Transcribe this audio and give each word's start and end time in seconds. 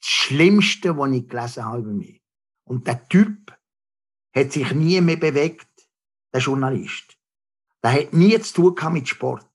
das 0.00 0.08
Schlimmste, 0.08 0.96
was 0.96 1.12
ich 1.12 1.28
gelesen 1.28 1.64
habe 1.64 1.78
über 1.80 1.92
mich. 1.92 2.20
Und 2.64 2.86
der 2.86 3.06
Typ 3.08 3.56
hat 4.34 4.52
sich 4.52 4.72
nie 4.72 5.00
mehr 5.00 5.16
bewegt, 5.16 5.66
der 6.32 6.40
Journalist. 6.40 7.16
Der 7.82 7.92
hat 7.92 8.12
nie 8.12 8.38
zu 8.40 8.54
tun 8.54 8.74
gehabt 8.74 8.94
mit 8.94 9.08
Sport. 9.08 9.46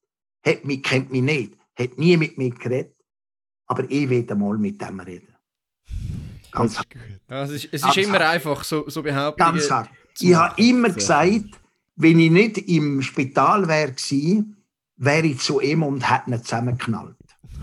Hat 0.45 0.65
mich, 0.65 0.83
kennt 0.83 1.11
mich 1.11 1.21
nicht. 1.21 1.57
Hat 1.77 1.97
nie 1.97 2.17
mit 2.17 2.37
mir 2.37 2.49
geredet. 2.51 2.95
Aber 3.67 3.89
ich 3.89 4.09
werde 4.09 4.35
mal 4.35 4.57
mit 4.57 4.81
dem 4.81 4.99
reden. 4.99 5.35
Ganz 6.51 6.77
hart. 6.77 6.87
Also 7.27 7.53
es 7.53 7.65
ist, 7.65 7.73
es 7.73 7.85
ist 7.85 7.97
immer 7.97 8.19
hart. 8.19 8.33
einfach 8.33 8.63
so, 8.63 8.87
so 8.89 9.01
behauptet. 9.01 9.45
Ganz 9.45 9.69
hart. 9.69 9.89
Ich 10.19 10.33
habe 10.33 10.61
immer 10.61 10.89
gesagt, 10.89 11.45
wenn 11.95 12.19
ich 12.19 12.31
nicht 12.31 12.57
im 12.57 13.01
Spital 13.01 13.67
wäre, 13.67 13.93
wäre 14.97 15.27
ich 15.27 15.39
zu 15.39 15.59
ihm 15.59 15.83
und 15.83 16.09
hätte 16.09 16.31
ihn 16.31 16.41
zusammengeknallt. 16.41 17.15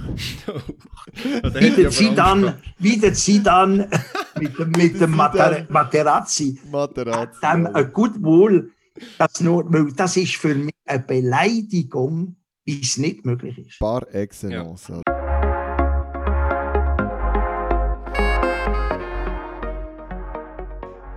wie, 1.55 1.71
der 1.71 1.91
sie 1.91 2.15
dann, 2.15 2.55
wie 2.79 2.99
der 2.99 3.15
sie 3.15 3.43
dann 3.43 3.89
mit, 4.39 4.59
dem, 4.59 4.71
mit 4.71 5.01
dem 5.01 5.11
Mater 5.11 5.67
Materazzi, 5.69 6.61
Materazzi 6.71 7.39
dann 7.41 7.67
ein 7.67 7.93
gut 7.93 8.23
wohl, 8.23 8.71
das, 9.19 9.41
nur, 9.41 9.65
das 9.97 10.17
ist 10.17 10.37
für 10.37 10.55
mich 10.55 10.75
eine 10.87 11.01
Beleidigung, 11.01 12.37
wie 12.65 12.81
es 12.81 12.99
nicht 12.99 13.25
möglich 13.25 13.59
ist. 13.59 13.79
Par 13.79 14.03
excellence. 14.15 14.89
Ja. 14.89 15.01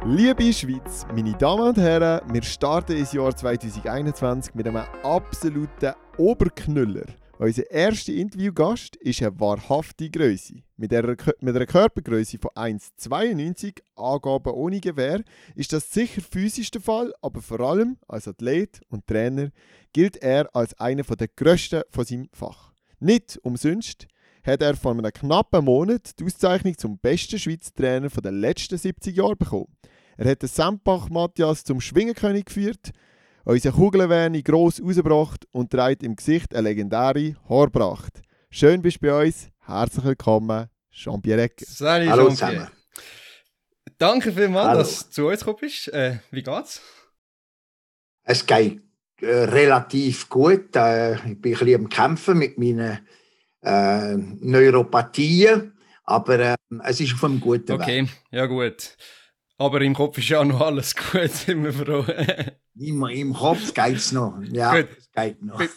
Liebe 0.07 0.53
Schweiz, 0.53 1.07
meine 1.15 1.33
Damen 1.33 1.69
und 1.69 1.77
Herren, 1.77 2.21
wir 2.31 2.43
starten 2.43 2.95
ins 2.95 3.11
Jahr 3.11 3.35
2021 3.35 4.53
mit 4.53 4.67
einem 4.67 4.83
absoluten 5.01 5.93
Oberknüller. 6.17 7.05
Unser 7.37 7.69
erster 7.69 8.13
Interviewgast 8.13 8.95
ist 8.95 9.21
eine 9.21 9.37
wahrhafte 9.37 10.09
Größe. 10.09 10.53
Mit, 10.77 10.91
mit 10.91 11.55
einer 11.55 11.65
Körpergröße 11.65 12.37
von 12.37 12.51
1,92, 12.51 13.81
Angaben 13.97 14.53
ohne 14.53 14.79
Gewehr, 14.79 15.21
ist 15.53 15.73
das 15.73 15.91
sicher 15.91 16.21
physisch 16.21 16.71
der 16.71 16.79
Fall, 16.79 17.13
aber 17.21 17.41
vor 17.41 17.59
allem 17.59 17.97
als 18.07 18.29
Athlet 18.29 18.79
und 18.87 19.05
Trainer 19.05 19.49
gilt 19.91 20.15
er 20.23 20.49
als 20.55 20.79
einer 20.79 21.03
der 21.03 21.27
grössten 21.27 21.81
von 21.89 22.05
seinem 22.05 22.29
Fach. 22.31 22.71
Nicht 23.01 23.37
umsonst 23.43 24.07
hat 24.45 24.61
er 24.61 24.77
vor 24.77 24.93
einem 24.93 25.11
knappen 25.11 25.65
Monat 25.65 26.17
die 26.17 26.23
Auszeichnung 26.23 26.77
zum 26.77 26.99
besten 26.99 27.37
Schweizer 27.37 27.73
Trainer 27.73 28.07
der 28.07 28.31
letzten 28.31 28.77
70 28.77 29.13
Jahre 29.13 29.35
bekommen. 29.35 29.75
Er 30.15 30.31
hat 30.31 30.41
den 30.41 30.47
Sempach 30.47 31.09
Matthias 31.09 31.65
zum 31.65 31.81
Schwingenkönig 31.81 32.45
geführt, 32.45 32.93
unsere 33.45 33.75
Kugelwärme 33.75 34.41
gross 34.43 34.81
rausgebracht 34.81 35.47
und 35.51 35.71
trägt 35.71 36.03
im 36.03 36.15
Gesicht 36.15 36.53
eine 36.53 36.69
legendäre 36.69 37.35
Haarpracht. 37.47 38.21
Schön 38.49 38.81
bist 38.81 38.97
du 38.97 39.07
bei 39.07 39.25
uns. 39.25 39.49
Herzlich 39.65 40.03
willkommen, 40.03 40.67
Jean-Pierre 40.91 41.43
Ecker. 41.43 41.65
Salut, 41.67 42.09
Hallo 42.09 42.29
Jean-Pierre. 42.29 42.71
Danke 43.97 44.31
vielmals, 44.31 44.67
Hallo. 44.67 44.79
dass 44.79 45.05
du 45.05 45.11
zu 45.11 45.27
uns 45.27 45.39
gekommen 45.39 45.57
bist. 45.61 45.87
Äh, 45.89 46.19
wie 46.31 46.43
geht's? 46.43 46.81
Es 48.23 48.45
geht 48.45 48.81
äh, 49.21 49.25
relativ 49.27 50.27
gut. 50.27 50.75
Äh, 50.75 51.15
ich 51.15 51.21
bin 51.21 51.31
ein 51.31 51.41
bisschen 51.41 51.75
am 51.75 51.89
Kämpfen 51.89 52.37
mit 52.39 52.57
meinen 52.57 53.07
äh, 53.61 54.15
Neuropathien, 54.15 55.77
aber 56.03 56.39
äh, 56.39 56.55
es 56.83 56.99
ist 56.99 57.13
auf 57.13 57.23
einem 57.23 57.39
guten 57.39 57.73
okay. 57.73 58.01
Weg. 58.01 58.09
Okay, 58.09 58.09
ja 58.31 58.45
gut. 58.47 58.97
Aber 59.57 59.81
im 59.81 59.93
Kopf 59.93 60.17
ist 60.17 60.29
ja 60.29 60.43
noch 60.43 60.59
alles 60.59 60.95
gut, 60.95 61.31
sind 61.31 61.63
wir 61.63 61.71
froh. 61.71 62.05
Im, 62.77 63.05
Im 63.05 63.33
Kopf 63.33 63.73
geht 63.73 63.95
es 63.95 64.11
noch. 64.11 64.37
Ja, 64.51 64.81
Gut. 64.81 64.89
es 64.97 65.09
geht 65.11 65.41
noch. 65.41 65.57
Be 65.57 65.69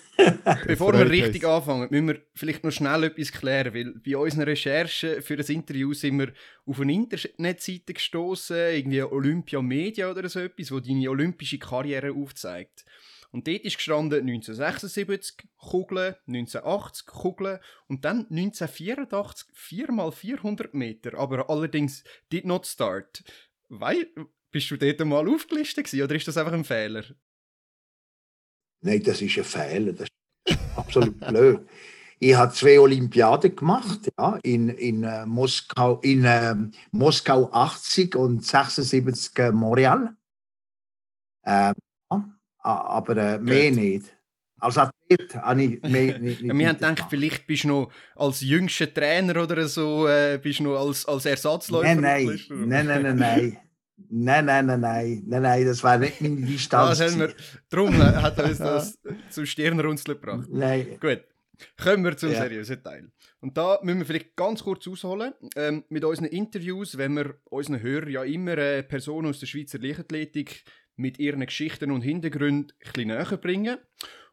bevor 0.66 0.94
wir 0.94 1.08
richtig 1.08 1.44
anfangen, 1.44 1.86
müssen 1.90 2.08
wir 2.08 2.22
vielleicht 2.34 2.64
noch 2.64 2.72
schnell 2.72 3.04
etwas 3.04 3.30
klären, 3.30 3.72
weil 3.72 3.94
bei 4.04 4.16
unseren 4.16 4.42
Recherchen 4.42 5.22
für 5.22 5.36
das 5.36 5.48
Interview 5.48 5.94
sind 5.94 6.18
wir 6.18 6.32
auf 6.66 6.80
eine 6.80 6.92
Internetseite 6.92 7.94
gestoßen, 7.94 8.56
irgendwie 8.56 9.02
Olympia 9.02 9.62
Media 9.62 10.10
oder 10.10 10.28
so 10.28 10.40
etwas, 10.40 10.72
wo 10.72 10.80
deine 10.80 11.08
olympische 11.08 11.60
Karriere 11.60 12.12
aufzeigt. 12.12 12.84
Und 13.30 13.46
dort 13.46 13.60
ist 13.60 13.76
gestanden 13.76 14.20
1976 14.20 15.46
Kugeln, 15.58 16.14
1980 16.26 17.06
Kugeln 17.06 17.58
und 17.86 18.04
dann 18.04 18.26
1984 18.30 19.48
4 19.52 19.88
x 19.90 20.18
400 20.18 20.74
Meter, 20.74 21.18
aber 21.18 21.50
allerdings 21.50 22.04
did 22.32 22.46
not 22.46 22.66
start. 22.66 23.22
Weil, 23.68 24.08
bist 24.50 24.70
du 24.70 24.76
dort 24.76 25.00
mal 25.04 25.28
aufgelistet 25.28 25.84
gewesen, 25.84 26.02
oder 26.04 26.14
ist 26.14 26.26
das 26.26 26.36
einfach 26.36 26.52
ein 26.52 26.64
Fehler? 26.64 27.04
Nein, 28.80 29.02
das 29.02 29.20
ist 29.20 29.36
ein 29.36 29.44
Fehler. 29.44 29.92
Das 29.92 30.08
ist 30.46 30.58
absolut 30.76 31.18
blöd. 31.28 31.66
Ich 32.20 32.34
habe 32.34 32.52
zwei 32.52 32.80
Olympiaden 32.80 33.54
gemacht, 33.54 34.10
ja, 34.18 34.38
in, 34.42 34.70
in, 34.70 35.04
äh, 35.04 35.24
Moskau, 35.24 36.00
in 36.00 36.24
äh, 36.24 36.54
Moskau 36.90 37.48
80 37.52 38.16
und 38.16 38.44
76 38.44 39.38
äh, 39.38 39.52
Montreal. 39.52 40.16
Äh, 41.42 41.74
aber 42.58 43.16
äh, 43.16 43.38
mehr 43.38 43.70
nicht. 43.70 44.17
Als 44.60 44.78
Athlet 44.78 45.34
habe 45.36 45.62
ich 45.62 45.82
mehr 45.82 46.18
nicht. 46.18 46.40
ja, 46.40 46.54
wir 46.56 46.68
haben 46.68 46.76
gedacht, 46.76 47.06
vielleicht 47.10 47.46
bist 47.46 47.64
du 47.64 47.68
noch 47.68 47.92
als 48.16 48.40
jüngster 48.40 48.92
Trainer 48.92 49.42
oder 49.42 49.68
so, 49.68 50.06
äh, 50.08 50.38
bist 50.42 50.58
du 50.58 50.64
noch 50.64 50.78
als, 50.78 51.06
als 51.06 51.26
Ersatzläufer. 51.26 51.94
Nein, 51.94 52.00
nein, 52.00 52.40
nein, 52.48 52.86
nein, 52.86 53.02
nein, 53.02 53.16
nein. 53.16 53.58
Nein, 54.10 54.44
nein, 54.44 54.66
nein, 54.66 54.80
nein, 54.80 55.22
nein, 55.26 55.42
nein, 55.42 55.66
das 55.66 55.82
war 55.82 55.98
nicht 55.98 56.20
meine 56.20 56.36
Distanz. 56.36 57.00
Wir, 57.00 57.34
darum 57.68 57.98
hat 57.98 58.38
er 58.38 58.44
uns 58.44 58.58
das 58.58 58.98
zum 59.30 59.44
Stirnrunzeln 59.44 60.20
gebracht. 60.20 60.48
Nein. 60.50 60.98
Gut, 61.00 61.22
kommen 61.82 62.04
wir 62.04 62.16
zum 62.16 62.30
ja. 62.30 62.42
seriösen 62.42 62.82
Teil. 62.82 63.10
Und 63.40 63.56
da 63.56 63.78
müssen 63.82 63.98
wir 63.98 64.06
vielleicht 64.06 64.36
ganz 64.36 64.62
kurz 64.62 64.86
ausholen. 64.86 65.32
Ähm, 65.56 65.84
mit 65.88 66.04
unseren 66.04 66.26
Interviews, 66.26 66.96
wenn 66.96 67.14
wir 67.14 67.34
unseren 67.44 67.82
Hörern 67.82 68.10
ja 68.10 68.22
immer 68.24 68.56
äh, 68.56 68.82
Personen 68.82 69.28
aus 69.28 69.40
der 69.40 69.46
Schweizer 69.46 69.78
Leichtathletik 69.78 70.64
mit 70.96 71.18
ihren 71.18 71.44
Geschichten 71.44 71.90
und 71.90 72.02
Hintergründen 72.02 72.72
ein 72.72 72.92
bisschen 72.92 73.08
näher 73.08 73.36
bringen. 73.36 73.78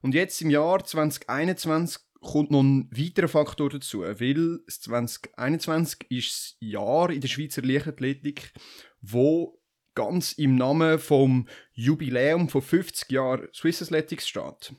Und 0.05 0.13
jetzt 0.13 0.39
im 0.43 0.51
Jahr 0.51 0.85
2021 0.85 1.99
kommt 2.21 2.51
noch 2.51 2.61
ein 2.61 2.91
weiterer 2.91 3.27
Faktor 3.27 3.71
dazu, 3.71 4.01
weil 4.01 4.59
2021 4.67 6.05
ist 6.09 6.29
das 6.29 6.57
Jahr 6.59 7.09
in 7.09 7.21
der 7.21 7.27
Schweizer 7.27 7.63
Leichtathletik, 7.63 8.53
wo 9.01 9.59
ganz 9.95 10.33
im 10.33 10.57
Namen 10.57 10.99
vom 10.99 11.47
Jubiläum 11.73 12.49
von 12.49 12.61
50 12.61 13.09
Jahren 13.09 13.47
Swiss 13.51 13.81
Athletics 13.81 14.27
steht. 14.27 14.75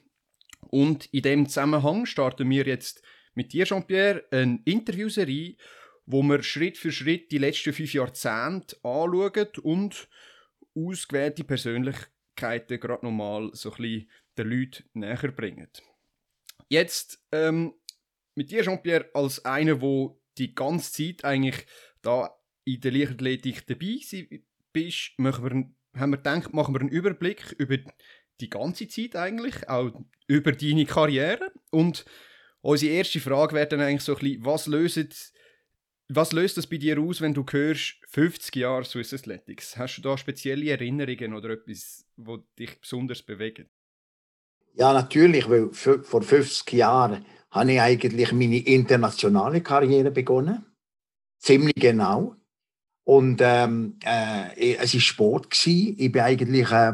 Und 0.69 1.07
in 1.07 1.23
dem 1.23 1.49
Zusammenhang 1.49 2.07
starten 2.07 2.49
wir 2.49 2.65
jetzt 2.65 3.03
mit 3.35 3.53
dir, 3.53 3.65
Jean-Pierre, 3.65 4.23
eine 4.31 4.61
Interviewserie, 4.65 5.57
wo 6.05 6.23
wir 6.23 6.45
Schritt 6.45 6.79
für 6.79 6.93
Schritt 6.93 7.33
die 7.33 7.39
letzten 7.39 7.73
fünf 7.73 7.93
Jahrzehnte 7.93 8.77
anschauen 8.85 9.49
und 9.65 10.09
ausgewählte 10.77 11.43
Persönlichkeiten 11.43 12.79
gerade 12.79 13.05
nochmal 13.05 13.51
so 13.55 13.73
ein 13.73 13.77
bisschen 13.77 14.09
den 14.37 14.51
Leuten 14.51 14.85
näher 14.95 15.33
bringen. 15.33 15.69
Jetzt 16.69 17.25
ähm, 17.33 17.75
mit 18.35 18.51
dir, 18.51 18.63
Jean-Pierre, 18.63 19.11
als 19.15 19.45
einer, 19.45 19.81
wo 19.81 20.21
die 20.39 20.55
ganze 20.55 20.93
Zeit 20.93 21.25
eigentlich 21.25 21.67
da 22.03 22.37
in 22.65 22.81
der 22.81 22.93
Leichtathletik 22.93 23.67
dabei 23.67 24.43
bist, 24.73 25.19
machen 25.19 25.45
wir, 25.45 26.01
haben 26.01 26.11
wir 26.11 26.17
gedacht, 26.19 26.53
machen 26.53 26.75
wir 26.75 26.81
einen 26.81 26.91
Überblick 26.91 27.53
über 27.59 27.79
die 28.41 28.51
ganze 28.51 28.89
Zeit 28.89 29.17
eigentlich, 29.17 29.69
auch 29.69 29.93
über 30.27 30.53
deine 30.53 30.85
Karriere. 30.85 31.53
Und 31.71 32.05
unsere 32.61 32.93
erste 32.93 33.21
Frage 33.21 33.55
wäre 33.55 33.69
dann 33.69 33.81
eigentlich 33.81 34.03
so 34.03 34.15
ein 34.15 34.21
bisschen, 34.21 34.45
was 34.45 34.67
löst, 34.67 35.33
was 36.09 36.33
löst 36.33 36.57
das 36.57 36.67
bei 36.67 36.77
dir 36.77 37.01
aus, 37.01 37.21
wenn 37.21 37.35
du 37.35 37.45
hörst, 37.49 37.97
50 38.09 38.55
Jahre 38.57 38.85
Swiss 38.85 39.15
Athletics? 39.15 39.77
Hast 39.77 39.97
du 39.97 40.03
da 40.03 40.19
spezielle 40.19 40.71
Erinnerungen 40.71 41.35
oder 41.35 41.51
etwas, 41.51 42.07
wo 42.17 42.39
dich 42.59 42.79
besonders 42.81 43.23
bewegt? 43.23 43.67
Ja, 44.77 44.93
natürlich, 44.93 45.49
weil 45.49 45.71
vor 45.73 46.23
50 46.23 46.71
Jahren 46.73 47.25
habe 47.51 47.73
ich 47.73 47.81
eigentlich 47.81 48.33
meine 48.33 48.59
internationale 48.59 49.63
Karriere 49.63 50.11
begonnen. 50.11 50.67
Ziemlich 51.39 51.77
genau. 51.77 52.37
Und 53.05 53.41
ähm, 53.43 53.99
äh, 54.05 54.75
es 54.77 54.93
war 54.93 55.01
Sport. 55.01 55.51
Gewesen. 55.51 55.97
Ich 55.99 56.13
bin 56.13 56.21
eigentlich 56.21 56.71
äh, 56.71 56.93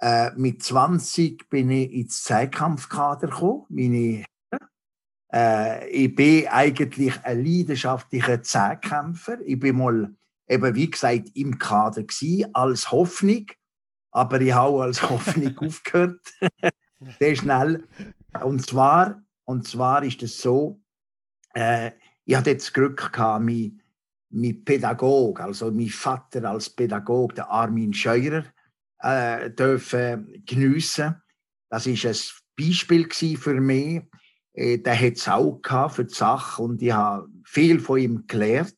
äh, 0.00 0.32
mit 0.34 0.64
20 0.64 1.48
bin 1.48 1.70
ich 1.70 1.92
ins 1.92 2.24
Zeitkampfkader 2.24 3.28
gekommen. 3.28 3.66
Meine 3.68 4.24
äh, 5.32 5.88
ich 5.90 6.12
bin 6.14 6.48
eigentlich 6.48 7.24
ein 7.24 7.44
leidenschaftlicher 7.44 8.42
Zehnkämpfer. 8.42 9.38
Ich 9.44 9.60
bin 9.60 9.76
mal, 9.76 10.12
eben 10.48 10.74
wie 10.74 10.90
gesagt, 10.90 11.30
im 11.34 11.56
Kader 11.58 12.02
gewesen, 12.02 12.52
als 12.52 12.90
Hoffnung. 12.90 13.46
Aber 14.10 14.40
ich 14.40 14.52
habe 14.52 14.82
als 14.82 15.08
Hoffnung 15.08 15.56
aufgehört. 15.58 16.20
Sehr 17.18 17.36
schnell. 17.36 17.86
Und 18.42 18.64
zwar, 18.66 19.22
und 19.44 19.66
zwar 19.66 20.02
ist 20.02 20.22
es 20.22 20.40
so, 20.40 20.80
äh, 21.54 21.92
ich 22.24 22.36
hatte 22.36 22.50
jetzt 22.50 22.72
Glück 22.72 23.12
gehabt, 23.12 23.44
mein, 23.44 23.80
mein 24.30 24.64
Pädagog, 24.64 25.40
also 25.40 25.70
mein 25.70 25.88
Vater 25.88 26.44
als 26.48 26.70
Pädagog, 26.70 27.34
der 27.34 27.50
Armin 27.50 27.92
Scheurer, 27.92 28.44
äh, 29.00 29.50
dürfen 29.50 30.42
geniessen. 30.46 31.16
Das 31.68 31.86
ist 31.86 32.06
ein 32.06 32.16
Beispiel 32.56 33.08
für 33.36 33.60
mich. 33.60 34.02
Äh, 34.54 34.78
der 34.78 34.98
hat 34.98 35.14
es 35.14 35.28
auch 35.28 35.60
für 35.90 36.04
die 36.04 36.14
Sache 36.14 36.62
und 36.62 36.82
ich 36.82 36.92
habe 36.92 37.28
viel 37.44 37.80
von 37.80 37.98
ihm 37.98 38.24
gelernt. 38.26 38.76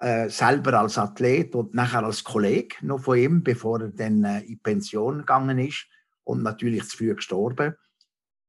äh, 0.00 0.28
selber 0.28 0.80
als 0.80 0.98
Athlet 0.98 1.54
und 1.54 1.74
nachher 1.74 2.04
als 2.04 2.22
Kollege 2.22 2.76
noch 2.82 3.00
von 3.00 3.18
ihm, 3.18 3.42
bevor 3.42 3.80
er 3.80 3.88
dann 3.88 4.24
äh, 4.24 4.40
in 4.40 4.58
Pension 4.58 5.20
gegangen 5.20 5.58
ist 5.58 5.86
und 6.26 6.42
natürlich 6.42 6.84
zu 6.88 6.98
früh 6.98 7.14
gestorben. 7.14 7.74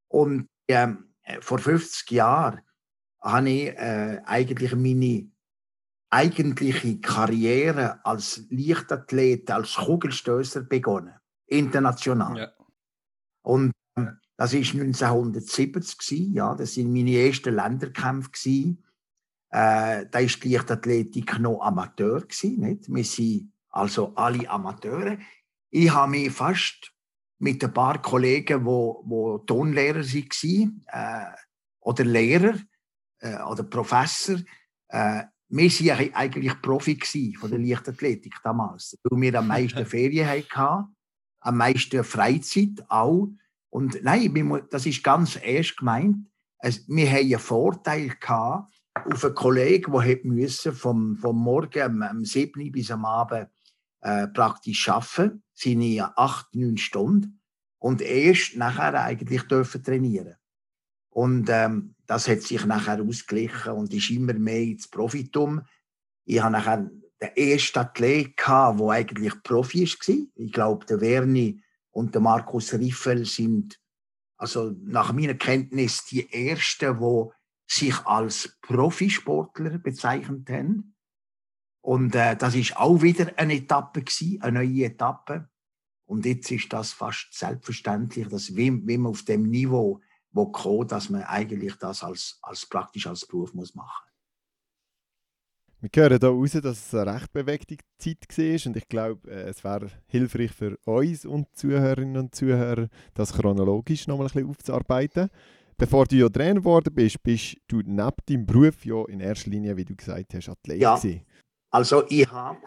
Und 0.07 0.49
ähm, 0.67 1.13
vor 1.41 1.59
50 1.59 2.09
Jahren 2.11 2.61
habe 3.21 3.49
ich 3.49 3.67
äh, 3.67 4.21
eigentlich 4.25 4.75
meine 4.75 5.29
eigentliche 6.09 6.99
Karriere 6.99 8.03
als 8.05 8.45
Leichtathlet, 8.49 9.51
als 9.51 9.75
Kugelstößer 9.75 10.63
begonnen, 10.63 11.13
international. 11.45 12.37
Ja. 12.37 12.51
Und 13.43 13.73
ähm, 13.95 14.19
das 14.37 14.53
ist 14.53 14.73
1970 14.73 15.97
gewesen, 15.97 16.33
ja, 16.33 16.55
das 16.55 16.73
sind 16.73 16.91
meine 16.91 17.11
ersten 17.11 17.55
Länderkämpfe 17.55 18.31
gewesen. 18.31 18.83
Äh, 19.49 20.05
da 20.09 20.19
ist 20.19 20.43
die 20.43 20.53
Leichtathletik 20.53 21.39
noch 21.39 21.61
Amateur 21.61 22.21
gewesen, 22.21 22.59
nicht? 22.59 22.93
Wir 22.93 23.03
sind 23.03 23.51
also 23.69 24.15
alle 24.15 24.49
Amateure. 24.49 25.17
Ich 25.69 25.89
habe 25.91 26.11
mich 26.11 26.31
fast 26.31 26.93
mit 27.39 27.63
ein 27.63 27.73
paar 27.73 28.01
Kollegen, 28.01 28.65
wo, 28.65 29.03
wo 29.05 29.37
Tonlehrer 29.39 29.99
waren, 29.99 30.85
äh, 30.87 31.35
oder 31.81 32.03
Lehrer 32.03 32.55
äh, 33.19 33.41
oder 33.43 33.63
Professor, 33.63 34.37
äh, 34.89 35.23
wir 35.49 35.69
waren 35.69 36.13
eigentlich 36.13 36.61
Profi 36.61 37.35
von 37.39 37.49
der 37.49 37.59
Leichtathletik 37.59 38.35
damals, 38.43 38.97
weil 39.03 39.21
wir 39.21 39.39
am 39.39 39.47
meisten 39.47 39.85
Ferien 39.85 40.27
hatten, 40.27 40.95
am 41.39 41.57
meisten 41.57 42.03
Freizeit 42.03 42.83
auch. 42.89 43.29
Und 43.69 44.03
nein, 44.03 44.67
das 44.69 44.85
ist 44.85 45.03
ganz 45.03 45.37
erst 45.41 45.77
gemeint. 45.77 46.27
Wir 46.87 47.11
hatten 47.11 47.25
einen 47.25 47.39
Vorteil 47.39 48.09
gehabt 48.19 48.73
auf 48.93 49.23
einen 49.23 49.35
Kollegen, 49.35 49.93
der 49.93 50.73
vom, 50.73 51.15
vom 51.17 51.37
Morgen 51.37 52.01
am 52.01 52.25
7 52.25 52.71
bis 52.71 52.91
am 52.91 53.05
Abend 53.05 53.49
äh, 54.07 54.29
praktisch 54.29 54.87
arbeiten, 54.87 55.43
seine 55.53 56.17
acht, 56.17 56.55
neun 56.55 56.77
Stunden 56.77 57.41
und 57.77 58.01
erst 58.01 58.55
nachher 58.55 59.03
eigentlich 59.03 59.41
dürfen 59.43 59.83
trainieren. 59.83 60.35
Und 61.09 61.49
ähm, 61.49 61.93
das 62.05 62.29
hat 62.29 62.41
sich 62.41 62.65
nachher 62.65 63.01
ausgeglichen 63.01 63.73
und 63.73 63.93
ist 63.93 64.09
immer 64.09 64.33
mehr 64.33 64.61
ins 64.61 64.87
Profitum. 64.87 65.61
Ich 66.23 66.39
habe 66.39 66.53
nachher 66.53 66.89
den 67.21 67.35
ersten 67.35 67.79
Athlet 67.79 68.37
der 68.37 68.89
eigentlich 68.89 69.43
Profi 69.43 69.85
war. 69.85 70.27
Ich 70.35 70.51
glaube, 70.53 70.85
der 70.85 71.01
Werni 71.01 71.61
und 71.91 72.13
der 72.13 72.21
Markus 72.21 72.73
Riffel 72.73 73.25
sind, 73.25 73.77
also 74.37 74.73
nach 74.83 75.11
meiner 75.11 75.33
Kenntnis, 75.33 76.05
die 76.05 76.31
ersten, 76.31 76.97
die 76.97 77.29
sich 77.65 78.05
als 78.05 78.57
Profisportler 78.61 79.79
bezeichnet 79.79 80.49
haben. 80.49 80.95
Und 81.87 82.15
äh, 82.15 82.35
das 82.35 82.53
ist 82.53 82.75
auch 82.75 83.01
wieder 83.01 83.31
eine 83.37 83.55
Etappe 83.55 84.01
gewesen, 84.01 84.41
eine 84.41 84.59
neue 84.59 84.87
Etappe. 84.87 85.47
Und 86.05 86.25
jetzt 86.25 86.51
ist 86.51 86.73
das 86.73 86.91
fast 86.91 87.29
selbstverständlich, 87.31 88.27
dass 88.27 88.53
wie, 88.57 88.85
wie 88.85 88.97
man 88.97 89.11
auf 89.11 89.23
dem 89.23 89.43
Niveau 89.43 90.01
wo 90.31 90.47
kommt, 90.47 90.91
dass 90.91 91.09
man 91.09 91.23
eigentlich 91.23 91.75
das 91.77 92.03
als, 92.03 92.39
als 92.41 92.65
praktisch 92.65 93.07
als 93.07 93.25
Beruf 93.25 93.53
muss 93.53 93.73
machen 93.73 94.03
wir 95.79 95.89
hören 95.95 96.19
hier 96.19 96.29
raus, 96.29 96.51
dass 96.51 96.87
es 96.87 96.93
eine 96.93 97.13
recht 97.13 97.31
bewegte 97.31 97.77
Zeit 97.99 98.17
war 98.35 98.67
und 98.67 98.77
ich 98.77 98.87
glaube, 98.89 99.31
äh, 99.31 99.49
es 99.49 99.63
wäre 99.63 99.89
hilfreich 100.07 100.51
für 100.51 100.75
uns 100.85 101.23
und 101.23 101.47
Zuhörerinnen 101.55 102.17
und 102.17 102.35
Zuhörer, 102.35 102.89
das 103.13 103.31
chronologisch 103.31 104.07
noch 104.07 104.17
mal 104.17 104.25
ein 104.25 104.31
bisschen 104.33 104.49
aufzuarbeiten. 104.49 105.29
Bevor 105.77 106.05
du 106.05 106.15
ja 106.15 106.27
Trainer 106.29 106.61
geworden 106.61 106.93
bist, 106.93 107.21
bist 107.21 107.57
du 107.67 107.77
neben 107.77 108.11
deinem 108.25 108.45
Beruf 108.45 108.83
ja 108.85 109.05
in 109.07 109.19
erster 109.19 109.51
Linie, 109.51 109.77
wie 109.77 109.85
du 109.85 109.95
gesagt 109.95 110.33
hast, 110.33 110.49
Athlet 110.49 110.81
ja. 110.81 110.97
Gewesen. 110.97 111.21
Also 111.69 112.03
ich 112.09 112.29
habe 112.31 112.57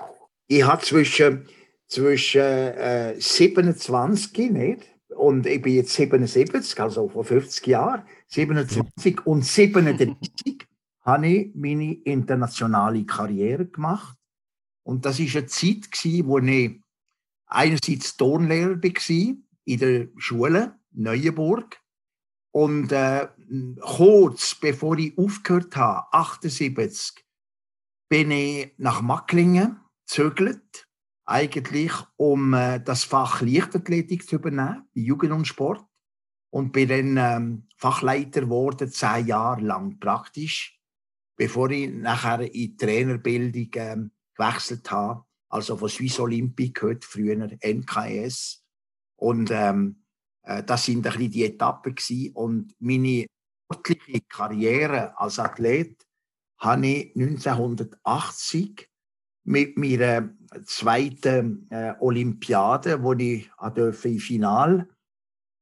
ich 0.47 0.64
hab 0.64 0.85
zwischen, 0.85 1.47
zwischen 1.87 2.41
äh, 2.41 3.14
27 3.19 4.50
nicht, 4.50 4.87
und 5.17 5.47
ich 5.47 5.61
bin 5.61 5.75
jetzt 5.75 5.93
77, 5.93 6.81
also 6.81 7.08
vor 7.08 7.25
50 7.25 7.67
Jahren, 7.67 8.02
27 8.29 9.26
und 9.26 9.44
37 9.44 10.67
habe 11.02 11.29
ich 11.29 11.55
meine 11.55 11.94
internationale 11.94 13.05
Karriere 13.05 13.67
gemacht. 13.67 14.17
Und 14.82 15.05
das 15.05 15.20
ist 15.20 15.37
eine 15.37 15.46
Zeit, 15.46 15.91
gewesen, 15.93 16.26
wo 16.26 16.38
ich 16.38 16.81
einerseits 17.46 18.17
Tonlehrer 18.17 18.82
war 18.82 19.37
in 19.64 19.79
der 19.79 20.08
Schule 20.17 20.79
Neuenburg. 20.93 21.81
Und 22.53 22.91
äh, 22.91 23.29
kurz 23.81 24.56
bevor 24.56 24.99
ich 24.99 25.17
aufgehört 25.17 25.76
habe, 25.76 26.12
78, 26.12 27.25
bin 28.11 28.33
ich 28.33 28.75
nach 28.77 29.01
Macklingen 29.01 29.81
gezögert 30.05 30.89
eigentlich, 31.25 31.93
um 32.17 32.53
äh, 32.55 32.81
das 32.81 33.05
Fach 33.05 33.41
Leichtathletik 33.41 34.29
zu 34.29 34.37
übernehmen, 34.37 34.89
Jugend 34.95 35.33
und 35.33 35.47
Sport. 35.47 35.87
Und 36.53 36.73
bin 36.73 36.89
dann 36.89 37.17
ähm, 37.17 37.69
Fachleiter 37.77 38.41
geworden, 38.41 38.91
zehn 38.91 39.29
Jahre 39.29 39.61
lang 39.61 40.01
praktisch, 40.01 40.81
bevor 41.37 41.71
ich 41.71 41.89
nachher 41.89 42.41
in 42.41 42.53
die 42.53 42.77
Trainerbildung 42.77 43.71
ähm, 43.75 44.11
gewechselt 44.35 44.91
habe. 44.91 45.25
Also 45.49 45.77
von 45.77 45.89
Swiss 45.89 46.19
Olympic, 46.19 46.83
heute 46.83 47.06
früher 47.06 47.37
NKS. 47.63 48.65
Und 49.15 49.53
ähm, 49.53 50.03
äh, 50.43 50.65
das 50.65 50.87
sind 50.87 51.06
ein 51.06 51.13
bisschen 51.13 51.31
die 51.31 51.45
Etappen 51.45 51.95
gewesen. 51.95 52.33
Und 52.35 52.75
meine 52.81 53.27
sportliche 53.73 54.23
Karriere 54.29 55.17
als 55.17 55.39
Athlet 55.39 56.05
habe 56.61 56.87
ich 56.87 57.17
1980 57.17 58.89
mit 59.45 59.79
meiner 59.79 60.31
zweiten 60.65 61.67
äh, 61.71 61.95
Olympiade, 62.01 63.03
wo 63.03 63.15
ich 63.15 63.51
im 63.75 63.93
Final, 64.21 64.89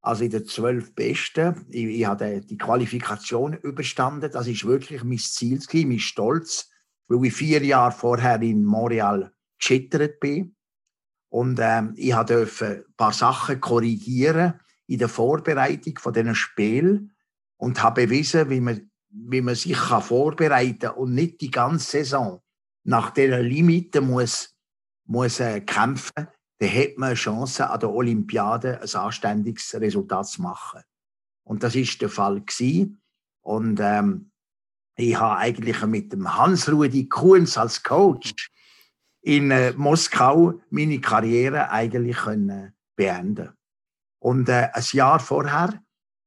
also 0.03 0.25
in 0.25 0.31
den 0.31 0.45
zwölf 0.45 0.95
Besten, 0.95 1.65
ich, 1.69 1.85
ich 1.85 2.05
habe 2.05 2.41
die 2.41 2.59
Qualifikation 2.59 3.55
überstanden. 3.55 4.31
Das 4.31 4.47
ist 4.47 4.67
wirklich 4.67 5.05
mein 5.05 5.19
Ziel, 5.19 5.61
mein 5.87 5.99
Stolz, 6.01 6.71
weil 7.07 7.25
ich 7.27 7.35
vier 7.35 7.65
Jahre 7.65 7.93
vorher 7.93 8.41
in 8.43 8.65
Montreal 8.65 9.33
gescheitert 9.59 10.19
bin. 10.21 10.57
Und 11.31 11.59
ähm, 11.63 11.93
ich 11.97 12.15
durfte 12.15 12.85
ein 12.89 12.95
paar 12.97 13.13
Sachen 13.13 13.61
korrigieren 13.61 14.55
in 14.87 14.99
der 14.99 15.09
Vorbereitung 15.09 15.99
von 15.99 16.15
diesen 16.15 16.35
Spielen 16.35 17.15
und 17.57 17.83
habe 17.83 18.07
bewiesen, 18.07 18.49
wie 18.51 18.61
man, 18.61 18.91
wie 19.11 19.41
man 19.41 19.55
sich 19.55 19.77
kann 19.77 20.03
vorbereiten 20.03 20.79
kann 20.81 20.95
und 20.95 21.15
nicht 21.15 21.41
die 21.41 21.51
ganze 21.51 21.99
Saison 21.99 22.43
nach 22.85 23.11
dieser 23.11 23.43
Limite 23.43 24.01
muss, 24.01 24.55
muss 25.05 25.41
äh, 25.41 25.61
kämpfen, 25.61 26.29
dann 26.59 26.75
hat 26.75 26.97
man 26.97 27.09
eine 27.11 27.15
Chance, 27.15 27.69
an 27.69 27.81
der 27.81 27.91
Olympiade 27.91 28.81
ein 28.81 28.95
anständiges 28.95 29.75
Resultat 29.75 30.27
zu 30.27 30.43
machen. 30.43 30.83
Und 31.45 31.63
das 31.63 31.75
ist 31.75 32.01
der 32.03 32.09
Fall 32.09 32.41
gewesen. 32.41 33.01
Und 33.43 33.79
ähm, 33.81 34.31
ich 34.97 35.19
habe 35.19 35.39
eigentlich 35.39 35.81
mit 35.87 36.13
dem 36.13 36.37
Hans-Rudi 36.37 37.09
Kunz 37.09 37.57
als 37.57 37.83
Coach 37.83 38.51
in 39.23 39.51
äh, 39.51 39.73
Moskau 39.73 40.61
meine 40.71 41.01
Karriere 41.01 41.71
eigentlich 41.71 42.17
können 42.17 42.75
beenden. 42.97 43.53
Und 44.19 44.49
äh, 44.49 44.69
ein 44.73 44.85
Jahr 44.93 45.21
vorher 45.21 45.81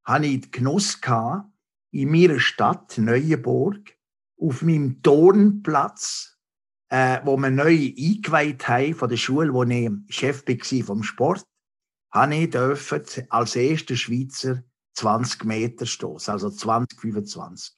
hatte 0.04 0.26
ich 0.26 0.42
den 0.42 0.52
Genuss 0.52 1.02
gehabt, 1.02 1.51
in 1.92 2.12
meiner 2.12 2.40
Stadt 2.40 2.98
Neuenburg 2.98 3.98
auf 4.38 4.62
meinem 4.62 5.02
Turnplatz 5.02 6.32
äh, 6.92 7.22
wo 7.24 7.38
wir 7.38 7.50
neu 7.50 7.94
eingeweiht 7.98 8.68
haben 8.68 8.94
von 8.94 9.10
der 9.10 9.16
Schule, 9.16 9.54
wo 9.54 9.64
ich 9.64 9.90
Chef 10.10 10.46
war 10.46 10.86
vom 10.86 11.04
Sport, 11.04 11.46
habe 12.12 12.36
ich 12.36 12.50
dürfen 12.50 13.04
als 13.30 13.56
erster 13.56 13.96
Schweizer 13.96 14.64
20 14.96 15.46
Meter 15.46 15.86
stoßen, 15.86 16.34
also 16.34 16.50
20, 16.50 17.00
25. 17.00 17.78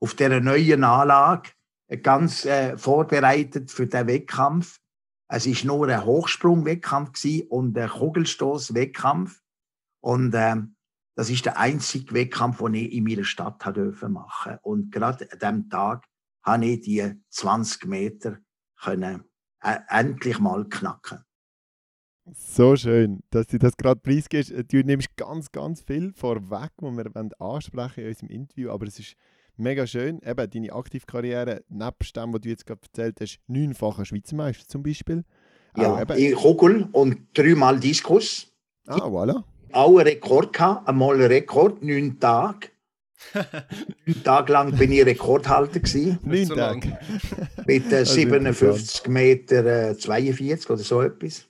Auf 0.00 0.14
dieser 0.14 0.40
neuen 0.40 0.82
Anlage, 0.82 1.50
äh, 1.86 1.98
ganz 1.98 2.44
äh, 2.44 2.76
vorbereitet 2.76 3.70
für 3.70 3.86
den 3.86 4.08
Wettkampf. 4.08 4.80
Es 5.28 5.46
ist 5.46 5.64
nur 5.64 5.86
ein 5.86 6.04
Hochsprung-Wettkampf 6.04 7.24
und 7.48 7.78
ein 7.78 7.88
Kugelstoß-Wettkampf. 7.88 9.40
Und 10.00 10.34
ähm, 10.34 10.74
das 11.20 11.28
ist 11.28 11.44
der 11.44 11.58
einzige 11.58 12.14
Wettkampf, 12.14 12.60
den 12.60 12.72
ich 12.72 12.92
in 12.94 13.04
meiner 13.04 13.24
Stadt 13.24 13.62
machen 13.66 13.74
durfte. 13.74 14.58
Und 14.62 14.90
gerade 14.90 15.28
an 15.30 15.38
diesem 15.38 15.68
Tag 15.68 16.06
habe 16.42 16.64
ich 16.64 16.80
die 16.80 17.12
20 17.28 17.84
Meter 17.84 18.38
können, 18.80 19.24
äh, 19.62 19.80
endlich 19.90 20.38
mal 20.38 20.66
knacken. 20.66 21.18
So 22.32 22.74
schön, 22.74 23.20
dass 23.28 23.48
du 23.48 23.58
das 23.58 23.76
gerade 23.76 24.00
preisgibst. 24.00 24.50
Du 24.72 24.78
nimmst 24.78 25.14
ganz, 25.18 25.52
ganz 25.52 25.82
viel 25.82 26.14
vorweg, 26.14 26.70
was 26.78 26.96
wir 26.96 27.30
ansprechen 27.38 28.00
in 28.00 28.08
unserem 28.08 28.28
Interview, 28.30 28.70
aber 28.70 28.86
es 28.86 28.98
ist 28.98 29.14
mega 29.58 29.86
schön. 29.86 30.22
Eben 30.22 30.48
deine 30.48 30.72
Aktivkarriere, 30.72 31.64
nebst 31.68 32.16
dem, 32.16 32.32
was 32.32 32.40
du 32.40 32.48
jetzt 32.48 32.64
gerade 32.64 32.80
erzählt 32.80 33.20
hast, 33.20 33.40
neunfacher 33.46 34.06
Schweizer 34.06 34.36
Meister 34.36 34.66
zum 34.66 34.82
Beispiel. 34.82 35.24
Ja, 35.76 36.02
auch 36.02 36.10
in 36.16 36.34
Kugel 36.34 36.88
und 36.92 37.26
dreimal 37.34 37.78
Diskus. 37.78 38.50
Ah, 38.86 39.06
voilà. 39.06 39.44
Auch 39.72 39.90
einen 39.98 40.06
Rekord 40.08 40.52
gehabt, 40.52 40.88
einmal 40.88 41.14
einen 41.16 41.26
Rekord, 41.26 41.82
neun 41.82 42.18
Tage. 42.18 42.68
Neun 44.06 44.22
Tage 44.24 44.52
lang 44.52 44.76
bin 44.78 44.90
ich 44.92 45.04
Rekordhalter 45.04 45.78
gewesen. 45.80 46.18
Neun 46.22 46.48
Tage. 46.48 46.98
Mit 47.66 47.92
äh, 47.92 47.96
Also 47.98 48.14
57 48.14 49.08
Meter 49.08 49.90
äh, 49.90 49.96
42 49.96 50.70
oder 50.70 50.82
so 50.82 51.02
etwas. 51.02 51.46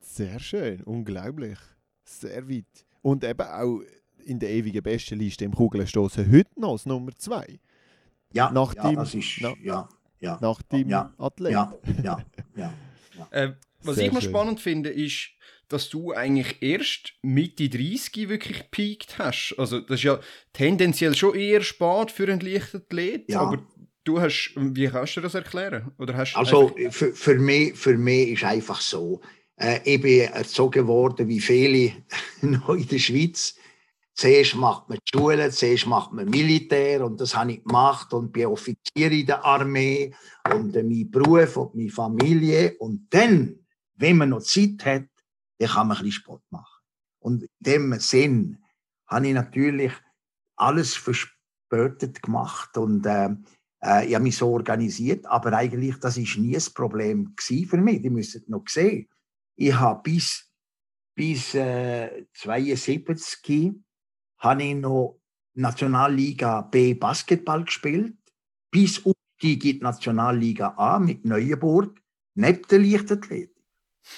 Sehr 0.00 0.38
schön, 0.38 0.82
unglaublich. 0.82 1.58
Sehr 2.04 2.46
weit. 2.48 2.66
Und 3.00 3.24
eben 3.24 3.40
auch 3.46 3.80
in 4.24 4.38
der 4.38 4.50
ewigen 4.50 4.82
Bestenliste 4.82 5.44
im 5.46 5.54
Kugelstoßen 5.54 6.30
heute 6.30 6.60
noch 6.60 6.72
als 6.72 6.86
Nummer 6.86 7.10
2. 7.16 7.58
Ja, 8.34 8.50
Nach 8.52 8.74
ja 8.74 8.88
dem- 8.90 8.96
das 8.96 9.14
ist, 9.14 9.38
na- 9.40 9.54
ja, 9.62 9.88
ja, 10.20 10.38
Nach 10.40 10.60
dem 10.62 10.88
Ja, 10.88 11.12
Athlet. 11.18 11.52
ja, 11.52 11.72
ja, 12.04 12.22
ja. 12.54 12.72
Äh, 13.30 13.54
was 13.82 13.96
Sehr 13.96 14.06
ich 14.06 14.12
noch 14.12 14.20
schön. 14.20 14.30
spannend 14.30 14.60
finde, 14.60 14.90
ist, 14.90 15.30
dass 15.72 15.88
du 15.88 16.12
eigentlich 16.12 16.62
erst 16.62 17.14
Mitte 17.22 17.68
30 17.68 18.28
wirklich 18.28 18.58
gepiekt 18.58 19.18
hast. 19.18 19.54
Also 19.58 19.80
das 19.80 20.00
ist 20.00 20.04
ja 20.04 20.20
tendenziell 20.52 21.14
schon 21.14 21.34
eher 21.34 21.62
spät 21.62 22.10
für 22.10 22.30
einen 22.30 22.40
Leichtathlet, 22.40 23.30
Ja. 23.30 23.40
aber 23.40 23.66
du 24.04 24.20
hast, 24.20 24.52
wie 24.56 24.88
kannst 24.88 25.16
du 25.16 25.20
das 25.20 25.34
erklären? 25.34 25.92
Oder 25.98 26.16
hast 26.16 26.36
Also 26.36 26.74
für, 26.90 27.12
für, 27.12 27.38
mich, 27.38 27.76
für 27.76 27.96
mich 27.96 28.30
ist 28.30 28.44
einfach 28.44 28.80
so, 28.80 29.20
äh, 29.56 29.80
ich 29.84 30.00
bin 30.00 30.20
erzogen 30.22 30.86
worden, 30.86 31.28
wie 31.28 31.40
viele 31.40 31.92
noch 32.42 32.70
in 32.74 32.86
der 32.88 32.98
Schweiz. 32.98 33.54
Zuerst 34.14 34.56
macht 34.56 34.90
man 34.90 34.98
die 34.98 35.18
Schule, 35.18 35.50
zuerst 35.50 35.86
macht 35.86 36.12
man 36.12 36.28
Militär 36.28 37.04
und 37.04 37.18
das 37.18 37.34
habe 37.34 37.52
ich 37.52 37.64
gemacht 37.64 38.12
und 38.12 38.30
bin 38.30 38.46
Offizier 38.46 39.10
in 39.10 39.24
der 39.26 39.42
Armee 39.42 40.12
und 40.52 40.76
äh, 40.76 40.82
mein 40.82 41.10
Beruf 41.10 41.56
und 41.56 41.74
meine 41.74 41.88
Familie. 41.90 42.76
Und 42.78 43.06
dann, 43.08 43.58
wenn 43.96 44.18
man 44.18 44.28
noch 44.30 44.42
Zeit 44.42 44.84
hat, 44.84 45.04
dann 45.62 45.74
kann 45.74 45.88
man 45.88 45.96
ein 45.96 46.04
bisschen 46.04 46.22
Sport 46.22 46.42
machen. 46.50 46.82
Und 47.20 47.42
in 47.42 47.48
dem 47.60 48.00
Sinn 48.00 48.62
habe 49.06 49.28
ich 49.28 49.34
natürlich 49.34 49.92
alles 50.56 50.94
verspätet 50.94 52.22
gemacht 52.22 52.76
und 52.76 53.06
äh, 53.06 53.30
äh, 53.82 54.06
ich 54.06 54.14
habe 54.14 54.24
mich 54.24 54.36
so 54.36 54.50
organisiert, 54.50 55.26
aber 55.26 55.52
eigentlich 55.52 55.98
das 55.98 56.16
ist 56.16 56.36
nie 56.36 56.56
ein 56.56 56.74
Problem 56.74 57.34
für 57.38 57.76
mich. 57.78 58.02
Die 58.02 58.10
müssen 58.10 58.44
noch 58.48 58.64
sehen. 58.68 59.08
Ich 59.56 59.74
habe 59.74 60.02
bis 60.02 60.48
bis 61.14 61.54
äh, 61.54 62.26
72 62.34 63.74
habe 64.38 64.62
ich 64.62 64.74
noch 64.74 65.20
Nationalliga 65.54 66.62
B 66.62 66.94
Basketball 66.94 67.64
gespielt, 67.64 68.16
bis 68.70 69.04
Aufstieg 69.04 69.64
in 69.64 69.78
die 69.78 69.80
Nationalliga 69.80 70.74
A 70.76 70.98
mit 70.98 71.24
Neuenburg, 71.24 72.00
neben 72.34 72.62
der 72.68 72.78
Leichtathletik. 72.78 73.54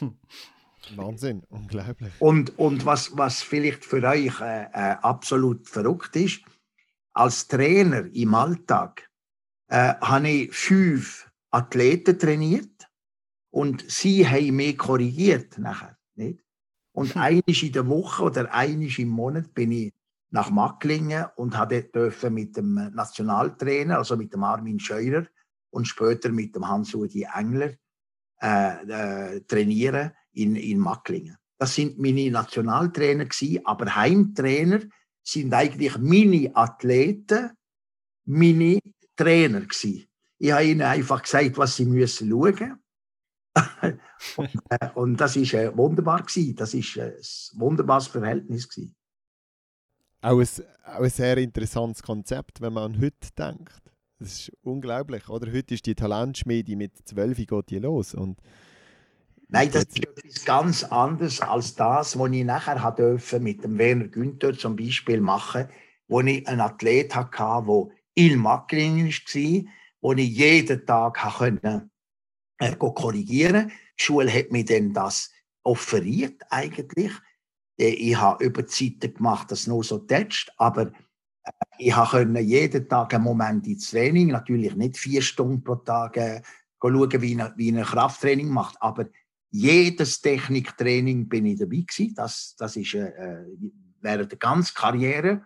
Wahnsinn, 0.96 1.42
unglaublich. 1.48 2.12
Und, 2.18 2.58
und 2.58 2.84
was, 2.86 3.16
was 3.16 3.42
vielleicht 3.42 3.84
für 3.84 4.02
euch 4.02 4.40
äh, 4.40 4.64
äh, 4.64 4.96
absolut 5.02 5.68
verrückt 5.68 6.16
ist, 6.16 6.42
als 7.12 7.46
Trainer 7.46 8.06
im 8.12 8.34
Alltag 8.34 9.08
äh, 9.68 9.94
habe 10.00 10.28
ich 10.28 10.54
fünf 10.54 11.30
Athleten 11.50 12.18
trainiert 12.18 12.88
und 13.50 13.84
sie 13.88 14.26
haben 14.26 14.56
mich 14.56 14.76
korrigiert 14.76 15.58
nachher. 15.58 15.96
Nicht? 16.16 16.40
Und 16.92 17.16
einisch 17.16 17.62
in 17.62 17.72
der 17.72 17.86
Woche 17.86 18.24
oder 18.24 18.52
einisch 18.52 18.98
im 18.98 19.08
Monat 19.08 19.54
bin 19.54 19.72
ich 19.72 19.92
nach 20.30 20.50
Macklingen 20.50 21.26
und 21.36 21.56
hatte 21.56 21.82
dürfen 21.84 22.34
mit 22.34 22.56
dem 22.56 22.74
Nationaltrainer, 22.92 23.98
also 23.98 24.16
mit 24.16 24.32
dem 24.32 24.42
Armin 24.42 24.80
Scheurer 24.80 25.26
und 25.70 25.86
später 25.86 26.30
mit 26.30 26.54
dem 26.54 26.66
Hans-Udi 26.66 27.26
Engler 27.34 27.74
äh, 28.42 29.36
äh, 29.36 29.40
trainieren 29.42 30.12
in, 30.34 30.56
in 30.56 30.78
Macklingen. 30.78 31.36
Das 31.58 31.74
sind 31.74 31.98
meine 31.98 32.30
Nationaltrainer 32.30 33.24
gewesen, 33.24 33.64
aber 33.64 33.94
Heimtrainer 33.94 34.80
sind 35.22 35.52
eigentlich 35.54 35.96
meine 35.98 36.54
Athleten, 36.54 37.50
meine 38.26 38.78
Trainer 39.16 39.60
gewesen. 39.60 40.06
Ich 40.38 40.52
habe 40.52 40.64
ihnen 40.64 40.82
einfach 40.82 41.22
gesagt, 41.22 41.56
was 41.56 41.76
sie 41.76 41.86
müssen 41.86 42.28
schauen. 42.30 42.78
und, 44.36 44.50
äh, 44.68 44.88
und 44.94 45.16
das 45.16 45.36
ist 45.36 45.54
äh, 45.54 45.74
wunderbar 45.76 46.22
gewesen. 46.22 46.56
Das 46.56 46.74
ist 46.74 46.96
äh, 46.96 47.16
ein 47.16 47.60
wunderbares 47.60 48.08
Verhältnis 48.08 48.68
gewesen. 48.68 48.94
Auch 50.20 50.40
ein, 50.40 50.48
auch 50.84 51.02
ein 51.02 51.10
sehr 51.10 51.36
interessantes 51.38 52.02
Konzept, 52.02 52.60
wenn 52.60 52.72
man 52.72 52.94
an 52.94 53.00
heute 53.00 53.30
denkt. 53.38 53.82
Das 54.18 54.32
ist 54.32 54.52
unglaublich, 54.62 55.28
oder? 55.28 55.52
Heute 55.52 55.74
ist 55.74 55.86
die 55.86 55.94
Talentschmiede 55.94 56.76
mit 56.76 56.96
12 57.06 57.46
geht 57.46 57.70
los 57.82 58.14
und 58.14 58.38
Nein, 59.54 59.70
das 59.70 59.84
ist 59.84 60.02
etwas 60.02 60.44
ganz 60.44 60.82
anderes 60.82 61.40
als 61.40 61.76
das, 61.76 62.18
was 62.18 62.32
ich 62.32 62.42
nachher 62.42 62.82
hat 62.82 62.98
dürfen 62.98 63.44
mit 63.44 63.62
dem 63.62 63.78
Werner 63.78 64.08
Günther 64.08 64.58
zum 64.58 64.74
Beispiel 64.74 65.20
machen, 65.20 65.68
wo 66.08 66.20
ich 66.22 66.44
einen 66.48 66.60
Athlet 66.60 67.14
hatte, 67.14 67.64
der 67.64 67.86
in 68.16 68.40
Macklingen 68.40 69.10
war, 69.10 69.72
wo 70.00 70.12
ich 70.12 70.28
jeden 70.28 70.84
Tag 70.84 71.18
können, 71.38 71.88
äh, 72.58 72.74
korrigieren 72.74 73.68
konnte. 73.68 73.74
Die 73.96 74.02
Schule 74.04 74.34
hat 74.34 74.50
mir 74.50 74.64
dann 74.64 74.92
das 74.92 75.30
offeriert 75.62 76.42
eigentlich. 76.50 77.12
Äh, 77.78 77.90
Ich 77.90 78.16
habe 78.16 78.44
über 78.44 78.66
Zeiten 78.66 79.14
gemacht, 79.14 79.52
das 79.52 79.68
nur 79.68 79.84
so 79.84 79.98
tätscht, 79.98 80.50
aber 80.56 80.90
äh, 81.44 81.52
ich 81.78 81.94
konnte 81.94 82.40
jeden 82.40 82.88
Tag 82.88 83.14
einen 83.14 83.22
Moment 83.22 83.68
ins 83.68 83.88
Training, 83.92 84.32
natürlich 84.32 84.74
nicht 84.74 84.98
vier 84.98 85.22
Stunden 85.22 85.62
pro 85.62 85.76
Tag 85.76 86.16
äh, 86.16 86.42
schauen, 86.80 87.22
wie 87.22 87.40
ein, 87.40 87.52
wie 87.56 87.70
ein 87.70 87.84
Krafttraining 87.84 88.48
macht, 88.48 88.82
aber 88.82 89.06
jedes 89.54 90.20
Techniktraining 90.20 91.28
bin 91.28 91.46
ich 91.46 91.60
dabei 91.60 91.84
gewesen. 91.86 92.12
Das, 92.16 92.56
das 92.58 92.74
ist 92.74 92.94
äh, 92.94 93.44
während 94.00 94.32
der 94.32 94.38
ganzen 94.38 94.74
Karriere. 94.74 95.42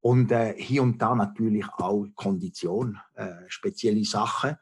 Und 0.00 0.32
äh, 0.32 0.54
hier 0.56 0.82
und 0.82 1.00
da 1.00 1.14
natürlich 1.14 1.68
auch 1.74 2.06
Kondition, 2.16 2.98
äh, 3.14 3.28
spezielle 3.46 4.04
Sachen. 4.04 4.56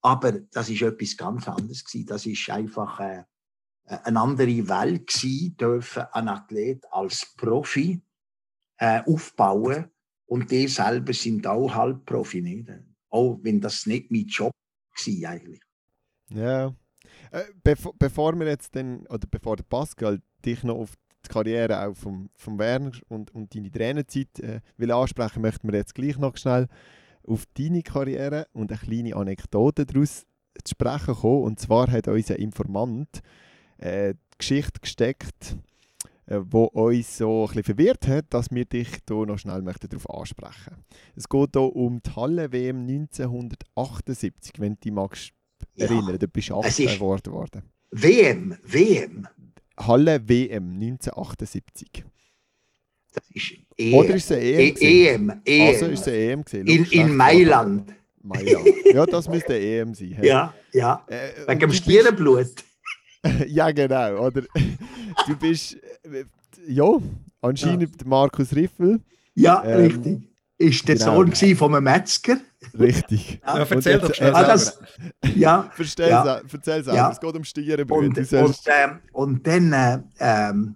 Aber 0.00 0.32
das 0.32 0.70
ist 0.70 0.80
etwas 0.80 1.16
ganz 1.16 1.46
anderes 1.46 1.84
gewesen. 1.84 2.06
Das 2.06 2.24
ist 2.24 2.48
einfach 2.48 3.00
äh, 3.00 3.24
eine 3.84 4.20
andere 4.20 4.66
Welt 4.66 5.08
gewesen, 5.08 5.56
dürfen 5.58 6.04
ein 6.12 6.28
Athlet 6.28 6.86
als 6.90 7.34
Profi 7.36 8.00
äh, 8.78 9.02
aufbauen. 9.04 9.90
Und 10.24 10.50
die 10.50 10.68
selber 10.68 11.12
sind 11.12 11.46
auch 11.46 11.74
halb 11.74 12.06
Profi. 12.06 12.40
Nicht? 12.40 12.70
Auch 13.10 13.38
wenn 13.42 13.60
das 13.60 13.84
nicht 13.84 14.10
mein 14.10 14.24
Job 14.24 14.52
war 14.52 15.30
eigentlich. 15.30 15.60
Ja. 16.30 16.74
Äh, 17.30 17.42
bevor, 17.62 17.92
bevor 17.98 18.38
wir 18.38 18.46
jetzt 18.46 18.74
dann, 18.76 19.06
oder 19.06 19.26
bevor 19.30 19.56
der 19.56 19.64
Pascal 19.64 20.20
dich 20.44 20.62
noch 20.62 20.76
auf 20.76 20.94
die 21.24 21.32
Karriere 21.32 21.86
auch 21.86 21.96
vom, 21.96 22.30
vom 22.34 22.58
Werner 22.58 22.92
und, 23.08 23.34
und 23.34 23.54
deine 23.54 23.70
Trainerzeit 23.70 24.38
äh, 24.40 24.60
will 24.76 24.92
ansprechen, 24.92 25.42
möchten 25.42 25.68
wir 25.70 25.78
jetzt 25.78 25.94
gleich 25.94 26.18
noch 26.18 26.36
schnell 26.36 26.68
auf 27.26 27.44
deine 27.54 27.82
Karriere 27.82 28.46
und 28.52 28.70
eine 28.70 28.80
kleine 28.80 29.16
Anekdote 29.16 29.86
daraus 29.86 30.26
zu 30.64 30.70
sprechen 30.70 31.14
kommen. 31.14 31.42
Und 31.42 31.60
zwar 31.60 31.90
hat 31.90 32.08
unser 32.08 32.38
Informant 32.38 33.22
äh, 33.78 34.14
die 34.14 34.38
Geschichte 34.38 34.80
gesteckt, 34.80 35.56
äh, 36.26 36.40
wo 36.40 36.64
uns 36.64 37.18
so 37.18 37.42
ein 37.42 37.46
bisschen 37.48 37.64
verwirrt 37.64 38.06
hat, 38.08 38.26
dass 38.30 38.50
wir 38.50 38.64
dich 38.64 38.88
hier 39.08 39.26
noch 39.26 39.38
schnell 39.38 39.62
möchten 39.62 39.88
darauf 39.88 40.08
ansprechen 40.10 40.84
Es 41.14 41.28
geht 41.28 41.50
hier 41.54 41.76
um 41.76 42.00
die 42.02 42.10
Halle-WM 42.10 42.80
1978, 42.80 44.54
wenn 44.58 44.74
du 44.74 44.80
dich 44.80 44.92
magst. 44.92 45.35
Erinnern. 45.76 46.18
Du 46.18 46.28
bist 46.28 46.48
Es 46.50 46.54
18 46.54 46.86
ist- 46.88 46.94
geworden 46.94 47.32
worden. 47.32 47.62
WM, 47.90 48.56
WM, 48.64 49.26
Halle 49.78 50.20
WM 50.28 50.78
1978. 50.78 52.04
das 53.12 53.24
ist 53.34 53.52
EM. 53.78 53.94
Oder 53.94 54.14
ist 54.16 54.30
es 54.30 54.38
EM? 54.38 54.76
E-? 54.80 55.08
EM, 55.14 55.40
EM. 55.44 55.68
Also 55.68 55.86
ist 55.86 56.00
es 56.00 56.06
EM 56.08 56.44
in, 56.52 56.66
Logisch, 56.66 56.92
in 56.92 57.02
recht. 57.02 57.14
Mailand. 57.14 57.94
Mailand. 58.22 58.66
Ja, 58.92 59.06
das 59.06 59.28
müsste 59.28 59.54
EM 59.58 59.94
sein. 59.94 60.12
hey. 60.12 60.26
Ja, 60.28 60.54
ja. 60.72 61.04
Äh, 61.08 61.46
Wegen 61.48 61.60
dem 61.60 61.72
Stierenblut. 61.72 62.48
ja, 63.48 63.70
genau. 63.70 64.26
Oder 64.26 64.42
du 65.26 65.36
bist, 65.40 65.74
äh, 66.04 66.24
ja, 66.66 66.98
anscheinend 67.40 68.04
Markus 68.06 68.54
Riffel. 68.54 69.00
Ja, 69.34 69.62
Ähm, 69.64 69.80
richtig. 69.86 70.28
Ist 70.58 70.88
der 70.88 70.96
genau. 70.96 71.16
Sohn 71.16 71.30
gewesen 71.30 71.56
von 71.56 71.74
einem 71.74 71.84
Metzger. 71.84 72.38
Richtig. 72.78 73.40
Ja, 73.46 73.58
Ja, 73.58 73.66
erzähl 73.68 73.94
Und 73.96 74.02
doch 74.04 74.08
jetzt- 74.08 74.16
schnell 74.16 74.34
Ah, 74.34 74.38
selber. 74.38 74.52
das, 74.52 74.78
ja, 75.36 75.70
Verstell 75.74 76.10
Ja. 76.10 76.36
es 76.38 76.52
erzähl 76.54 76.84
selber. 76.84 76.94
Ja. 76.94 77.10
Es 77.12 77.20
geht 77.20 77.36
um 77.36 77.44
Stierenbrüder. 77.44 78.20
und, 78.20 78.32
und, 78.32 78.60
ähm, 78.66 79.00
und 79.12 79.46
dann 79.46 79.72
äh, 79.72 79.98
ähm, 80.18 80.74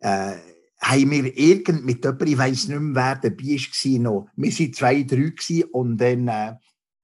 äh, 0.00 0.32
haben 0.80 1.10
wir 1.10 1.36
irgend 1.36 1.84
mit 1.84 2.04
jemandem, 2.04 2.28
ich 2.28 2.38
weiß 2.38 2.68
nicht 2.68 2.78
mehr, 2.80 2.94
wer 3.22 3.30
dabei 3.30 3.44
war, 3.44 3.98
noch. 4.00 4.28
Wir 4.36 4.52
waren 4.52 4.72
zwei, 4.72 5.02
drei 5.02 5.16
gewesen, 5.30 5.64
und 5.72 5.96
dann 5.98 6.28
äh, 6.28 6.50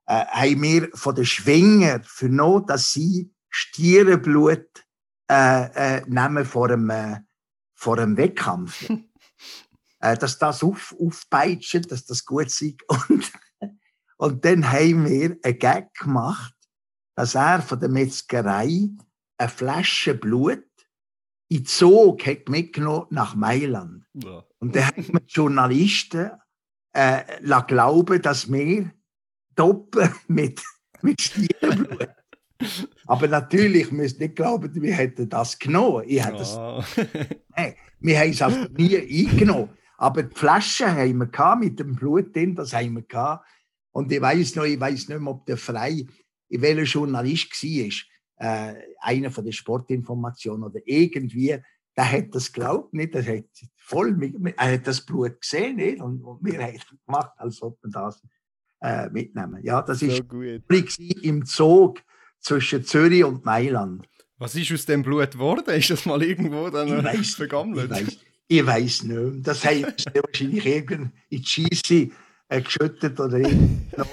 äh, 0.06 0.24
haben 0.26 0.62
wir 0.62 0.88
von 0.94 1.14
den 1.14 1.26
Schwinger 1.26 2.00
vernommen, 2.04 2.66
dass 2.66 2.92
sie 2.92 3.32
Stierenblut 3.48 4.66
äh, 5.30 5.96
äh, 5.98 6.02
nehmen 6.06 6.44
vor 6.44 6.70
einem, 6.70 6.88
äh, 6.90 7.16
vor 7.74 7.98
einem 7.98 8.16
Wettkampf. 8.16 8.88
äh, 10.02 10.16
dass 10.18 10.38
das 10.38 10.62
auf, 10.62 10.94
aufpeitschen, 11.00 11.82
dass 11.82 12.04
das 12.04 12.24
gut 12.26 12.50
sei. 12.50 12.76
Und, 13.08 13.32
und 14.18 14.44
dann 14.44 14.70
haben 14.70 15.06
wir 15.08 15.36
einen 15.42 15.58
Gag 15.58 15.94
gemacht, 15.94 16.54
dass 17.16 17.34
er 17.34 17.60
von 17.60 17.80
der 17.80 17.88
Metzgerei 17.88 18.88
eine 19.36 19.48
Flasche 19.48 20.14
Blut 20.14 20.64
in 21.48 21.66
Zug 21.66 22.24
hat 22.24 22.48
mitgenommen 22.48 23.06
nach 23.10 23.34
Mailand. 23.34 24.04
Ja. 24.14 24.44
Und 24.60 24.76
dann 24.76 24.86
haben 24.86 25.12
wir 25.12 25.20
die 25.20 25.32
Journalisten 25.32 26.30
äh, 26.92 27.22
glauben, 27.66 28.22
dass 28.22 28.50
wir 28.50 28.92
doppen 29.56 30.14
mit, 30.28 30.62
mit 31.00 31.20
Stierenblut. 31.20 32.08
Aber 33.06 33.26
natürlich 33.26 33.90
müsst 33.90 34.20
nicht 34.20 34.36
glauben, 34.36 34.72
wir 34.80 34.94
hätten 34.94 35.28
das 35.28 35.58
genommen. 35.58 36.04
Ich 36.06 36.24
hätte 36.24 36.38
das, 36.38 36.56
Ah. 36.56 36.84
nein, 37.56 37.74
wir 37.98 38.20
haben 38.20 38.30
es 38.30 38.40
einfach 38.42 38.68
nie 38.70 38.96
eingenommen. 38.96 39.70
Aber 40.02 40.24
die 40.24 40.34
Flaschen 40.34 40.88
haben 40.88 41.18
wir 41.18 41.26
gehabt, 41.26 41.62
mit 41.62 41.78
dem 41.78 41.94
Blut 41.94 42.34
drin, 42.34 42.56
das 42.56 42.72
haben 42.72 42.94
wir 42.94 43.02
gehabt. 43.02 43.46
Und 43.92 44.10
ich 44.10 44.20
weiß 44.20 44.56
noch, 44.56 44.64
ich 44.64 44.80
weiß 44.80 45.08
nicht 45.08 45.20
mehr, 45.20 45.30
ob 45.30 45.46
der 45.46 45.56
Frei, 45.56 46.04
welcher 46.48 46.82
Journalist 46.82 47.52
war, 47.62 47.92
äh, 48.44 48.74
einer 49.00 49.30
von 49.30 49.44
der 49.44 49.52
Sportinformationen 49.52 50.64
oder 50.64 50.80
irgendwie, 50.86 51.56
der 51.96 52.10
hat 52.10 52.34
das 52.34 52.52
geglaubt, 52.52 52.92
nicht? 52.94 53.14
Der 53.14 53.24
hat 53.24 53.44
voll, 53.76 54.18
er 54.56 54.72
hat 54.72 54.88
das 54.88 55.06
Blut 55.06 55.40
gesehen, 55.40 55.76
nicht? 55.76 56.00
Und, 56.00 56.20
und 56.24 56.44
wir 56.44 56.60
haben 56.60 56.80
gemacht, 57.06 57.30
als 57.36 57.62
ob 57.62 57.78
wir 57.84 57.90
das 57.92 58.20
äh, 58.80 59.08
mitnehmen. 59.08 59.60
Ja, 59.62 59.82
das 59.82 60.02
ist 60.02 60.16
So 60.16 60.42
übrigens 60.42 60.98
im 60.98 61.44
Zug 61.44 62.02
zwischen 62.40 62.84
Zürich 62.84 63.22
und 63.22 63.44
Mailand. 63.44 64.08
Was 64.36 64.56
ist 64.56 64.72
aus 64.72 64.84
dem 64.84 65.04
Blut 65.04 65.30
geworden? 65.30 65.72
Ist 65.76 65.90
das 65.90 66.06
mal 66.06 66.20
irgendwo 66.24 66.70
dann 66.70 67.06
Ich 67.14 67.36
vergammelt? 67.36 67.92
Ich 68.58 68.66
weiß 68.66 69.04
nicht. 69.04 69.46
Das 69.46 69.64
haben 69.64 69.86
sie 69.96 70.20
wahrscheinlich 70.22 70.66
irgend 70.66 71.12
in 71.30 71.42
die 71.42 71.46
Scheisse 71.46 72.10
äh, 72.48 72.60
geschüttet 72.60 73.18
oder 73.18 73.38
irgendwo. 73.38 74.04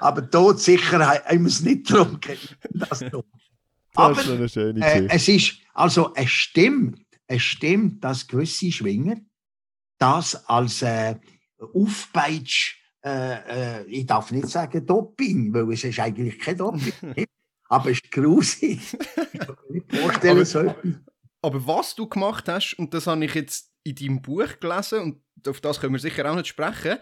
Aber 0.00 0.22
dort 0.22 0.60
sicher 0.60 1.06
haben 1.06 1.40
wir 1.40 1.48
es 1.48 1.60
nicht 1.60 1.86
getrunken. 1.86 2.38
Das. 2.70 3.04
Das 3.94 4.18
ist 4.18 4.30
eine 4.30 4.48
schöne 4.48 4.80
äh, 4.80 5.06
es 5.10 5.28
ist, 5.28 5.58
also 5.74 6.12
es 6.14 6.30
stimmt, 6.30 7.04
es 7.26 7.42
stimmt, 7.42 8.02
dass 8.02 8.26
gewisse 8.26 8.72
Schwinger 8.72 9.16
das 9.98 10.48
als 10.48 10.80
äh, 10.80 11.16
Aufpeitsch, 11.74 12.76
äh, 13.04 13.80
äh, 13.80 13.84
ich 13.84 14.06
darf 14.06 14.32
nicht 14.32 14.48
sagen 14.48 14.86
Doping, 14.86 15.52
weil 15.52 15.70
es 15.72 15.84
ist 15.84 16.00
eigentlich 16.00 16.38
kein 16.38 16.56
Doping. 16.56 16.92
Aber 17.68 17.90
es 17.90 17.98
ist 17.98 18.10
grusig. 18.10 18.80
Ich 19.32 19.40
kann 19.40 19.56
mir 19.68 19.74
nicht 19.74 19.94
vorstellen, 19.94 20.46
Aber-. 20.56 21.00
Aber 21.42 21.66
was 21.66 21.94
du 21.94 22.08
gemacht 22.08 22.48
hast, 22.48 22.74
und 22.78 22.94
das 22.94 23.06
habe 23.06 23.24
ich 23.24 23.34
jetzt 23.34 23.71
in 23.84 23.94
deinem 23.94 24.22
Buch 24.22 24.58
gelesen, 24.60 25.00
und 25.00 25.48
auf 25.48 25.60
das 25.60 25.80
können 25.80 25.94
wir 25.94 26.00
sicher 26.00 26.30
auch 26.30 26.36
nicht 26.36 26.48
sprechen, 26.48 26.98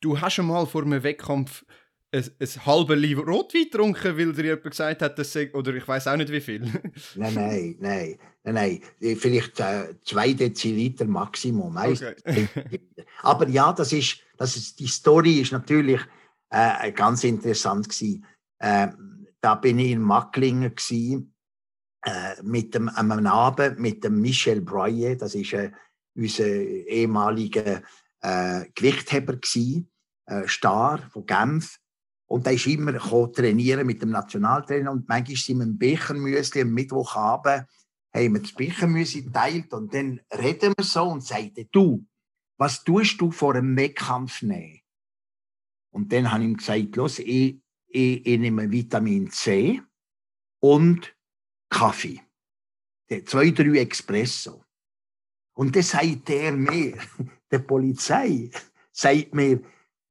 du 0.00 0.20
hast 0.20 0.38
einmal 0.38 0.66
vor 0.66 0.82
einem 0.82 1.02
Wettkampf 1.02 1.64
ein, 2.12 2.24
ein 2.38 2.66
halbes 2.66 2.98
Liter 2.98 3.22
Rotwein 3.22 3.64
getrunken, 3.64 4.18
weil 4.18 4.32
dir 4.32 4.44
jemand 4.44 4.70
gesagt 4.70 5.02
hat, 5.02 5.18
dass 5.18 5.32
sei, 5.32 5.52
oder 5.52 5.74
ich 5.74 5.86
weiß 5.86 6.06
auch 6.08 6.16
nicht 6.16 6.30
wie 6.30 6.40
viel. 6.40 6.60
Nein, 7.16 7.34
nein, 7.34 7.76
nein, 7.80 8.18
nein, 8.44 8.54
nein. 8.54 8.80
Eh, 9.00 9.16
Vielleicht 9.16 9.58
äh, 9.60 9.94
zwei 10.04 10.32
Deziliter 10.32 11.06
Maximum. 11.06 11.76
Okay. 11.76 12.48
Aber 13.22 13.48
ja, 13.48 13.72
das 13.72 13.92
ist, 13.92 14.18
das 14.36 14.56
ist, 14.56 14.78
die 14.78 14.86
Story 14.86 15.40
ist 15.40 15.52
natürlich 15.52 16.00
äh, 16.50 16.92
ganz 16.92 17.24
interessant 17.24 17.88
gewesen. 17.88 18.24
Äh, 18.58 18.88
da 19.40 19.56
bin 19.56 19.78
ich 19.78 19.90
in 19.90 20.00
Macklingen 20.00 20.74
gewesen, 20.74 21.34
äh, 22.04 22.42
mit 22.42 22.74
dem, 22.74 22.88
am 22.90 23.10
Abend 23.26 23.78
mit 23.78 24.04
dem 24.04 24.20
Michel 24.20 24.60
Breuer, 24.60 25.16
das 25.16 25.34
ist 25.34 25.52
äh, 25.52 25.70
unser 26.14 26.46
ehemaliger 26.46 27.82
äh, 28.20 28.64
Gewichtheber 28.74 29.36
gewesen, 29.36 29.90
äh, 30.26 30.46
Star 30.48 30.98
von 31.10 31.26
Genf. 31.26 31.78
Und 32.26 32.46
der 32.46 32.54
ist 32.54 32.66
immer 32.66 32.98
trainieren 33.32 33.86
mit 33.86 34.02
dem 34.02 34.10
Nationaltrainer 34.10 34.90
und 34.90 35.08
manchmal 35.08 35.36
sind 35.36 35.58
wir 35.58 35.64
im 35.64 35.78
Bechermüsli 35.78 36.62
am 36.62 36.72
Mittwochabend 36.72 37.66
haben 38.14 38.34
wir 38.34 38.40
das 38.40 38.52
Bechermüsli 38.52 39.22
geteilt 39.22 39.72
und 39.72 39.92
dann 39.92 40.20
reden 40.30 40.72
wir 40.76 40.84
so 40.84 41.04
und 41.04 41.24
sagten, 41.24 41.68
du, 41.72 42.06
was 42.56 42.84
tust 42.84 43.20
du 43.20 43.30
vor 43.30 43.54
einem 43.54 43.76
Wettkampf 43.76 44.42
nehmen? 44.42 44.80
Und 45.90 46.12
dann 46.12 46.30
habe 46.30 46.44
ich 46.44 46.50
ihm 46.50 46.56
gesagt, 46.56 46.96
los, 46.96 47.18
ich, 47.18 47.60
ich, 47.88 48.26
ich 48.26 48.38
nehme 48.38 48.70
Vitamin 48.70 49.30
C 49.30 49.82
und 50.60 51.14
Kaffee. 51.68 52.20
Zwei, 53.26 53.50
drei 53.50 53.80
Espresso. 53.80 54.63
Und 55.54 55.74
dann 55.74 55.82
sagt 55.82 56.30
er 56.30 56.52
mir, 56.52 56.98
der 57.50 57.60
Polizei, 57.60 58.50
sagt 58.92 59.34
mir, 59.34 59.60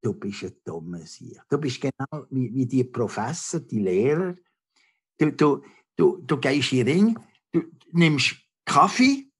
du 0.02 0.14
bist 0.14 0.44
ein 0.44 0.52
dummer 0.64 1.06
Sieg. 1.06 1.40
Du 1.48 1.58
bist 1.58 1.80
genau 1.80 2.26
wie, 2.30 2.54
wie 2.54 2.66
die 2.66 2.84
Professor, 2.84 3.60
die 3.60 3.80
Lehrer. 3.80 4.34
Du, 5.18 5.30
du, 5.30 5.62
du, 5.96 6.18
du 6.18 6.36
gehst 6.38 6.72
in 6.72 6.86
den 6.86 6.88
Ring, 6.88 7.18
du 7.52 7.62
nimmst 7.92 8.36
Kaffee, 8.64 9.30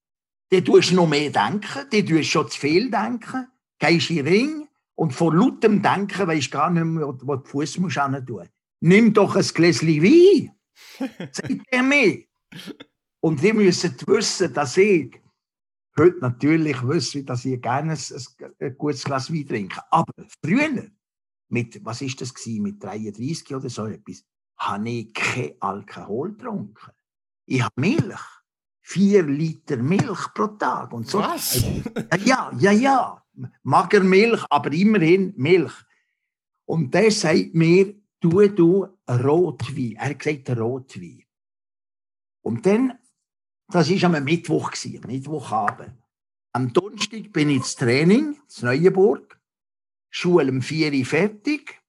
dann 0.51 0.65
tust 0.65 0.91
du 0.91 0.97
noch 0.97 1.09
mehr 1.09 1.31
denken, 1.31 1.87
dann 1.91 2.07
tust 2.07 2.11
du 2.11 2.25
schon 2.25 2.49
zu 2.49 2.61
viel 2.61 2.91
denken, 2.91 3.49
gehst 3.79 4.11
in 4.11 4.17
den 4.17 4.27
Ring 4.27 4.69
und 4.95 5.13
von 5.13 5.37
lautem 5.37 5.83
Denken 5.83 6.27
weisst 6.29 6.51
gar 6.51 6.71
nicht 6.71 6.85
mehr, 6.85 7.09
wo 7.09 7.13
du 7.37 7.45
Fuß 7.45 7.79
musst 7.79 7.97
tun. 8.27 8.49
Nimm 8.81 9.13
doch 9.13 9.35
ein 9.35 9.43
Gläschen 9.43 10.03
Wein, 10.03 10.53
sagt 11.33 11.63
er 11.69 11.83
mir. 11.83 12.25
Und 13.21 13.43
ihr 13.43 13.55
müsst 13.55 14.07
wissen, 14.07 14.53
dass 14.53 14.77
ich 14.77 15.24
heute 15.99 16.19
natürlich 16.21 16.83
wüsste, 16.83 17.25
dass 17.25 17.45
ich 17.45 17.61
gerne 17.61 17.93
ein, 17.93 18.53
ein, 18.61 18.79
gutes 18.79 19.05
Glas 19.05 19.33
Wein 19.33 19.47
trinke. 19.47 19.81
Aber 19.91 20.13
früher, 20.43 20.91
mit, 21.49 21.85
was 21.85 22.03
ist 22.03 22.21
das 22.21 22.35
gewesen, 22.35 22.63
mit 22.63 22.83
33 22.83 23.55
oder 23.55 23.71
so 23.71 23.87
etwas, 23.87 24.25
habe 24.57 24.89
ich 24.89 25.13
kein 25.13 25.55
Alkohol 25.61 26.33
getrunken. 26.33 26.91
Ich 27.47 27.63
habe 27.63 27.75
Milch. 27.77 28.21
Vier 28.87 29.23
Liter 29.23 29.79
Milch 29.79 30.35
pro 30.35 30.49
Tag. 30.49 30.93
Und 30.93 31.09
so. 31.09 31.19
Was? 31.21 31.65
Ja, 32.25 32.53
ja, 32.59 32.71
ja. 32.71 33.23
Magermilch, 33.63 34.45
aber 34.51 34.73
immerhin 34.73 35.33
Milch. 35.37 35.73
Und 36.67 36.93
der 36.93 37.11
sagt 37.11 37.55
mir, 37.55 37.95
tu 38.21 38.47
du 38.49 38.87
Rotwein. 39.09 39.97
Er 39.97 40.11
hat 40.11 40.19
gesagt 40.19 40.59
Rotwein. 40.59 41.25
Und 42.43 42.67
dann, 42.67 42.99
das 43.75 43.91
war 43.91 44.15
am 44.15 44.25
Mittwoch, 44.25 44.71
am 44.73 45.11
Mittwochabend. 45.11 45.95
Am 46.53 46.73
Donnerstag 46.73 47.33
bin 47.33 47.51
ich 47.51 47.57
ins 47.57 47.75
Training, 47.75 48.35
in 48.35 48.65
Neuenburg. 48.65 49.41
Schule 50.11 50.53
um 50.53 50.63
4 50.63 50.93
Uhr 50.93 51.05
fertig. 51.05 51.83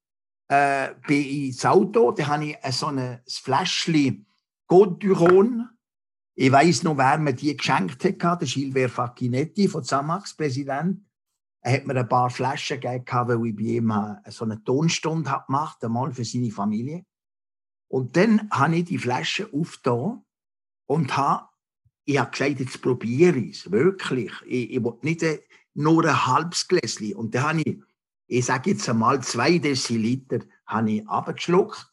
Äh, 0.48 0.96
bin 1.06 1.22
ich 1.22 1.46
ins 1.50 1.66
Auto, 1.66 2.12
da 2.12 2.26
habe 2.26 2.46
ich 2.46 2.58
so 2.72 2.88
ein 2.88 3.22
Fläschchen 3.28 4.26
Goduron. 4.66 5.70
Ich 6.34 6.52
weiss 6.52 6.82
noch, 6.82 6.98
wer 6.98 7.20
mir 7.20 7.34
die 7.34 7.56
geschenkt 7.56 8.04
hat, 8.04 8.42
der 8.42 8.48
Gilbert 8.48 8.90
Facchinetti 8.90 9.68
von 9.68 9.84
Zamax, 9.84 10.36
Präsident. 10.36 11.06
Er 11.62 11.74
hat 11.74 11.86
mir 11.86 11.96
ein 11.96 12.10
paar 12.10 12.32
Flaschen 12.32 12.80
gegeben, 12.80 13.28
weil 13.28 13.46
ich 13.46 13.56
bei 13.56 13.62
ihm 13.62 13.92
äh, 13.92 14.32
so 14.32 14.46
eine 14.46 14.64
Tonstunde 14.64 15.30
habe 15.30 15.46
gemacht 15.46 15.84
einmal 15.84 16.12
für 16.12 16.26
seine 16.26 16.50
Familie. 16.50 17.06
Und 17.88 18.18
dann 18.18 18.50
habe 18.50 18.78
ich 18.78 18.86
die 18.86 18.98
Flasche 18.98 19.48
aufgetan 19.54 20.24
und 20.88 21.16
habe, 21.16 21.48
ich 22.06 22.20
habe 22.20 22.32
gesagt, 22.32 22.60
jetzt 22.60 22.82
probiere 22.82 23.38
ich 23.38 23.58
es, 23.58 23.72
wirklich. 23.72 24.32
Ich, 24.46 24.72
ich 24.72 24.84
will 24.84 24.98
nicht 25.02 25.24
äh, 25.24 25.42
nur 25.74 26.06
ein 26.06 26.26
halbes 26.26 26.68
Gläschen. 26.68 27.16
Und 27.16 27.34
dann 27.36 27.44
habe 27.44 27.62
ich, 27.62 27.78
ich 28.28 28.46
sage 28.46 28.72
jetzt 28.72 28.88
einmal, 28.88 29.22
zwei 29.24 29.58
Deziliter 29.58 30.40
habe 30.66 30.92
ich 30.92 31.08
abgeschluckt 31.08 31.92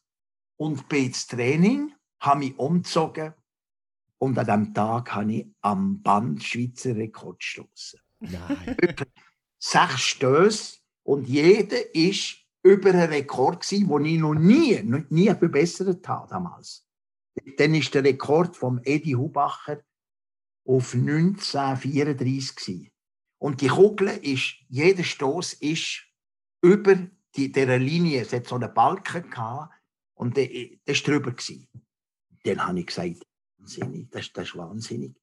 und 0.57 0.89
bin 0.89 1.07
ins 1.07 1.27
Training, 1.27 1.93
habe 2.21 2.41
mich 2.41 2.59
umgezogen 2.59 3.35
und 4.19 4.39
an 4.39 4.47
diesem 4.47 4.75
Tag 4.75 5.15
habe 5.15 5.33
ich 5.33 5.47
am 5.63 6.01
Band 6.03 6.45
Schweizer 6.45 6.95
Rekord 6.95 7.41
gestoßen. 7.41 7.99
Nein. 8.21 8.77
Sechs 9.59 10.01
Stöße 10.01 10.79
und 11.03 11.27
jeder 11.27 11.95
ist 11.95 12.37
über 12.63 12.91
einen 12.91 13.09
Rekord 13.09 13.63
gewesen, 13.63 13.89
den 13.89 14.05
ich 14.05 14.21
noch 14.21 14.35
nie, 14.35 14.81
noch 14.83 15.11
nie 15.11 15.35
verbessert 15.35 16.07
habe 16.07 16.29
damals. 16.29 16.87
Dann 17.57 17.75
ist 17.75 17.95
der 17.95 18.05
Rekord 18.05 18.57
vom 18.57 18.81
Edi 18.85 19.13
Hubacher 19.13 19.81
auf 20.65 20.95
1934 20.95 22.57
gewesen. 22.57 22.91
Und 23.39 23.61
die 23.61 23.69
Kugel 23.69 24.09
ist, 24.09 24.55
jeder 24.69 25.03
Stoß 25.03 25.55
ist 25.55 26.05
über 26.63 26.95
die, 27.35 27.51
dieser 27.51 27.79
Linie, 27.79 28.23
es 28.23 28.33
hat 28.33 28.47
so 28.47 28.55
einen 28.55 28.73
Balken 28.73 29.29
gehabt 29.31 29.75
und 30.15 30.37
der, 30.37 30.47
der 30.47 30.79
ist 30.87 31.07
drüber 31.07 31.33
gewesen. 31.33 31.69
Dann 32.45 32.67
habe 32.67 32.81
ich 32.81 32.87
gesagt, 32.87 33.27
wahnsinnig, 33.59 34.11
das, 34.11 34.33
das 34.33 34.49
ist 34.49 34.57
wahnsinnig. 34.57 35.17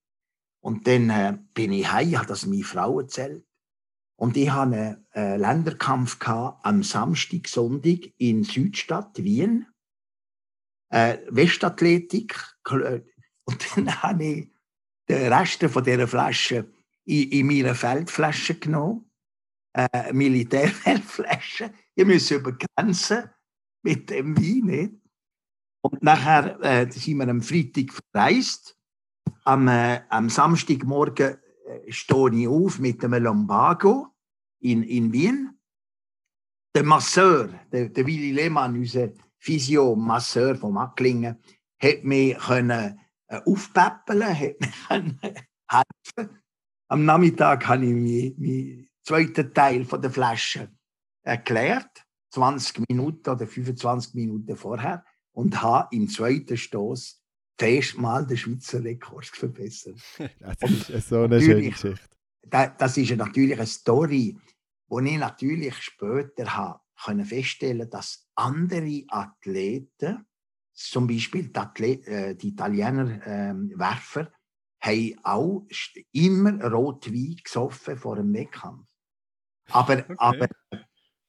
Und 0.62 0.88
dann 0.88 1.10
äh, 1.10 1.38
bin 1.54 1.72
ich 1.72 1.90
heim, 1.90 2.18
habe 2.18 2.28
das 2.28 2.46
meiner 2.46 2.66
Frau 2.66 3.00
erzählt. 3.00 3.46
Und 4.18 4.36
ich 4.36 4.50
hatte 4.52 4.76
einen 4.76 5.08
äh, 5.14 5.38
Länderkampf 5.38 6.20
gehabt, 6.20 6.66
am 6.66 6.84
Samstag, 6.84 7.48
Sonntag 7.48 8.12
in 8.18 8.44
Südstadt, 8.44 9.24
Wien. 9.24 9.66
Äh, 10.90 11.20
Westathletik. 11.30 12.36
Kl- 12.66 13.06
Und 13.46 13.68
dann 13.78 14.04
habe 14.04 14.26
ich 14.26 14.52
den 15.10 15.34
Rest 15.34 15.64
von 15.64 15.84
dieser 15.84 16.08
Flasche 16.08 16.72
in, 17.06 17.30
in 17.30 17.48
meine 17.48 17.76
Feldflasche 17.76 18.56
genommen. 18.56 19.10
Äh, 19.74 20.14
Militärfeldflasche. 20.14 21.72
Ich 21.96 22.06
muss 22.06 22.32
über 22.32 22.52
die 22.52 22.66
Grenze 22.76 23.34
mit 23.84 24.10
dem 24.10 24.38
Wein. 24.38 24.66
Nicht? 24.66 24.94
Und 25.82 26.04
nachher 26.04 26.60
äh, 26.62 26.92
sind 26.92 27.18
wir 27.18 27.28
am 27.28 27.42
Freitag 27.42 27.94
verreist. 28.12 28.76
Am, 29.46 29.68
äh, 29.68 30.02
am 30.10 30.30
Samstagmorgen 30.30 31.38
äh, 31.66 31.92
stehe 31.92 32.36
ich 32.36 32.48
auf 32.48 32.80
mit 32.80 33.04
einem 33.04 33.24
Lumbago 33.24 34.08
in, 34.60 34.84
in 34.84 35.14
Wien. 35.14 35.60
der 36.76 36.84
Masseur, 36.84 37.50
der, 37.72 37.90
der 37.90 38.06
Willy 38.06 38.32
Lehmann, 38.32 38.76
unser 38.76 39.10
Physio-Masseur 39.38 40.56
vom 40.56 40.78
Acklingen, 40.78 41.38
hat 41.82 42.04
mich 42.04 42.38
können 42.38 43.00
aufpäppeln, 43.30 44.24
hat 44.24 45.04
mich 45.04 45.34
helfen. 45.70 46.42
Am 46.88 47.06
Nachmittag 47.06 47.68
habe 47.68 47.86
ich 47.86 48.38
meinen 48.38 48.90
zweiten 49.04 49.54
Teil 49.54 49.86
von 49.86 50.02
der 50.02 50.12
Flasche 50.12 50.72
erklärt, 51.24 52.06
20 52.32 52.90
Minuten 52.90 53.30
oder 53.30 53.46
25 53.46 54.16
Minuten 54.16 54.56
vorher, 54.56 55.04
und 55.32 55.62
habe 55.62 55.96
im 55.96 56.08
zweiten 56.10 56.58
Stoß 56.58 57.18
Mal 57.98 58.26
den 58.26 58.38
Schweizer 58.38 58.82
Rekord 58.82 59.26
verbessert. 59.26 60.00
das 60.60 60.90
ist 60.90 61.10
so 61.10 61.24
eine 61.24 61.42
schöne 61.42 61.70
Geschichte. 61.70 62.00
Das 62.42 62.98
ist 62.98 63.16
natürlich 63.18 63.58
eine 63.58 63.68
Story, 63.68 64.38
wo 64.88 65.00
ich 65.02 65.18
natürlich 65.18 65.76
später 65.76 66.56
habe 66.56 66.80
können 67.04 67.26
feststellen, 67.26 67.90
dass 67.90 68.28
andere 68.36 69.04
Athleten, 69.08 70.26
zum 70.80 71.08
Beispiel 71.08 71.50
die, 71.50 71.84
äh, 72.06 72.36
die 72.36 72.50
Italiener 72.50 73.26
äh, 73.26 73.54
Werfer, 73.78 74.32
haben 74.82 75.20
auch 75.24 75.68
immer 76.14 76.64
Rotwein 76.64 77.36
gesoffen 77.44 77.98
vor 77.98 78.16
dem 78.16 78.34
Wettkampf. 78.34 78.88
Aber, 79.72 79.98
okay. 80.00 80.16
aber 80.18 80.48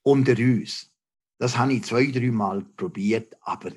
unter 0.02 0.38
uns. 0.38 0.90
Das 1.38 1.56
habe 1.56 1.72
ich 1.72 1.84
zwei, 1.84 2.06
drei 2.06 2.30
Mal 2.30 2.62
probiert, 2.62 3.36
aber 3.40 3.72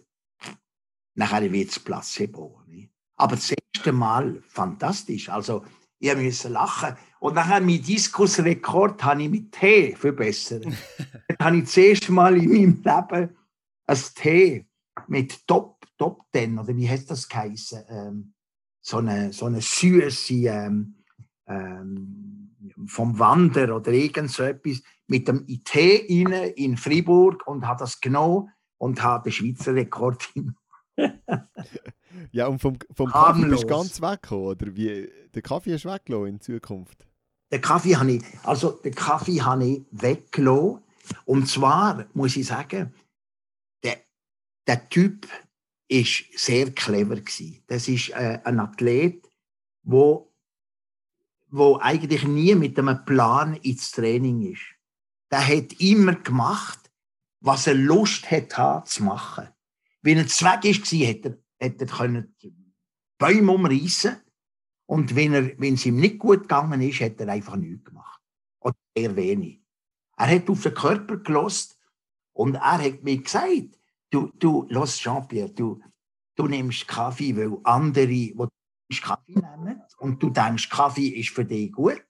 nachher 1.16 1.52
wird 1.52 1.70
es 1.70 1.80
Placebo. 1.80 2.62
Nicht? 2.68 2.92
Aber 3.16 3.36
das 3.36 3.52
erste 3.52 3.92
Mal 3.94 4.44
fantastisch. 4.48 5.30
Also, 5.30 5.66
ich 6.00 6.14
musste 6.16 6.50
lachen. 6.50 6.98
Und 7.20 7.36
nachher 7.36 7.62
mein 7.62 7.82
Diskusrekord 7.82 9.02
habe 9.04 9.24
ich 9.24 9.30
mit 9.30 9.52
Tee 9.54 9.96
verbessert. 9.96 10.66
Dann 11.28 11.38
habe 11.40 11.58
ich 11.58 11.64
das 11.64 11.78
erste 11.78 12.12
Mal 12.12 12.38
in 12.38 12.50
meinem 12.50 12.84
Leben 12.84 13.38
ein 13.86 13.98
Tee 14.16 14.66
mit 15.08 15.48
Top, 15.48 15.86
Top 15.98 16.24
10, 16.34 16.60
oder 16.60 16.76
wie 16.76 16.88
heißt 16.88 17.10
das 17.10 17.28
geheißen? 17.28 17.84
Ähm, 17.90 18.34
so 18.82 18.98
eine, 18.98 19.32
so 19.32 19.46
eine 19.46 19.62
süße 19.62 20.34
ähm, 20.34 20.96
ähm, 21.48 22.56
vom 22.88 23.18
Wander 23.20 23.76
oder 23.76 23.92
irgend 23.92 24.32
so 24.32 24.44
etwas 24.44 24.82
mit 25.08 25.28
dem 25.28 25.46
Tee 25.64 25.96
inne 25.96 26.48
in 26.48 26.78
Fribourg 26.78 27.46
und 27.48 27.68
hat 27.68 27.82
das 27.82 28.00
genommen 28.00 28.50
und 28.78 29.02
hat 29.04 29.26
den 29.26 29.32
Schweizer 29.32 29.74
Rekord 29.74 30.30
Ja, 32.32 32.48
und 32.48 32.60
vom, 32.60 32.78
vom 32.94 33.10
Kaffee 33.10 33.46
bist 33.46 33.64
du 33.64 33.68
ganz 33.68 34.02
weggekommen, 34.02 34.46
oder 34.46 34.76
wie? 34.76 35.10
Der 35.34 35.42
Kaffee 35.42 35.74
ist 35.74 35.86
weggelassen 35.86 36.28
in 36.28 36.40
Zukunft? 36.40 37.06
Den 37.52 37.62
Kaffee 37.62 37.96
habe 37.96 38.12
ich, 38.12 38.24
also 38.44 38.72
den 38.72 38.94
Kaffee 38.94 39.42
habe 39.42 39.66
ich 39.66 39.82
weggelassen. 39.92 40.82
Und 41.26 41.48
zwar 41.48 42.06
muss 42.14 42.36
ich 42.38 42.48
sagen, 42.48 42.94
der 44.68 44.90
Typ 44.90 45.28
ist 45.88 46.26
sehr 46.36 46.72
clever 46.72 47.18
gewesen. 47.18 47.64
Das 47.68 47.88
ist 47.88 48.10
äh, 48.10 48.40
ein 48.44 48.60
Athlet, 48.60 49.30
wo 49.84 50.34
wo 51.54 51.78
eigentlich 51.80 52.24
nie 52.24 52.56
mit 52.56 52.80
einem 52.80 53.06
Plan 53.06 53.54
ins 53.58 53.92
Training 53.92 54.54
ist. 54.54 54.64
Der 55.30 55.48
hat 55.48 55.80
immer 55.80 56.16
gemacht, 56.16 56.92
was 57.42 57.68
er 57.68 57.76
Lust 57.76 58.32
hat, 58.32 58.88
zu 58.88 59.04
machen. 59.04 59.50
Wenn 60.02 60.18
er 60.18 60.28
Zweck 60.28 60.64
war, 60.64 61.08
hätte 61.08 61.40
er, 61.60 61.68
hätte 61.68 61.86
er 61.86 61.92
können 61.96 62.36
Bäume 63.20 63.52
umreißen 63.52 64.16
und 64.88 65.16
wenn, 65.16 65.34
er, 65.34 65.60
wenn 65.60 65.76
es 65.76 65.86
ihm 65.86 65.98
nicht 65.98 66.18
gut 66.18 66.42
gegangen 66.42 66.82
ist, 66.82 67.02
hat 67.02 67.20
er 67.20 67.30
einfach 67.30 67.56
nichts 67.56 67.86
gemacht. 67.86 68.22
Oder 68.60 68.76
eher 68.96 69.16
wenig. 69.16 69.62
Er 70.18 70.36
hat 70.36 70.50
auf 70.50 70.64
den 70.64 70.74
Körper 70.74 71.18
gelost 71.18 71.78
und 72.32 72.56
er 72.56 72.84
hat 72.84 73.04
mir 73.04 73.22
gesagt, 73.22 73.80
du, 74.14 74.32
du, 74.38 74.66
los 74.70 75.00
Jean-Pierre, 75.00 75.50
du, 75.50 75.82
du 76.36 76.48
nimmst 76.48 76.88
Kaffee, 76.88 77.36
weil 77.36 77.58
andere, 77.64 78.08
die 78.08 78.36
Kaffee 79.02 79.34
nehmen 79.34 79.82
und 79.98 80.22
du 80.22 80.30
denkst, 80.30 80.70
Kaffee 80.70 81.08
ist 81.08 81.32
für 81.32 81.46
dich 81.46 81.72
gut, 81.72 82.06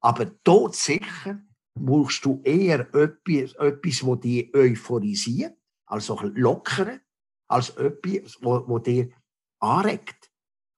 aber 0.00 0.26
dort 0.42 0.74
sicher 0.74 1.40
brauchst 1.74 2.24
du 2.24 2.40
eher 2.42 2.80
etwas, 2.94 3.54
etwas 3.54 4.00
das 4.00 4.20
dich 4.20 4.54
euphorisiert, 4.54 5.56
also 5.86 6.18
lockere, 6.34 7.00
als 7.46 7.70
etwas, 7.70 8.38
das 8.40 8.82
dich 8.82 9.12
anregt. 9.60 10.30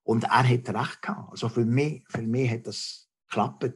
Und 0.02 0.24
er 0.24 0.48
hat 0.48 0.68
recht 0.68 1.02
gehabt. 1.02 1.30
Also 1.30 1.48
für 1.48 1.64
mich, 1.64 2.04
für 2.08 2.22
mich 2.22 2.50
hat 2.50 2.66
das 2.66 3.08
geklappt. 3.28 3.74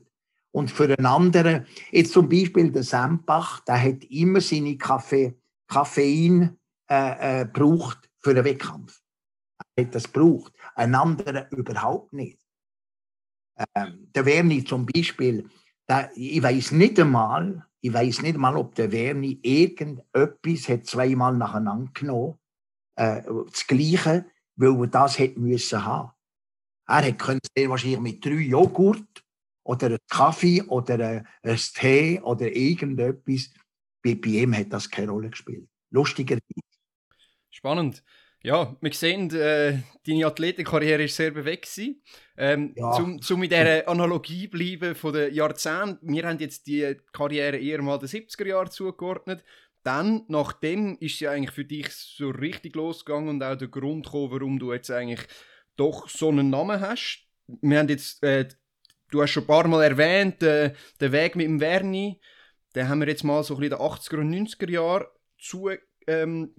Und 0.51 0.71
für 0.71 0.85
einen 0.85 1.07
anderen, 1.07 1.67
jetzt 1.91 2.13
zum 2.13 2.29
Beispiel 2.29 2.71
der 2.71 2.83
Sempach, 2.83 3.61
der 3.61 3.81
hat 3.81 4.05
immer 4.05 4.41
seine 4.41 4.77
Kaffee, 4.77 5.39
Koffein 5.67 6.59
äh, 6.91 7.43
äh, 7.43 7.45
braucht 7.45 8.11
für 8.21 8.35
den 8.35 8.45
Wettkampf. 8.45 9.01
Er 9.77 9.85
hat 9.85 9.95
das 9.95 10.09
braucht. 10.09 10.53
Ein 10.75 10.95
anderer 10.95 11.51
überhaupt 11.53 12.13
nicht. 12.13 12.39
Ähm, 13.75 14.11
der 14.15 14.27
Werni 14.27 14.65
zum 14.65 14.87
Beispiel, 14.87 15.49
der, 15.89 16.11
ich 16.15 16.43
weiß 16.43 16.73
nicht 16.73 16.99
einmal, 16.99 17.67
ich 17.81 17.93
weiß 17.93 18.23
nicht 18.23 18.35
einmal, 18.35 18.57
ob 18.57 18.75
der 18.75 18.91
Werni 18.91 19.39
irgendetwas 19.43 20.69
hat 20.69 20.87
zweimal 20.87 21.37
nacheinander 21.37 21.91
genommen, 21.93 22.39
äh, 22.97 23.23
das 23.23 23.67
Gleiche, 23.67 24.27
weil 24.57 24.81
er 24.81 24.87
das 24.89 25.19
hätte 25.19 25.41
müssen 25.41 25.85
haben. 25.85 26.11
Er 26.87 27.03
hätte 27.03 27.39
sehr 27.57 27.69
wahrscheinlich 27.71 28.01
mit 28.01 28.25
drei 28.25 28.33
Joghurt 28.33 29.25
oder 29.65 29.87
einem 29.87 29.99
Kaffee 30.09 30.63
oder 30.63 31.25
einem 31.43 31.57
Tee 31.75 32.21
oder 32.21 32.55
irgendetwas. 32.55 33.51
Bei, 34.03 34.15
bei 34.15 34.29
ihm 34.29 34.55
hat 34.55 34.73
das 34.73 34.91
keine 34.91 35.11
Rolle 35.11 35.31
gespielt. 35.31 35.69
Lustigerweise. 35.91 36.43
Spannend. 37.55 38.03
Ja, 38.43 38.77
wir 38.81 38.93
sehen, 38.93 39.31
äh, 39.31 39.79
deine 40.05 40.27
Athletikkarriere 40.27 41.03
war 41.03 41.09
sehr 41.09 41.31
bewegt. 41.31 41.71
Ähm, 42.37 42.75
ja. 42.77 42.91
Zum, 42.91 43.23
zum 43.23 43.39
mit 43.39 43.53
dieser 43.53 43.89
Analogie 43.89 44.49
bleiben 44.49 44.97
von 44.97 45.13
den 45.13 45.33
Jahrzehnten, 45.33 46.13
wir 46.13 46.27
haben 46.27 46.41
jetzt 46.41 46.67
die 46.67 46.97
Karriere 47.13 47.57
eher 47.57 47.81
mal 47.81 48.01
den 48.01 48.09
70er 48.09 48.49
Jahren 48.49 48.73
zugeordnet. 48.73 49.45
Dann, 49.85 50.25
nachdem 50.27 50.99
ist 50.99 51.21
ja 51.21 51.31
eigentlich 51.31 51.53
für 51.53 51.65
dich 51.65 51.91
so 51.91 52.31
richtig 52.31 52.75
losgegangen 52.75 53.29
und 53.29 53.43
auch 53.45 53.57
der 53.57 53.69
Grund 53.69 54.07
gekommen, 54.07 54.33
warum 54.33 54.59
du 54.59 54.73
jetzt 54.73 54.91
eigentlich 54.91 55.21
doch 55.77 56.09
so 56.09 56.31
einen 56.31 56.51
Namen 56.51 56.81
hast. 56.81 57.29
Wir 57.47 57.79
haben 57.79 57.89
jetzt, 57.89 58.21
äh, 58.25 58.49
du 59.13 59.23
hast 59.23 59.31
schon 59.31 59.45
ein 59.45 59.47
paar 59.47 59.69
Mal 59.69 59.85
erwähnt, 59.85 60.43
äh, 60.43 60.75
den 61.01 61.13
Weg 61.13 61.37
mit 61.37 61.47
dem 61.47 61.61
Verni, 61.61 62.21
den 62.75 62.89
haben 62.89 62.99
wir 62.99 63.09
jetzt 63.09 63.23
mal 63.23 63.45
so 63.45 63.55
ein 63.55 63.61
bisschen 63.61 63.79
den 63.79 63.87
80er 63.87 64.19
und 64.19 64.35
90er 64.35 64.71
Jahren 64.71 65.07
zu 65.39 65.71
ähm, 66.09 66.53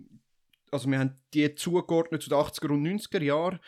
also 0.71 0.89
wir 0.89 0.99
haben 0.99 1.19
die 1.34 1.56
zugeordnet 1.56 2.23
zu 2.23 2.30
den 2.30 2.39
80er 2.39 2.71
und 2.71 2.84
90er 2.84 3.23
Jahren. 3.23 3.60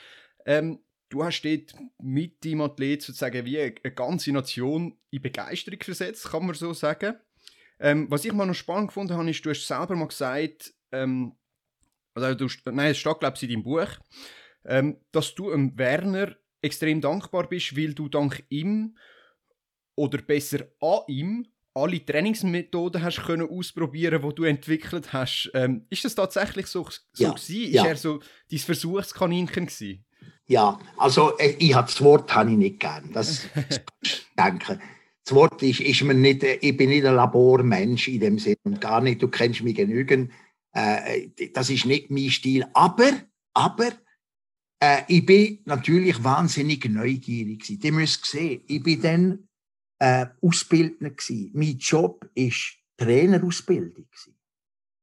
Ähm, 0.46 0.80
du 1.10 1.24
hast 1.24 1.42
dort 1.42 1.74
mit 2.00 2.44
deinem 2.44 2.62
Athlet 2.62 3.02
sozusagen 3.02 3.46
wie 3.46 3.60
eine 3.60 3.92
ganze 3.94 4.32
Nation 4.32 4.98
in 5.10 5.22
Begeisterung 5.22 5.82
versetzt, 5.82 6.30
kann 6.30 6.46
man 6.46 6.56
so 6.56 6.74
sagen. 6.74 7.16
Ähm, 7.80 8.08
was 8.10 8.26
ich 8.26 8.34
mal 8.34 8.46
noch 8.46 8.56
spannend 8.56 8.88
gefunden 8.88 9.14
habe, 9.14 9.30
ist, 9.30 9.46
du 9.46 9.52
hast 9.52 9.68
selber 9.68 9.96
mal 9.96 10.08
gesagt, 10.08 10.74
ähm, 10.92 11.36
also 12.14 12.34
du, 12.34 12.48
nein, 12.72 12.92
es 12.92 12.98
steht, 12.98 13.20
glaube 13.20 13.36
ich, 13.36 13.44
in 13.44 13.50
deinem 13.50 13.64
Buch, 13.64 13.90
ähm, 14.66 14.98
dass 15.12 15.36
du 15.36 15.52
einem 15.52 15.78
Werner 15.78 16.36
extrem 16.62 17.02
dankbar 17.02 17.48
bist, 17.48 17.78
weil 17.78 17.94
du 17.94 18.10
dank 18.10 18.44
ihm 18.50 18.98
oder 19.96 20.18
besser 20.22 20.66
an 20.82 21.02
ihm 21.08 21.48
alle 21.78 22.04
Trainingsmethoden 22.04 23.02
hast 23.02 23.24
können 23.24 23.48
ausprobieren, 23.48 24.22
die 24.22 24.36
du 24.36 24.44
entwickelt 24.44 25.14
hast. 25.14 25.52
Ähm, 25.54 25.86
ist 25.90 26.06
das 26.06 26.16
tatsächlich 26.16 26.68
so, 26.68 26.88
so 27.14 27.24
ja, 27.24 27.32
gewesen? 27.32 27.72
Ja. 27.72 27.84
Ist 27.84 27.88
er 27.88 27.96
so 27.98 28.20
dein 28.50 28.60
Versuchskaninchen 28.60 29.68
gewesen? 29.68 30.06
Ja, 30.48 30.80
also 30.98 31.38
äh, 31.38 31.56
ich 31.60 31.76
habe 31.76 31.88
das 31.88 32.02
Wort 32.02 32.34
habe 32.34 32.52
ich 32.52 32.58
nicht 32.58 32.80
gern. 32.80 33.12
Das, 33.14 33.48
denke. 34.38 34.80
Das 35.24 35.36
Wort 35.36 35.62
ist, 35.62 35.82
ist 35.82 36.04
mir 36.04 36.14
nicht, 36.14 36.44
äh, 36.44 36.58
ich 36.62 36.76
bin 36.76 36.90
nicht 36.90 37.06
ein 37.06 37.16
Labormensch 37.16 38.08
in 38.08 38.22
dem 38.22 38.40
Sinne 38.40 38.58
und 38.64 38.82
gar 38.82 39.02
nicht. 39.02 39.22
Du 39.22 39.28
kennst 39.28 39.62
mich 39.62 39.76
genügend. 39.76 40.32
Äh, 40.72 41.30
das 41.54 41.70
ist 41.70 41.86
nicht 41.86 42.10
mein 42.10 42.30
Stil. 42.30 42.66
Aber, 42.74 43.12
aber 43.54 43.92
äh, 44.80 45.02
ich 45.08 45.26
bin 45.26 45.60
natürlich 45.66 46.24
wahnsinnig 46.24 46.86
neugierig 46.90 47.62
gewesen. 47.62 47.80
Die 47.80 47.92
müsst 47.92 48.26
sehen, 48.26 48.62
ich 48.68 48.82
bin 48.82 49.02
dann 49.02 49.47
äh, 50.00 50.28
Ausbildner 50.42 51.12
gewesen. 51.12 51.52
Mein 51.54 51.78
Job 51.78 52.30
war 52.36 52.52
Trainerausbildung. 52.98 54.08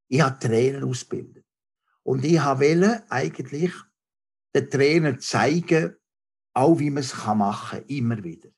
Ich 0.08 0.20
habe 0.20 0.38
Trainer 0.38 0.86
ausgebildet. 0.86 1.44
Und 2.02 2.24
ich 2.24 2.40
wollte 2.40 3.10
eigentlich 3.10 3.72
den 4.54 4.70
Trainer 4.70 5.18
zeigen, 5.18 5.96
auch 6.52 6.78
wie 6.78 6.90
man 6.90 7.02
es 7.02 7.16
machen 7.16 7.78
kann, 7.78 7.88
immer 7.88 8.22
wieder. 8.22 8.50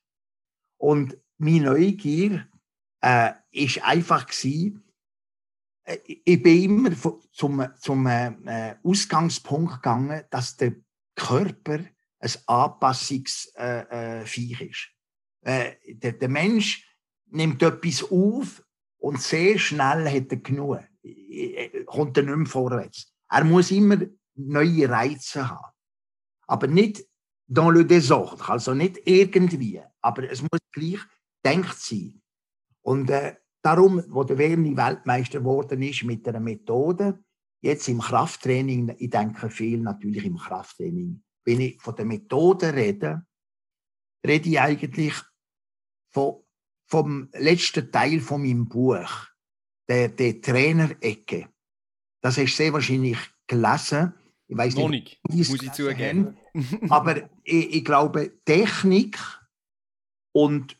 Und 0.77 1.17
meine 1.37 1.65
Neugier 1.65 2.47
äh, 3.01 3.31
ist 3.51 3.83
einfach 3.83 4.27
gewesen, 4.27 4.83
äh, 5.83 5.97
ich 6.05 6.43
bin 6.43 6.63
immer 6.63 6.91
zum, 7.31 7.65
zum 7.79 8.05
äh, 8.05 8.75
Ausgangspunkt 8.83 9.75
gegangen, 9.75 10.23
dass 10.29 10.57
der 10.57 10.75
Körper 11.15 11.79
ein 12.19 12.31
Anpassungsviech 12.45 13.55
äh, 13.55 14.21
äh 14.21 14.69
ist. 14.69 14.96
Äh, 15.47 15.75
der, 15.87 16.11
der, 16.11 16.27
Mensch 16.27 16.85
nimmt 17.27 17.63
etwas 17.63 18.03
auf 18.03 18.61
Und 18.97 19.21
sehr 19.21 19.57
schnell 19.57 20.09
hat 20.09 20.31
er 20.31 20.37
genug. 20.37 20.79
Kommt 21.85 22.17
er 22.17 22.23
nicht 22.23 22.35
mehr 22.35 22.45
vorwärts. 22.45 23.13
Er 23.29 23.45
muss 23.45 23.71
immer 23.71 23.97
neue 24.35 24.89
Reize 24.89 25.49
haben. 25.49 25.73
Aber 26.47 26.67
nicht 26.67 27.05
dans 27.47 27.71
le 27.71 27.85
désordre, 27.85 28.49
also 28.49 28.73
nicht 28.73 28.99
irgendwie. 29.05 29.81
Aber 30.01 30.29
es 30.29 30.41
muss 30.41 30.59
gleich 30.73 30.99
denkt 31.45 31.77
sein. 31.77 32.21
Und 32.81 33.09
äh, 33.09 33.35
darum, 33.61 34.03
wo 34.09 34.23
der 34.23 34.37
Werni 34.37 34.75
Weltmeister 34.75 35.39
geworden 35.39 35.81
ist 35.81 36.03
mit 36.03 36.27
einer 36.27 36.41
Methode, 36.41 37.23
jetzt 37.61 37.87
im 37.87 37.99
Krafttraining, 37.99 38.95
ich 38.97 39.09
denke 39.09 39.49
viel 39.49 39.79
natürlich 39.79 40.25
im 40.25 40.37
Krafttraining, 40.37 41.23
wenn 41.45 41.61
ich 41.61 41.81
von 41.81 41.95
der 41.95 42.05
Methode 42.05 42.73
rede, 42.73 43.25
rede 44.25 44.49
ich 44.49 44.59
eigentlich 44.59 45.15
von, 46.09 46.43
vom 46.85 47.29
letzten 47.33 47.91
Teil 47.91 48.19
von 48.19 48.41
meinem 48.41 48.67
Buch, 48.67 49.09
der, 49.87 50.09
der 50.09 50.41
Trainerecke. 50.41 51.49
Das 52.21 52.37
hast 52.37 52.53
du 52.53 52.55
sehr 52.55 52.73
wahrscheinlich 52.73 53.17
gelesen. 53.47 54.13
Ich 54.47 54.57
weiß 54.57 54.75
nicht, 54.75 55.19
nicht 55.29 55.49
muss 55.49 55.61
ich 55.61 55.71
zugeben. 55.73 56.37
aber 56.89 57.29
ich, 57.43 57.75
ich, 57.75 57.85
glaube, 57.85 58.31
Technik 58.45 59.19
und 60.31 60.77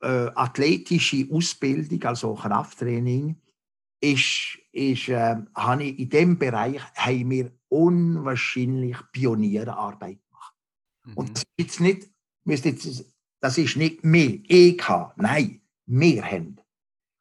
äh, 0.00 0.30
athletische 0.34 1.28
Ausbildung, 1.30 2.02
also 2.04 2.34
Krafttraining, 2.34 3.36
ist, 4.00 4.58
ist, 4.72 5.08
äh, 5.08 5.36
habe 5.54 5.84
ich 5.84 5.98
in 5.98 6.08
diesem 6.08 6.38
Bereich 6.38 6.82
haben 6.94 7.30
wir 7.30 7.52
unwahrscheinlich 7.68 8.96
Pionierarbeit 9.12 10.18
gemacht. 10.28 10.54
Mhm. 11.04 11.14
Und 11.14 11.36
das 11.36 11.44
ist 11.56 11.80
nicht, 11.80 12.10
jetzt, 12.44 13.11
das 13.42 13.58
ist 13.58 13.76
nicht 13.76 14.04
mehr 14.04 14.38
habe, 14.82 15.12
nein, 15.16 15.60
wir 15.86 16.24
haben. 16.24 16.60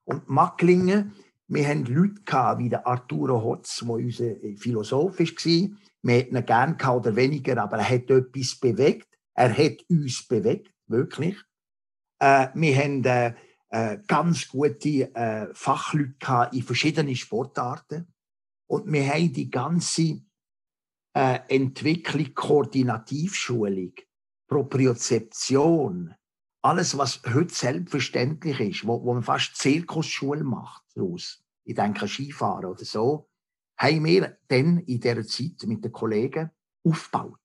Und 0.06 0.30
Macklingen, 0.30 1.14
wir 1.48 1.68
haben 1.68 1.84
Leute 1.86 2.22
gehabt, 2.24 2.60
wie 2.60 2.70
der 2.70 2.86
Arturo 2.86 3.44
Hotz, 3.44 3.80
der 3.80 3.90
unser 3.90 4.36
Philosoph 4.58 5.20
war. 5.20 5.78
Wir 6.04 6.16
hätten 6.16 6.36
ihn 6.36 6.46
gerne 6.46 6.76
gehabt 6.76 7.08
oder 7.08 7.16
weniger, 7.16 7.62
aber 7.62 7.78
er 7.78 7.90
hat 7.90 8.10
etwas 8.10 8.56
bewegt. 8.56 9.08
Er 9.34 9.56
hat 9.58 9.84
uns 9.90 10.26
bewegt, 10.28 10.72
wirklich. 10.88 11.38
Äh, 12.20 12.50
wir 12.54 12.76
haben 12.78 13.04
äh, 13.04 13.34
äh, 13.70 13.98
ganz 14.06 14.48
gute 14.48 15.14
äh, 15.16 15.48
Fachleute 15.54 16.50
in 16.54 16.64
verschiedenen 16.64 17.16
Sportarten. 17.16 18.14
Und 18.68 18.92
wir 18.92 19.08
haben 19.08 19.34
die 19.34 19.50
ganze 19.50 20.22
äh, 21.14 21.40
Entwicklung, 21.48 22.34
Koordinativschulung, 22.34 23.94
Propriozeption, 24.52 26.14
alles, 26.62 26.98
was 26.98 27.22
heute 27.34 27.54
selbstverständlich 27.54 28.60
ist, 28.60 28.86
wo, 28.86 29.02
wo 29.02 29.14
man 29.14 29.24
fast 29.24 29.56
Zirkusschule 29.56 30.44
macht 30.44 30.84
daraus, 30.94 31.42
ich 31.64 31.76
denke 31.76 32.06
Skifahren 32.06 32.66
oder 32.66 32.84
so, 32.84 33.30
haben 33.78 34.04
wir 34.04 34.38
dann 34.50 34.80
in 34.80 35.00
dieser 35.00 35.26
Zeit 35.26 35.64
mit 35.64 35.86
den 35.86 35.94
Kollegen 35.94 36.52
aufgebaut. 36.84 37.40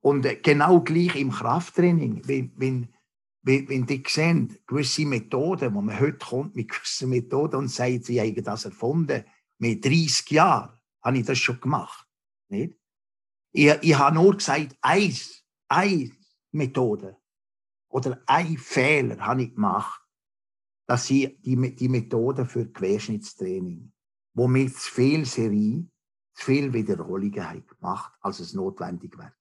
Und 0.00 0.26
äh, 0.26 0.36
genau 0.36 0.80
gleich 0.80 1.14
im 1.14 1.30
Krafttraining, 1.30 2.22
wenn, 2.26 2.52
wenn 2.56 2.88
wenn, 3.42 3.68
wenn 3.68 3.86
die 3.86 4.02
sehen, 4.08 4.58
gewisse 4.66 5.06
Methoden, 5.06 5.72
wo 5.72 5.80
man 5.80 6.00
heute 6.00 6.18
kommt 6.18 6.56
mit 6.56 6.68
gewissen 6.72 7.10
Methoden 7.10 7.56
und 7.56 7.68
sagt, 7.68 8.06
sie 8.06 8.20
haben 8.20 8.42
das 8.42 8.64
erfunden, 8.64 9.24
mit 9.58 9.84
30 9.84 10.32
Jahren 10.32 10.76
habe 11.00 11.18
ich 11.18 11.26
das 11.26 11.38
schon 11.38 11.60
gemacht. 11.60 12.08
Nicht? 12.48 12.76
Ich, 13.52 13.72
ich 13.82 13.96
habe 13.96 14.16
nur 14.16 14.36
gesagt, 14.36 14.76
eins, 14.80 15.45
eine 15.68 16.10
Methode 16.52 17.16
oder 17.88 18.22
ein 18.26 18.56
Fehler 18.58 19.18
habe 19.18 19.44
ich 19.44 19.54
gemacht, 19.54 20.00
dass 20.86 21.10
ich 21.10 21.40
die, 21.42 21.74
die 21.74 21.88
Methode 21.88 22.46
für 22.46 22.66
Querschnittstraining, 22.66 23.92
wo 24.34 24.46
mir 24.46 24.72
zu 24.72 24.90
viel 24.90 25.24
Serie, 25.24 25.86
zu 26.34 26.44
viel 26.44 26.72
Wiederholungen 26.72 27.66
gemacht, 27.66 28.12
als 28.20 28.40
es 28.40 28.54
notwendig 28.54 29.16
wäre. 29.18 29.32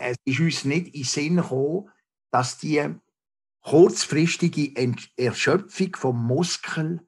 es 0.00 0.16
ist 0.24 0.40
uns 0.40 0.64
nicht 0.64 0.94
in 0.94 1.04
Sinn 1.04 1.36
gekommen, 1.36 1.90
dass 2.30 2.58
die 2.58 2.94
kurzfristige 3.60 4.72
Erschöpfung 5.16 5.94
vom 5.96 6.26
Muskel 6.26 7.06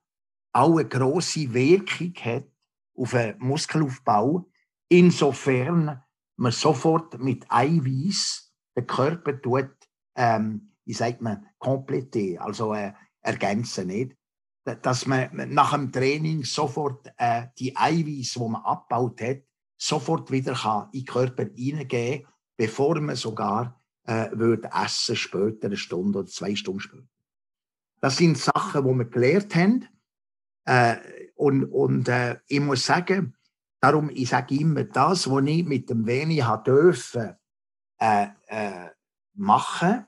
auch 0.52 0.78
eine 0.78 0.88
große 0.88 1.52
Wirkung 1.54 2.14
hat 2.16 2.46
auf 2.94 3.12
den 3.12 3.38
Muskelaufbau, 3.38 4.50
insofern 4.88 6.02
man 6.40 6.52
sofort 6.52 7.18
mit 7.18 7.44
Eiweiß 7.48 8.52
den 8.76 8.86
Körper 8.86 9.40
tut, 9.40 9.70
ähm, 10.16 10.72
wie 10.84 10.94
sagt 10.94 11.20
man, 11.20 11.46
komplettieren, 11.58 12.42
also 12.42 12.72
äh, 12.72 12.92
ergänzen, 13.20 13.88
nicht? 13.88 14.16
Dass 14.64 15.06
man 15.06 15.30
nach 15.52 15.72
dem 15.72 15.92
Training 15.92 16.44
sofort 16.44 17.12
äh, 17.18 17.48
die 17.58 17.76
Eiweiß, 17.76 18.38
wo 18.38 18.48
man 18.48 18.62
abgebaut 18.62 19.20
hat, 19.20 19.42
sofort 19.76 20.30
wieder 20.30 20.54
kann 20.54 20.88
in 20.92 21.00
den 21.00 21.06
Körper 21.06 21.46
hineingeben, 21.54 22.26
bevor 22.56 23.00
man 23.00 23.16
sogar 23.16 23.80
äh, 24.04 24.30
würde 24.32 24.70
essen 24.72 25.16
später, 25.16 25.66
eine 25.66 25.76
Stunde 25.76 26.20
oder 26.20 26.28
zwei 26.28 26.54
Stunden 26.54 26.80
später. 26.80 27.08
Das 28.00 28.16
sind 28.16 28.38
Sachen, 28.38 28.84
die 28.86 28.94
wir 28.94 29.04
gelernt 29.04 29.54
haben. 29.54 29.88
Äh, 30.64 30.96
und 31.34 31.64
und 31.64 32.08
äh, 32.08 32.38
ich 32.48 32.60
muss 32.60 32.84
sagen, 32.84 33.34
darum, 33.80 34.10
ich 34.10 34.28
sage 34.28 34.54
immer, 34.54 34.84
das, 34.84 35.30
was 35.30 35.44
ich 35.46 35.64
mit 35.64 35.90
dem 35.90 36.06
Wenig 36.06 36.44
dürfen 36.66 37.36
äh, 37.98 38.28
äh, 38.46 38.90
machen, 39.34 40.06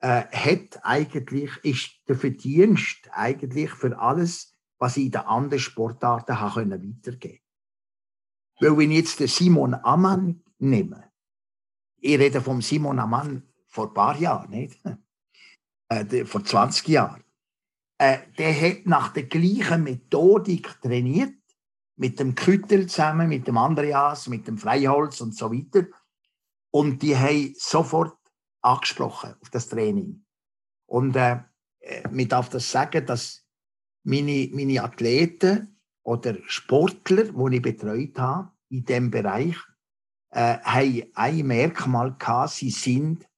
äh, 0.00 0.24
hat 0.26 0.80
eigentlich, 0.82 1.50
ist 1.62 1.90
der 2.08 2.16
Verdienst 2.16 3.08
eigentlich 3.12 3.70
für 3.70 3.98
alles, 3.98 4.54
was 4.78 4.96
ich 4.96 5.06
in 5.06 5.10
den 5.12 5.20
anderen 5.22 5.60
Sportarten 5.60 6.40
habe 6.40 6.54
können 6.54 6.82
weitergeben 6.82 7.40
Weil 8.60 8.76
wenn 8.78 8.90
ich 8.90 8.98
jetzt 8.98 9.20
den 9.20 9.28
Simon 9.28 9.74
Ammann 9.74 10.42
nehme, 10.58 11.10
ich 11.98 12.18
rede 12.18 12.40
vom 12.40 12.62
Simon 12.62 12.98
Amann 12.98 13.42
vor 13.68 13.88
ein 13.88 13.94
paar 13.94 14.18
Jahren, 14.18 14.50
nicht? 14.50 14.80
Äh, 15.88 16.24
vor 16.24 16.44
20 16.44 16.88
Jahren. 16.88 17.22
Äh, 17.98 18.18
der 18.38 18.54
hat 18.54 18.86
nach 18.86 19.12
der 19.12 19.24
gleichen 19.24 19.84
Methodik 19.84 20.80
trainiert, 20.80 21.34
mit 22.00 22.18
dem 22.18 22.34
Küttel 22.34 22.86
zusammen, 22.86 23.28
mit 23.28 23.46
dem 23.46 23.58
Andreas, 23.58 24.26
mit 24.26 24.48
dem 24.48 24.56
Freiholz 24.56 25.20
und 25.20 25.36
so 25.36 25.52
weiter. 25.52 25.86
Und 26.70 27.02
die 27.02 27.14
haben 27.14 27.54
sofort 27.58 28.16
angesprochen 28.62 29.34
auf 29.42 29.50
das 29.50 29.68
Training. 29.68 30.24
Und 30.86 31.14
äh, 31.14 31.40
äh 31.80 32.08
man 32.08 32.26
darf 32.26 32.48
das 32.48 32.70
sagen, 32.70 33.04
dass 33.04 33.44
meine, 34.02 34.48
meine 34.50 34.82
Athleten 34.82 35.78
oder 36.02 36.38
Sportler, 36.46 37.24
die 37.24 37.56
ich 37.56 37.62
betreut 37.62 38.18
habe, 38.18 38.50
in 38.70 38.86
diesem 38.86 39.10
Bereich, 39.10 39.56
äh, 40.30 40.56
haben 40.60 41.02
ein 41.12 41.46
Merkmal 41.46 42.16
gehabt, 42.18 42.52
sie 42.52 42.70
sind, 42.70 43.28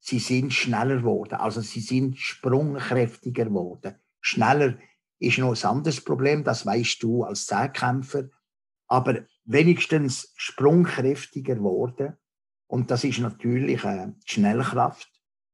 sie 0.00 0.20
sind 0.20 0.54
schneller 0.54 0.98
geworden. 1.00 1.34
Also 1.34 1.60
sie 1.60 1.80
sind 1.80 2.16
sprungkräftiger 2.16 3.44
geworden. 3.44 3.96
Schneller 4.22 4.78
ist 5.18 5.38
noch 5.38 5.54
ein 5.54 5.70
anderes 5.70 6.00
Problem, 6.02 6.44
das 6.44 6.66
weißt 6.66 7.02
du 7.02 7.24
als 7.24 7.46
Zehnkämpfer. 7.46 8.28
Aber 8.88 9.24
wenigstens 9.44 10.32
sprungkräftiger 10.36 11.56
geworden. 11.56 12.16
Und 12.68 12.90
das 12.90 13.04
ist 13.04 13.20
natürlich 13.20 13.84
äh, 13.84 14.12
Schnellkraft, 14.24 15.10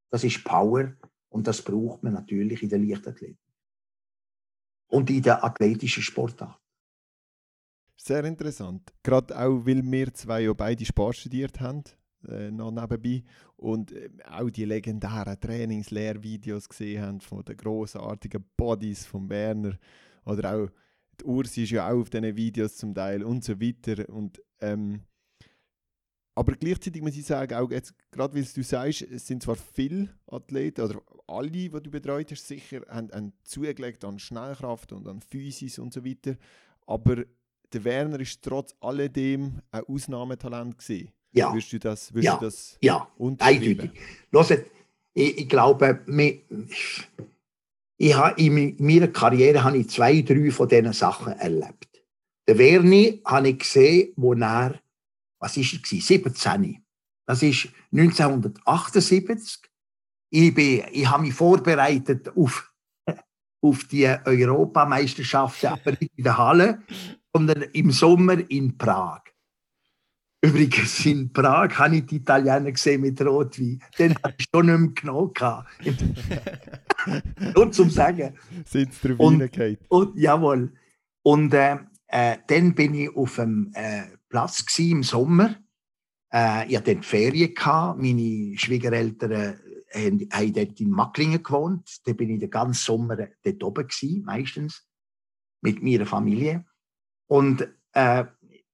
das 0.09 0.23
ist 0.23 0.43
Power 0.43 0.93
und 1.29 1.47
das 1.47 1.61
braucht 1.61 2.03
man 2.03 2.13
natürlich 2.13 2.63
in 2.63 2.69
der 2.69 2.79
Leichtathletik. 2.79 3.37
Und 4.87 5.09
in 5.09 5.21
der 5.21 5.43
athletischen 5.43 6.03
Sportart. 6.03 6.59
Sehr 7.95 8.23
interessant. 8.25 8.93
Gerade 9.01 9.37
auch, 9.39 9.65
weil 9.65 9.83
wir 9.83 10.13
zwei 10.13 10.41
ja 10.41 10.53
beide 10.53 10.85
Sport 10.85 11.17
studiert 11.17 11.59
haben, 11.61 11.83
äh, 12.27 12.51
noch 12.51 12.71
nebenbei, 12.71 13.23
und 13.57 13.91
äh, 13.91 14.09
auch 14.29 14.49
die 14.49 14.65
legendären 14.65 15.39
Trainingslehrvideos 15.39 16.69
gesehen 16.69 17.01
haben 17.01 17.21
von 17.21 17.43
den 17.43 17.57
großartigen 17.57 18.43
Bodies 18.57 19.05
von 19.05 19.29
Werner 19.29 19.77
oder 20.25 20.55
auch 20.55 20.69
die 21.19 21.25
Ursi 21.25 21.63
ist 21.63 21.71
ja 21.71 21.89
auch 21.89 22.01
auf 22.01 22.09
diesen 22.09 22.35
Videos 22.35 22.77
zum 22.77 22.93
Teil 22.93 23.23
und 23.23 23.43
so 23.43 23.59
weiter. 23.59 24.09
Und, 24.09 24.41
ähm, 24.61 25.01
aber 26.35 26.53
gleichzeitig 26.53 27.01
muss 27.01 27.15
ich 27.15 27.25
sagen, 27.25 27.53
auch 27.53 27.69
jetzt, 27.69 27.93
gerade 28.11 28.33
weil 28.35 28.43
du 28.43 28.63
sagst, 28.63 29.03
es 29.03 29.27
sind 29.27 29.43
zwar 29.43 29.55
viele 29.55 30.09
Athleten 30.27 30.81
oder 30.81 31.01
alle, 31.27 31.51
die 31.51 31.69
du 31.69 31.91
betreut 31.91 32.31
hast, 32.31 32.47
sicher 32.47 32.81
haben, 32.89 33.11
haben 33.11 33.33
zugelegt 33.43 34.03
an 34.03 34.19
Schnellkraft 34.19 34.91
und 34.91 35.07
an 35.07 35.21
Physis 35.21 35.77
und 35.79 35.93
so 35.93 36.03
weiter, 36.03 36.35
aber 36.87 37.23
der 37.71 37.83
Werner 37.83 38.19
ist 38.19 38.41
trotz 38.41 38.75
alledem 38.81 39.61
ein 39.71 39.83
Ausnahmetalent 39.85 40.77
gewesen. 40.77 41.11
Ja. 41.33 41.53
Wirst 41.53 41.73
du 41.73 41.79
das, 41.79 42.13
wirst 42.13 42.25
ja. 42.25 42.35
du 42.35 42.45
das 42.45 42.77
ja. 42.81 43.07
eindeutig. 43.39 43.91
Hört, 44.31 44.65
ich, 45.13 45.37
ich 45.37 45.49
glaube, 45.49 46.01
ich, 46.07 46.41
ich 47.97 48.15
habe 48.15 48.41
in 48.41 48.75
meiner 48.79 49.07
Karriere 49.07 49.63
habe 49.63 49.77
ich 49.77 49.89
zwei, 49.89 50.21
drei 50.21 50.51
von 50.51 50.67
diesen 50.67 50.93
Sachen 50.93 51.33
erlebt. 51.33 51.89
Der 52.47 52.57
Werni 52.57 53.21
habe 53.25 53.49
ich 53.49 53.59
gesehen, 53.59 54.13
wo 54.15 54.33
er, 54.33 54.79
was 55.39 55.57
ist 55.57 55.73
er 55.73 56.01
17. 56.01 56.83
Das 57.25 57.41
ist 57.41 57.69
1978. 57.91 59.61
Ich, 60.29 60.53
bin, 60.53 60.83
ich 60.91 61.09
habe 61.09 61.23
mich 61.23 61.33
vorbereitet 61.33 62.35
auf 62.35 62.73
auf 63.61 63.85
die 63.85 64.05
Europameisterschaften, 64.05 65.67
aber 65.67 65.91
nicht 65.91 66.11
in 66.17 66.23
der 66.23 66.37
Halle, 66.37 66.83
sondern 67.33 67.61
im 67.73 67.91
Sommer 67.91 68.37
in 68.49 68.77
Prag. 68.77 69.21
Übrigens, 70.43 71.05
in 71.05 71.31
Prag 71.31 71.79
habe 71.79 71.95
ich 71.95 72.05
die 72.05 72.17
Italiener 72.17 72.69
gesehen 72.69 72.99
mit 72.99 73.21
Rotwein. 73.21 73.81
Den 73.97 74.13
hatte 74.15 74.35
ich 74.37 74.47
schon 74.53 74.65
nicht 74.65 75.05
mehr 75.05 75.27
genommen. 75.29 75.65
Nur 77.55 77.71
zum 77.71 77.89
Sagen. 77.89 78.37
Sind 78.65 78.93
sie 78.93 79.13
und, 79.13 79.49
und, 79.87 80.19
Jawohl. 80.19 80.73
Und 81.21 81.53
äh, 81.53 81.77
äh, 82.07 82.37
dann 82.45 82.75
bin 82.75 82.93
ich 82.93 83.15
auf 83.15 83.37
dem 83.37 83.71
äh, 83.73 84.03
Platz 84.27 84.65
im 84.79 85.01
Sommer. 85.03 85.55
Äh, 86.33 86.67
ich 86.67 86.75
hatte 86.75 87.01
Ferien. 87.01 87.55
Gehabt. 87.55 88.01
Meine 88.01 88.57
Schwiegereltern 88.57 89.31
äh, 89.31 89.55
haben, 89.93 90.27
haben 90.29 90.53
dort 90.53 90.81
in 90.81 90.89
Macklingen 90.89 91.41
gewohnt. 91.41 92.01
Da 92.03 92.11
bin 92.11 92.29
ich 92.31 92.41
den 92.41 92.49
ganzen 92.49 92.83
Sommer 92.83 93.15
dort 93.15 93.63
oben, 93.63 93.87
gewesen, 93.87 94.25
meistens, 94.25 94.85
mit 95.61 95.81
meiner 95.81 96.05
Familie. 96.05 96.65
Und 97.27 97.65
äh, 97.93 98.25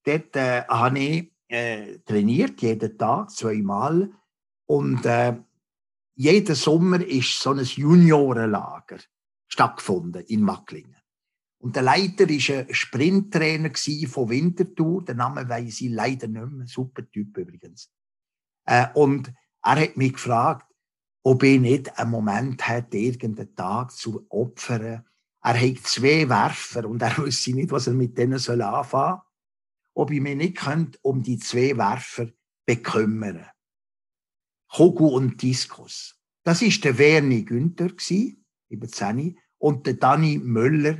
dort 0.03 0.36
äh, 0.36 0.63
habe 0.67 0.97
ich 0.97 1.38
äh, 1.50 2.00
trainiert, 2.00 2.62
jeden 2.62 2.98
Tag, 2.98 3.32
zweimal. 3.32 4.12
Und 4.66 5.06
äh, 5.06 5.36
jeden 6.16 6.56
Sommer 6.56 7.06
ist 7.06 7.40
so 7.40 7.52
ein 7.52 7.64
Juniorenlager 7.64 9.00
stattgefunden 9.48 10.24
in 10.28 10.42
Macklingen. 10.42 10.96
Und 11.62 11.76
der 11.76 11.84
Leiter 11.84 12.30
war 12.30 12.58
ein 12.58 12.74
Sprinttrainer 12.74 13.72
von 14.08 14.30
Winterthur. 14.30 15.04
Den 15.04 15.18
Namen 15.18 15.50
weiß 15.50 15.82
ich 15.82 15.90
leider 15.90 16.28
nicht 16.28 16.52
mehr. 16.52 16.68
Super 16.68 17.10
Typ 17.10 17.38
übrigens. 17.38 17.92
Äh, 18.66 18.88
und 18.94 19.34
er 19.62 19.82
hat 19.82 19.98
mich 19.98 20.14
gefragt, 20.14 20.68
ob 21.24 21.44
ich 21.44 21.60
nicht 21.60 21.98
einen 22.00 22.12
Moment 22.12 22.66
hätte, 22.68 22.98
irgendeinen 22.98 23.56
Tag 23.56 23.92
zu 23.92 24.26
opfern. 24.30 25.04
Er 25.42 25.62
hat 25.62 25.78
zwei 25.84 26.30
Werfer 26.30 26.88
und 26.88 27.02
er 27.02 27.18
wusste 27.18 27.54
nicht, 27.54 27.72
was 27.72 27.88
er 27.88 27.94
mit 27.94 28.18
denen 28.18 28.34
anfangen 28.34 28.40
soll 28.40 29.22
ob 29.93 30.12
ich 30.12 30.21
mich 30.21 30.36
nicht 30.36 30.58
könnte 30.58 30.99
um 31.02 31.21
die 31.21 31.38
zwei 31.38 31.78
Werfer 31.78 32.30
bekümmern. 32.65 33.45
Kugel 34.71 35.08
und 35.08 35.41
Diskus. 35.41 36.19
Das 36.43 36.62
ist 36.62 36.84
der 36.84 36.97
Werni 36.97 37.43
Günther 37.43 37.91
über 38.69 38.88
10 38.88 39.38
und 39.58 39.88
der 39.88 39.95
Dani 39.95 40.38
Müller. 40.38 40.99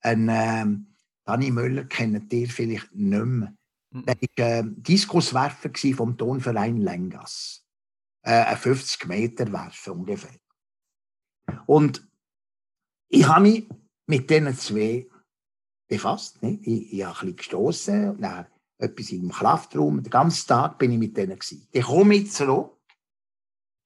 Ein, 0.00 0.28
ähm, 0.30 0.94
Dani 1.24 1.50
Müller 1.50 1.84
kennt 1.84 2.32
ihr 2.32 2.48
vielleicht 2.48 2.94
nicht 2.94 3.24
mehr. 3.24 3.54
Mhm. 3.90 4.04
Der 4.06 4.16
war 4.16 4.58
äh, 4.58 4.62
Diskuswerfer 4.64 5.70
vom 5.94 6.16
Tonverein 6.16 6.78
Lengas. 6.78 7.66
Äh, 8.22 8.44
ein 8.44 8.56
50 8.56 9.06
Meter 9.06 9.52
Werfer 9.52 9.92
ungefähr. 9.92 10.38
Und 11.66 12.06
ich 13.08 13.26
habe 13.26 13.42
mich 13.42 13.68
mit 14.06 14.28
diesen 14.30 14.54
zwei 14.56 15.08
befasst. 15.88 16.42
Nicht? 16.42 16.66
Ich, 16.66 16.92
ich 16.92 17.04
habe 17.04 17.14
ein 17.14 17.34
bisschen 17.34 17.36
gestossen 17.36 18.10
und 18.10 18.20
dann 18.20 18.46
etwas 18.78 19.10
im 19.10 19.30
Kraftraum. 19.30 20.02
Den 20.02 20.10
ganzen 20.10 20.46
Tag 20.46 20.78
bin 20.78 20.92
ich 20.92 20.98
mit 20.98 21.16
denen. 21.16 21.38
Gewesen. 21.38 21.66
Dann 21.72 21.82
komme 21.82 22.14
ich 22.14 22.30
zurück, 22.30 22.76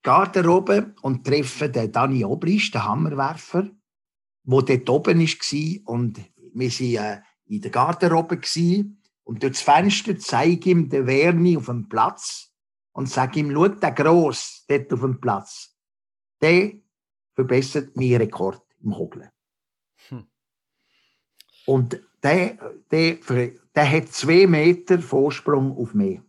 Garderobe 0.03 0.93
und 1.01 1.25
treffe 1.25 1.69
den 1.69 1.91
Dani 1.91 2.25
Obrist, 2.25 2.73
den 2.73 2.83
Hammerwerfer, 2.83 3.63
der 4.43 4.61
dort 4.61 4.89
oben 4.89 5.19
war. 5.19 5.93
Und 5.93 6.21
wir 6.53 6.69
waren 6.69 7.13
äh, 7.13 7.21
in 7.45 7.61
der 7.61 7.71
Garderobe. 7.71 8.41
Und 9.23 9.41
durch 9.41 9.53
das 9.53 9.61
Fenster 9.61 10.17
zeige 10.19 10.69
ihm 10.69 10.89
den 10.89 11.07
Werni 11.07 11.55
auf 11.55 11.67
dem 11.67 11.87
Platz 11.87 12.51
und 12.91 13.09
sage 13.09 13.39
ihm, 13.39 13.51
schau, 13.51 13.69
der 13.69 13.91
Gross 13.91 14.65
dort 14.67 14.91
auf 14.91 14.99
dem 14.99 15.19
Platz, 15.21 15.75
der 16.41 16.73
verbessert 17.33 17.95
meinen 17.95 18.17
Rekord 18.17 18.61
im 18.81 18.97
Hogeln. 18.97 19.29
Und 21.65 21.99
der, 22.21 22.57
der, 22.91 23.17
der 23.75 23.91
hat 23.91 24.09
zwei 24.09 24.47
Meter 24.47 24.99
Vorsprung 24.99 25.77
auf 25.77 25.93
mich. 25.93 26.19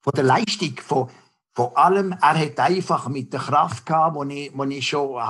Von 0.00 0.12
der 0.14 0.24
Leistung, 0.24 0.76
von, 0.76 1.10
von 1.54 1.74
allem, 1.76 2.12
er 2.12 2.38
hat 2.38 2.58
einfach 2.60 3.08
mit 3.08 3.32
der 3.32 3.40
Kraft 3.40 3.84
gehabt, 3.84 4.16
wo 4.16 4.24
ich, 4.24 4.56
wo 4.56 4.64
ich 4.64 4.86
schon 4.86 5.20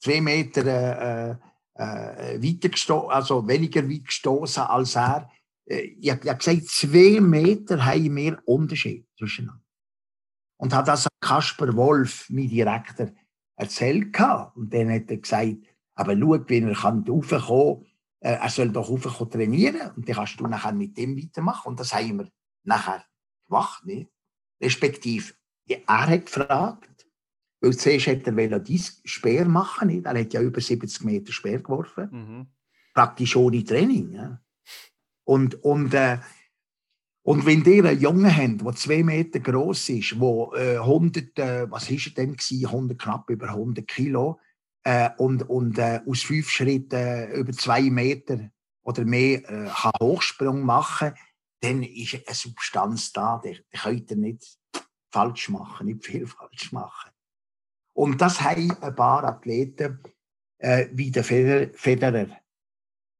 zwei 0.00 0.20
Meter 0.20 0.66
äh, 0.66 1.36
äh, 1.74 2.42
weiter 2.42 2.68
gestoßen, 2.68 3.10
also 3.10 3.46
weniger 3.46 3.88
weit 3.88 4.06
gestoßen 4.06 4.62
als 4.62 4.96
er. 4.96 5.30
Äh, 5.66 5.96
ich, 6.00 6.10
habe 6.10 6.20
gesagt, 6.20 6.68
zwei 6.68 7.20
Meter 7.20 7.84
haben 7.84 8.16
wir 8.16 8.38
Unterschied 8.46 9.06
zwischen 9.16 9.50
uns. 9.50 9.60
Und 10.58 10.74
hat 10.74 10.88
das 10.88 11.06
Kasper 11.20 11.76
Wolf, 11.76 12.26
mein 12.30 12.48
Direktor, 12.48 13.08
erzählt. 13.56 14.12
Gehabt. 14.12 14.56
Und 14.56 14.72
dann 14.72 14.90
hat 14.90 15.10
er 15.10 15.18
gesagt, 15.18 15.56
aber 15.96 16.16
schau, 16.16 16.38
wie 16.48 16.60
er 16.60 16.74
kann 16.74 17.04
raufkommen 17.08 17.80
kann. 17.80 17.86
Äh, 18.20 18.38
er 18.38 18.50
soll 18.50 18.70
doch 18.70 18.88
raufkommen 18.88 19.30
trainieren 19.30 19.90
und 19.96 20.08
dann 20.08 20.14
kannst 20.16 20.38
du 20.38 20.46
nachher 20.46 20.72
mit 20.72 20.96
dem 20.96 21.16
weitermachen. 21.16 21.68
Und 21.68 21.80
das 21.80 21.92
haben 21.92 22.18
wir 22.18 22.30
nachher 22.62 23.04
gemacht. 23.48 23.84
Nicht? 23.84 24.08
Respektive, 24.60 25.32
er 25.66 26.06
hat 26.06 26.26
gefragt, 26.26 27.06
weil 27.60 27.76
zuerst 27.76 28.06
hätte 28.06 28.30
er 28.38 28.60
dies 28.60 29.00
Speer 29.04 29.46
machen 29.46 29.88
nicht? 29.88 30.04
Er 30.04 30.18
hat 30.18 30.32
ja 30.32 30.40
über 30.40 30.60
70 30.60 31.04
Meter 31.04 31.32
Speer 31.32 31.60
geworfen. 31.60 32.08
Mhm. 32.12 32.46
Praktisch 32.94 33.34
ohne 33.36 33.64
Training. 33.64 34.12
Ja? 34.12 34.40
Und, 35.24 35.62
und, 35.64 35.94
äh, 35.94 36.18
und 37.22 37.44
wenn 37.44 37.64
ihr 37.64 37.84
einen 37.84 38.00
Jungen 38.00 38.36
habt, 38.36 38.64
der 38.64 38.72
zwei 38.74 39.02
Meter 39.02 39.40
groß 39.40 39.88
ist, 39.88 40.12
der 40.12 40.48
äh, 40.54 40.76
100, 40.78 41.38
äh, 41.38 41.70
was 41.70 41.90
ist 41.90 42.08
er 42.08 42.12
denn 42.12 42.36
gewesen? 42.36 42.66
100, 42.66 42.98
knapp 42.98 43.30
über 43.30 43.48
100 43.48 43.86
Kilo, 43.88 44.38
äh, 44.86 45.10
und, 45.18 45.42
und 45.50 45.78
äh, 45.78 46.00
aus 46.06 46.22
fünf 46.22 46.48
Schritten 46.48 46.94
äh, 46.94 47.32
über 47.32 47.52
zwei 47.52 47.82
Meter 47.82 48.50
oder 48.84 49.04
mehr 49.04 49.38
äh, 49.38 49.68
kann 49.68 49.90
Hochsprung 50.00 50.62
machen, 50.62 51.12
dann 51.60 51.82
ist 51.82 52.14
eine 52.14 52.34
Substanz 52.34 53.12
da, 53.12 53.42
die, 53.44 53.60
die 53.72 53.78
könnt 53.78 54.10
ihr 54.12 54.16
nicht 54.16 54.60
falsch 55.10 55.48
machen, 55.48 55.88
nicht 55.88 56.04
viel 56.04 56.24
falsch 56.26 56.70
machen. 56.70 57.10
Und 57.94 58.20
das 58.20 58.40
haben 58.40 58.70
ein 58.80 58.94
paar 58.94 59.24
Athleten 59.24 60.00
äh, 60.58 60.86
wie 60.92 61.10
der 61.10 61.24
Federer. 61.24 62.26
Das 62.26 62.38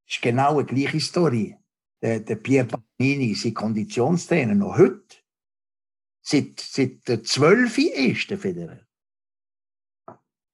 ist 0.08 0.22
genau 0.22 0.62
die 0.62 0.72
gleiche 0.72 1.00
Story. 1.00 1.56
Der, 2.00 2.20
der 2.20 2.36
Pierre 2.36 2.68
Paganini, 2.68 3.34
sein 3.34 3.54
Konditionstrainer, 3.54 4.54
noch 4.54 4.78
heute, 4.78 5.16
seit, 6.22 6.60
seit 6.60 7.08
der 7.08 7.24
12 7.24 7.78
ist, 7.78 8.30
der 8.30 8.38
Federer. 8.38 8.86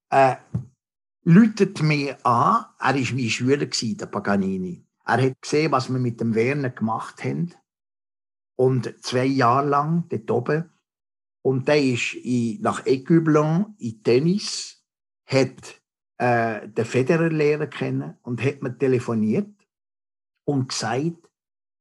Äh, 0.08 0.36
läutet 1.24 1.82
mir 1.82 2.24
an, 2.26 2.66
er 2.78 2.94
war 2.94 3.14
mein 3.14 3.30
Schüler, 3.30 3.66
der 3.66 4.06
Paganini. 4.06 4.84
Er 5.04 5.22
hat 5.22 5.40
gesehen, 5.40 5.72
was 5.72 5.90
wir 5.90 5.98
mit 5.98 6.20
dem 6.20 6.34
Werner 6.34 6.70
gemacht 6.70 7.24
haben. 7.24 7.54
Und 8.56 8.94
zwei 9.02 9.24
Jahre 9.24 9.68
lang 9.68 10.08
dort 10.08 10.30
oben. 10.30 10.70
Und 11.42 11.66
der 11.66 11.82
ist 11.82 12.14
in, 12.14 12.60
nach 12.60 12.84
Écublon 12.86 13.74
in 13.78 14.02
Tennis, 14.02 14.84
hat 15.26 15.80
äh, 16.18 16.68
den 16.68 16.84
Federer 16.84 17.30
lernen 17.30 17.70
kennen 17.70 18.16
und 18.22 18.42
hat 18.44 18.62
mir 18.62 18.76
telefoniert 18.76 19.50
und 20.44 20.68
gesagt, 20.68 21.30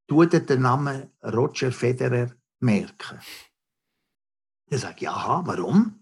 tu 0.07 0.25
dir 0.25 0.39
den 0.39 0.61
Namen 0.63 1.11
Roger 1.23 1.71
Federer 1.71 2.31
merken. 2.59 3.19
Ich 4.67 4.79
sage, 4.79 5.05
ja, 5.05 5.41
warum? 5.45 6.00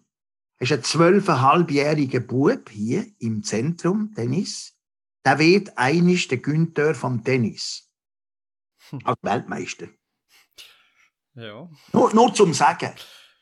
Ist 0.59 0.71
ein 0.71 0.83
zwölfeinhalbjähriger 0.83 2.19
Bub 2.19 2.69
hier 2.69 3.05
im 3.19 3.43
Zentrum, 3.43 4.13
Tennis. 4.13 4.75
Der 5.25 5.39
wird 5.39 5.77
einig 5.77 6.27
der 6.27 6.39
Günther 6.39 6.95
vom 6.95 7.23
Tennis. 7.23 7.89
Hm. 8.89 8.99
Als 9.03 9.19
Weltmeister. 9.21 9.87
Ja. 11.33 11.69
Nur, 11.93 12.13
nur 12.13 12.33
zum 12.33 12.53
Sagen. 12.53 12.91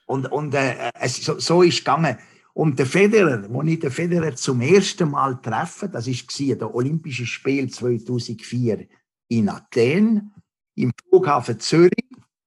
Und, 0.06 0.32
und 0.32 0.54
äh, 0.54 0.92
es, 1.00 1.18
so, 1.18 1.40
so 1.40 1.64
ist 1.64 1.76
es 1.76 1.80
gegangen. 1.80 2.18
Und 2.54 2.80
der 2.80 2.86
Federer, 2.86 3.46
wo 3.50 3.62
ich 3.64 3.80
den 3.80 3.92
Federer 3.92 4.36
zum 4.36 4.62
ersten 4.62 5.12
Mal 5.12 5.40
treffe, 5.42 5.90
das 5.90 6.08
war 6.08 6.56
der 6.56 6.74
Olympische 6.74 7.26
Spiel 7.26 7.70
2004 7.70 8.88
in 9.30 9.50
Athen, 9.50 10.34
im 10.76 10.92
Flughafen 11.10 11.60
Zürich, 11.60 11.92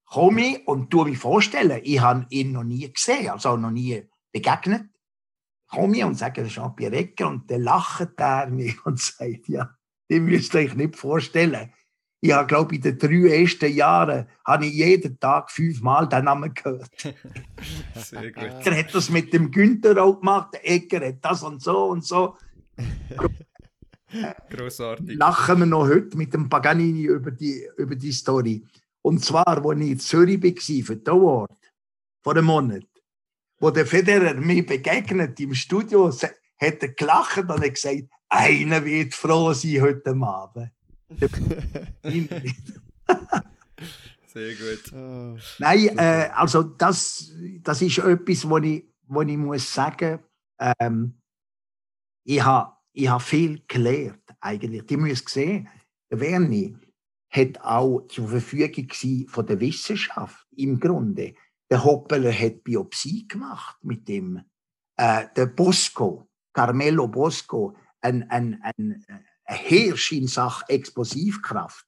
komme 0.05 0.41
ich 0.41 0.67
und 0.67 0.91
tue 0.91 1.11
mich 1.11 1.19
vorstellen, 1.19 1.81
ich 1.85 2.01
habe 2.01 2.27
ihn 2.31 2.53
noch 2.53 2.65
nie 2.65 2.93
gesehen, 2.93 3.31
also 3.31 3.57
noch 3.57 3.71
nie 3.71 4.03
begegnet, 4.33 4.89
komme 5.71 5.97
ich 5.97 6.05
und 6.05 6.17
sage, 6.17 6.43
das 6.43 6.51
ist 6.51 6.55
Jean-Pierre 6.55 6.97
Ecker 6.97 7.29
und 7.29 7.51
dann 7.51 7.63
lacht 7.63 8.19
er 8.19 8.49
mich 8.49 8.75
und 8.87 8.99
sagt, 9.01 9.49
ja, 9.49 9.75
dem 10.11 10.25
müsst 10.25 10.55
ihr 10.55 10.61
euch 10.61 10.75
nicht 10.75 10.97
vorstellen. 10.97 11.73
Ich 12.23 12.33
habe, 12.33 12.47
glaube 12.47 12.75
ich, 12.75 12.85
in 12.85 12.99
den 12.99 12.99
drei 12.99 13.41
ersten 13.41 13.73
Jahren 13.73 14.27
habe 14.45 14.67
ich 14.67 14.75
jeden 14.75 15.19
Tag 15.19 15.51
fünfmal 15.51 16.07
den 16.07 16.25
Namen 16.25 16.53
gehört. 16.53 16.91
Sehr 17.95 18.31
gut. 18.31 18.43
Ecker 18.43 18.77
hat 18.77 18.95
das 18.95 19.09
mit 19.09 19.33
dem 19.33 19.51
Günther 19.51 20.03
auch 20.03 20.21
gemacht, 20.21 20.55
Ecker 20.63 21.07
hat 21.07 21.25
das 21.25 21.43
und 21.43 21.63
so 21.63 21.87
und 21.87 22.05
so. 22.05 22.37
Grossartig. 24.51 25.17
Lachen 25.17 25.61
wir 25.61 25.67
noch 25.67 25.89
heute 25.89 26.17
mit 26.17 26.35
dem 26.35 26.49
Paganini 26.49 27.05
über 27.05 27.31
die, 27.31 27.67
über 27.79 27.95
die 27.95 28.13
Story. 28.13 28.67
Und 29.03 29.25
zwar, 29.25 29.47
als 29.47 29.81
ich 29.81 29.91
in 29.91 29.99
Zürich 29.99 30.43
war 30.43 30.85
für 30.85 30.97
den 30.97 31.15
Award, 31.15 31.73
vor 32.23 32.37
einem 32.37 32.45
Monat 32.45 32.90
wo 33.61 33.71
der 33.71 33.87
Federer 33.87 34.35
mir 34.35 34.67
begegnet 34.67 35.39
im 35.39 35.55
Studio, 35.55 36.11
hat 36.11 36.83
er 36.83 36.89
gelacht 36.89 37.39
und 37.39 37.51
hat 37.51 37.75
gesagt, 37.75 38.05
einer 38.29 38.85
wird 38.85 39.15
froh 39.15 39.53
sein 39.53 39.83
heute 39.83 40.11
Abend. 40.11 40.71
Sehr 44.27 44.55
gut. 44.55 44.93
Oh. 44.93 45.37
Nein, 45.59 45.99
äh, 45.99 46.31
also 46.33 46.63
das, 46.63 47.33
das 47.63 47.83
ist 47.83 47.99
etwas, 47.99 48.49
wo 48.49 48.59
ich, 48.59 48.85
wo 49.07 49.23
ich 49.23 49.37
muss 49.37 49.75
sagen, 49.75 50.21
ähm, 50.59 51.21
ich 52.25 52.43
habe 52.43 52.73
ich 52.93 53.09
ha 53.09 53.19
viel 53.19 53.63
gelernt 53.67 54.23
eigentlich. 54.41 54.87
Die 54.87 54.97
müssen 54.97 55.27
sehen, 55.27 55.69
der 56.11 56.21
Werni 56.21 56.77
hat 57.29 57.61
auch 57.61 58.07
zur 58.09 58.29
Verfügung 58.29 59.29
von 59.29 59.47
der 59.47 59.61
Wissenschaft 59.61 60.47
im 60.57 60.81
Grunde. 60.81 61.35
Der 61.71 61.85
Hoppeler 61.85 62.33
hat 62.33 62.65
Biopsie 62.65 63.29
gemacht 63.29 63.79
mit 63.83 64.09
dem. 64.09 64.43
Äh, 64.97 65.29
der 65.37 65.47
Bosco, 65.47 66.29
Carmelo 66.53 67.07
Bosco, 67.09 67.77
ein, 68.01 68.29
ein, 68.31 68.61
ein, 68.63 69.05
ein 69.45 69.59
Hirsch 69.59 70.13
in 70.13 70.27
Sachen 70.27 70.69
Explosivkraft, 70.69 71.87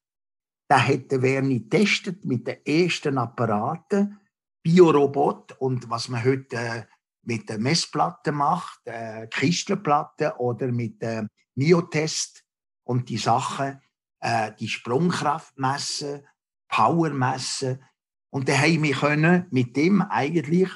da 0.69 0.79
hätte 0.79 1.21
Werni 1.21 1.61
getestet 1.61 2.25
mit 2.25 2.47
den 2.47 2.65
ersten 2.65 3.19
Apparaten, 3.19 4.19
Biorobot 4.63 5.53
und 5.59 5.91
was 5.91 6.09
man 6.09 6.25
heute 6.25 6.57
äh, 6.57 6.85
mit 7.25 7.49
der 7.49 7.59
Messplatte 7.59 8.33
macht, 8.33 8.81
äh, 8.87 9.27
Kistelplatte 9.27 10.37
oder 10.39 10.69
mit 10.69 11.03
der 11.03 11.29
Miotest 11.57 12.45
und 12.85 13.09
die 13.09 13.19
Sachen, 13.19 13.83
äh, 14.21 14.53
die 14.59 14.69
Sprungkraft 14.69 15.59
messen, 15.59 16.27
Power 16.69 17.11
messen. 17.11 17.85
Und 18.33 18.49
da 18.49 18.57
haben 18.57 18.83
wir 18.83 18.95
können 18.95 19.47
mit 19.51 19.77
dem 19.77 20.01
eigentlich 20.01 20.71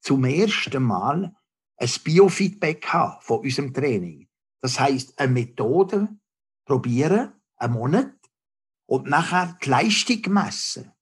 zum 0.00 0.24
ersten 0.24 0.82
Mal 0.82 1.34
ein 1.76 1.90
Biofeedback 2.02 2.86
haben 2.86 3.20
von 3.20 3.40
unserem 3.40 3.72
Training. 3.72 4.28
Das 4.60 4.80
heißt, 4.80 5.18
eine 5.18 5.32
Methode 5.32 6.08
probieren, 6.64 7.32
einen 7.56 7.72
Monat, 7.74 8.12
und 8.86 9.06
nachher 9.06 9.56
die 9.62 9.68
Leistung 9.68 10.20
messen. 10.32 10.92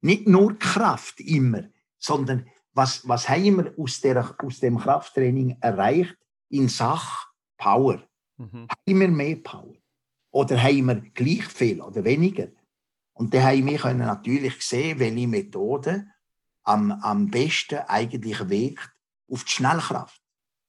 Nicht 0.00 0.28
nur 0.28 0.58
Kraft 0.58 1.20
immer, 1.20 1.64
sondern 1.98 2.48
was, 2.72 3.08
was 3.08 3.28
haben 3.28 3.56
wir 3.56 3.74
aus, 3.78 4.00
der, 4.00 4.34
aus 4.38 4.60
dem 4.60 4.78
Krafttraining 4.78 5.56
erreicht 5.60 6.16
in 6.48 6.68
Sachen 6.68 7.30
Power? 7.56 8.02
Mhm. 8.36 8.68
Haben 8.68 9.00
wir 9.00 9.08
mehr 9.08 9.36
Power? 9.36 9.74
Oder 10.30 10.60
haben 10.62 10.86
wir 10.86 10.96
gleich 10.96 11.44
viel 11.44 11.80
oder 11.80 12.04
weniger? 12.04 12.48
Und 13.14 13.32
dann 13.32 13.44
haben 13.44 13.66
wir 13.66 13.78
können 13.78 13.98
natürlich 13.98 14.60
sehen, 14.60 14.98
welche 14.98 15.28
Methode 15.28 16.06
am, 16.64 16.92
am 16.92 17.30
besten 17.30 17.78
eigentlich 17.86 18.48
wirkt 18.48 18.90
auf 19.28 19.44
die 19.44 19.50
Schnellkraft. 19.50 20.20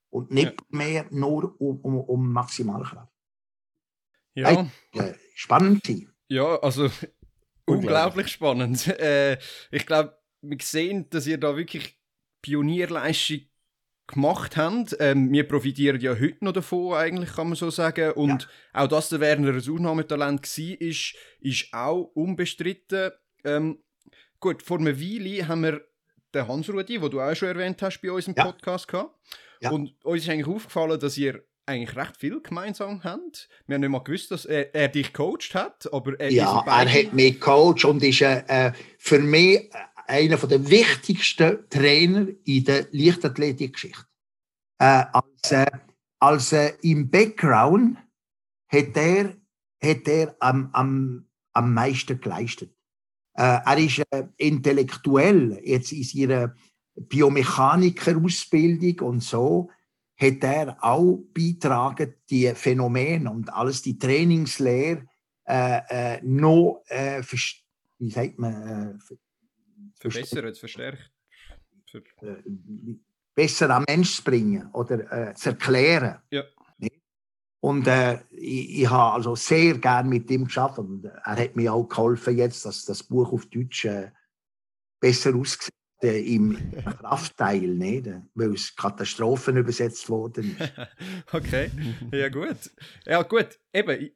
Und 0.09 0.31
nicht 0.31 0.51
ja. 0.51 0.65
mehr 0.69 1.05
nur 1.09 1.59
um, 1.59 1.79
um, 1.81 1.99
um 1.99 2.31
Maximalkraft. 2.31 3.11
Ja. 4.33 4.67
Äh, 4.93 5.13
spannend. 5.33 5.83
Ja, 6.27 6.59
also 6.61 6.89
unglaublich 7.65 8.29
spannend. 8.29 8.87
Äh, 8.87 9.37
ich 9.71 9.85
glaube, 9.85 10.17
wir 10.41 10.57
sehen, 10.61 11.09
dass 11.09 11.27
ihr 11.27 11.37
da 11.37 11.57
wirklich 11.57 11.99
Pionierleistung 12.41 13.41
gemacht 14.08 14.58
habt. 14.58 14.95
Ähm, 14.99 15.32
wir 15.32 15.47
profitieren 15.47 15.99
ja 15.99 16.12
heute 16.12 16.43
noch 16.45 16.53
davon, 16.53 16.93
eigentlich 16.93 17.34
kann 17.34 17.47
man 17.47 17.56
so 17.56 17.70
sagen. 17.70 18.12
Und 18.12 18.47
ja. 18.74 18.84
auch, 18.84 18.88
dass 18.88 19.10
der 19.10 19.20
Werner 19.20 19.49
ein 19.49 19.58
Ausnahmetalent 19.58 20.41
war, 20.41 20.82
ist, 20.82 21.16
ist 21.39 21.74
auch 21.74 22.12
unbestritten. 22.14 23.12
Ähm, 23.43 23.80
gut, 24.39 24.62
vor 24.62 24.80
einer 24.80 24.99
Weile 24.99 25.47
haben 25.47 25.64
wir 25.64 25.82
den 26.34 26.47
Hans-Rudi, 26.47 26.99
den 26.99 27.10
du 27.10 27.22
auch 27.22 27.36
schon 27.36 27.47
erwähnt 27.47 27.82
hast, 27.82 28.01
bei 28.01 28.12
uns 28.12 28.28
im 28.28 28.36
ja. 28.36 28.45
Podcast 28.45 28.88
gehabt. 28.88 29.16
Ja. 29.62 29.72
Und 29.72 29.95
uns 30.03 30.24
ist 30.24 30.30
eigentlich 30.30 30.47
aufgefallen, 30.47 30.99
dass 30.99 31.18
ihr 31.18 31.43
eigentlich 31.66 31.95
recht 31.95 32.18
viel 32.18 32.41
gemeinsam 32.41 33.03
haben. 33.03 33.32
Wir 33.66 33.76
haben 33.76 33.82
nicht 33.82 33.89
mal 33.89 34.03
gewusst, 34.03 34.30
dass 34.30 34.45
er, 34.45 34.76
er 34.76 34.88
dich 34.88 35.14
coacht 35.14 35.56
hat, 35.56 35.91
aber 35.91 36.20
er 36.20 36.32
Ja, 36.32 36.64
er 36.66 36.91
hat 36.91 37.14
mich 37.14 37.39
coacht 37.39 37.86
und 37.86 38.03
ist 38.03 38.22
äh, 38.22 38.72
für 38.99 39.20
mich 39.20 39.70
einer 40.08 40.38
der 40.38 40.70
wichtigsten 40.70 41.70
Trainer 41.70 42.28
in 42.43 42.64
der 42.64 42.88
Leichtathletikgeschichte. 42.91 44.06
Äh, 44.80 45.06
als 45.12 45.51
äh, 45.51 45.66
als 46.20 46.51
äh, 46.53 46.74
im 46.82 47.10
Background 47.10 47.97
hat 48.68 48.97
er, 48.97 49.36
hat 49.82 50.08
er 50.08 50.36
am, 50.39 50.70
am, 50.74 51.28
am 51.53 51.74
meisten 51.74 52.20
geleistet. 52.20 52.76
Äh, 53.34 53.60
er 53.66 53.78
ist 53.78 54.03
äh, 54.10 54.28
intellektuell 54.38 55.62
jetzt 55.64 55.91
in 55.91 56.03
seiner 56.03 56.56
Biomechaniker-Ausbildung 56.95 59.08
und 59.08 59.22
so 59.22 59.70
hat 60.18 60.43
er 60.43 60.78
auch 60.82 61.22
beitragen, 61.34 62.14
die 62.30 62.53
Phänomene 62.56 63.30
und 63.30 63.51
alles 63.53 63.82
die 63.82 63.99
Trainingslehre 63.99 65.06
äh, 65.45 65.82
äh, 65.89 66.22
noch, 66.24 66.82
äh, 66.88 67.22
wie 67.99 68.10
sagt 68.10 68.39
man, 68.39 68.97
äh, 68.97 68.99
verbessert, 70.12 70.58
verstärkt. 70.58 71.12
Für 71.89 71.99
äh, 72.22 72.43
besser 73.34 73.70
am 73.70 73.84
Mensch 73.88 74.18
zu 74.18 74.24
bringen 74.24 74.70
oder 74.74 75.30
äh, 75.30 75.34
zu 75.36 75.49
erklären. 75.49 76.22
Ja. 76.32 76.43
Und 77.60 77.88
äh, 77.88 78.20
ich, 78.30 78.82
ich 78.82 78.89
habe 78.89 79.16
also 79.16 79.36
sehr 79.36 79.78
gern 79.80 80.08
mit 80.08 80.30
ihm 80.30 80.45
geschafft 80.45 80.78
und 80.78 81.06
er 81.06 81.36
hat 81.36 81.56
mir 81.56 81.74
auch 81.74 81.86
geholfen 81.86 82.38
jetzt, 82.38 82.64
dass 82.66 82.86
das 82.86 83.01
Buch 83.01 83.34
auf 83.34 83.47
Deutsch 83.47 83.86
äh, 83.86 84.12
besser 84.99 85.36
aussieht 85.36 85.74
äh, 86.03 86.36
im 86.36 86.56
Kraftteil, 86.99 87.62
nicht? 87.62 88.08
weil 88.36 88.53
es 88.53 88.76
Katastrophen 88.76 89.58
übersetzt 89.58 90.08
worden 90.10 90.56
ist. 90.60 90.74
okay, 91.34 91.72
ja 92.12 92.30
gut. 92.30 92.70
Ja 93.06 93.24
gut, 93.24 93.60
eben, 93.74 94.12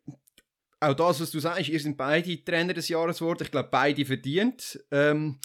auch 0.80 0.94
das, 0.94 1.20
was 1.20 1.32
du 1.32 1.40
sagst, 1.40 1.70
ihr 1.70 1.80
sind 1.80 1.98
beide 1.98 2.44
Trainer 2.44 2.74
des 2.74 2.88
Jahres 2.88 3.18
geworden. 3.18 3.44
Ich 3.44 3.52
glaube, 3.52 3.70
beide 3.72 4.06
verdient. 4.06 4.80
Ähm, 4.92 5.40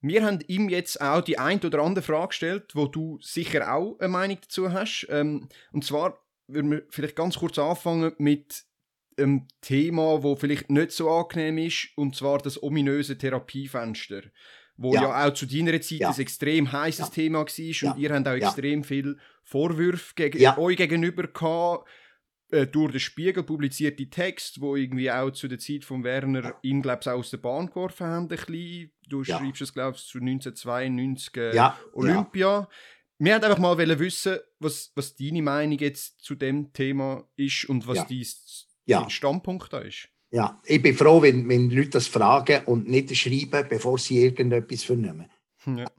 wir 0.00 0.24
haben 0.24 0.38
ihm 0.46 0.68
jetzt 0.68 1.00
auch 1.00 1.20
die 1.20 1.38
ein 1.38 1.60
oder 1.62 1.80
andere 1.80 2.02
Frage 2.02 2.28
gestellt, 2.28 2.74
wo 2.74 2.86
du 2.86 3.18
sicher 3.20 3.74
auch 3.74 3.98
eine 3.98 4.08
Meinung 4.08 4.38
dazu 4.40 4.72
hast. 4.72 5.06
Ähm, 5.10 5.48
und 5.72 5.84
zwar 5.84 6.22
würden 6.46 6.70
wir 6.70 6.82
vielleicht 6.88 7.16
ganz 7.16 7.38
kurz 7.38 7.58
anfangen 7.58 8.12
mit 8.18 8.64
einem 9.16 9.48
Thema, 9.60 10.22
wo 10.22 10.36
vielleicht 10.36 10.70
nicht 10.70 10.92
so 10.92 11.10
angenehm 11.10 11.58
ist, 11.58 11.88
und 11.96 12.16
zwar 12.16 12.38
das 12.38 12.62
ominöse 12.62 13.18
Therapiefenster 13.18 14.22
wo 14.80 14.94
ja, 14.94 15.02
ja 15.02 15.28
auch 15.28 15.34
zu 15.34 15.44
deiner 15.44 15.78
Zeit 15.82 15.98
ja. 15.98 16.10
ein 16.10 16.18
extrem 16.18 16.72
heißes 16.72 17.08
ja. 17.08 17.12
Thema 17.14 17.40
war 17.40 17.92
und 17.92 17.98
ihr 17.98 18.14
habt 18.14 18.26
auch 18.26 18.32
extrem 18.32 18.82
viel 18.82 19.18
Vorwürfe 19.44 20.14
gegen 20.14 20.42
euch 20.56 20.76
gegenüber 20.78 21.24
gehabt, 21.24 21.86
äh, 22.52 22.66
durch 22.66 22.92
den 22.92 23.00
Spiegel 23.00 23.42
publizierte 23.42 24.08
Text, 24.08 24.60
wo 24.60 24.76
irgendwie 24.76 25.10
auch 25.10 25.30
zu 25.30 25.48
der 25.48 25.58
Zeit 25.58 25.84
von 25.84 26.04
Werner 26.04 26.54
ihn 26.62 26.82
glaube 26.82 27.00
ich 27.02 27.08
aus 27.08 27.30
der 27.30 27.38
Bahn 27.38 27.66
geworfen 27.66 28.06
haben, 28.06 28.24
ein 28.24 28.28
bisschen. 28.28 28.92
Du 29.08 29.24
schreibst 29.24 29.62
es 29.62 29.72
glaube 29.72 29.96
ich 29.96 30.04
zu 30.04 30.18
1992 30.18 31.36
äh, 31.36 31.70
Olympia. 31.92 32.68
Wir 33.18 33.32
wollten 33.32 33.44
einfach 33.44 33.58
mal 33.58 33.98
wissen, 33.98 34.38
was, 34.60 34.92
was 34.94 35.14
deine 35.14 35.42
Meinung 35.42 35.78
jetzt 35.78 36.22
zu 36.22 36.34
dem 36.34 36.72
Thema 36.72 37.28
ist 37.36 37.66
und 37.66 37.86
was 37.86 38.06
dein 38.06 39.10
Standpunkt 39.10 39.72
da 39.72 39.80
ist. 39.80 40.08
Ja, 40.30 40.60
ich 40.64 40.80
bin 40.80 40.94
froh, 40.94 41.20
wenn, 41.20 41.48
wenn 41.48 41.70
Leute 41.70 41.90
das 41.90 42.06
fragen 42.06 42.64
und 42.66 42.88
nicht 42.88 43.14
schreiben, 43.16 43.68
bevor 43.68 43.98
sie 43.98 44.22
irgendetwas 44.22 44.84
vernehmen. 44.84 45.28
Ja. 45.66 45.90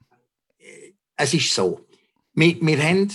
Es 1.15 1.33
ist 1.33 1.53
so, 1.53 1.85
wir, 2.33 2.59
wir 2.61 2.83
haben 2.83 3.11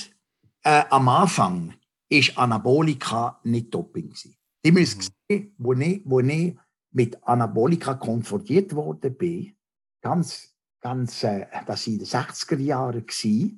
äh, 0.62 0.84
am 0.90 1.08
Anfang 1.08 1.74
ist 2.08 2.36
Anabolika 2.38 3.40
nicht 3.44 3.72
Doping 3.74 4.10
gewesen. 4.10 4.36
Die 4.64 4.72
müssen 4.72 4.98
mhm. 4.98 5.08
sehen, 5.28 5.54
wo 5.58 5.72
ich, 5.72 6.02
wo 6.04 6.20
ich 6.20 6.56
mit 6.92 7.22
Anabolika 7.24 7.94
konfrontiert 7.94 8.74
worden 8.74 9.16
bin, 9.16 9.56
ganz, 10.00 10.54
ganz, 10.80 11.22
äh, 11.24 11.46
das 11.66 11.86
in 11.86 11.98
den 11.98 12.06
60er 12.06 12.58
Jahren 12.58 13.06
war, 13.06 13.50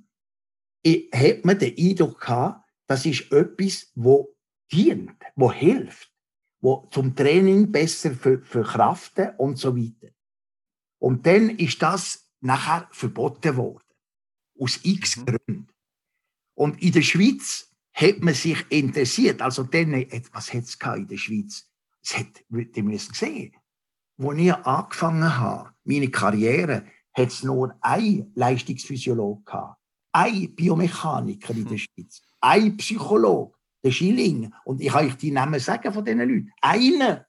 ich, 0.82 1.10
hat 1.12 1.44
man 1.44 1.58
den 1.58 1.76
Eindruck 1.76 2.20
gehabt, 2.20 2.64
das 2.86 3.04
ist 3.04 3.30
etwas, 3.32 3.92
wo 3.94 4.34
dient, 4.70 5.12
wo 5.34 5.52
hilft 5.52 6.12
wo 6.60 6.88
zum 6.90 7.14
Training 7.14 7.70
besser 7.70 8.12
für, 8.12 8.40
verkraften 8.40 9.30
und 9.36 9.58
so 9.58 9.76
weiter. 9.76 10.12
Und 10.98 11.26
dann 11.26 11.50
ist 11.50 11.80
das 11.82 12.28
nachher 12.40 12.88
verboten 12.90 13.56
worden. 13.56 13.84
Aus 14.58 14.80
x 14.82 15.16
mhm. 15.16 15.26
Gründen. 15.26 15.68
Und 16.54 16.82
in 16.82 16.92
der 16.92 17.02
Schweiz 17.02 17.67
hat 18.00 18.20
man 18.20 18.34
sich 18.34 18.64
interessiert. 18.70 19.42
Also 19.42 19.64
dann, 19.64 19.92
was 20.32 20.54
hat 20.54 20.64
es 20.64 20.78
in 20.96 21.08
der 21.08 21.16
Schweiz? 21.16 21.68
Es 22.02 22.16
hat, 22.16 22.44
die 22.48 22.82
müssen 22.82 23.12
sehen. 23.12 23.52
Als 24.18 24.38
ich 24.38 24.54
angefangen 24.54 25.36
habe, 25.36 25.70
meine 25.84 26.10
Karriere, 26.10 26.86
hat 27.12 27.28
es 27.28 27.42
nur 27.42 27.76
ein 27.80 28.30
Leistungsphysiologe 28.34 29.42
gehabt. 29.44 29.80
Ein 30.12 30.54
Biomechaniker 30.54 31.50
in 31.50 31.64
der 31.64 31.72
mhm. 31.72 31.78
Schweiz. 31.78 32.22
Ein 32.40 32.76
Psychologe 32.76 33.56
der 33.82 33.90
Schilling. 33.90 34.52
Und 34.64 34.80
ich 34.80 34.92
kann 34.92 35.06
euch 35.06 35.16
die 35.16 35.32
Namen 35.32 35.58
sagen 35.58 35.92
von 35.92 36.04
diesen 36.04 36.20
Leuten. 36.20 36.52
Einer. 36.60 37.26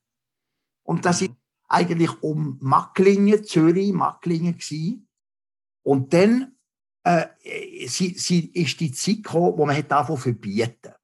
Und 0.83 1.05
das 1.05 1.23
ist 1.23 1.31
eigentlich 1.67 2.11
um 2.21 2.57
Macklingen, 2.61 3.43
Zürich, 3.43 3.91
Macklingen 3.91 4.53
gewesen. 4.57 5.07
Und 5.83 6.13
dann 6.13 6.58
äh, 7.03 7.27
sie, 7.87 8.17
sie 8.17 8.47
ist 8.51 8.79
die 8.79 8.91
Zeit 8.91 9.23
gekommen, 9.23 9.57
wo 9.57 9.65
man 9.65 9.75
hat 9.75 9.91
davon 9.91 10.17
verbieten. 10.17 10.75
Ja. 10.83 10.95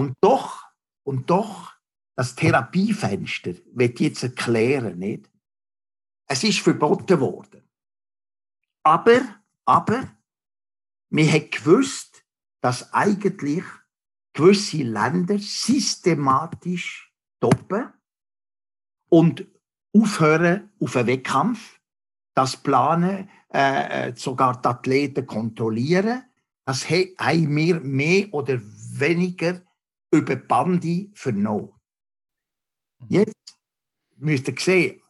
Und 0.00 0.16
doch, 0.20 0.64
und 1.04 1.28
doch, 1.30 1.72
das 2.16 2.34
Therapiefenster, 2.34 3.54
wird 3.72 4.00
jetzt 4.00 4.22
erklären, 4.22 4.98
nicht? 4.98 5.30
Es 6.26 6.44
ist 6.44 6.60
verboten 6.60 7.20
worden. 7.20 7.68
Aber, 8.82 9.20
aber, 9.64 10.16
wir 11.10 11.30
haben 11.30 11.50
gewusst, 11.50 12.24
dass 12.60 12.92
eigentlich 12.92 13.64
gewisse 14.32 14.78
Länder 14.78 15.38
systematisch 15.38 17.12
stoppen 17.36 17.92
und 19.08 19.46
aufhören 19.94 20.70
auf 20.80 20.96
einen 20.96 21.06
Wettkampf, 21.06 21.71
das 22.34 22.56
planen, 22.56 23.28
äh, 23.52 24.08
äh, 24.08 24.16
sogar 24.16 24.60
die 24.60 24.68
Athleten 24.68 25.26
kontrollieren. 25.26 26.24
Das 26.64 26.88
haben 26.88 27.56
wir 27.56 27.80
mehr 27.80 28.32
oder 28.32 28.60
weniger 28.98 29.60
über 30.10 30.36
Bandi 30.36 31.10
vernommen. 31.14 31.72
Mhm. 33.00 33.06
Jetzt 33.08 33.58
müsst 34.16 34.48
ihr 34.48 34.54
sehen, 34.58 35.02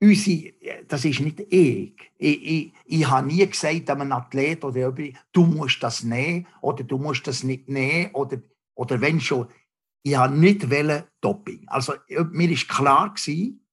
unsere, 0.00 0.54
das 0.88 1.04
ist 1.04 1.20
nicht 1.20 1.40
ich. 1.40 1.94
Ich, 2.16 2.42
ich, 2.42 2.72
ich 2.86 3.08
habe 3.08 3.26
nie 3.26 3.46
gesagt 3.46 3.90
einem 3.90 4.12
Athlet 4.12 4.64
oder 4.64 4.78
jemand, 4.78 5.24
du 5.32 5.44
musst 5.44 5.82
das 5.82 6.02
nehmen 6.02 6.46
oder 6.62 6.84
du 6.84 6.98
musst 6.98 7.26
das 7.26 7.42
nicht 7.42 7.68
nehmen 7.68 8.10
oder, 8.14 8.42
oder 8.74 9.00
wenn 9.00 9.20
schon. 9.20 9.48
Ich 10.02 10.16
habe 10.16 10.34
nicht 10.34 10.66
Doping. 11.20 11.68
Also 11.68 11.92
mir 12.30 12.50
ist 12.50 12.68
klar 12.68 13.12
gewesen, 13.12 13.66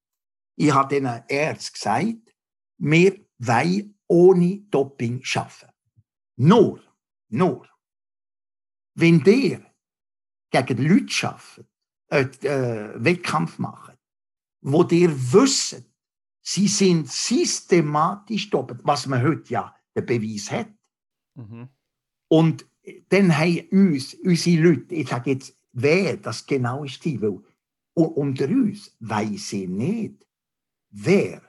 ich 0.57 0.73
habe 0.73 0.93
den 0.93 1.09
Ärzten 1.30 1.73
gesagt, 1.73 2.26
wir 2.78 3.19
wollen 3.39 3.97
ohne 4.07 4.59
Doping 4.69 5.23
schaffen. 5.23 5.69
Nur, 6.38 6.82
nur, 7.30 7.67
wenn 8.95 9.23
der 9.23 9.61
gegen 10.49 10.88
Leute 10.88 11.09
schafft, 11.09 11.63
äh, 12.09 12.21
äh, 12.21 13.03
Wettkampf 13.03 13.59
machen, 13.59 13.95
wo 14.61 14.84
der 14.84 15.09
wissen, 15.34 15.86
sie 16.41 16.67
sind 16.67 17.09
systematisch 17.09 18.49
doppelt, 18.49 18.82
was 18.84 19.07
man 19.07 19.21
heute 19.21 19.51
ja 19.51 19.75
den 19.95 20.05
Beweis 20.05 20.49
hat. 20.51 20.69
Mhm. 21.36 21.69
Und 22.30 22.65
dann 23.09 23.38
haben 23.38 23.67
uns, 23.71 24.13
unsere 24.13 24.61
Leute, 24.61 24.95
ich 24.95 25.09
sage 25.09 25.32
jetzt, 25.32 25.57
wer 25.73 26.17
das 26.17 26.45
genau 26.45 26.84
ist, 26.84 27.05
weil 27.05 27.41
unter 27.93 28.47
uns 28.47 28.95
weiß 28.99 29.53
ich 29.53 29.67
nicht, 29.67 30.25
wer 30.89 31.41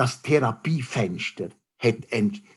das 0.00 0.22
Therapiefenster 0.22 1.50
hat. 1.78 1.96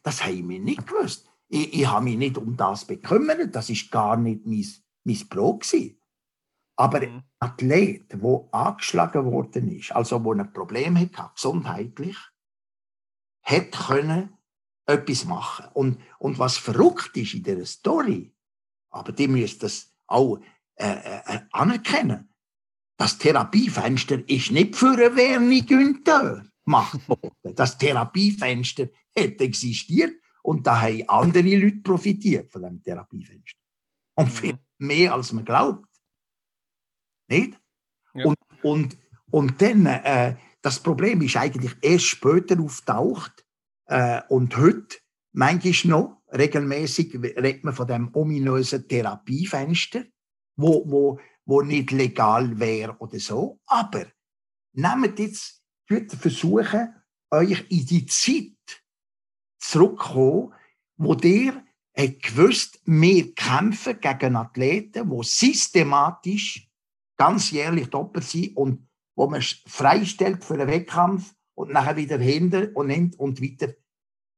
Das 0.01 0.23
haben 0.23 0.47
wir 0.47 0.61
nicht 0.61 0.87
gewusst. 0.87 1.29
Ich, 1.49 1.81
ich 1.81 1.85
habe 1.85 2.05
mich 2.05 2.15
nicht 2.15 2.37
um 2.37 2.55
das 2.55 2.85
bekümmert, 2.85 3.53
das 3.53 3.69
ist 3.69 3.91
gar 3.91 4.15
nicht 4.15 4.45
mein, 4.45 4.65
mein 5.03 5.27
Brot 5.27 5.63
gewesen. 5.63 5.99
Aber 6.77 7.01
mhm. 7.01 7.15
ein 7.15 7.23
Athlet, 7.39 8.13
der 8.13 8.47
angeschlagen 8.53 9.25
worden 9.25 9.69
ist, 9.77 9.91
also 9.91 10.23
wo 10.23 10.31
ein 10.31 10.53
Problem 10.53 10.97
hatte, 10.97 11.31
gesundheitlich, 11.35 12.17
hat 13.41 13.73
können 13.73 14.37
etwas 14.85 15.25
machen. 15.25 15.65
Und, 15.73 15.99
und 16.19 16.39
was 16.39 16.57
verrückt 16.57 17.17
ist 17.17 17.33
in 17.33 17.43
dieser 17.43 17.65
Story, 17.65 18.33
aber 18.89 19.11
die 19.11 19.27
müssen 19.27 19.59
das 19.59 19.93
auch 20.07 20.39
äh, 20.75 21.19
äh, 21.25 21.41
anerkennen, 21.51 22.33
das 22.95 23.17
Therapiefenster 23.17 24.29
ist 24.29 24.51
nicht 24.51 24.77
für 24.77 24.93
einen 24.93 25.17
Werni 25.17 25.61
Günther 25.61 26.45
gemacht 26.65 27.07
worden. 27.07 27.55
Das 27.55 27.77
Therapiefenster 27.77 28.89
hat 29.17 29.41
existiert 29.41 30.13
und 30.41 30.67
da 30.67 30.81
haben 30.81 31.07
andere 31.07 31.55
Leute 31.55 31.81
profitiert 31.83 32.51
von 32.51 32.63
dem 32.63 32.83
Therapiefenster. 32.83 33.59
Und 34.15 34.29
viel 34.29 34.53
mhm. 34.53 34.87
mehr 34.87 35.13
als 35.13 35.31
man 35.33 35.45
glaubt. 35.45 35.87
Nicht? 37.27 37.59
Ja. 38.13 38.25
Und, 38.25 38.37
und, 38.61 38.97
und 39.31 39.61
dann, 39.61 39.85
äh, 39.85 40.35
das 40.61 40.81
Problem 40.81 41.21
ist 41.21 41.37
eigentlich 41.37 41.75
erst 41.81 42.05
später 42.05 42.59
auftaucht 42.59 43.45
äh, 43.85 44.21
und 44.29 44.55
heute, 44.57 44.97
manchmal 45.31 45.89
noch, 45.89 46.21
regelmäßig 46.31 47.15
redet 47.15 47.63
man 47.63 47.73
von 47.73 47.87
dem 47.87 48.09
ominösen 48.13 48.87
Therapiefenster, 48.87 50.05
wo, 50.55 50.83
wo, 50.89 51.19
wo 51.45 51.61
nicht 51.61 51.91
legal 51.91 52.59
wäre 52.59 52.95
oder 52.99 53.19
so. 53.19 53.59
Aber 53.65 54.05
nehmt 54.73 55.19
jetzt, 55.19 55.62
versuchen, 55.87 56.93
euch 57.31 57.65
in 57.69 57.85
die 57.85 58.05
Zeit 58.05 58.83
zurückzukommen, 59.59 60.53
wo 60.97 61.15
der 61.15 61.63
hat 61.95 62.21
gewusst, 62.21 62.81
wir 62.85 63.33
kämpfen 63.33 63.99
gegen 63.99 64.35
Athleten, 64.35 65.09
die 65.09 65.23
systematisch 65.23 66.67
ganz 67.17 67.51
jährlich 67.51 67.87
doppelt 67.87 68.25
sind 68.25 68.55
und 68.57 68.87
wo 69.15 69.27
man 69.27 69.41
freistellt 69.41 70.43
für 70.43 70.55
einen 70.55 70.67
Wettkampf 70.67 71.35
und 71.55 71.71
nachher 71.71 71.95
wieder 71.95 72.17
hinter 72.17 72.69
und 72.75 72.87
nimmt 72.87 73.19
und 73.19 73.41
weiter. 73.41 73.73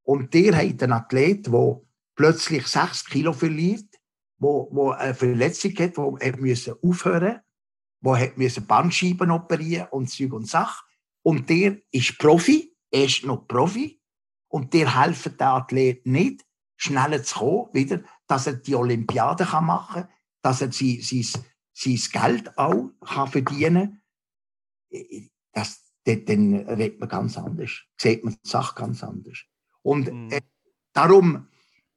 Und 0.03 0.33
der 0.33 0.55
hat 0.55 0.83
einen 0.83 0.91
Athlet, 0.91 1.47
der 1.47 1.81
plötzlich 2.15 2.67
sechs 2.67 3.05
Kilo 3.05 3.33
verliert, 3.33 3.87
wo, 4.37 4.69
wo 4.71 4.91
eine 4.91 5.13
Verletzung 5.13 5.73
hat, 5.77 5.97
wo 5.97 6.17
er 6.17 6.35
aufhören, 6.83 7.39
wo 8.01 8.15
hat 8.17 8.33
Bandscheiben 8.67 9.31
operieren 9.31 9.87
und 9.91 10.09
Zeug 10.09 10.33
und 10.33 10.47
Sach. 10.47 10.84
Und 11.25 11.49
der 11.49 11.81
ist 11.91 12.19
Profi, 12.19 12.75
er 12.91 13.05
ist 13.05 13.25
noch 13.25 13.47
Profi 13.47 13.99
und 14.47 14.73
der 14.73 15.01
helfen 15.01 15.37
den 15.37 15.47
Athlet 15.47 16.05
nicht, 16.05 16.45
schneller 16.77 17.23
zu 17.23 17.39
kommen, 17.39 17.73
wieder, 17.73 18.03
dass 18.27 18.47
er 18.47 18.53
die 18.53 18.75
Olympiade 18.75 19.45
kann 19.45 19.65
machen 19.65 20.03
kann, 20.03 20.09
dass 20.43 20.61
er 20.61 20.71
sein, 20.71 20.99
sein 21.01 21.43
sein 21.75 21.99
Geld 22.11 22.57
auch 22.57 22.91
kann 23.01 23.27
verdienen 23.27 24.01
kann, 24.91 25.29
das, 25.51 25.93
dann 26.05 26.55
redet 26.55 26.99
man 26.99 27.09
ganz 27.09 27.37
anders, 27.37 27.71
sieht 27.99 28.23
man 28.23 28.33
die 28.33 28.47
Sache 28.47 28.75
ganz 28.75 29.03
anders. 29.03 29.43
Und 29.81 30.11
mhm. 30.11 30.31
äh, 30.31 30.41
darum 30.93 31.47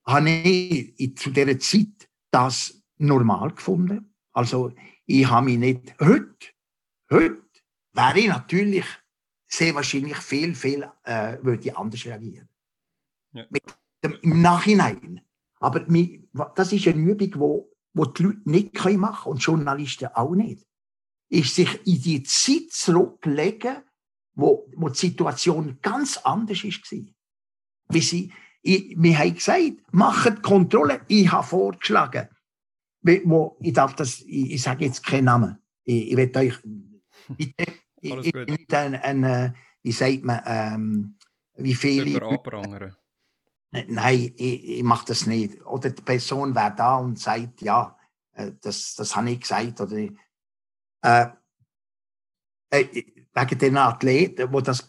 habe 0.07 0.31
ich 0.31 1.17
zu 1.17 1.31
dieser 1.31 1.59
Zeit 1.59 2.09
das 2.31 2.83
normal 2.97 3.53
gefunden. 3.53 4.15
Also 4.33 4.73
ich 5.07 5.29
habe 5.29 5.47
mich 5.47 5.59
nicht, 5.59 6.01
heute, 6.01 6.49
heute 7.11 7.43
wäre 7.93 8.19
ich 8.19 8.29
natürlich 8.29 8.87
sehr 9.49 9.75
wahrscheinlich 9.75 10.19
viel, 10.19 10.55
viel, 10.55 10.89
äh, 11.05 11.39
würde 11.43 11.69
ich 11.69 11.77
anders 11.77 12.05
reagieren. 12.05 12.49
Ja. 13.33 13.47
Dem, 14.05 14.19
Im 14.23 14.43
Nachhinein. 14.43 15.23
Aber 15.61 15.81
das 16.55 16.73
ist 16.73 16.87
eine 16.87 17.01
Übung, 17.01 17.33
wo 17.35 17.79
wo 17.99 18.05
die 18.05 18.23
Leute 18.23 18.41
nicht 18.45 18.75
machen 18.75 19.23
können 19.23 19.33
und 19.33 19.43
Journalisten 19.43 20.09
auch 20.15 20.35
nicht, 20.35 20.65
ist 21.29 21.55
sich 21.55 21.87
in 21.87 22.01
die 22.01 22.23
Zeit 22.23 22.71
zurücklegen, 22.71 23.83
wo, 24.35 24.71
wo 24.77 24.89
die 24.89 24.99
Situation 24.99 25.79
ganz 25.83 26.17
anders 26.19 26.65
war. 26.65 27.05
Wie 27.91 28.01
sie, 28.01 28.33
ich, 28.63 28.95
wir 28.97 29.19
haben 29.19 29.35
gesagt, 29.35 29.73
macht 29.91 30.43
Kontrolle. 30.43 31.01
Ich 31.09 31.31
habe 31.31 31.47
vorgeschlagen, 31.47 32.29
wo, 33.03 33.57
ich 33.61 33.73
darf 33.73 33.95
das, 33.97 34.21
ich, 34.21 34.53
ich 34.53 34.63
sage 34.63 34.85
jetzt 34.85 35.05
keinen 35.05 35.25
Namen. 35.25 35.59
Ich, 35.85 36.13
ich 36.13 36.17
will 36.17 36.33
euch, 36.37 36.59
bitte, 37.37 37.73
ich, 38.01 38.15
ich 38.27 38.33
bin 38.33 38.45
nicht 38.45 38.75
ein, 38.75 38.95
ein, 38.95 39.25
äh, 39.25 39.53
wie 39.83 39.93
sagt 39.93 40.25
man, 40.25 40.41
ähm, 40.47 41.19
wie 41.55 41.75
viele. 41.75 42.21
Nein, 43.71 44.33
ich, 44.37 44.65
ich 44.65 44.83
mache 44.83 45.07
das 45.07 45.27
nicht. 45.27 45.65
Oder 45.67 45.91
die 45.91 46.03
Person 46.03 46.55
wäre 46.55 46.75
da 46.75 46.97
und 46.97 47.19
sagt, 47.19 47.61
ja, 47.61 47.99
äh, 48.33 48.53
das, 48.61 48.95
das 48.95 49.15
habe 49.15 49.31
ich 49.31 49.41
gesagt. 49.41 49.81
Oder, 49.81 50.09
äh, 51.03 51.27
äh, 52.71 53.05
wegen 53.35 53.59
den 53.59 53.77
Athleten, 53.77 54.53
wo 54.53 54.61
das 54.61 54.87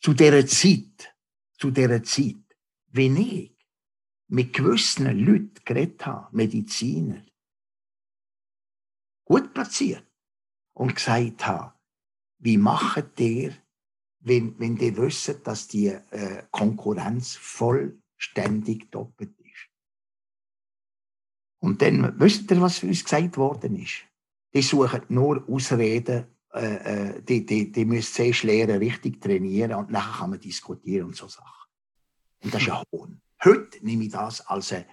zu 0.00 0.14
dieser 0.14 0.46
Zeit, 0.46 1.14
zu 1.58 1.70
dieser 1.70 2.02
Zeit, 2.02 2.36
wenn 2.88 3.16
ich 3.16 3.56
mit 4.28 4.52
gewissen 4.52 5.06
Leuten 5.18 5.54
geredet 5.64 6.04
habe, 6.04 6.28
Mediziner, 6.36 7.24
gut 9.24 9.52
platziert 9.54 10.06
und 10.74 10.94
gesagt 10.94 11.46
habe, 11.46 11.77
wie 12.38 12.56
macht 12.56 13.18
der, 13.18 13.52
wenn, 14.20 14.58
wenn 14.58 14.76
die 14.76 14.96
wissen, 14.96 15.42
dass 15.44 15.68
die 15.68 15.88
äh, 15.88 16.44
Konkurrenz 16.50 17.36
vollständig 17.36 18.90
doppelt 18.90 19.38
ist. 19.40 19.68
Und 21.60 21.82
dann, 21.82 22.18
wisst 22.20 22.50
ihr, 22.50 22.60
was 22.60 22.82
uns 22.82 23.04
gesagt 23.04 23.36
worden 23.36 23.76
ist? 23.76 24.04
Die 24.54 24.62
suchen 24.62 25.02
nur 25.08 25.48
Ausreden, 25.48 26.26
äh, 26.52 27.16
äh, 27.16 27.22
die, 27.22 27.44
die, 27.44 27.70
die 27.70 27.84
müssen 27.84 28.14
zuerst 28.14 28.44
lernen, 28.44 28.78
richtig 28.78 29.20
trainieren 29.20 29.74
und 29.74 29.90
nachher 29.90 30.20
kann 30.20 30.30
man 30.30 30.40
diskutieren 30.40 31.08
und 31.08 31.16
so 31.16 31.28
Sachen. 31.28 31.68
Und 32.42 32.54
das 32.54 32.62
ist 32.62 32.70
ein 32.70 32.82
Hohn. 32.92 33.20
Heute 33.44 33.84
nehme 33.84 34.04
ich 34.04 34.10
das 34.10 34.46
als 34.46 34.72
ein, 34.72 34.84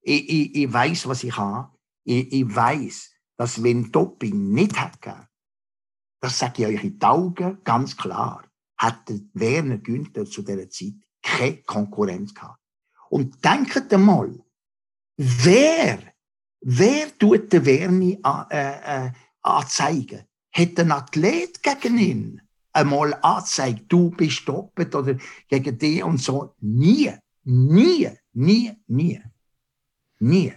ich, 0.00 0.28
ich, 0.28 0.54
ich 0.54 0.72
weiß, 0.72 1.06
was 1.08 1.24
ich 1.24 1.36
habe. 1.36 1.76
Ich, 2.04 2.32
ich 2.32 2.54
weiß, 2.54 3.12
dass 3.36 3.62
wenn 3.62 3.92
Doping 3.92 4.52
nicht 4.52 4.80
hat 4.80 5.00
gegeben, 5.00 5.27
das 6.20 6.38
sage 6.38 6.62
ich 6.62 6.68
euch 6.68 6.84
in 6.84 6.98
die 6.98 7.06
Augen 7.06 7.58
ganz 7.64 7.96
klar, 7.96 8.44
hätte 8.78 9.20
Werner 9.34 9.78
Günther 9.78 10.24
zu 10.24 10.42
dieser 10.42 10.68
Zeit 10.70 10.94
keine 11.22 11.62
Konkurrenz 11.62 12.34
gehabt. 12.34 12.60
Und 13.10 13.44
denkt 13.44 13.92
einmal, 13.92 14.38
wer, 15.16 15.98
wer 16.60 17.18
tut 17.18 17.52
den 17.52 17.64
Werni 17.64 18.20
äh, 18.50 19.06
äh, 19.06 19.10
anzeigen? 19.42 20.24
Hat 20.52 20.78
ein 20.78 20.92
Athlet 20.92 21.62
gegen 21.62 21.98
ihn 21.98 22.40
einmal 22.72 23.14
angezeigt, 23.22 23.84
du 23.88 24.10
bist 24.10 24.48
doppelt 24.48 24.94
oder 24.94 25.16
gegen 25.48 25.78
dich 25.78 26.02
und 26.02 26.18
so? 26.20 26.54
Nie, 26.60 27.12
nie, 27.44 28.10
nie, 28.32 28.72
nie. 28.86 29.20
Nie. 30.20 30.52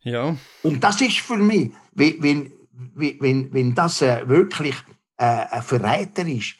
Ja. 0.00 0.36
Und 0.62 0.82
das 0.82 1.00
ist 1.00 1.18
für 1.18 1.36
mich, 1.36 1.72
wenn, 1.92 2.22
wenn, 2.22 2.52
wenn 2.94 3.74
das 3.74 4.02
äh, 4.02 4.28
wirklich 4.28 4.74
äh, 5.16 5.24
ein 5.24 5.62
Verräter 5.62 6.26
ist, 6.26 6.56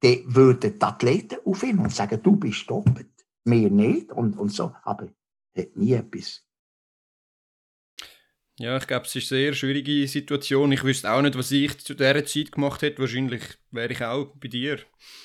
dann 0.00 0.22
würden 0.26 0.78
die 0.78 0.82
Athleten 0.82 1.38
auf 1.44 1.62
ihn 1.62 1.78
und 1.78 1.92
sagen, 1.92 2.20
du 2.22 2.36
bist 2.36 2.68
doppelt. 2.68 3.08
Mir 3.44 3.70
nicht 3.70 4.10
und, 4.12 4.38
und 4.38 4.50
so. 4.50 4.74
Aber 4.84 5.08
hat 5.56 5.76
nie 5.76 5.92
etwas. 5.92 6.44
Ja, 8.58 8.76
ich 8.76 8.86
glaube, 8.86 9.06
es 9.06 9.16
ist 9.16 9.32
eine 9.32 9.40
sehr 9.40 9.54
schwierige 9.54 10.06
Situation. 10.06 10.70
Ich 10.72 10.84
wüsste 10.84 11.10
auch 11.10 11.22
nicht, 11.22 11.36
was 11.36 11.50
ich 11.50 11.78
zu 11.78 11.94
dieser 11.94 12.24
Zeit 12.24 12.52
gemacht 12.52 12.82
hätte. 12.82 13.00
Wahrscheinlich 13.00 13.42
wäre 13.70 13.92
ich 13.92 14.04
auch 14.04 14.34
bei 14.36 14.48
dir. 14.48 14.78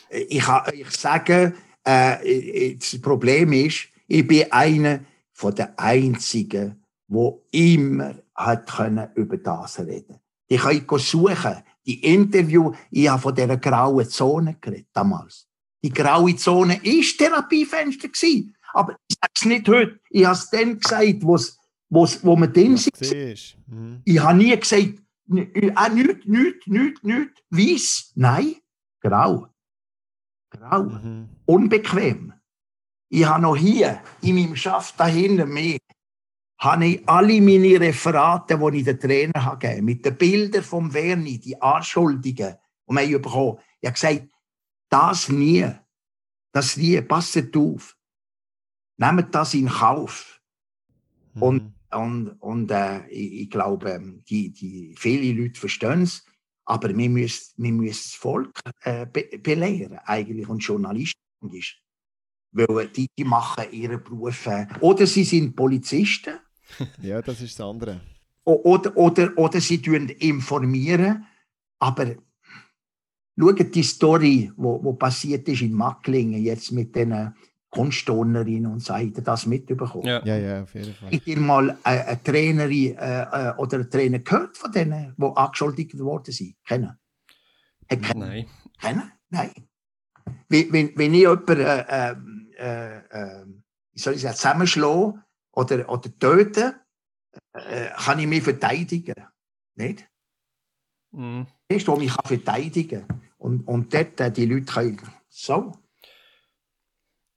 Ich, 0.10 0.44
ich 0.74 0.92
sage, 0.92 1.54
äh, 1.84 2.76
das 2.76 3.00
Problem 3.02 3.54
ist, 3.54 3.90
ich 4.08 4.26
bin 4.26 4.52
einer 4.52 5.06
von 5.34 5.54
den 5.54 5.78
Einzigen, 5.78 6.84
wo 7.08 7.46
immer 7.52 8.16
hat 8.34 8.70
können 8.70 9.10
über 9.16 9.38
das 9.38 9.80
reden. 9.80 10.20
Ich 10.48 10.62
kann 10.62 11.00
suchen, 11.00 11.64
die 11.86 12.04
Interview, 12.04 12.74
ich 12.92 13.10
habe 13.10 13.22
von 13.22 13.34
dieser 13.34 13.58
grauen 13.58 14.08
Zone 14.08 14.58
geredet 14.60 14.88
damals. 14.94 15.48
Die 15.84 15.90
graue 15.90 16.36
Zone 16.36 16.80
ist 16.84 17.18
Therapiefenster 17.18 18.10
gewesen. 18.10 18.56
Aber 18.74 18.98
ich 19.08 19.16
sage 19.22 19.34
es 19.36 19.46
nicht 19.46 19.68
heute. 19.70 20.00
Ich 20.10 20.26
habe 20.26 20.36
es 20.36 20.50
dann 20.50 20.80
gesagt, 20.80 21.24
wo's, 21.24 21.58
wo's, 21.90 22.24
wo 22.24 22.36
man 22.36 22.52
drin 22.52 22.74
ist. 22.74 23.58
Mhm. 23.68 24.02
Ich 24.04 24.20
habe 24.20 24.38
nie 24.38 24.58
gesagt, 24.58 24.84
äh, 24.84 25.90
nichts, 25.94 26.26
nichts, 26.26 26.68
nichts, 26.68 27.04
nichts. 27.04 27.42
Weiss? 27.50 28.12
Nein, 28.16 28.56
grau. 29.02 29.48
Grau. 30.50 30.84
Mhm. 30.84 31.30
Unbequem. 31.46 32.34
Ich 33.10 33.26
habe 33.26 33.42
noch 33.42 33.56
hier 33.56 34.02
in 34.22 34.36
meinem 34.36 34.56
Schaft 34.56 35.00
da 35.00 35.08
hinten 35.08 35.50
mehr 35.50 35.78
habe 36.60 36.88
ich 36.88 37.10
alle 37.10 37.40
meine 37.42 37.80
Referate, 37.80 38.58
die 38.58 38.78
ich 38.80 38.86
den 38.86 39.00
Trainer 39.00 39.46
habe 39.46 39.60
gegeben 39.60 39.86
mit 39.86 40.06
den 40.06 40.18
Bildern 40.18 40.64
vom 40.64 40.92
Verni, 40.92 41.40
die 41.40 41.62
Anschuldigungen, 41.62 42.56
die 42.90 42.96
wir 42.96 43.22
bekommen 43.22 43.60
Ich 43.80 43.88
habe 43.88 43.94
gesagt, 43.94 44.32
das 44.90 45.30
nie. 45.30 45.70
Das 46.52 46.78
nie. 46.78 47.02
Passet 47.02 47.56
auf. 47.56 47.96
Nehmt 48.98 49.36
das 49.36 49.54
in 49.54 49.68
Kauf. 49.68 50.42
Mhm. 51.36 51.44
Und, 51.44 51.74
und, 51.92 52.30
und 52.40 52.72
äh, 52.72 53.06
ich, 53.08 53.42
ich, 53.42 53.50
glaube, 53.50 54.22
die, 54.28 54.52
die, 54.52 54.96
viele 54.98 55.40
Leute 55.40 55.60
verstehen 55.60 56.02
es, 56.02 56.26
aber 56.66 56.96
wir 56.96 57.10
müssen, 57.10 57.54
wir 57.58 57.72
müssen 57.72 58.10
das 58.10 58.14
Volk 58.14 58.60
äh, 58.82 59.06
be 59.06 59.38
belehren, 59.38 60.00
eigentlich, 60.06 60.50
und 60.50 60.60
Journalisten. 60.60 61.20
Weil 62.52 62.88
die, 62.88 63.08
die 63.16 63.24
machen 63.24 63.72
ihre 63.72 64.00
Berufe. 64.00 64.68
Oder 64.82 65.06
sie 65.06 65.24
sind 65.24 65.56
Polizisten 65.56 66.40
ja, 67.02 67.22
das 67.22 67.42
ist 67.42 67.60
das 67.60 67.66
andere. 67.66 68.02
Oder, 68.44 68.96
oder, 68.96 69.38
oder 69.38 69.60
sie 69.60 69.76
informieren, 70.20 71.26
aber 71.80 72.16
schaut 73.38 73.76
die 73.76 73.84
Story, 73.84 74.52
wo, 74.56 74.84
wo 74.84 74.94
passiert 74.94 75.48
ist 75.50 75.62
in 75.62 75.74
Macklingen, 75.74 76.42
jetzt 76.42 76.72
mit 76.72 76.96
den 76.96 77.34
Kunstturnerinnen 77.70 78.72
und 78.72 78.80
so, 78.80 78.94
habt 78.94 79.18
ihr 79.18 79.24
das 79.24 79.46
mitbekommen? 79.46 80.06
Ja. 80.06 80.24
ja, 80.26 80.38
ja, 80.38 80.64
auf 80.64 80.74
jeden 80.74 80.94
Fall. 80.94 81.12
Habt 81.12 81.28
ihr 81.28 81.40
mal 81.40 81.78
eine, 81.84 82.08
eine 82.08 82.24
Trainerin 82.24 82.98
äh, 82.98 83.22
äh, 83.24 83.54
oder 83.58 83.78
einen 83.78 83.90
Trainer 83.90 84.20
gehört 84.20 84.58
von 84.58 84.72
denen, 84.72 85.14
die 85.18 85.26
angeschuldigt 85.36 86.00
worden 86.00 86.32
sind? 86.32 86.56
Kennen? 86.66 86.98
Nein. 88.16 88.46
Kennen? 88.80 89.12
Nein. 89.30 89.52
Wenn, 90.48 90.72
wenn, 90.72 90.98
wenn 90.98 91.14
ich 91.14 91.20
jemanden, 91.22 91.60
äh, 91.60 92.16
äh, 92.58 92.98
äh, 93.10 93.46
wie 93.94 94.00
soll 94.00 94.14
ich 94.14 94.22
sagen, 94.22 94.36
zusammenschlage, 94.36 95.14
oder, 95.58 95.90
oder 95.90 96.20
töten, 96.20 96.74
äh, 97.54 97.90
kann 97.98 98.20
ich 98.20 98.28
mich 98.28 98.44
verteidigen. 98.44 99.16
Nicht? 99.76 100.08
Mhm. 101.12 101.48
Das 101.68 101.80
ist, 101.80 101.88
wo 101.88 102.00
ich 102.00 102.16
kann 102.16 102.26
verteidigen 102.26 103.08
kann. 103.08 103.22
Und, 103.38 103.68
und 103.68 103.94
dort 103.94 104.20
äh, 104.20 104.32
die 104.32 104.46
Leute 104.46 104.66
können 104.66 105.02
so. 105.30 105.72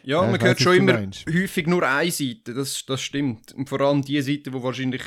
Ja, 0.02 0.22
ja 0.22 0.30
man 0.30 0.40
hört 0.40 0.60
schon 0.60 0.76
immer 0.76 1.06
häufig 1.28 1.66
nur 1.66 1.82
eine 1.82 2.10
Seite, 2.10 2.52
das, 2.54 2.84
das 2.84 3.00
stimmt. 3.00 3.52
Und 3.52 3.68
vor 3.68 3.80
allem 3.80 4.02
die 4.02 4.20
Seite, 4.20 4.50
die 4.50 4.62
wahrscheinlich 4.62 5.02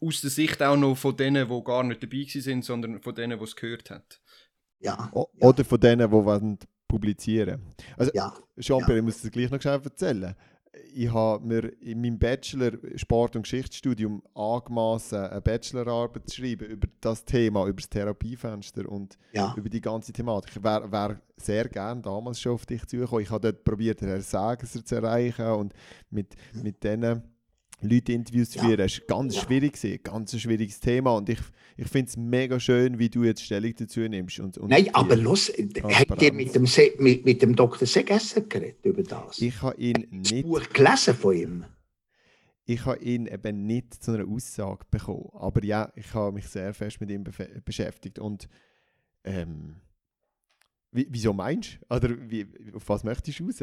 aus 0.00 0.20
der 0.20 0.30
Sicht 0.30 0.62
auch 0.62 0.76
noch 0.76 0.96
von 0.96 1.16
denen, 1.16 1.48
die 1.48 1.64
gar 1.64 1.84
nicht 1.84 2.02
dabei 2.02 2.24
sind, 2.28 2.64
sondern 2.64 3.00
von 3.00 3.14
denen, 3.14 3.38
die 3.38 3.44
es 3.44 3.54
gehört 3.54 3.90
haben. 3.90 4.04
Ja. 4.80 5.08
O 5.12 5.28
ja. 5.34 5.48
Oder 5.48 5.64
von 5.64 5.78
denen, 5.78 6.10
die 6.10 6.66
publizieren 6.88 7.74
Also, 7.96 8.10
ja. 8.12 8.34
Jean-Pierre, 8.58 8.92
ja. 8.92 8.98
ich 8.98 9.04
muss 9.04 9.22
das 9.22 9.30
gleich 9.30 9.50
noch 9.50 9.60
schnell 9.60 9.80
erzählen 9.82 10.34
ich 10.94 11.12
habe 11.12 11.44
mir 11.44 11.72
in 11.80 12.00
meinem 12.00 12.18
Bachelor 12.18 12.72
Sport- 12.96 13.36
und 13.36 13.42
Geschichtsstudium 13.42 14.22
angemassen, 14.34 15.18
eine 15.18 15.40
Bachelorarbeit 15.40 16.28
zu 16.28 16.36
schreiben 16.36 16.66
über 16.66 16.88
das 17.00 17.24
Thema, 17.24 17.66
über 17.66 17.76
das 17.76 17.88
Therapiefenster 17.88 18.88
und 18.88 19.18
ja. 19.32 19.54
über 19.56 19.68
die 19.68 19.80
ganze 19.80 20.12
Thematik. 20.12 20.56
Ich 20.56 20.62
wäre 20.62 20.90
wär 20.90 21.20
sehr 21.36 21.68
gerne 21.68 22.00
damals 22.00 22.40
schon 22.40 22.52
auf 22.52 22.66
dich 22.66 22.86
zugekommen. 22.86 23.24
Ich 23.24 23.30
habe 23.30 23.52
dort 23.52 23.64
probiert, 23.64 24.00
Herrn 24.00 24.20
Sagenser 24.20 24.84
zu 24.84 24.94
erreichen 24.94 25.46
und 25.46 25.74
mit, 26.10 26.34
mit 26.62 26.82
denen 26.84 27.22
Leute 27.84 28.12
Interviews 28.12 28.50
zu 28.50 28.58
führen. 28.58 28.72
Ja. 28.72 28.76
Das 28.86 29.00
war 29.00 29.06
ganz 29.06 29.36
ja. 29.36 29.42
schwierig, 29.42 29.74
gewesen, 29.74 30.00
ganz 30.02 30.32
ein 30.32 30.40
schwieriges 30.40 30.80
Thema. 30.80 31.16
Und 31.16 31.28
ich, 31.28 31.40
ich 31.76 31.88
finde 31.88 32.08
es 32.08 32.16
mega 32.16 32.58
schön, 32.58 32.98
wie 32.98 33.08
du 33.08 33.24
jetzt 33.24 33.42
Stellung 33.42 33.74
dazu 33.76 34.00
nimmst. 34.00 34.40
Und, 34.40 34.58
und 34.58 34.70
Nein, 34.70 34.88
aber 34.92 35.16
los, 35.16 35.52
habt 35.82 36.22
ihr 36.22 36.32
mit 36.32 36.54
dem, 36.54 36.66
Se 36.66 36.92
mit, 36.98 37.24
mit 37.24 37.42
dem 37.42 37.54
Dr. 37.54 37.86
Segesser 37.86 38.42
geredet 38.42 38.84
über 38.84 39.02
das? 39.02 39.40
Ich 39.40 39.60
habe 39.62 39.76
ihn 39.80 40.06
nicht. 40.10 40.32
Das 40.32 40.42
Buch 40.42 40.68
gelesen 40.72 41.14
von 41.14 41.36
ihm. 41.36 41.64
Ich 42.66 42.86
habe 42.86 43.02
ihn 43.02 43.26
eben 43.26 43.66
nicht 43.66 44.02
zu 44.02 44.12
einer 44.12 44.26
Aussage 44.26 44.84
bekommen. 44.90 45.28
Aber 45.34 45.62
ja, 45.64 45.92
ich 45.96 46.14
habe 46.14 46.32
mich 46.32 46.48
sehr 46.48 46.72
fest 46.72 47.00
mit 47.00 47.10
ihm 47.10 47.24
beschäftigt. 47.64 48.18
Und 48.18 48.48
ähm, 49.24 49.76
wie, 50.90 51.06
wieso 51.10 51.32
meinst 51.32 51.78
du? 51.88 51.96
Oder 51.96 52.30
wie, 52.30 52.46
auf 52.72 52.88
was 52.88 53.04
möchtest 53.04 53.40
du 53.40 53.46
raus? 53.46 53.62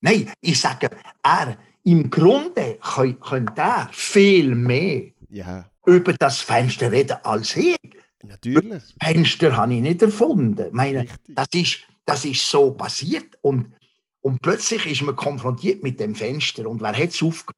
Nein, 0.00 0.32
ich 0.40 0.60
sage, 0.60 0.90
er, 1.22 1.56
im 1.84 2.10
Grunde 2.10 2.78
könnte 2.80 3.60
er 3.60 3.88
viel 3.92 4.54
mehr 4.54 5.10
ja. 5.30 5.68
über 5.86 6.12
das 6.12 6.40
Fenster 6.40 6.92
reden 6.92 7.16
als 7.22 7.56
ich. 7.56 7.76
Natürlich. 8.22 8.68
Das 8.68 8.94
Fenster 9.02 9.56
habe 9.56 9.74
ich 9.74 9.80
nicht 9.80 10.02
erfunden. 10.02 10.68
meine, 10.72 11.06
das 11.28 11.48
ist, 11.54 11.80
das 12.04 12.24
ist 12.24 12.48
so 12.48 12.72
passiert 12.72 13.38
und, 13.42 13.72
und 14.20 14.42
plötzlich 14.42 14.86
ist 14.86 15.02
man 15.02 15.16
konfrontiert 15.16 15.82
mit 15.82 15.98
dem 16.00 16.14
Fenster 16.14 16.68
und 16.68 16.80
wer 16.80 16.92
hat 16.92 17.10
es 17.10 17.22
aufgemacht? 17.22 17.56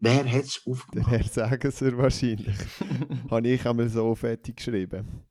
Wer 0.00 0.30
hat 0.30 0.44
es 0.44 0.62
aufgemacht? 0.66 1.10
Der 1.10 1.18
Herr 1.18 1.28
Sagenser 1.28 1.96
wahrscheinlich. 1.96 2.56
habe 3.30 3.48
ich 3.48 3.66
einmal 3.66 3.88
so 3.88 4.14
fertig 4.14 4.56
geschrieben. 4.56 5.24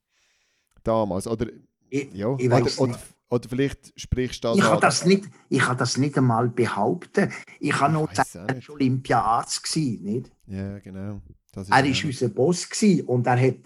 Damals. 0.82 1.26
Oder, 1.26 1.46
ich, 1.88 2.12
ja, 2.12 2.34
ich 2.38 2.46
oder, 2.46 2.70
oder, 2.78 2.98
oder 3.34 3.48
vielleicht 3.48 3.92
sprichst 4.00 4.44
du 4.44 4.48
das 4.48 4.58
ich 4.58 4.64
kann 4.64 4.80
das 4.80 5.04
nicht, 5.04 5.24
Ich 5.48 5.58
kann 5.60 5.76
das 5.76 5.96
nicht 5.96 6.16
einmal 6.16 6.48
behaupten. 6.48 7.30
Ich 7.60 7.72
kann 7.72 7.92
nur 7.92 8.08
sagen, 8.12 8.46
er 8.48 8.56
war 8.56 8.74
Olympiarzt, 8.74 9.76
nicht? 9.76 10.30
Ja, 10.46 10.78
genau. 10.78 11.20
er 11.54 11.68
war 11.68 11.84
unser 11.84 12.28
Boss 12.28 12.68
und 13.06 13.26
er 13.26 13.40
hat, 13.40 13.56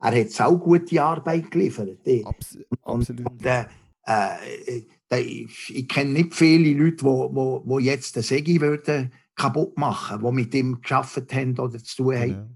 er 0.00 0.20
hat 0.20 0.40
auch 0.40 0.58
gute 0.58 1.02
Arbeit 1.02 1.50
geliefert. 1.50 1.98
Abs 2.24 2.58
absolut. 2.82 3.26
Und, 3.26 3.44
äh, 3.44 3.64
äh, 4.06 5.20
ich, 5.20 5.74
ich 5.74 5.88
kenne 5.88 6.12
nicht 6.12 6.34
viele 6.34 6.72
Leute, 6.78 6.96
die 6.96 7.04
wo, 7.04 7.34
wo, 7.34 7.62
wo 7.64 7.78
jetzt 7.78 8.16
den 8.16 8.22
Segi 8.22 8.60
würden 8.60 9.12
kaputt 9.34 9.76
machen, 9.76 10.20
die 10.24 10.32
mit 10.32 10.54
ihm 10.54 10.80
geschafft 10.80 11.32
haben 11.34 11.58
oder 11.58 11.78
zu 11.78 11.96
tun 11.96 12.14
haben. 12.14 12.30
Genau. 12.30 12.50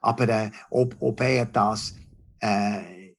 Aber 0.00 0.28
äh, 0.28 0.50
ob, 0.70 0.96
ob 1.00 1.20
er 1.20 1.46
das 1.46 1.96
äh, 2.40 3.12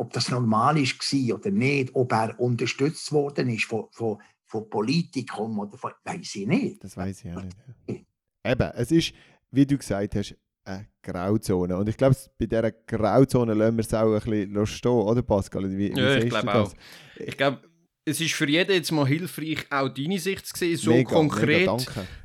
ob 0.00 0.12
das 0.14 0.30
normal 0.30 0.76
war 0.76 1.36
oder 1.36 1.50
nicht, 1.50 1.94
ob 1.94 2.12
er 2.12 2.40
unterstützt 2.40 3.12
worden 3.12 3.50
ist 3.50 3.64
von, 3.64 3.84
von, 3.92 4.18
von 4.46 4.68
Politikern 4.70 5.58
oder 5.58 5.76
von, 5.76 5.92
weiß 6.04 6.36
ich 6.36 6.46
nicht. 6.46 6.82
Das 6.82 6.96
weiß 6.96 7.22
ich 7.24 7.36
auch 7.36 7.42
nicht. 7.42 7.56
Eben, 8.44 8.70
es 8.74 8.90
ist, 8.90 9.12
wie 9.50 9.66
du 9.66 9.76
gesagt 9.76 10.14
hast, 10.14 10.34
eine 10.64 10.86
Grauzone. 11.02 11.76
Und 11.76 11.88
ich 11.90 11.98
glaube, 11.98 12.16
bei 12.38 12.46
dieser 12.46 12.72
Grauzone 12.72 13.52
lassen 13.52 13.76
wir 13.76 13.84
es 13.84 13.92
auch 13.92 14.14
ein 14.14 14.20
bisschen 14.20 14.66
stehen, 14.66 14.90
oder 14.90 15.20
Pascal? 15.20 15.70
Wie, 15.76 15.92
ja, 15.92 16.16
ich 16.16 16.30
glaube 16.30 16.54
auch. 16.54 16.72
Ich 17.16 17.36
glaube, 17.36 17.60
es 18.06 18.22
ist 18.22 18.32
für 18.32 18.48
jeden 18.48 18.72
jetzt 18.72 18.90
mal 18.92 19.06
hilfreich, 19.06 19.66
auch 19.68 19.90
deine 19.90 20.18
Sicht 20.18 20.46
zu 20.46 20.56
sehen, 20.56 20.76
so 20.78 20.92
mega, 20.92 21.10
konkret. 21.10 21.66
Mega, 21.66 21.76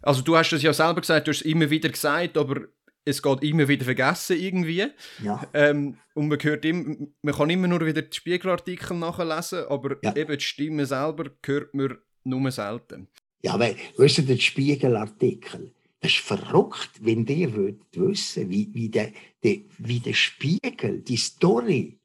also 0.02 0.22
du 0.22 0.38
hast 0.38 0.54
es 0.54 0.62
ja 0.62 0.72
selber 0.72 1.02
gesagt, 1.02 1.28
du 1.28 1.32
hast 1.32 1.42
es 1.42 1.46
immer 1.46 1.70
wieder 1.70 1.90
gesagt, 1.90 2.38
aber 2.38 2.62
es 3.06 3.22
geht 3.22 3.44
immer 3.44 3.68
wieder 3.68 3.86
vergessen 3.86 4.38
irgendwie. 4.38 4.88
Ja. 5.24 5.48
Ähm, 5.54 5.98
und 6.16 6.28
man, 6.28 6.42
hört 6.42 6.66
immer, 6.66 6.96
man 7.22 7.36
kann 7.36 7.50
immer 7.50 7.68
nur 7.68 7.86
wieder 7.86 8.02
die 8.02 8.16
Spiegelartikel 8.16 8.98
nachlesen, 8.98 9.66
aber 9.70 9.98
ja. 10.02 10.16
eben 10.16 10.38
die 10.38 10.44
Stimme 10.44 10.86
selber 10.86 11.30
hört 11.46 11.74
man 11.74 11.98
nur 12.24 12.52
selten. 12.52 13.08
Ja, 13.44 13.60
weil, 13.60 13.76
weißt 13.98 14.20
du, 14.20 14.22
der 14.24 14.38
Spiegelartikel, 14.38 15.72
das 16.00 16.12
ist 16.12 16.22
verrückt, 16.22 16.90
wenn 17.02 17.26
ihr 17.28 17.54
würdet 17.54 17.84
wissen, 17.96 18.50
wie, 18.50 18.70
wie, 18.74 18.90
der, 18.90 19.12
der, 19.44 19.60
wie 19.78 20.00
der 20.00 20.14
Spiegel, 20.14 21.02
die 21.02 21.18
Story, 21.18 22.00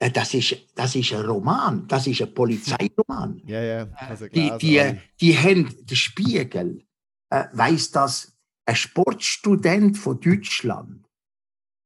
äh, 0.00 0.10
das 0.10 0.34
ist, 0.34 0.56
das 0.74 0.96
ist 0.96 1.12
ein 1.12 1.24
Roman, 1.24 1.86
das 1.86 2.08
ist 2.08 2.20
ein 2.20 2.34
Polizeiroman. 2.34 3.42
Ja, 3.46 3.62
ja. 3.62 3.88
Also 3.96 4.26
die, 4.26 4.50
die, 4.60 4.82
die 5.20 5.38
haben, 5.38 5.72
der 5.82 5.94
Spiegel 5.94 6.82
äh, 7.30 7.44
weiß, 7.52 7.92
dass 7.92 8.35
ein 8.66 8.76
Sportstudent 8.76 9.96
von 9.96 10.20
Deutschland, 10.20 11.08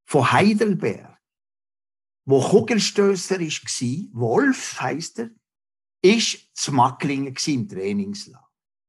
von 0.07 0.33
Heidelberg, 0.33 1.19
wo 2.25 2.41
Kugelstößer 2.41 3.39
war, 3.41 4.09
Wolf 4.13 4.81
heißt 4.81 5.21
er, 5.21 5.31
ist 6.03 6.57
zu 6.57 6.73
Macklingen 6.73 7.35
im 7.47 7.69
Trainingslager. 7.69 8.49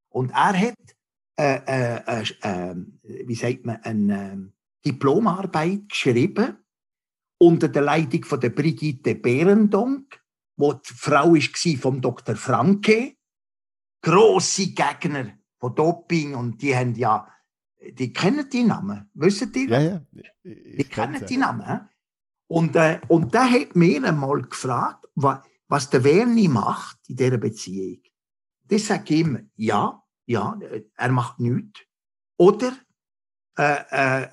Und 0.09 0.31
er 0.31 0.59
hat, 0.59 0.95
äh, 1.37 1.59
äh, 1.65 2.23
äh, 2.41 2.75
wie 3.03 3.35
sagt 3.35 3.65
man, 3.65 3.77
eine 3.83 4.53
Diplomarbeit 4.85 5.89
geschrieben 5.89 6.57
unter 7.39 7.67
der 7.67 7.81
Leitung 7.81 8.23
von 8.23 8.39
der 8.39 8.49
Brigitte 8.49 9.15
Behrendonk, 9.15 10.21
wo 10.57 10.73
die 10.73 10.93
Frau 10.93 11.33
war 11.33 11.77
vom 11.77 12.01
Dr. 12.01 12.35
Franke, 12.35 13.15
grosse 14.01 14.73
Gegner 14.73 15.37
von 15.59 15.75
Doping 15.75 16.35
und 16.35 16.61
die 16.61 16.75
haben 16.75 16.95
ja, 16.95 17.27
die 17.89 18.13
kennen 18.13 18.49
die 18.49 18.63
Namen, 18.63 19.09
wissen 19.13 19.51
die? 19.51 19.67
Ja, 19.67 19.79
ja. 19.79 20.01
Ich 20.43 20.77
die 20.77 20.83
kennen 20.83 21.25
die 21.27 21.37
Namen. 21.37 21.89
Und, 22.47 22.75
äh, 22.75 22.99
und 23.07 23.33
der 23.33 23.49
hat 23.49 23.75
mir 23.75 24.03
einmal 24.03 24.41
gefragt, 24.41 25.07
was, 25.15 25.89
der 25.89 26.03
Werni 26.03 26.47
macht 26.47 26.97
in 27.07 27.15
dieser 27.15 27.37
Beziehung. 27.37 28.01
Das 28.63 28.87
sage 28.87 29.13
ich 29.13 29.21
immer, 29.21 29.39
ja, 29.55 30.01
ja, 30.25 30.59
er 30.95 31.11
macht 31.11 31.39
nichts. 31.39 31.81
Oder 32.37 32.73
äh, 33.57 34.23
äh, 34.23 34.27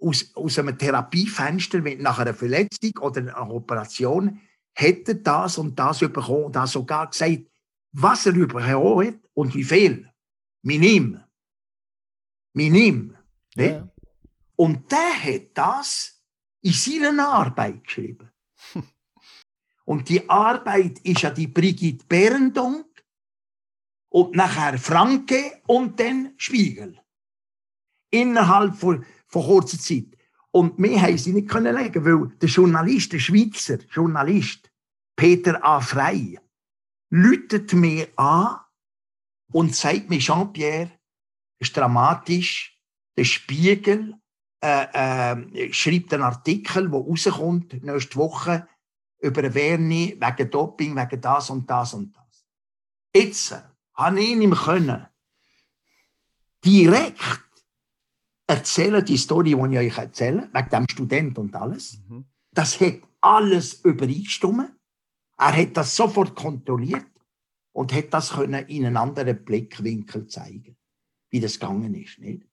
aus, 0.00 0.30
aus 0.34 0.58
einem 0.58 0.78
Therapiefenster 0.78 1.80
nach 1.98 2.18
einer 2.18 2.34
Verletzung 2.34 2.92
oder 3.00 3.20
einer 3.20 3.50
Operation 3.50 4.40
hätte 4.72 5.16
das 5.16 5.58
und 5.58 5.78
das 5.78 5.98
bekommen 5.98 6.44
und 6.44 6.56
hat 6.56 6.68
sogar 6.68 7.10
gesagt, 7.10 7.42
was 7.92 8.26
er 8.26 8.32
bekommen 8.32 9.06
hat 9.06 9.18
und 9.34 9.54
wie 9.54 9.64
viel. 9.64 10.08
Minim. 10.62 11.20
Minim. 12.52 13.16
Ja. 13.54 13.88
Und 14.56 14.90
der 14.90 15.22
hat 15.22 15.50
das 15.54 16.22
in 16.62 16.72
seiner 16.72 17.28
Arbeit 17.28 17.84
geschrieben. 17.84 18.30
und 19.84 20.08
die 20.08 20.28
Arbeit 20.28 20.98
ist 21.00 21.22
ja 21.22 21.30
die 21.30 21.46
Brigitte 21.46 22.04
Berendonk 22.08 22.86
und 24.08 24.34
nachher 24.34 24.78
Franke 24.78 25.62
und 25.66 26.00
dann 26.00 26.34
Spiegel. 26.36 26.98
Innerhalb 28.10 28.74
von, 28.74 29.04
von 29.26 29.42
kurzer 29.44 29.78
Zeit. 29.78 30.16
Und 30.50 30.78
mehr 30.78 31.02
haben 31.02 31.18
sie 31.18 31.32
nicht 31.32 31.48
können 31.48 31.76
legen, 31.76 32.04
weil 32.04 32.36
der 32.38 32.48
Journalist, 32.48 33.12
der 33.12 33.18
Schweizer 33.18 33.78
Journalist, 33.90 34.70
Peter 35.14 35.62
A. 35.64 35.80
Frey, 35.80 36.38
läutet 37.10 37.72
mir 37.74 38.08
an 38.16 38.60
und 39.52 39.74
sagt 39.74 40.08
mir, 40.08 40.18
Jean-Pierre, 40.18 40.97
ist 41.58 41.76
dramatisch, 41.76 42.78
der 43.16 43.24
Spiegel 43.24 44.14
äh, 44.62 45.32
äh, 45.32 45.72
schreibt 45.72 46.14
einen 46.14 46.22
Artikel, 46.22 46.90
der 46.90 47.00
rauskommt 47.00 47.82
nächste 47.82 48.16
Woche 48.16 48.68
über 49.20 49.54
Werni 49.54 50.18
wegen 50.20 50.50
Doping, 50.50 50.96
wegen 50.96 51.20
das 51.20 51.50
und 51.50 51.68
das 51.68 51.94
und 51.94 52.14
das. 52.16 52.46
Jetzt 53.14 53.62
habe 53.94 54.20
ich 54.20 54.30
ihm 54.30 54.54
können 54.54 55.06
direkt 56.64 57.42
erzählen, 58.46 59.04
die 59.04 59.16
Story, 59.16 59.54
die 59.54 59.74
ich 59.74 59.78
euch 59.78 59.98
erzähle, 59.98 60.48
wegen 60.52 60.70
dem 60.70 60.86
Student 60.88 61.38
und 61.38 61.54
alles. 61.54 61.98
Mhm. 62.08 62.24
Das 62.52 62.80
hat 62.80 63.00
alles 63.20 63.74
übereingestimmt. 63.84 64.72
Er 65.36 65.56
hat 65.56 65.76
das 65.76 65.94
sofort 65.94 66.34
kontrolliert 66.34 67.06
und 67.72 67.92
hat 67.92 68.12
das 68.12 68.30
können 68.30 68.66
in 68.66 68.86
einen 68.86 68.96
anderen 68.96 69.44
Blickwinkel 69.44 70.26
zeigen, 70.26 70.76
wie 71.30 71.40
das 71.40 71.58
gegangen 71.58 71.94
ist. 71.94 72.18
Nicht? 72.18 72.46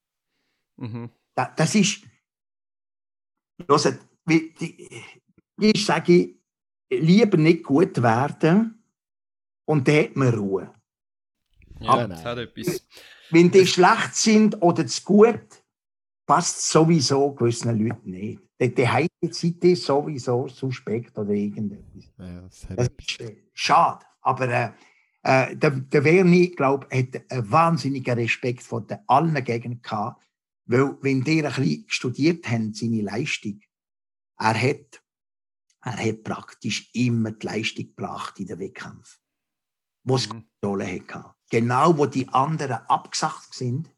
Mhm. 0.77 1.09
Das, 1.35 1.49
das 1.55 1.75
ist, 1.75 2.03
hört, 3.67 3.99
ich 5.59 5.85
sage, 5.85 6.35
lieber 6.89 7.37
nicht 7.37 7.63
gut 7.63 8.01
werden 8.01 8.83
und 9.65 9.87
dann 9.87 10.03
hat 10.03 10.15
man 10.15 10.33
Ruhe. 10.33 10.73
Ja, 11.79 12.07
das 12.07 12.23
hat 12.23 12.37
etwas. 12.37 12.85
Wenn 13.31 13.51
die 13.51 13.65
schlecht 13.65 14.15
sind 14.15 14.61
oder 14.61 14.85
zu 14.85 15.03
gut, 15.03 15.63
passt 16.25 16.69
sowieso 16.69 17.33
gewissen 17.33 17.77
Leuten 17.77 18.11
nicht. 18.11 18.41
Die, 18.59 18.73
die 18.73 18.87
heutige 18.87 19.31
Zeit 19.31 19.63
ist 19.63 19.83
sowieso 19.83 20.47
suspekt 20.47 21.17
oder 21.17 21.31
irgendetwas. 21.31 22.11
Ja, 22.17 22.41
das, 22.41 22.67
das 22.75 22.87
ist 22.97 23.19
äh, 23.19 23.43
schade. 23.53 24.05
Aber 24.21 24.47
äh, 24.47 24.71
äh, 25.25 25.55
der, 25.55 25.71
der 25.71 26.03
Werni, 26.03 26.49
glaube 26.49 26.87
hat 26.91 27.31
einen 27.31 27.51
wahnsinnigen 27.51 28.17
Respekt 28.17 28.63
vor 28.63 28.85
den 28.85 28.99
allen 29.07 29.43
Gegnern 29.43 29.81
gehabt, 29.81 30.21
weil, 30.65 30.97
wenn 31.01 31.23
die 31.23 31.45
ein 31.45 31.53
bisschen 31.53 31.85
studiert 31.87 32.47
haben, 32.49 32.73
seine 32.73 33.01
Leistung, 33.01 33.59
er 34.37 34.59
hat, 34.59 35.03
er 35.81 35.97
hat 35.97 36.23
praktisch 36.23 36.89
immer 36.93 37.31
die 37.31 37.45
Leistung 37.45 37.85
gebracht 37.85 38.39
in 38.39 38.47
den 38.47 38.59
Wettkampf, 38.59 39.19
wo 40.03 40.15
es 40.15 40.27
mhm. 40.27 40.45
Kontrolle 40.61 40.87
hatte 40.87 41.35
genau 41.49 41.97
wo 41.97 42.05
die 42.05 42.27
anderen 42.29 42.85
abgesagt 42.87 43.53
sind, 43.53 43.89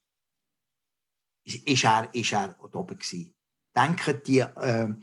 ist 1.44 1.84
er, 1.84 2.14
ist 2.14 2.34
er 2.34 2.56
oben 2.62 2.98
gewesen. 2.98 3.34
Denken 3.76 4.22
die, 4.26 4.40
äh, 4.40 4.94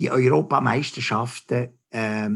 die 0.00 0.10
Europameisterschaften, 0.10 1.78
äh, 1.90 2.30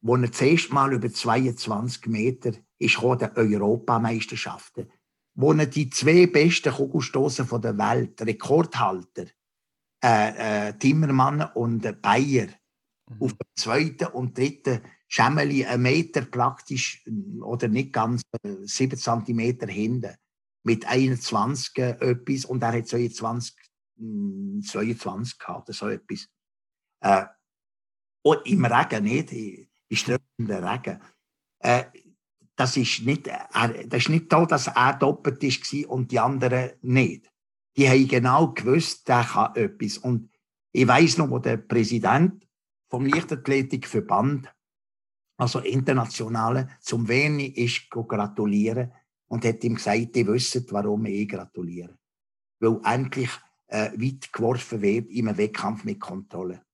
wo 0.00 0.16
er 0.16 0.28
das 0.28 0.40
erste 0.40 0.74
Mal 0.74 0.92
über 0.92 1.10
22 1.10 2.06
Meter 2.06 2.52
ist 2.78 3.00
der 3.02 3.36
Europameisterschaften, 3.36 4.90
wo 5.34 5.52
er 5.52 5.66
die 5.66 5.90
zwei 5.90 6.26
besten 6.26 6.72
Kugelstoßen 6.72 7.48
der 7.60 7.78
Welt, 7.78 8.20
Rekordhalter, 8.22 9.26
äh, 10.02 10.68
äh, 10.68 10.78
Timmermann 10.78 11.42
und 11.54 12.00
Bayer, 12.00 12.48
mhm. 13.08 13.22
auf 13.22 13.32
dem 13.32 13.46
zweiten 13.56 14.06
und 14.06 14.38
dritten 14.38 14.80
Schemmeli 15.08 15.64
einen 15.64 15.82
Meter 15.82 16.22
praktisch 16.22 17.04
oder 17.42 17.68
nicht 17.68 17.92
ganz 17.92 18.22
äh, 18.42 18.54
sieben 18.64 18.98
Zentimeter 18.98 19.66
hinten 19.66 20.14
mit 20.64 20.86
21 20.86 21.76
etwas 21.78 22.44
und 22.44 22.62
er 22.62 22.74
hat 22.74 22.86
22, 22.86 23.56
22 24.66 25.38
gehabt 25.38 25.68
oder 25.68 25.76
so 25.76 25.88
etwas. 25.88 26.28
Äh, 27.00 27.24
und 28.22 28.46
im 28.46 28.64
Regen 28.64 29.04
nicht, 29.04 29.67
in 29.88 29.96
strömenden 29.96 30.64
Regen. 30.64 31.00
Äh, 31.60 31.84
das 32.56 32.76
ist 32.76 33.04
nicht, 33.04 33.28
er, 33.28 33.48
das 33.86 34.02
ist 34.02 34.08
nicht 34.08 34.26
so, 34.30 34.44
dass 34.44 34.66
er 34.66 34.94
doppelt 34.94 35.42
war 35.42 35.90
und 35.90 36.10
die 36.10 36.18
anderen 36.18 36.70
nicht. 36.82 37.30
Die 37.76 37.88
haben 37.88 38.08
genau 38.08 38.48
gewusst, 38.48 39.08
der 39.08 39.22
kann 39.22 39.54
etwas. 39.54 39.98
Und 39.98 40.28
ich 40.72 40.86
weiß 40.86 41.18
noch, 41.18 41.30
wo 41.30 41.38
der 41.38 41.56
Präsident 41.56 42.46
vom 42.88 43.06
Leichtathletikverband 43.06 44.52
also 45.38 45.60
internationale, 45.60 46.68
zum 46.80 47.06
Veni 47.06 47.46
ist 47.46 47.88
gratulieren 47.90 48.92
und 49.28 49.44
hat 49.44 49.62
ihm 49.62 49.76
gesagt, 49.76 50.16
die 50.16 50.26
wissen, 50.26 50.66
warum 50.70 51.06
ich 51.06 51.28
gratuliere. 51.28 51.96
Weil 52.58 52.80
endlich 52.84 53.30
äh, 53.68 53.92
weit 53.92 54.32
geworfen 54.32 54.82
wird 54.82 55.08
in 55.10 55.28
einem 55.28 55.38
Wettkampf 55.38 55.84
mit 55.84 56.00
Kontrolle. 56.00 56.64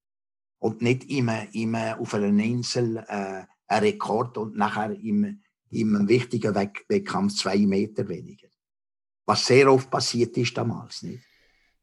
Und 0.64 0.80
nicht 0.80 1.10
immer, 1.10 1.46
immer 1.52 2.00
auf 2.00 2.14
einer 2.14 2.42
Insel 2.42 2.96
äh, 2.96 3.42
ein 3.66 3.82
Rekord 3.82 4.38
und 4.38 4.56
nachher 4.56 4.92
im, 4.92 5.42
im 5.70 6.08
wichtigen 6.08 6.54
Wettkampf 6.54 7.34
zwei 7.34 7.58
Meter 7.58 8.08
weniger. 8.08 8.48
Was 9.26 9.44
sehr 9.44 9.70
oft 9.70 9.90
passiert 9.90 10.34
ist 10.38 10.56
damals, 10.56 11.02
nicht? 11.02 11.22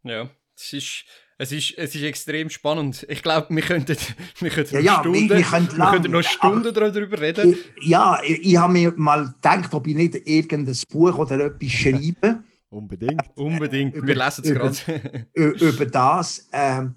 Ja, 0.02 0.32
es 0.56 0.74
ist 0.74 1.06
es 1.38 1.52
ist, 1.52 1.78
es 1.78 1.94
ist 1.94 2.02
extrem 2.02 2.50
spannend. 2.50 3.06
Ich 3.08 3.22
glaube, 3.22 3.48
wir 3.56 3.62
könnten, 3.62 3.98
wir 4.40 4.50
könnten 4.50 4.74
ja, 4.74 4.82
ja, 4.82 5.00
Stunden, 5.00 5.30
wir, 5.30 5.38
wir, 5.38 5.44
können 5.44 5.78
wir 5.78 5.92
könnten 5.92 6.12
noch 6.12 6.24
Stunden 6.24 6.74
darüber 6.74 7.22
reden. 7.22 7.52
Ich, 7.52 7.88
ja, 7.88 8.20
ich, 8.24 8.46
ich 8.46 8.58
habe 8.58 8.74
mir 8.74 8.94
mal 8.96 9.26
gedacht, 9.28 9.72
ob 9.76 9.86
ich 9.86 9.96
nicht 9.96 10.16
irgendein 10.28 10.76
Buch 10.90 11.20
oder 11.20 11.46
etwas 11.46 11.70
schreibe. 11.70 12.44
Unbedingt. 12.72 13.22
Unbedingt. 13.36 14.08
Wir 14.08 14.16
lesen 14.16 14.44
es 14.44 14.52
gerade. 14.52 15.28
über 15.36 15.86
das. 15.86 16.50
Ähm, 16.52 16.96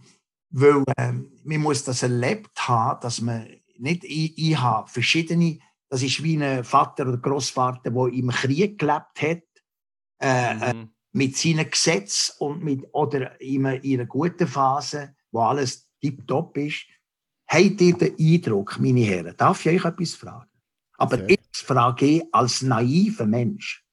weil 0.55 0.85
ähm, 0.97 1.33
man 1.45 1.61
muss 1.61 1.85
das 1.85 2.03
erlebt 2.03 2.69
haben, 2.69 3.01
dass 3.01 3.21
man 3.21 3.47
nicht, 3.77 4.05
ich, 4.05 4.39
ich 4.39 4.59
habe 4.59 4.89
verschiedene, 4.89 5.59
das 5.89 6.03
ist 6.03 6.23
wie 6.23 6.43
ein 6.43 6.65
Vater 6.65 7.09
oder 7.09 7.19
Großvater, 7.19 7.91
der 7.91 8.07
im 8.13 8.29
Krieg 8.29 8.79
gelebt 8.79 9.21
hat. 9.21 9.43
Äh, 10.21 10.75
mhm 10.75 10.95
mit 11.15 11.37
seinen 11.37 11.71
Gesetzen 11.71 12.35
und 12.41 12.63
mit, 12.63 12.87
oder 12.93 13.41
in 13.41 13.67
einer 13.67 14.05
guten 14.05 14.49
Phase, 14.49 15.15
wo 15.31 15.43
alles 15.43 15.89
tiptop 16.01 16.57
ist, 16.57 16.87
habt 17.47 17.81
ihr 17.81 17.97
den 17.97 18.17
Eindruck, 18.19 18.79
meine 18.81 19.01
Herren, 19.03 19.37
darf 19.37 19.65
ich 19.65 19.77
euch 19.77 19.85
etwas 19.85 20.15
fragen? 20.15 20.51
Aber 20.99 21.17
Sehr. 21.19 21.31
jetzt 21.31 21.59
frage 21.59 22.07
ich 22.07 22.35
als 22.35 22.63
naiver 22.63 23.27
Mensch, 23.27 23.85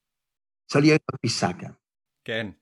soll 0.68 0.86
ich 0.86 0.94
euch 0.94 1.00
etwas 1.14 1.40
sagen? 1.40 1.78
Gern. 2.24 2.56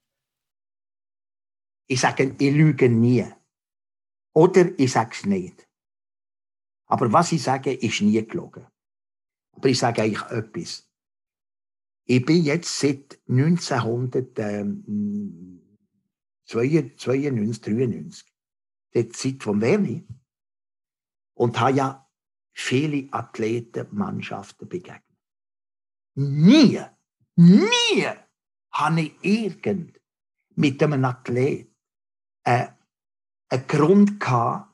Ich 1.88 2.02
sage, 2.02 2.36
ich 2.38 2.54
lüge 2.54 2.89
nie. 2.89 3.26
Oder 4.34 4.78
ich 4.80 4.92
sage 4.92 5.12
es 5.14 5.26
nicht. 5.26 5.68
Aber 6.86 7.12
was 7.14 7.32
ich 7.32 7.44
sage, 7.44 7.72
ist 7.74 8.02
nie 8.02 8.26
gelogen. 8.26 8.66
Aber 9.52 9.70
ich 9.70 9.78
sage 9.78 10.02
eigentlich 10.02 10.26
etwas. 10.32 10.90
Ich 12.06 12.26
bin 12.26 12.44
jetzt 12.44 12.80
seit 12.80 13.20
1992, 13.28 15.62
93, 16.46 18.34
der 18.96 19.12
Zeit 19.12 19.44
von 19.44 19.62
Werni, 19.62 20.08
und 21.36 21.60
habe 21.60 21.74
ja 21.74 22.10
viele 22.52 23.14
Athletenmannschaften 23.14 24.68
begegnet. 24.68 25.04
Nie, 26.16 26.82
nie 27.36 28.08
habe 28.72 29.02
ich 29.02 29.14
irgend 29.22 30.00
mit 30.56 30.82
einem 30.84 31.06
Athlet 31.06 31.72
äh, 32.44 32.68
einen 33.50 33.68
Grund 33.68 34.20
gehabt, 34.20 34.74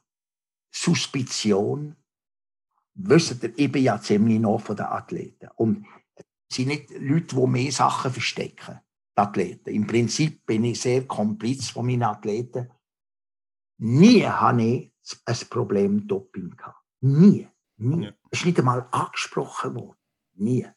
Suspicion. 0.71 1.95
Wisst 2.93 3.43
ihr, 3.43 3.53
ich 3.57 3.71
bin 3.71 3.83
ja 3.83 3.99
ziemlich 3.99 4.39
noch 4.39 4.59
von 4.59 4.75
den 4.75 4.85
Athleten. 4.85 5.49
Und 5.55 5.85
es 6.49 6.57
sind 6.57 6.67
nicht 6.67 6.91
Leute, 6.91 7.35
die 7.35 7.47
mehr 7.47 7.71
Sachen 7.71 8.11
verstecken. 8.11 8.79
Die 9.17 9.21
Athleten. 9.21 9.69
Im 9.69 9.87
Prinzip 9.87 10.45
bin 10.45 10.65
ich 10.65 10.81
sehr 10.81 11.05
kompliz 11.07 11.69
von 11.69 11.85
meinen 11.85 12.03
Athleten. 12.03 12.69
Nie 13.77 14.23
habe 14.25 14.63
ich 14.63 14.91
ein 15.25 15.49
Problem 15.49 16.07
Doping 16.07 16.55
gehabt. 16.55 16.83
Nie. 17.01 17.47
Nie. 17.77 18.05
Ja. 18.05 18.11
Das 18.29 18.39
ist 18.39 18.45
nicht 18.45 18.59
einmal 18.59 18.87
angesprochen 18.91 19.75
worden. 19.75 19.97
Nie. 20.33 20.67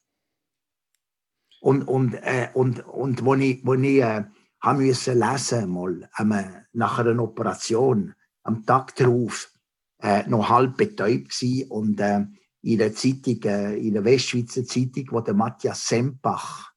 Und, 1.60 1.82
und, 1.82 2.14
äh, 2.14 2.50
und, 2.54 2.86
und 2.86 3.24
wo 3.24 3.34
ich, 3.34 3.64
wo 3.64 3.74
ich 3.74 4.00
äh, 4.00 4.24
haben 4.60 4.78
müssen 4.84 5.18
lesen 5.18 5.70
mal 5.70 6.08
ähm, 6.18 6.34
nach 6.72 6.98
einer 6.98 7.22
Operation 7.22 8.14
am 8.42 8.64
Tag 8.64 8.94
darauf 8.96 9.52
äh, 10.00 10.28
noch 10.28 10.48
halb 10.48 10.76
betäubt 10.76 11.30
gsi 11.30 11.66
und 11.68 12.00
äh, 12.00 12.24
in 12.62 12.78
der 12.78 12.94
Zeitung, 12.94 13.42
äh, 13.44 13.76
in 13.76 13.94
der 13.94 14.04
Westschweizer 14.04 14.64
Zeitung, 14.64 15.06
wo 15.10 15.20
der 15.20 15.34
Matthias 15.34 15.86
Sempach 15.86 16.72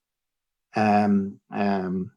ähm, 0.74 1.40
ähm, 1.52 2.12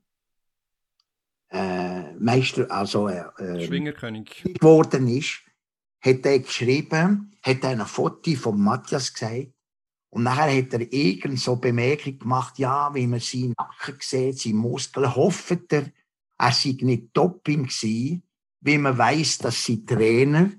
äh, 1.49 2.13
Meister, 2.13 2.69
also 2.69 3.07
äh, 3.07 3.25
äh 3.39 3.65
Schwingerkönig. 3.65 4.43
geworden 4.43 5.07
ist, 5.07 5.41
hat 5.99 6.25
er 6.25 6.39
geschrieben, 6.39 7.35
hat 7.41 7.63
er 7.63 7.69
ein 7.71 7.85
Foto 7.85 8.31
von 8.35 8.61
Matthias 8.61 9.13
gesagt 9.13 9.54
und 10.15 10.23
nachher 10.23 10.57
hat 10.57 10.71
er 10.71 10.93
irgend 10.93 11.41
so 11.41 11.57
Bemerkung 11.57 12.17
gemacht, 12.17 12.57
ja, 12.57 12.95
wie 12.95 13.05
man 13.05 13.19
seinen 13.19 13.53
Nacken 13.57 13.97
sieht, 13.99 14.39
seine 14.39 14.55
Muskeln, 14.55 15.13
hofft 15.13 15.73
er, 15.73 15.91
er 16.37 16.51
sei 16.53 16.77
nicht 16.79 17.09
Doping 17.11 17.63
gewesen, 17.63 18.23
wie 18.61 18.77
man 18.77 18.97
weiß, 18.97 19.39
dass 19.39 19.65
sein 19.65 19.85
Trainer 19.85 20.51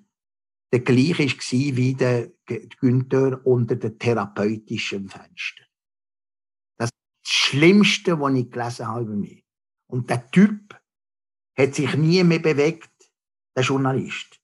der 0.70 0.80
gleiche 0.80 1.24
war 1.24 1.76
wie 1.76 1.94
der 1.94 2.32
Günther 2.80 3.46
unter 3.46 3.76
dem 3.76 3.98
therapeutischen 3.98 5.08
Fenster. 5.08 5.64
Das, 6.76 6.90
ist 6.90 6.94
das 7.24 7.32
Schlimmste, 7.32 8.20
was 8.20 8.34
ich 8.34 8.50
gelesen 8.50 8.86
habe 8.86 9.04
über 9.04 9.14
mich. 9.14 9.42
Und 9.86 10.10
der 10.10 10.30
Typ 10.32 10.78
hat 11.56 11.74
sich 11.74 11.94
nie 11.96 12.22
mehr 12.24 12.40
bewegt, 12.40 12.90
der 13.56 13.64
Journalist. 13.64 14.38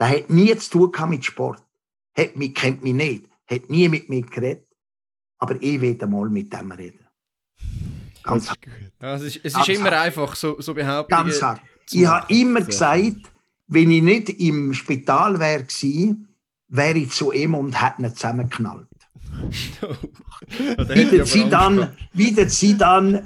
Der 0.00 0.08
hat 0.08 0.28
nie 0.28 0.56
zu 0.56 0.88
tun 0.88 1.10
mit 1.10 1.24
Sport. 1.24 1.64
Hat 2.18 2.34
mich, 2.34 2.52
kennt 2.52 2.82
mich 2.82 2.94
nicht 2.94 3.29
hat 3.50 3.68
nie 3.68 3.88
mit 3.88 4.08
mir 4.08 4.22
geredet, 4.22 4.66
aber 5.38 5.56
ich 5.60 5.80
werde 5.80 6.06
mal 6.06 6.28
mit 6.30 6.52
dem 6.52 6.72
reden. 6.72 7.06
Ganz 8.22 8.48
hart. 8.48 8.58
Ja, 9.00 9.14
es 9.14 9.22
ist, 9.22 9.40
es 9.42 9.56
ist 9.56 9.68
immer 9.68 9.90
hart. 9.90 10.06
einfach, 10.06 10.36
so, 10.36 10.60
so 10.60 10.74
behaupten. 10.74 11.10
Ganz 11.10 11.42
hart. 11.42 11.60
Ich 11.90 12.06
habe 12.06 12.32
immer 12.32 12.60
gesagt, 12.60 13.16
wenn 13.66 13.90
ich 13.90 14.02
nicht 14.02 14.28
im 14.40 14.74
Spital 14.74 15.40
wäre, 15.40 15.66
wäre 16.68 16.98
ich 16.98 17.10
zu 17.10 17.32
ihm 17.32 17.54
und 17.54 17.80
hätte 17.80 18.02
ihn 18.02 18.14
zusammengeknallt. 18.14 18.86
wie, 20.88 21.04
der 21.04 21.24
Zidane, 21.24 21.96
wie 22.12 22.32
der 22.32 22.48
Zidane 22.48 23.24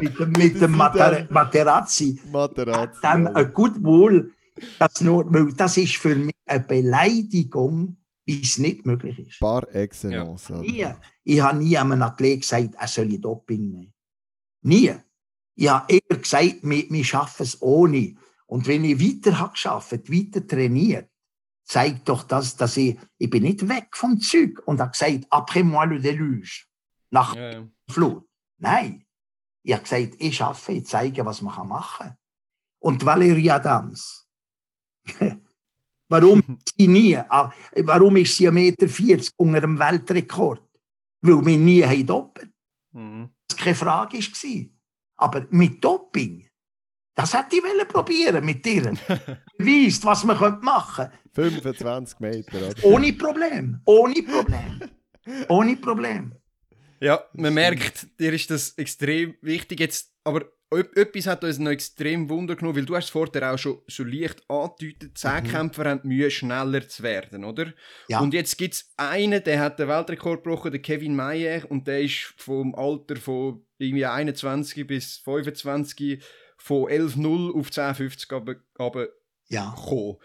mit, 0.00 0.18
dem, 0.18 0.32
mit 0.32 0.60
dem 0.60 0.72
Mater 0.72 1.26
Materazzi. 1.30 2.20
Materazzi. 2.30 2.98
Dann 3.02 3.28
ein 3.28 3.52
Goodwill, 3.52 4.32
das, 4.78 5.00
nur, 5.00 5.24
das 5.56 5.76
ist 5.76 5.96
für 5.96 6.14
mich 6.14 6.34
eine 6.46 6.60
Beleidigung 6.60 7.96
es 8.26 8.58
nicht 8.58 8.84
möglich 8.84 9.18
ist. 9.18 9.40
Par 9.40 9.72
excellence. 9.74 10.48
Ja. 10.48 10.60
Nie. 10.60 10.86
Ich 11.24 11.40
habe 11.40 11.58
nie 11.58 11.78
einem 11.78 12.02
Athlet 12.02 12.40
gesagt, 12.40 12.74
er 12.74 12.88
soll 12.88 13.18
Doping 13.18 13.70
nehmen. 13.70 13.94
Nie. 14.62 14.96
Ich 15.54 15.68
habe 15.68 15.92
eher 15.92 16.18
gesagt, 16.18 16.58
wir, 16.62 16.90
wir 16.90 17.04
schaffen 17.04 17.42
es 17.44 17.62
ohne. 17.62 18.16
Und 18.46 18.66
wenn 18.66 18.84
ich 18.84 19.00
weiter 19.00 19.38
habe 19.38 19.52
geschafft, 19.52 20.10
weiter 20.10 20.46
trainiert, 20.46 21.08
zeigt 21.64 22.08
doch 22.08 22.22
das, 22.24 22.56
dass 22.56 22.76
ich, 22.76 22.98
ich 23.18 23.30
bin 23.30 23.42
nicht 23.42 23.68
weg 23.68 23.88
vom 23.92 24.20
Zeug 24.20 24.62
und 24.66 24.80
habe 24.80 24.92
gesagt, 24.92 25.26
après 25.30 25.64
moi 25.64 25.84
le 25.84 26.00
déluge. 26.00 26.66
Nach 27.10 27.34
ja, 27.34 27.52
ja. 27.52 27.68
Flut. 27.88 28.28
Nein. 28.58 29.04
Ich 29.62 29.72
habe 29.72 29.82
gesagt, 29.82 30.14
ich 30.18 30.36
schaffe, 30.36 30.72
ich 30.72 30.86
zeige, 30.86 31.24
was 31.24 31.42
man 31.42 31.68
machen 31.68 32.06
kann. 32.06 32.16
Und 32.78 33.04
Valeria 33.04 33.56
Adams, 33.56 34.28
Warum 36.08 36.42
sie 36.76 36.88
nie? 36.88 37.16
Ah, 37.16 37.52
warum 37.76 38.16
ist 38.16 38.36
sie 38.36 38.48
1,40 38.48 38.52
Meter 38.52 39.32
unter 39.36 39.60
dem 39.60 39.78
Weltrekord? 39.78 40.62
Weil 41.22 41.44
wir 41.44 41.58
nie 41.58 41.82
haben 41.84 42.06
doppelt. 42.06 42.50
Mhm. 42.92 43.30
Das 43.48 43.58
war 43.58 43.64
keine 43.64 43.76
Frage. 43.76 44.18
Aber 45.18 45.46
mit 45.50 45.82
Doping, 45.82 46.46
das 47.14 47.32
hätte 47.32 47.56
ich 47.56 47.88
probieren 47.88 48.44
mit 48.44 48.64
dir. 48.64 48.84
Weißt, 49.58 50.04
was 50.04 50.24
man 50.24 50.60
machen 50.60 51.08
könnte. 51.34 51.60
25 51.60 52.20
Meter. 52.20 52.58
Oder? 52.58 52.84
Ohne 52.84 53.12
Problem. 53.12 53.80
Ohne 53.86 54.22
Problem. 54.22 54.80
Ohne 55.48 55.76
Problem. 55.76 56.34
Ja, 57.00 57.22
man 57.34 57.54
merkt, 57.54 58.06
dir 58.18 58.32
ist 58.32 58.50
das 58.50 58.70
extrem 58.76 59.34
wichtig. 59.42 59.80
Jetzt, 59.80 60.12
aber 60.24 60.46
etwas 60.70 61.26
hat 61.26 61.44
uns 61.44 61.58
noch 61.58 61.70
extrem 61.70 62.28
Wunder 62.28 62.56
genommen, 62.56 62.76
weil 62.76 62.84
du 62.84 62.96
hast 62.96 63.10
vorher 63.10 63.52
auch 63.52 63.58
schon 63.58 63.80
so 63.86 64.02
leicht 64.02 64.42
angedeutet, 64.50 65.16
Zehnkämpfer 65.16 65.84
mhm. 65.84 65.88
haben 65.88 66.08
Mühe, 66.08 66.30
schneller 66.30 66.88
zu 66.88 67.02
werden, 67.02 67.44
oder? 67.44 67.72
Ja. 68.08 68.20
Und 68.20 68.34
jetzt 68.34 68.58
gibt 68.58 68.74
es 68.74 68.92
einen, 68.96 69.42
der 69.44 69.60
hat 69.60 69.78
den 69.78 69.88
Weltrekord 69.88 70.42
gebrochen, 70.42 70.72
der 70.72 70.82
Kevin 70.82 71.14
Meyer, 71.14 71.70
und 71.70 71.86
der 71.86 72.02
ist 72.02 72.34
vom 72.36 72.74
Alter 72.74 73.16
von 73.16 73.64
irgendwie 73.78 74.06
21 74.06 74.86
bis 74.86 75.18
25 75.18 76.22
von 76.56 76.84
11.0 76.86 77.54
auf 77.58 77.68
10.50 77.68 78.34
aber, 78.34 78.56
aber 78.76 79.08
ja. 79.48 79.70
gekommen. 79.70 80.16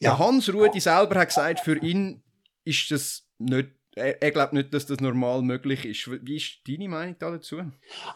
Ja. 0.00 0.18
Hans 0.18 0.52
Rudi 0.52 0.80
selber 0.80 1.20
hat 1.20 1.28
gesagt, 1.28 1.60
für 1.60 1.78
ihn 1.78 2.22
ist 2.64 2.90
das 2.90 3.28
nicht 3.38 3.70
er, 3.96 4.22
er 4.22 4.30
glaubt 4.30 4.52
nicht, 4.52 4.72
dass 4.74 4.86
das 4.86 5.00
normal 5.00 5.42
möglich 5.42 5.84
ist. 5.84 6.26
Wie 6.26 6.36
ist 6.36 6.60
deine 6.66 6.88
Meinung 6.88 7.16
dazu? 7.18 7.62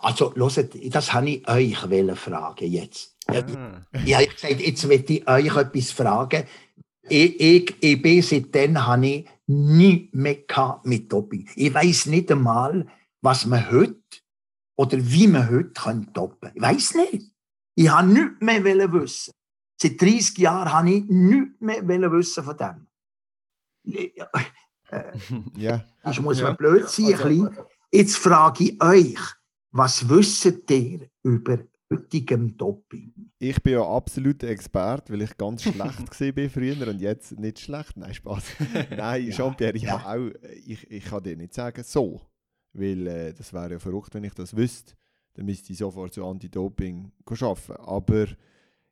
Also, 0.01 0.35
hört, 0.35 0.95
das 0.95 1.13
habe 1.13 1.31
ich 1.31 1.49
euch 1.49 1.77
fragen 2.17 2.71
jetzt. 2.71 3.17
Ah. 3.27 3.87
Ich 4.05 4.15
habe 4.15 4.27
gesagt, 4.27 4.61
jetzt 4.61 4.89
will 4.89 5.05
ich 5.07 5.29
euch 5.29 5.57
etwas 5.57 5.91
fragen. 5.91 6.45
Ich, 7.09 7.41
ich, 7.41 7.75
ich 7.81 8.03
bin 8.03 8.23
seitdem 8.23 8.87
habe 8.87 9.07
ich 9.07 9.29
nie 9.47 10.09
mehr 10.13 10.81
mit 10.85 11.13
Doping. 11.13 11.49
Ich 11.57 11.73
weiß 11.73 12.07
nicht 12.07 12.31
einmal, 12.31 12.87
was 13.23 13.47
man 13.47 13.71
heute 13.71 13.97
oder 14.77 14.99
wie 14.99 15.27
man 15.27 15.51
heute 15.51 15.71
kann 15.71 16.13
toppen. 16.13 16.53
Ich 16.55 16.63
weiß 16.63 16.95
nicht. 16.95 17.33
Ich 17.75 17.89
habe 17.89 18.09
nichts 18.09 18.41
mehr 18.41 18.65
wissen. 18.93 19.33
Seit 19.81 20.01
30 20.01 20.39
Jahren 20.39 20.73
habe 20.73 20.91
ich 20.91 21.05
nichts 21.05 21.61
mehr 21.61 22.13
wissen 22.13 22.45
von 22.45 22.57
dem. 22.57 22.87
Äh, 24.91 25.03
ja. 25.57 25.85
Das 26.03 26.21
muss 26.21 26.41
man 26.41 26.53
ja. 26.53 26.57
blöd 26.57 26.89
sein. 26.89 27.15
Also, 27.15 27.51
Jetzt 27.91 28.17
frage 28.17 28.65
ich 28.65 28.83
euch, 28.83 29.19
was 29.71 30.07
wisst 30.09 30.45
ihr 30.71 31.09
über 31.23 31.59
heutigem 31.91 32.57
Doping? 32.57 33.13
Ich 33.39 33.63
bin 33.63 33.75
ja 33.75 33.83
absoluter 33.83 34.49
Experte, 34.49 35.13
weil 35.13 35.23
ich 35.23 35.37
ganz 35.37 35.63
schlecht 35.63 36.11
gesehen 36.11 36.35
bin 36.35 36.51
früher 36.51 36.87
und 36.87 37.01
jetzt 37.01 37.39
nicht 37.39 37.61
schlecht. 37.61 37.97
Nein, 37.97 38.13
Spaß. 38.13 38.45
Nein, 38.97 39.27
ja. 39.27 39.31
Jean-Pierre, 39.31 39.77
ich, 39.77 39.85
ja. 39.85 40.05
auch, 40.05 40.31
ich, 40.67 40.91
ich 40.91 41.05
kann 41.05 41.23
dir 41.23 41.37
nicht 41.37 41.55
sagen, 41.55 41.83
so. 41.83 42.21
Weil 42.75 43.07
äh, 43.07 43.33
das 43.33 43.53
wäre 43.55 43.73
ja 43.73 43.79
verrückt, 43.79 44.13
wenn 44.13 44.25
ich 44.25 44.35
das 44.35 44.55
wüsste. 44.55 44.95
Dann 45.35 45.47
müsste 45.47 45.73
ich 45.73 45.79
sofort 45.79 46.13
zu 46.13 46.27
Anti-Doping 46.27 47.13
arbeiten. 47.25 47.73
Aber 47.79 48.27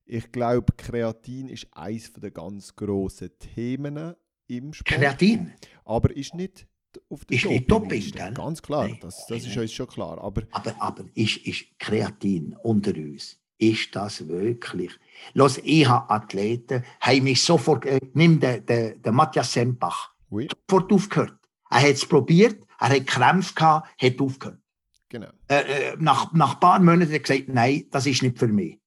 ich 0.07 0.33
glaube, 0.33 0.73
Kreatin 0.77 1.49
ist 1.49 1.67
eines 1.73 2.13
der 2.15 2.31
ganz 2.31 2.75
grossen 2.75 3.31
Themen 3.39 4.15
im 4.49 4.73
Sport. 4.73 4.99
Kreatin? 4.99 5.53
Aber 5.85 6.15
ist 6.17 6.35
nicht 6.35 6.67
auf 7.11 7.25
der 7.25 7.37
ist 7.37 7.47
nicht 7.47 7.71
Doping, 7.71 8.13
Ganz 8.35 8.63
klar, 8.63 8.89
das, 9.01 9.27
das 9.27 9.45
ist 9.45 9.57
uns 9.57 9.73
schon 9.73 9.87
klar. 9.87 10.19
Aber, 10.23 10.43
aber, 10.53 10.75
aber 10.81 11.05
ist, 11.15 11.39
ist 11.39 11.79
Kreatin 11.79 12.57
unter 12.63 12.95
uns, 12.95 13.39
ist 13.59 13.95
das 13.95 14.27
wirklich? 14.29 14.93
Los, 15.35 15.59
ich 15.63 15.87
habe 15.87 16.11
Athleten, 16.11 16.85
haben 17.01 17.25
mich 17.25 17.43
sofort, 17.43 17.85
äh, 17.87 18.01
nimm 18.15 18.41
den, 18.41 18.65
den, 18.67 19.01
den 19.01 19.15
Matthias 19.15 19.53
Sempach, 19.53 20.11
oui. 20.31 20.49
sofort 20.69 20.93
aufgehört. 20.93 21.39
Er 21.71 21.81
hat 21.83 21.95
es 21.95 22.07
probiert, 22.07 22.63
er 22.79 22.89
hat 22.91 23.07
Krämpfe 23.07 23.55
gehabt, 23.55 23.89
hat 24.01 24.21
aufgehört. 24.21 24.61
Genau. 25.09 25.29
Äh, 25.49 25.93
äh, 25.93 25.97
nach, 25.99 26.33
nach 26.33 26.55
ein 26.55 26.61
paar 26.61 26.79
Monaten 26.81 27.03
hat 27.03 27.11
er 27.13 27.21
gesagt, 27.21 27.49
nein, 27.49 27.87
das 27.91 28.07
ist 28.07 28.23
nicht 28.23 28.39
für 28.39 28.49
mich. 28.49 28.79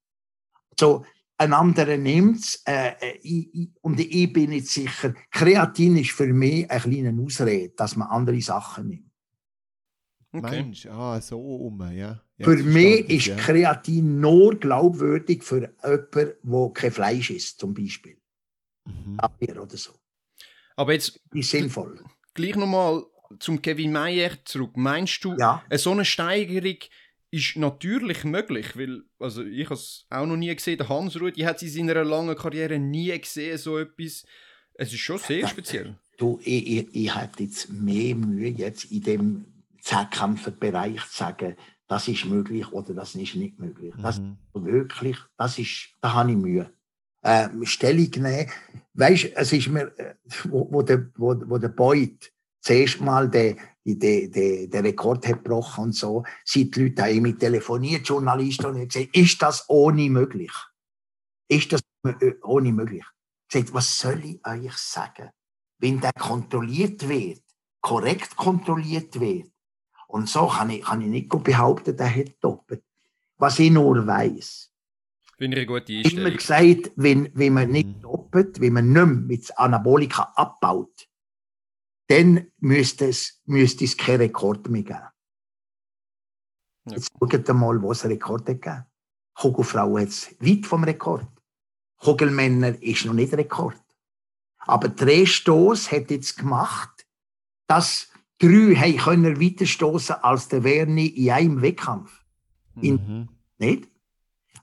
So, 0.77 1.05
ein 1.39 1.53
anderer 1.53 1.97
nimmt 1.97 2.39
es 2.39 2.63
äh, 2.67 2.91
äh 3.23 3.69
und 3.81 3.99
ich 3.99 4.33
bin 4.33 4.49
nicht 4.49 4.67
sicher. 4.67 5.13
Kreatin 5.31 5.95
ist 5.97 6.11
für 6.11 6.27
mich 6.27 6.69
eine 6.69 6.81
kleine 6.81 7.23
Ausrede, 7.23 7.73
dass 7.75 7.95
man 7.95 8.09
andere 8.09 8.41
Sachen 8.41 8.87
nimmt. 8.89 9.09
Okay. 10.31 10.61
Mensch, 10.61 10.85
ah, 10.85 11.19
so 11.21 11.39
um, 11.39 11.81
ja. 11.91 12.21
Für 12.39 12.57
mich 12.57 13.09
ist 13.09 13.27
ja. 13.27 13.35
Kreatin 13.35 14.19
nur 14.19 14.59
glaubwürdig 14.59 15.43
für 15.43 15.73
jemanden, 15.83 16.39
der 16.43 16.71
kein 16.73 16.91
Fleisch 16.91 17.31
isst, 17.31 17.59
zum 17.59 17.73
Beispiel. 17.73 18.17
Mhm. 18.85 19.17
Oder 19.41 19.77
so. 19.77 19.93
Aber 20.75 20.93
jetzt. 20.93 21.19
Ist 21.33 21.49
sinnvoll. 21.49 22.03
Gleich 22.33 22.55
nochmal 22.55 23.03
zum 23.39 23.61
Kevin 23.61 23.91
Meyer 23.91 24.31
zurück. 24.45 24.75
Meinst 24.75 25.23
du, 25.23 25.35
ja. 25.37 25.63
so 25.71 25.91
eine 25.91 26.05
Steigerung 26.05 26.77
ist 27.31 27.57
natürlich 27.57 28.23
möglich? 28.23 28.77
Weil, 28.77 29.03
also 29.19 29.43
ich 29.43 29.65
habe 29.65 29.75
es 29.75 30.05
auch 30.09 30.25
noch 30.25 30.37
nie 30.37 30.53
gesehen. 30.55 30.77
Der 30.77 30.89
Hans 30.89 31.19
Rudi 31.19 31.41
hat 31.41 31.61
in 31.61 31.69
seiner 31.69 32.03
langen 32.03 32.35
Karriere 32.35 32.79
nie 32.79 33.17
gesehen, 33.19 33.57
so 33.57 33.77
etwas. 33.77 34.25
Es 34.73 34.93
ist 34.93 34.99
schon 34.99 35.17
sehr 35.17 35.47
speziell. 35.47 35.95
Du, 36.17 36.39
ich, 36.43 36.67
ich, 36.67 36.95
ich 36.95 37.15
hätte 37.15 37.43
jetzt 37.43 37.69
mehr 37.71 38.15
Mühe, 38.15 38.49
jetzt 38.49 38.85
in 38.85 39.01
dem 39.01 39.45
Zehnkämpferbereich 39.81 41.05
zu 41.07 41.17
sagen, 41.17 41.55
das 41.87 42.07
ist 42.07 42.25
möglich 42.25 42.71
oder 42.71 42.93
das 42.93 43.15
ist 43.15 43.35
nicht 43.35 43.59
möglich. 43.59 43.95
Mhm. 43.95 44.01
Das 44.01 44.21
wirklich, 44.53 45.17
das 45.37 45.57
ist, 45.57 45.89
da 46.01 46.13
habe 46.13 46.31
ich 46.31 46.37
Mühe. 46.37 46.71
Äh, 47.21 47.49
Stellung 47.63 48.09
nehmen. 48.15 48.49
Weißt 48.93 49.23
du, 49.23 49.35
es 49.35 49.51
ist 49.51 49.67
mir, 49.67 49.91
äh, 49.97 50.15
wo, 50.45 50.67
wo, 50.71 50.81
der, 50.81 51.09
wo, 51.15 51.35
wo 51.47 51.57
der 51.57 51.69
Beut 51.69 52.31
zuerst 52.61 53.01
mal 53.01 53.29
den, 53.29 53.57
den, 53.85 54.31
den, 54.31 54.69
den 54.69 54.85
Rekord 54.85 55.27
hat 55.27 55.43
gebrochen 55.43 55.85
und 55.85 55.95
so, 55.95 56.23
sind 56.43 56.75
die 56.75 56.83
Leute 56.83 57.05
auch 57.05 57.21
mit 57.21 57.39
telefoniert, 57.39 58.07
Journalisten, 58.07 58.65
und 58.67 58.75
haben 58.75 58.87
gesagt, 58.87 59.15
ist 59.15 59.41
das 59.41 59.65
ohne 59.69 60.09
möglich? 60.09 60.51
Ist 61.47 61.71
das 61.73 61.81
äh, 62.05 62.33
ohne 62.43 62.71
möglich? 62.71 63.05
Gesagt, 63.49 63.73
was 63.73 63.97
soll 63.97 64.23
ich 64.23 64.45
euch 64.45 64.77
sagen? 64.77 65.29
Wenn 65.79 65.99
der 65.99 66.11
kontrolliert 66.13 67.07
wird, 67.07 67.41
korrekt 67.81 68.35
kontrolliert 68.35 69.19
wird, 69.19 69.49
und 70.07 70.27
so 70.27 70.47
kann 70.47 70.71
ich, 70.71 70.83
kann 70.83 71.01
ich 71.01 71.07
nicht 71.07 71.29
behaupten, 71.29 71.95
der 71.95 72.15
hat 72.15 72.31
doppelt. 72.41 72.83
Was 73.37 73.59
ich 73.59 73.69
nur 73.69 74.05
weiss. 74.07 74.71
Finde 75.37 75.61
ich 75.61 75.69
eine 75.69 75.79
gute 75.79 75.93
Einstellung. 75.93 76.25
Immer 76.25 76.35
gesagt, 76.35 76.91
wenn, 76.95 77.29
wenn 77.33 77.53
man 77.53 77.69
nicht 77.69 77.87
mhm. 77.87 78.01
doppelt, 78.01 78.59
wenn 78.59 78.73
man 78.73 78.91
nicht 78.91 79.05
mehr 79.05 79.05
mit 79.05 79.57
Anabolika 79.57 80.33
abbaut, 80.35 81.07
dann 82.09 82.47
müsste 82.57 83.07
es, 83.07 83.39
müsste 83.45 83.85
es 83.85 83.95
keinen 83.95 84.21
Rekord 84.21 84.67
mehr 84.67 84.81
geben. 84.81 84.99
Ja. 86.85 86.95
Jetzt 86.95 87.11
schaut 87.19 87.47
mal, 87.49 87.81
wo 87.81 87.91
es 87.91 88.03
einen 88.03 88.13
Rekord 88.13 88.49
hat 88.49 88.61
gegeben. 88.61 88.85
Kugelfrau 89.35 89.97
hat 89.97 90.07
es 90.07 90.35
weit 90.39 90.65
vom 90.65 90.83
Rekord. 90.83 91.27
Kugelmänner 91.97 92.81
ist 92.81 93.05
noch 93.05 93.13
nicht 93.13 93.33
Rekord. 93.33 93.81
Aber 94.57 94.89
Drehstoß 94.89 95.91
hat 95.91 96.09
jetzt 96.09 96.37
gemacht, 96.37 97.07
dass 97.67 98.09
drei 98.39 98.73
haben 98.75 98.97
können 98.97 99.39
weiterstoßen 99.39 100.15
als 100.15 100.47
der 100.47 100.63
Werni 100.63 101.07
in 101.07 101.31
einem 101.31 101.61
Wettkampf. 101.61 102.25
In, 102.81 102.93
mhm. 102.95 103.29
Nicht? 103.59 103.87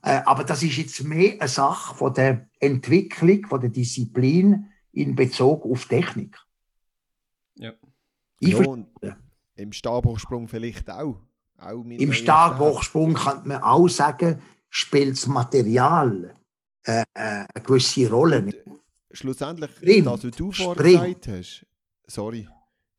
Äh, 0.01 0.21
aber 0.25 0.43
das 0.43 0.63
ist 0.63 0.77
jetzt 0.77 1.03
mehr 1.03 1.33
eine 1.39 1.47
Sache 1.47 1.95
von 1.95 2.13
der 2.13 2.49
Entwicklung, 2.59 3.45
von 3.47 3.61
der 3.61 3.69
Disziplin 3.69 4.69
in 4.91 5.15
Bezug 5.15 5.63
auf 5.65 5.85
Technik. 5.85 6.37
Ja. 7.57 7.73
Ich 8.39 8.57
ja, 8.57 9.17
Im 9.55 9.73
Stabhochsprung 9.73 10.47
vielleicht 10.47 10.89
auch. 10.89 11.21
auch 11.57 11.83
Im 11.83 12.13
Stabhochsprung 12.13 13.15
kann 13.15 13.47
man 13.47 13.61
auch 13.61 13.87
sagen, 13.87 14.41
spielt 14.69 15.13
das 15.13 15.27
Material 15.27 16.35
äh, 16.83 17.01
äh, 17.01 17.03
eine 17.13 17.63
gewisse 17.63 18.09
Rolle. 18.09 18.39
Und 18.43 18.55
schlussendlich, 19.11 19.71
Sprint, 19.71 20.07
das, 20.07 20.23
was 20.23 20.31
du 20.31 20.51
vorher 20.51 20.83
gesagt 20.83 21.27
hast, 21.27 21.65
sorry, 22.05 22.47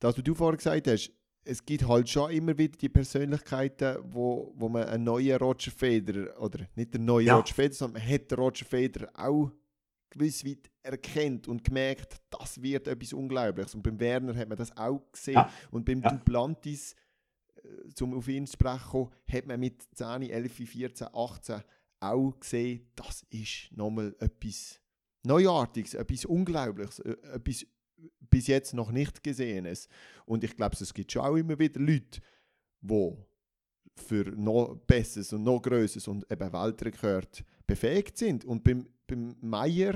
das, 0.00 0.16
was 0.16 0.24
du 0.24 0.34
vorher 0.34 0.56
gesagt 0.56 0.88
hast, 0.88 1.12
es 1.44 1.64
gibt 1.64 1.88
halt 1.88 2.08
schon 2.08 2.30
immer 2.30 2.58
wieder 2.58 2.76
die 2.76 2.90
Persönlichkeiten, 2.90 3.98
wo, 4.02 4.52
wo 4.56 4.68
man 4.68 4.84
einen 4.84 5.04
neuen 5.04 5.38
Roger 5.38 5.70
Federer, 5.70 6.38
oder 6.40 6.66
nicht 6.74 6.92
den 6.92 7.06
neuen 7.06 7.26
ja. 7.26 7.36
Roger 7.36 7.54
Federer, 7.54 7.74
sondern 7.74 8.02
man 8.02 8.12
hat 8.12 8.30
den 8.30 8.38
Roger 8.38 8.64
Federer 8.66 9.08
auch 9.14 9.50
gewiss 10.10 10.44
weit 10.44 10.70
erkennt 10.82 11.48
und 11.48 11.64
gemerkt, 11.64 12.16
das 12.30 12.60
wird 12.62 12.88
etwas 12.88 13.12
Unglaubliches. 13.12 13.74
Und 13.74 13.82
beim 13.82 13.98
Werner 14.00 14.34
hat 14.34 14.48
man 14.48 14.58
das 14.58 14.76
auch 14.76 15.02
gesehen. 15.12 15.34
Ja. 15.34 15.52
Und 15.70 15.84
beim 15.84 16.00
ja. 16.00 16.10
Duplantis, 16.10 16.94
äh, 17.56 17.92
zum 17.94 18.14
auf 18.14 18.28
ihn 18.28 18.46
zu 18.46 18.54
sprechen, 18.54 19.08
hat 19.30 19.46
man 19.46 19.60
mit 19.60 19.82
10, 19.94 20.22
11, 20.22 20.52
14, 20.52 21.08
18 21.12 21.62
auch 22.00 22.38
gesehen, 22.38 22.88
das 22.94 23.26
ist 23.30 23.76
nochmal 23.76 24.14
etwas 24.20 24.80
Neuartiges, 25.24 25.94
etwas 25.94 26.24
Unglaubliches, 26.24 27.00
äh, 27.00 27.16
etwas 27.34 27.66
bis 28.30 28.46
jetzt 28.46 28.74
noch 28.74 28.90
nicht 28.90 29.22
Gesehenes. 29.22 29.88
Und 30.24 30.44
ich 30.44 30.56
glaube, 30.56 30.76
es 30.78 30.94
gibt 30.94 31.10
schon 31.12 31.22
auch 31.22 31.36
immer 31.36 31.58
wieder 31.58 31.80
Leute, 31.80 32.20
die 32.80 33.16
für 33.96 34.24
noch 34.36 34.76
Besseres 34.86 35.32
und 35.32 35.42
noch 35.42 35.60
Größeres 35.60 36.06
und 36.08 36.30
eben 36.30 36.52
Weltrekord 36.52 37.44
befähigt 37.66 38.16
sind. 38.16 38.44
Und 38.44 38.62
beim, 38.62 38.86
beim 39.08 39.34
Meier, 39.40 39.94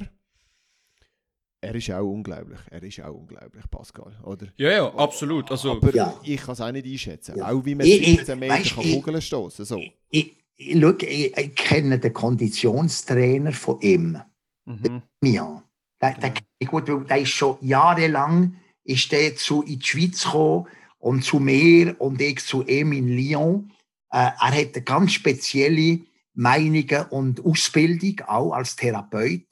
er 1.61 1.75
ist 1.77 1.91
auch 1.93 2.03
unglaublich. 2.03 2.59
Er 2.71 2.83
ist 2.83 3.01
auch 3.01 3.15
unglaublich, 3.15 3.63
Pascal, 3.71 4.19
oder? 4.25 4.49
Ja, 4.57 4.71
ja, 4.73 4.95
absolut. 4.95 5.49
Also, 5.49 5.73
Aber 5.73 5.95
ja. 5.95 6.19
ich 6.25 6.41
kann 6.41 6.55
es 6.55 6.61
auch 6.61 6.73
nicht 6.73 6.87
einschätzen. 6.87 7.39
Ja. 7.39 7.51
Auch 7.53 7.65
wie 7.65 7.77
man 7.77 7.87
17 7.87 8.37
Meter 8.37 8.55
weißt, 8.55 8.75
kann 8.75 8.85
Kugeln 8.85 9.23
stoßen 9.23 9.65
so. 9.65 9.81
Ich, 10.11 10.35
ich, 10.57 10.81
schau, 10.81 10.93
ich, 10.99 11.37
ich, 11.37 11.55
kenne 11.55 12.01
den 12.01 12.13
Konditionstrainer 12.13 13.53
von 13.53 13.81
ihm. 13.81 14.21
Mhm. 14.65 15.03
Ja. 15.23 15.63
Der, 16.01 16.15
der, 16.19 16.33
gut, 16.67 16.89
der 16.89 17.19
ist 17.19 17.29
schon 17.29 17.59
jahrelang 17.61 18.57
ist 18.85 19.13
der 19.13 19.37
zu 19.37 19.63
in 19.63 19.79
die 19.79 19.87
Schweiz 19.87 20.25
gekommen 20.25 20.67
und 20.99 21.25
zu 21.25 21.39
mir 21.39 21.95
und 22.01 22.21
ich 22.21 22.41
zu 22.45 22.65
ihm 22.67 22.93
in 22.93 23.09
Lyon. 23.09 23.71
Äh, 24.11 24.19
er 24.19 24.41
hat 24.41 24.75
eine 24.75 24.83
ganz 24.85 25.13
spezielle 25.13 26.01
Meinungen 26.35 27.07
und 27.11 27.45
Ausbildung, 27.45 28.21
auch 28.27 28.53
als 28.53 28.77
Therapeut. 28.77 29.47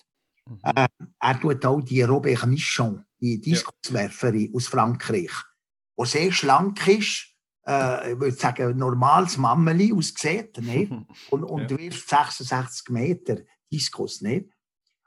Mhm. 0.46 0.58
Äh, 0.62 0.88
er 1.20 1.40
tut 1.40 1.64
auch 1.64 1.80
die 1.80 2.02
Robert 2.02 2.46
Michon, 2.46 3.04
die 3.20 3.40
Diskuswerferin 3.40 4.50
ja. 4.50 4.54
aus 4.54 4.66
Frankreich, 4.66 5.32
die 5.98 6.06
sehr 6.06 6.32
schlank 6.32 6.86
ist, 6.88 7.30
äh, 7.66 8.12
ich 8.12 8.20
würde 8.20 8.36
sagen, 8.36 8.76
normales 8.76 9.36
Mammeli 9.36 9.92
aussieht, 9.92 10.58
nicht? 10.58 10.92
und, 11.30 11.44
und 11.44 11.70
ja. 11.70 11.78
wirft 11.78 12.08
66 12.08 12.88
Meter 12.90 13.38
Diskus. 13.70 14.20
Nicht? 14.22 14.50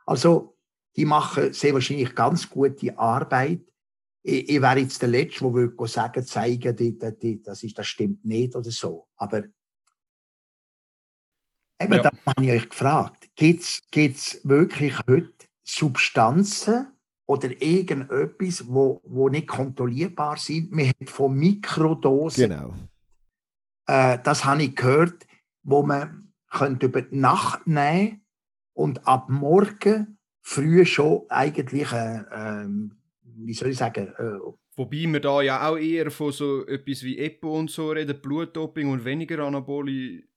Also, 0.05 0.57
die 0.95 1.05
machen 1.05 1.53
sehr 1.53 1.73
wahrscheinlich 1.73 2.13
ganz 2.13 2.49
gute 2.49 2.97
Arbeit. 2.97 3.61
Ich, 4.21 4.49
ich 4.49 4.61
wäre 4.61 4.79
jetzt 4.79 5.01
der 5.01 5.09
Letzte, 5.09 5.43
der 5.43 5.53
würde 5.53 5.87
sagen, 5.87 6.25
zeigen, 6.25 6.75
die, 6.75 6.97
die, 6.97 7.41
das, 7.41 7.63
ist, 7.63 7.77
das 7.77 7.87
stimmt 7.87 8.23
nicht 8.23 8.55
oder 8.55 8.71
so. 8.71 9.07
Aber 9.17 9.43
eben, 11.83 11.93
ja. 11.93 12.01
da 12.03 12.11
habe 12.27 12.45
ich 12.45 12.51
euch 12.51 12.69
gefragt, 12.69 13.29
gibt 13.35 13.63
es 13.63 14.41
wirklich 14.43 14.95
heute 15.07 15.33
Substanzen 15.63 16.87
oder 17.25 17.49
irgendetwas, 17.61 18.67
wo, 18.67 19.01
wo 19.05 19.29
nicht 19.29 19.47
kontrollierbar 19.47 20.37
sind? 20.37 20.71
Man 20.71 20.89
hat 20.89 21.09
von 21.09 21.35
Mikrodosen. 21.35 22.49
Genau. 22.49 22.73
Äh, 23.87 24.19
das 24.23 24.45
habe 24.45 24.63
ich 24.63 24.75
gehört, 24.75 25.25
wo 25.63 25.83
man 25.83 26.33
könnte 26.49 26.87
über 26.87 27.01
die 27.01 27.15
Nacht 27.15 27.65
nehmen 27.65 28.21
und 28.73 29.07
ab 29.07 29.29
morgen 29.29 30.17
früh 30.41 30.85
schon 30.85 31.23
eigentlich, 31.29 31.91
äh, 31.91 32.17
äh, 32.17 32.67
wie 33.23 33.53
soll 33.53 33.69
ich 33.69 33.77
sagen, 33.77 34.13
äh, 34.17 34.53
Wobei 34.75 35.05
wir 35.05 35.19
da 35.19 35.41
ja 35.41 35.67
auch 35.67 35.77
eher 35.77 36.09
von 36.09 36.31
so 36.31 36.65
etwas 36.65 37.03
wie 37.03 37.19
EPO 37.19 37.59
und 37.59 37.69
so 37.69 37.91
reden, 37.91 38.19
Blutdoping 38.19 38.89
und 38.89 39.05
weniger 39.05 39.39
Anaboli. 39.45 40.27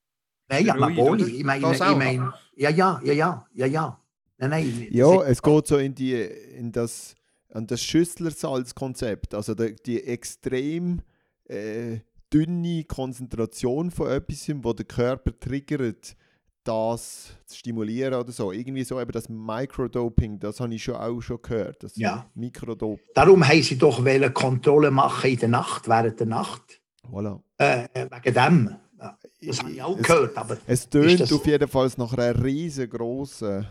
Nein, 0.49 0.69
Anaboli, 0.69 1.37
ich 1.37 1.43
meine, 1.43 1.73
ich 1.73 1.79
meine, 1.79 2.33
ja, 2.55 2.69
ja, 2.69 3.01
ja, 3.03 3.13
ja, 3.13 3.47
ja, 3.53 3.65
ja. 3.65 3.99
Nein, 4.37 4.49
nein, 4.49 4.87
ja, 4.91 5.23
es 5.23 5.41
geht 5.41 5.67
so 5.67 5.77
in, 5.77 5.95
die, 5.95 6.13
in 6.13 6.71
das, 6.71 7.15
an 7.51 7.67
das 7.67 7.81
Schüsslersalz-Konzept, 7.83 9.33
also 9.33 9.55
die, 9.55 9.75
die 9.85 10.03
extrem 10.03 11.01
äh, 11.45 11.99
dünne 12.31 12.83
Konzentration 12.83 13.91
von 13.91 14.09
etwas, 14.09 14.49
wo 14.63 14.73
der 14.73 14.85
Körper 14.85 15.37
triggert, 15.37 16.15
das 16.63 17.29
zu 17.45 17.57
stimulieren 17.57 18.13
oder 18.13 18.31
so. 18.31 18.51
Irgendwie 18.51 18.83
so 18.83 18.99
eben 18.99 19.11
das 19.11 19.29
Microdoping, 19.29 20.39
das 20.39 20.59
habe 20.59 20.73
ich 20.75 20.83
schon 20.83 20.95
auch 20.95 21.21
schon 21.21 21.41
gehört. 21.41 21.81
Das 21.83 21.95
ja. 21.95 22.29
Mikrodop 22.35 22.99
Darum 23.13 23.47
haben 23.47 23.63
sie 23.63 23.77
doch 23.77 24.03
Kontrolle 24.33 24.91
machen 24.91 25.31
in 25.31 25.37
der 25.37 25.49
Nacht, 25.49 25.87
während 25.87 26.19
der 26.19 26.27
Nacht. 26.27 26.81
Voilà. 27.09 27.39
Äh, 27.57 27.87
wegen 27.93 28.33
dem. 28.33 28.75
Das 28.97 29.59
habe 29.59 29.71
ich 29.71 29.81
auch 29.81 29.97
es, 29.97 30.07
gehört. 30.07 30.37
Aber 30.37 30.57
es 30.65 30.89
tönt 30.89 31.31
auf 31.31 31.45
jeden 31.45 31.67
Fall 31.67 31.91
nach 31.97 32.13
einer 32.13 32.43
riesengroßen 32.43 33.67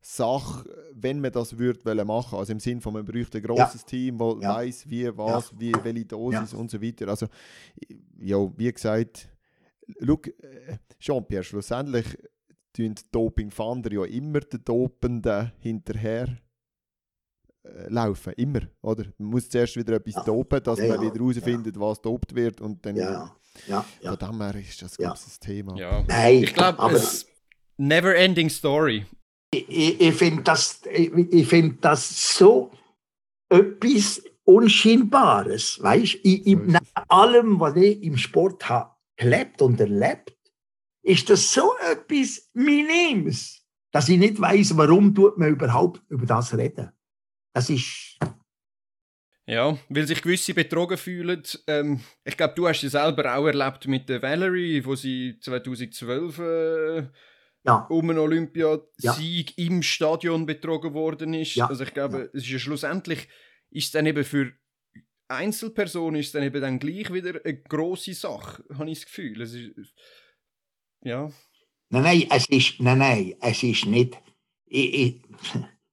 Sache, 0.00 0.64
wenn 0.92 1.20
man 1.20 1.32
das 1.32 1.56
würde 1.56 2.04
machen 2.04 2.38
Also 2.38 2.52
im 2.52 2.60
Sinne 2.60 2.80
von, 2.80 2.92
man 2.92 3.06
bräuchte 3.06 3.38
ein 3.38 3.44
grosses 3.44 3.80
ja. 3.82 3.86
Team, 3.86 4.18
das 4.18 4.36
ja. 4.40 4.54
weiß, 4.54 4.90
wie, 4.90 5.16
was, 5.16 5.50
ja. 5.50 5.60
wie, 5.60 5.72
welche 5.82 6.04
Dosis 6.04 6.52
ja. 6.52 6.58
und 6.58 6.70
so 6.70 6.80
weiter. 6.80 7.08
Also, 7.08 7.26
ja, 8.18 8.36
wie 8.56 8.70
gesagt, 8.70 9.28
schau, 10.00 10.20
äh, 10.42 10.76
Jean-Pierre, 10.98 11.44
schlussendlich 11.44 12.06
tun 12.74 12.94
Dopingfahnder 13.12 13.92
ja 13.92 14.04
immer 14.04 14.40
den 14.40 14.62
Dopenden 14.62 15.52
hinterher 15.58 16.28
äh, 17.62 17.88
laufen. 17.88 18.34
Immer, 18.34 18.60
oder? 18.82 19.04
Man 19.16 19.30
muss 19.30 19.48
zuerst 19.48 19.76
wieder 19.76 19.94
etwas 19.94 20.14
ja. 20.16 20.24
dopen, 20.24 20.62
dass 20.62 20.80
ja, 20.80 20.88
man 20.88 21.00
wieder 21.00 21.14
herausfindet, 21.14 21.80
was 21.80 22.02
dopt 22.02 22.34
wird 22.34 22.60
und 22.60 22.84
dann... 22.84 22.96
Ja, 22.96 23.34
ja. 23.66 23.84
Von 24.02 24.18
dem 24.18 24.40
her 24.42 24.54
ist 24.56 24.82
das 24.82 24.96
ja. 24.98 25.12
ein 25.12 25.18
Thema. 25.40 25.76
Ja. 25.76 26.02
Nein, 26.06 26.42
ich 26.44 26.54
glaube, 26.54 26.94
es 26.94 27.26
never-ending 27.76 28.50
Story 28.50 29.06
ich, 29.54 30.00
ich 30.00 30.14
finde 30.14 30.42
das, 30.42 30.80
ich, 30.90 31.12
ich 31.14 31.46
find 31.46 31.84
das 31.84 32.36
so 32.36 32.70
etwas 33.48 34.22
Unscheinbares. 34.44 35.82
Weißt? 35.82 36.16
Ich, 36.22 36.46
ich, 36.46 36.56
nach 36.56 36.80
allem, 37.08 37.60
was 37.60 37.76
ich 37.76 38.02
im 38.02 38.16
Sport 38.16 38.68
habe 38.68 38.90
gelebt 39.16 39.62
und 39.62 39.80
erlebt, 39.80 40.36
ist 41.02 41.30
das 41.30 41.52
so 41.52 41.72
etwas 41.90 42.50
Minimes, 42.54 43.62
dass 43.92 44.08
ich 44.08 44.18
nicht 44.18 44.40
weiß, 44.40 44.76
warum 44.76 45.14
tut 45.14 45.38
man 45.38 45.50
überhaupt 45.50 46.02
über 46.08 46.26
das 46.26 46.56
reden. 46.56 46.90
Das 47.54 47.70
ist 47.70 48.18
ja, 49.46 49.78
weil 49.88 50.06
sich 50.06 50.22
gewisse 50.22 50.54
betrogen 50.54 50.96
fühlen. 50.96 51.42
Ähm, 51.66 52.00
ich 52.24 52.36
glaube, 52.36 52.54
du 52.54 52.66
hast 52.68 52.82
es 52.82 52.92
selber 52.92 53.36
auch 53.36 53.46
erlebt 53.46 53.86
mit 53.86 54.08
der 54.08 54.22
Valerie, 54.22 54.84
wo 54.84 54.94
sie 54.94 55.38
2012 55.40 56.38
äh, 56.38 57.08
ja. 57.64 57.86
um 57.90 58.10
einen 58.10 58.18
Olympiasieg 58.18 59.56
ja. 59.56 59.66
im 59.66 59.82
Stadion 59.82 60.46
betrogen 60.46 60.94
worden 60.94 61.34
ist. 61.34 61.54
Ja. 61.56 61.66
Also 61.66 61.84
ich 61.84 61.92
glaube, 61.92 62.30
es 62.32 62.44
ist 62.44 62.50
ja 62.50 62.58
schlussendlich 62.58 63.28
ist 63.70 63.94
dann 63.94 64.06
eben 64.06 64.24
für 64.24 64.52
Einzelpersonen 65.28 66.20
ist 66.20 66.34
dann 66.34 66.42
eben 66.42 66.60
dann 66.60 66.78
gleich 66.78 67.12
wieder 67.12 67.40
eine 67.44 67.60
große 67.60 68.14
Sache, 68.14 68.64
habe 68.78 68.90
ich 68.90 69.00
das 69.00 69.06
Gefühl. 69.06 69.40
Es 69.42 69.54
ist, 69.54 69.72
ja. 71.02 71.30
Nein, 71.90 72.02
nein, 72.02 72.26
es 72.30 72.48
ist, 72.48 72.80
nein, 72.80 72.98
nein, 72.98 73.34
es 73.40 73.62
ist 73.62 73.86
nicht. 73.86 74.16
Ich, 74.66 74.94
ich, 74.94 75.22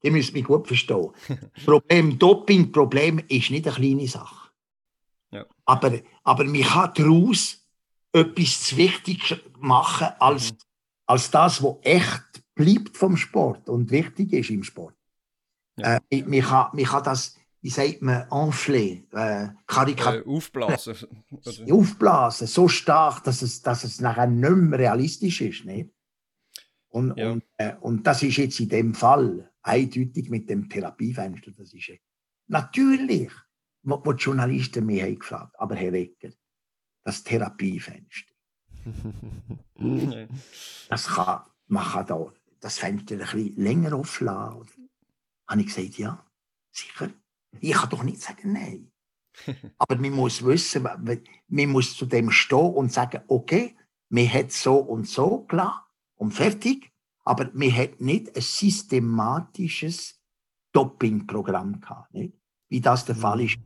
ihr 0.01 0.11
müsst 0.11 0.33
mich 0.33 0.45
gut 0.45 0.67
verstehen. 0.67 1.11
Problem, 1.65 2.17
Doping-Problem 2.17 3.19
ist 3.27 3.51
nicht 3.51 3.67
eine 3.67 3.75
kleine 3.75 4.07
Sache. 4.07 4.49
Ja. 5.31 5.45
Aber, 5.65 5.99
aber 6.23 6.43
man 6.43 6.61
kann 6.61 6.93
daraus 6.95 7.65
etwas 8.11 8.63
zu 8.63 8.77
wichtig 8.77 9.41
machen 9.59 10.07
als 10.19 10.51
mhm 10.51 10.57
als 11.11 11.29
das, 11.29 11.61
was 11.61 11.75
echt 11.81 12.43
bleibt 12.55 12.97
vom 12.97 13.17
Sport 13.17 13.67
und 13.67 13.91
wichtig 13.91 14.31
ist 14.31 14.49
im 14.49 14.63
Sport. 14.63 14.95
Ja. 15.77 15.99
Äh, 16.09 16.23
man, 16.23 16.39
kann, 16.39 16.69
man 16.73 16.85
kann 16.85 17.03
das, 17.03 17.37
wie 17.61 17.69
sagt 17.69 18.01
man, 18.01 18.27
enfler, 18.31 18.77
äh, 19.11 19.43
äh, 19.45 20.23
aufblasen. 20.25 20.95
aufblasen, 21.69 22.47
so 22.47 22.69
stark, 22.69 23.25
dass 23.25 23.41
es, 23.41 23.61
dass 23.61 23.83
es 23.83 23.99
nachher 23.99 24.27
nicht 24.27 24.49
mehr 24.49 24.79
realistisch 24.79 25.41
ist. 25.41 25.65
Nicht? 25.65 25.89
Und, 26.87 27.17
ja. 27.17 27.31
und, 27.31 27.43
äh, 27.57 27.75
und 27.81 28.07
das 28.07 28.23
ist 28.23 28.37
jetzt 28.37 28.59
in 28.61 28.69
dem 28.69 28.93
Fall 28.93 29.50
eindeutig 29.63 30.29
mit 30.29 30.49
dem 30.49 30.69
Therapiefenster. 30.69 31.51
Das 31.51 31.73
ist 31.73 31.91
natürlich, 32.47 33.31
was 33.83 34.01
die 34.03 34.23
Journalisten 34.23 34.85
mich 34.85 35.01
haben 35.01 35.19
gefragt, 35.19 35.55
aber 35.59 35.75
Herr 35.75 35.93
Wecker, 35.93 36.29
das 37.03 37.23
Therapiefenster 37.23 38.31
das 40.89 41.07
kann, 41.07 41.41
man 41.67 41.83
kann 41.83 42.05
da 42.05 42.33
das 42.59 42.79
Fenster 42.79 43.15
ein 43.15 43.19
bisschen 43.19 43.55
länger 43.55 43.95
auflassen. 43.95 44.57
Oder? 44.57 44.71
Habe 45.47 45.61
ich 45.61 45.67
gesagt, 45.67 45.97
ja, 45.97 46.25
sicher. 46.71 47.09
Ich 47.59 47.73
kann 47.73 47.89
doch 47.89 48.03
nicht 48.03 48.21
sagen, 48.21 48.53
nein. 48.53 48.91
Aber 49.77 49.95
man 49.95 50.11
muss 50.11 50.43
wissen, 50.43 50.83
man 50.83 51.69
muss 51.69 51.95
zu 51.95 52.05
dem 52.05 52.31
stehen 52.31 52.73
und 52.73 52.93
sagen, 52.93 53.21
okay, 53.27 53.75
man 54.09 54.31
hat 54.31 54.51
so 54.51 54.77
und 54.77 55.07
so 55.07 55.43
klar 55.45 55.89
und 56.15 56.31
fertig, 56.31 56.90
aber 57.31 57.49
man 57.53 57.73
hat 57.73 58.01
nicht 58.01 58.35
ein 58.35 58.41
systematisches 58.41 60.21
Dopingprogramm 60.73 61.79
gehabt, 61.79 62.13
nicht? 62.13 62.33
wie 62.69 62.81
das 62.81 63.05
der 63.05 63.15
Fall 63.15 63.41
ist, 63.41 63.57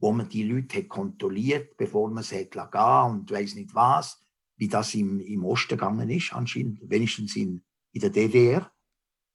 wo 0.00 0.12
man 0.12 0.28
die 0.28 0.42
Leute 0.42 0.78
hat 0.78 0.88
kontrolliert, 0.88 1.76
bevor 1.76 2.10
man 2.10 2.24
sie 2.24 2.40
hat 2.40 2.50
gehen 2.50 3.20
und 3.20 3.30
weiß 3.30 3.54
nicht 3.54 3.72
was 3.74 4.20
wie 4.58 4.68
das 4.68 4.94
im, 4.94 5.20
im 5.20 5.44
Osten 5.44 5.78
gegangen 5.78 6.10
ist, 6.10 6.34
anscheinend, 6.34 6.80
wenigstens 6.90 7.36
in, 7.36 7.62
in 7.92 8.00
der 8.00 8.10
DDR. 8.10 8.70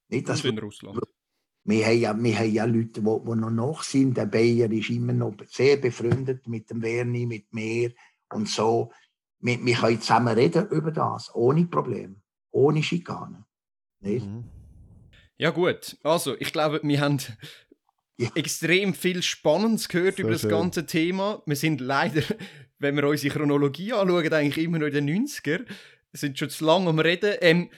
Nicht, 0.08 0.28
dass 0.28 0.44
in 0.44 0.58
Russland. 0.58 1.00
Wir 1.66 1.86
haben, 1.86 1.98
ja, 1.98 2.22
wir 2.22 2.38
haben 2.38 2.52
ja 2.52 2.64
Leute, 2.66 3.00
die, 3.00 3.02
die 3.02 3.40
noch 3.40 3.50
nach 3.50 3.82
sind. 3.82 4.18
Der 4.18 4.26
Bayer 4.26 4.70
ist 4.70 4.90
immer 4.90 5.14
noch 5.14 5.34
sehr 5.48 5.78
befreundet 5.78 6.46
mit 6.46 6.68
dem 6.68 6.82
Werni, 6.82 7.24
mit 7.24 7.54
mir 7.54 7.94
und 8.30 8.50
so. 8.50 8.92
Wir, 9.38 9.64
wir 9.64 9.74
können 9.74 10.00
zusammen 10.00 10.34
reden 10.34 10.68
über 10.68 10.90
das, 10.90 11.34
ohne 11.34 11.64
Problem, 11.64 12.20
ohne 12.50 12.82
Schikane. 12.82 13.46
Mhm. 14.04 14.44
Ja 15.36 15.50
gut, 15.50 15.96
also 16.02 16.36
ich 16.38 16.52
glaube, 16.52 16.80
wir 16.82 17.00
haben 17.00 17.18
ja. 18.18 18.30
extrem 18.34 18.94
viel 18.94 19.22
Spannendes 19.22 19.88
gehört 19.88 20.16
so 20.16 20.22
über 20.22 20.30
das 20.30 20.42
schön. 20.42 20.50
ganze 20.50 20.86
Thema. 20.86 21.42
Wir 21.46 21.56
sind 21.56 21.80
leider 21.80 22.22
wenn 22.84 22.96
wir 22.96 23.08
unsere 23.08 23.34
Chronologie 23.34 23.92
anschauen, 23.92 24.32
eigentlich 24.32 24.64
immer 24.64 24.78
noch 24.78 24.86
in 24.86 25.06
den 25.06 25.26
90er. 25.26 25.66
Wir 25.66 26.18
sind 26.18 26.38
schon 26.38 26.50
zu 26.50 26.64
lange 26.64 26.88
am 26.88 26.98
Reden. 26.98 27.34
Ähm, 27.40 27.70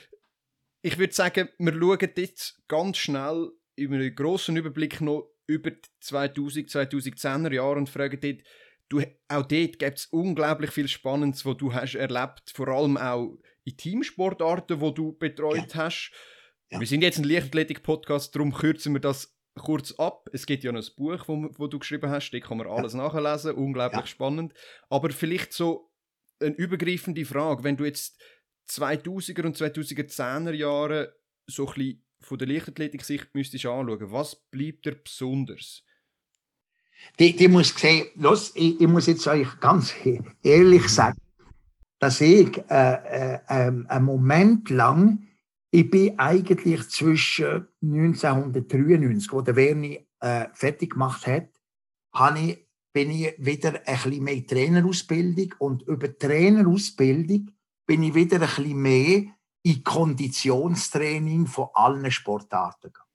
ich 0.82 0.98
würde 0.98 1.14
sagen, 1.14 1.48
wir 1.58 1.72
schauen 1.72 2.10
jetzt 2.16 2.60
ganz 2.68 2.98
schnell 2.98 3.50
über 3.76 3.96
einen 3.96 4.14
grossen 4.14 4.56
Überblick 4.56 5.00
noch 5.00 5.30
über 5.46 5.70
die 5.70 5.80
2000, 6.00 6.68
2010er 6.68 7.52
Jahre 7.52 7.76
und 7.76 7.88
fragen 7.88 8.18
dort, 8.20 8.42
du, 8.88 9.00
auch 9.28 9.46
dort 9.46 9.78
gibt 9.78 9.98
es 9.98 10.06
unglaublich 10.06 10.70
viel 10.70 10.88
Spannendes, 10.88 11.44
was 11.44 11.56
du 11.56 11.72
hast 11.72 11.94
erlebt, 11.94 12.52
vor 12.54 12.68
allem 12.68 12.96
auch 12.96 13.38
in 13.66 13.76
Teamsportarten, 13.76 14.78
die 14.80 14.94
du 14.94 15.12
betreut 15.12 15.74
ja. 15.74 15.84
hast. 15.84 16.12
Ja. 16.70 16.80
Wir 16.80 16.86
sind 16.86 17.02
jetzt 17.02 17.18
ein 17.18 17.24
Leichtathletik-Podcast, 17.24 18.34
darum 18.34 18.52
kürzen 18.52 18.92
wir 18.94 19.00
das 19.00 19.36
kurz 19.56 19.92
ab. 19.92 20.28
Es 20.32 20.46
gibt 20.46 20.64
ja 20.64 20.72
noch 20.72 20.82
ein 20.82 20.94
Buch, 20.96 21.26
wo, 21.26 21.48
wo 21.58 21.66
du 21.66 21.78
geschrieben 21.78 22.10
hast, 22.10 22.30
da 22.30 22.38
kann 22.40 22.58
man 22.58 22.68
alles 22.68 22.92
ja. 22.92 22.98
nachlesen, 22.98 23.54
unglaublich 23.54 24.06
spannend. 24.06 24.54
Aber 24.88 25.10
vielleicht 25.10 25.52
so 25.52 25.92
eine 26.40 26.54
übergreifende 26.54 27.24
Frage, 27.24 27.64
wenn 27.64 27.76
du 27.76 27.84
jetzt 27.84 28.20
2000er 28.68 29.46
und 29.46 29.56
2010er 29.56 30.52
Jahre 30.52 31.16
so 31.46 31.66
ein 31.66 31.74
bisschen 31.74 32.06
von 32.20 32.38
der 32.38 32.48
Leichtathletik-Sicht 32.48 33.34
müsstest 33.34 33.66
anschauen, 33.66 34.12
was 34.12 34.36
bleibt 34.50 34.86
dir 34.86 34.94
besonders? 34.94 35.82
Die, 37.18 37.36
die 37.36 37.48
muss 37.48 37.74
sehen, 37.74 38.06
los, 38.14 38.52
ich, 38.54 38.80
ich, 38.80 38.88
muss 38.88 39.06
jetzt 39.06 39.26
euch 39.26 39.60
ganz 39.60 39.94
ehrlich 40.42 40.88
sagen, 40.88 41.18
dass 41.98 42.20
ich 42.20 42.58
äh, 42.70 43.34
äh, 43.34 43.38
ähm, 43.48 43.86
einen 43.88 44.04
Moment 44.04 44.70
lang 44.70 45.26
ich 45.70 45.90
bin 45.90 46.18
eigentlich 46.18 46.88
zwischen 46.88 47.68
1993, 47.82 49.32
wo 49.32 49.42
der 49.42 49.56
Werni 49.56 50.06
äh, 50.20 50.46
fertig 50.54 50.92
gemacht 50.92 51.26
hat, 51.26 51.48
ich, 52.38 52.66
bin 52.92 53.10
ich 53.10 53.34
wieder 53.36 53.74
ein 53.86 53.94
bisschen 53.94 54.24
mehr 54.24 54.34
in 54.34 54.46
Trainerausbildung 54.46 55.54
und 55.58 55.82
über 55.82 56.08
die 56.08 56.18
Trainerausbildung 56.18 57.50
bin 57.84 58.02
ich 58.04 58.14
wieder 58.14 58.36
ein 58.36 58.40
bisschen 58.46 58.80
mehr 58.80 59.24
in 59.62 59.84
Konditionstraining 59.84 61.46
von 61.46 61.68
allen 61.74 62.10
Sportarten 62.10 62.90
gegangen. 62.90 63.06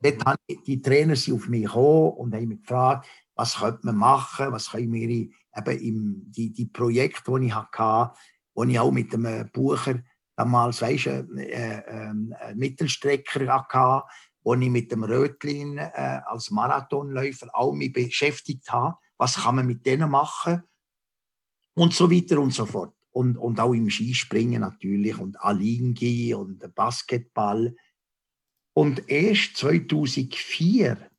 Dort 0.00 0.24
haben 0.24 0.64
die 0.66 0.80
Trainer 0.80 1.16
sind 1.16 1.34
auf 1.34 1.48
mich 1.48 1.64
gekommen 1.64 2.12
und 2.12 2.34
haben 2.34 2.48
mich 2.48 2.60
gefragt, 2.60 3.06
was 3.34 3.56
könnte 3.56 3.84
man 3.84 3.96
machen, 3.96 4.50
was 4.50 4.70
können 4.70 4.92
wir 4.92 5.28
eben 5.58 5.78
im, 5.80 6.22
die, 6.30 6.52
die 6.52 6.66
Projekte, 6.66 7.38
die 7.38 7.46
ich 7.46 7.54
hatte, 7.54 8.12
wo 8.54 8.64
ich 8.64 8.78
auch 8.78 8.90
mit 8.90 9.12
dem 9.12 9.50
Bucher 9.52 10.02
damals, 10.38 10.80
weißt 10.80 11.06
du, 11.06 11.36
äh, 11.36 11.78
äh, 11.78 12.54
Mittelstrecker 12.54 13.40
gehabt, 13.40 14.10
wo 14.42 14.54
ich 14.54 14.70
mit 14.70 14.92
dem 14.92 15.02
Rötlin 15.02 15.78
äh, 15.78 16.20
als 16.24 16.50
Marathonläufer 16.50 17.48
auch 17.52 17.72
mich 17.72 17.92
beschäftigt 17.92 18.70
habe. 18.70 18.96
Was 19.16 19.42
kann 19.42 19.56
man 19.56 19.66
mit 19.66 19.84
denen 19.84 20.10
machen? 20.10 20.62
Und 21.74 21.92
so 21.92 22.10
weiter 22.10 22.40
und 22.40 22.54
so 22.54 22.66
fort. 22.66 22.94
Und, 23.10 23.36
und 23.36 23.58
auch 23.58 23.72
im 23.72 23.90
Skispringen 23.90 24.60
natürlich 24.60 25.18
und 25.18 25.40
Alingi 25.40 26.34
und 26.34 26.72
Basketball. 26.74 27.74
Und 28.74 29.08
erst 29.08 29.56
2004 29.56 31.10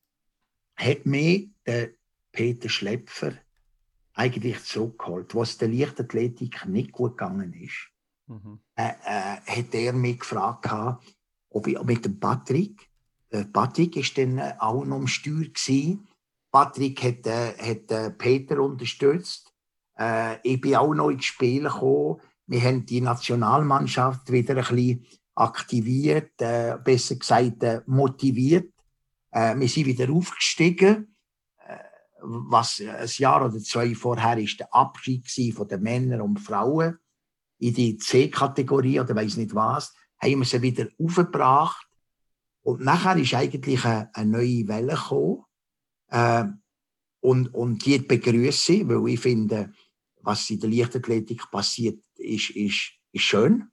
hat 0.78 1.06
mir 1.06 1.50
der 1.66 1.90
Peter 2.32 2.70
Schlepfer 2.70 3.34
eigentlich 4.20 4.62
zurückgeholt, 4.66 5.34
was 5.34 5.58
der 5.58 5.70
Leichtathletik 5.70 6.66
nicht 6.66 6.92
gut 6.92 7.18
gegangen 7.18 7.54
ist. 7.54 7.90
Mhm. 8.28 8.60
Äh, 8.76 8.90
äh, 9.06 9.62
hat 9.62 9.74
er 9.74 9.94
mich 9.94 10.20
gefragt, 10.20 10.70
ob 11.50 11.68
ich 11.68 11.82
mit 11.84 12.04
dem 12.04 12.20
Patrick, 12.20 12.90
äh, 13.30 13.46
Patrick 13.46 13.96
ist 13.96 14.18
dann 14.18 14.38
äh, 14.38 14.54
auch 14.60 14.84
noch 14.84 14.98
am 14.98 15.08
Steuer 15.08 15.46
gewesen. 15.46 16.08
Patrick 16.52 17.02
hat, 17.04 17.28
äh, 17.28 17.54
hat 17.58 18.18
Peter 18.18 18.60
unterstützt. 18.62 19.54
ich 20.44 20.62
bin 20.62 20.76
auch 20.76 20.94
noch 20.94 21.10
ins 21.10 21.26
Spiel 21.26 21.64
gekommen. 21.64 22.22
Wir 22.48 22.62
haben 22.62 22.86
die 22.86 23.02
Nationalmannschaft 23.02 24.32
wieder 24.32 24.56
ein 24.56 24.64
bisschen 24.64 25.06
aktiviert, 25.36 26.38
besser 26.38 27.16
gesagt 27.18 27.86
motiviert. 27.86 28.74
Wir 29.32 29.68
sind 29.68 29.86
wieder 29.86 30.10
aufgestiegen. 30.10 31.16
Äh, 32.20 32.24
was 32.24 32.82
ein 32.82 33.08
Jahr 33.18 33.46
oder 33.46 33.60
zwei 33.60 33.96
vorher 33.96 34.38
ist 34.38 34.60
der 34.60 34.74
Abschied 34.74 35.28
von 35.54 35.68
den 35.68 35.82
Männern 35.82 36.22
und 36.22 36.40
Frauen 36.40 36.98
in 37.60 37.74
die 37.74 37.98
C-Kategorie 37.98 39.00
oder 39.00 39.16
weiß 39.16 39.38
nicht 39.38 39.54
was, 39.54 39.94
haben 40.22 40.40
wir 40.40 40.46
sie 40.46 40.62
wieder 40.62 40.88
aufgebracht. 40.98 41.88
Und 42.62 42.82
nachher 42.82 43.18
ist 43.18 43.34
eigentlich 43.34 43.84
eine, 43.86 44.10
eine 44.14 44.32
neue 44.32 44.68
Welle 44.68 44.94
gekommen. 44.94 45.44
Äh, 46.10 46.46
und, 47.22 47.54
und 47.54 47.86
die 47.86 48.00
begrüße 48.00 48.74
ich, 48.74 48.88
weil 48.88 49.14
ich 49.14 49.20
finde, 49.20 49.74
was 50.22 50.50
in 50.50 50.60
der 50.60 50.70
Leichtathletik 50.70 51.50
passiert, 51.52 52.02
ist, 52.16 52.52
ist, 52.52 52.92
ist 53.12 53.24
schön. 53.24 53.70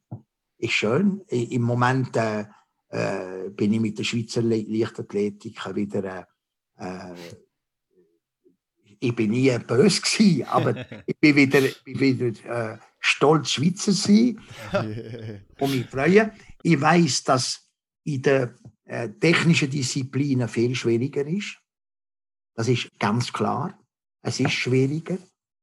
Ist 0.59 0.73
schön. 0.73 1.20
Im 1.28 1.62
Moment 1.62 2.16
äh, 2.16 2.47
äh, 2.89 3.51
bin 3.51 3.73
ich 3.73 3.81
mit 3.81 3.98
der 3.98 4.05
Schweizer 4.05 4.43
Leichtathletik 4.43 5.74
wieder. 5.74 6.27
Äh, 6.77 7.14
ich 9.01 9.14
bin 9.14 9.31
nie 9.31 9.56
böse 9.59 10.01
gewesen, 10.01 10.44
aber 10.44 10.86
ich 11.06 11.18
bin 11.18 11.36
wieder, 11.36 11.60
bin 11.85 12.01
wieder 12.01 12.73
äh, 12.74 12.78
stolz 13.01 13.51
Schweizer 13.51 13.93
sein 13.93 14.40
und 15.60 15.70
mich 15.70 15.86
freuen. 15.86 16.31
Ich 16.62 16.81
weiß, 16.81 17.24
dass 17.24 17.70
in 18.05 18.23
den 18.23 18.51
äh, 18.85 19.09
technischen 19.09 19.70
Disziplinen 19.70 20.48
viel 20.48 20.74
schwieriger 20.74 21.27
ist. 21.27 21.59
Das 22.55 22.68
ist 22.68 22.98
ganz 22.98 23.32
klar. 23.32 23.78
Es 24.23 24.40
ist 24.40 24.52
schwieriger. 24.52 25.18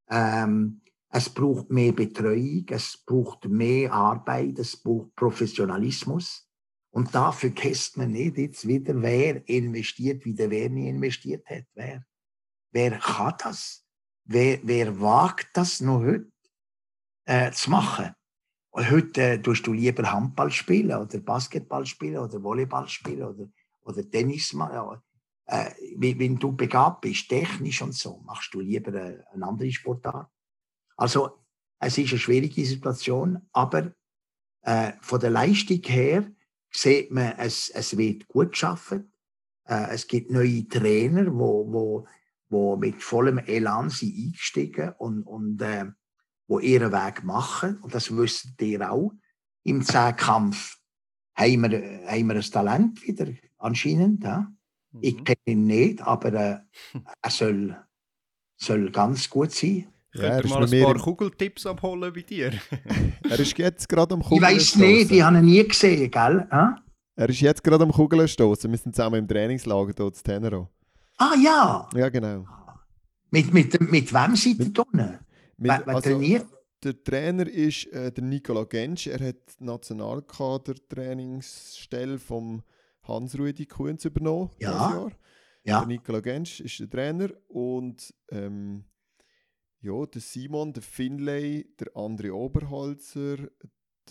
Ähm, 0.09 0.81
es 1.09 1.29
braucht 1.29 1.69
mehr 1.69 1.91
Betreuung, 1.91 2.65
es 2.69 2.97
braucht 3.05 3.45
mehr 3.45 3.93
Arbeit, 3.93 4.57
es 4.57 4.75
braucht 4.75 5.15
Professionalismus. 5.15 6.47
Und 6.91 7.13
dafür 7.13 7.51
käst 7.51 7.97
man 7.97 8.11
nicht 8.11 8.37
jetzt 8.37 8.67
wieder, 8.67 8.99
wer 9.01 9.47
investiert, 9.47 10.25
wie 10.25 10.33
der 10.33 10.49
wer 10.49 10.69
nie 10.69 10.89
investiert 10.89 11.45
hat. 11.47 11.65
Wer, 11.73 12.05
wer 12.73 12.99
kann 12.99 13.35
das? 13.39 13.85
Wer, 14.25 14.59
wer 14.63 14.99
wagt 14.99 15.49
das 15.53 15.81
noch 15.81 16.01
heute 16.01 16.31
äh, 17.25 17.51
zu 17.51 17.69
machen? 17.69 18.13
Und 18.71 18.89
heute 18.89 19.21
äh, 19.21 19.41
tust 19.41 19.65
du 19.67 19.73
lieber 19.73 20.11
Handball 20.11 20.51
spielen 20.51 20.97
oder 20.97 21.19
Basketball 21.19 21.85
spielen 21.85 22.17
oder 22.17 22.41
Volleyball 22.41 22.87
spielen 22.89 23.23
oder, 23.23 23.47
oder 23.83 24.09
Tennis 24.09 24.53
machen 24.53 25.01
äh, 25.45 25.71
wenn 25.97 26.37
du 26.37 26.55
begabt 26.55 27.01
bist, 27.01 27.29
technisch 27.29 27.81
und 27.81 27.93
so, 27.93 28.21
machst 28.25 28.53
du 28.53 28.61
lieber 28.61 28.89
eine, 28.91 29.25
eine 29.31 29.45
andere 29.45 29.71
Sportart. 29.71 30.29
Also 30.95 31.39
es 31.79 31.97
ist 31.97 32.11
eine 32.11 32.19
schwierige 32.19 32.65
Situation, 32.65 33.41
aber 33.51 33.93
äh, 34.61 34.93
von 35.01 35.19
der 35.19 35.31
Leistung 35.31 35.81
her 35.83 36.31
sieht 36.71 37.11
man, 37.11 37.33
es, 37.37 37.69
es 37.69 37.97
wird 37.97 38.27
gut 38.27 38.51
geschaffen. 38.51 39.11
Äh, 39.67 39.89
es 39.91 40.07
gibt 40.07 40.31
neue 40.31 40.67
Trainer, 40.67 41.27
wo, 41.33 41.71
wo, 41.71 42.07
wo 42.53 42.77
mit 42.77 43.03
vollem 43.03 43.39
Elan 43.39 43.89
sind 43.89 44.15
eingestiegen 44.15 44.93
und, 44.97 45.23
und 45.23 45.61
äh, 45.61 45.85
wo 46.47 46.59
ihren 46.59 46.91
Weg 46.91 47.23
machen. 47.23 47.79
Und 47.81 47.93
das 47.93 48.15
wisst 48.15 48.61
ihr 48.61 48.89
auch. 48.89 49.11
Im 49.63 49.81
Zehnkampf 49.81 50.77
haben 51.35 51.61
wir, 51.63 52.07
haben 52.07 52.27
wir 52.27 52.35
ein 52.35 52.41
Talent 52.41 53.05
wieder, 53.05 53.27
anscheinend. 53.57 54.23
Ja? 54.23 54.47
Ich 55.01 55.15
mhm. 55.15 55.23
kenne 55.23 55.37
ihn 55.45 55.65
nicht, 55.65 56.01
aber 56.01 56.33
äh, 56.33 56.59
er 57.21 57.29
soll, 57.29 57.75
soll 58.55 58.91
ganz 58.91 59.29
gut 59.29 59.51
sein. 59.51 59.87
Ja, 60.13 60.41
Könnt 60.41 60.45
ihr 60.45 60.49
mal 60.51 60.73
ein 60.73 60.83
paar 60.83 60.99
Kugeltipps 60.99 61.65
abholen 61.65 62.13
bei 62.13 62.21
dir? 62.21 62.51
er 63.23 63.39
ist 63.39 63.57
jetzt 63.57 63.89
gerade 63.89 64.13
am 64.13 64.21
Kugeln 64.21 64.43
Ich 64.43 64.57
weiß 64.57 64.75
nicht, 64.75 65.09
die 65.09 65.23
habe 65.23 65.37
ich 65.37 65.43
nie 65.43 65.67
gesehen, 65.67 66.11
gell? 66.11 66.47
Ah? 66.51 66.75
Er 67.15 67.29
ist 67.29 67.41
jetzt 67.41 67.63
gerade 67.63 67.83
am 67.83 67.91
Kugeln 67.91 68.27
stoßen. 68.27 68.69
Wir 68.69 68.77
sind 68.77 68.95
zusammen 68.95 69.15
im 69.15 69.27
Trainingslager 69.27 69.93
hier 69.97 70.13
zu 70.13 70.23
Tenero. 70.23 70.69
Ah 71.23 71.35
ja? 71.35 71.87
Ja, 71.95 72.09
genau. 72.09 72.45
Mit, 73.31 73.53
mit, 73.53 73.79
mit 73.79 74.13
wem 74.13 74.35
seid 74.35 74.59
ihr? 74.59 74.73
Wer, 75.57 75.87
also, 75.87 76.01
trainiert? 76.01 76.45
Der 76.83 77.01
Trainer 77.01 77.47
ist 77.47 77.87
äh, 77.93 78.11
der 78.11 78.25
Nicola 78.25 78.65
Gensch. 78.65 79.07
Er 79.07 79.25
hat 79.25 79.37
die 79.57 79.63
Nationalkader-Trainingsstelle 79.63 82.19
vom 82.19 82.61
Hans-Rudi 83.03 83.67
Kuhns 83.67 84.03
übernommen. 84.03 84.49
Ja. 84.59 85.09
ja. 85.63 85.79
Der 85.79 85.87
Nikola 85.87 86.19
Gensch 86.19 86.59
ist 86.59 86.77
der 86.81 86.89
Trainer 86.89 87.29
und 87.47 88.13
ähm, 88.29 88.83
ja, 89.79 90.05
der 90.05 90.21
Simon, 90.21 90.73
der 90.73 90.83
Finlay, 90.83 91.73
der 91.79 91.93
André 91.93 92.33
Oberholzer, 92.33 93.37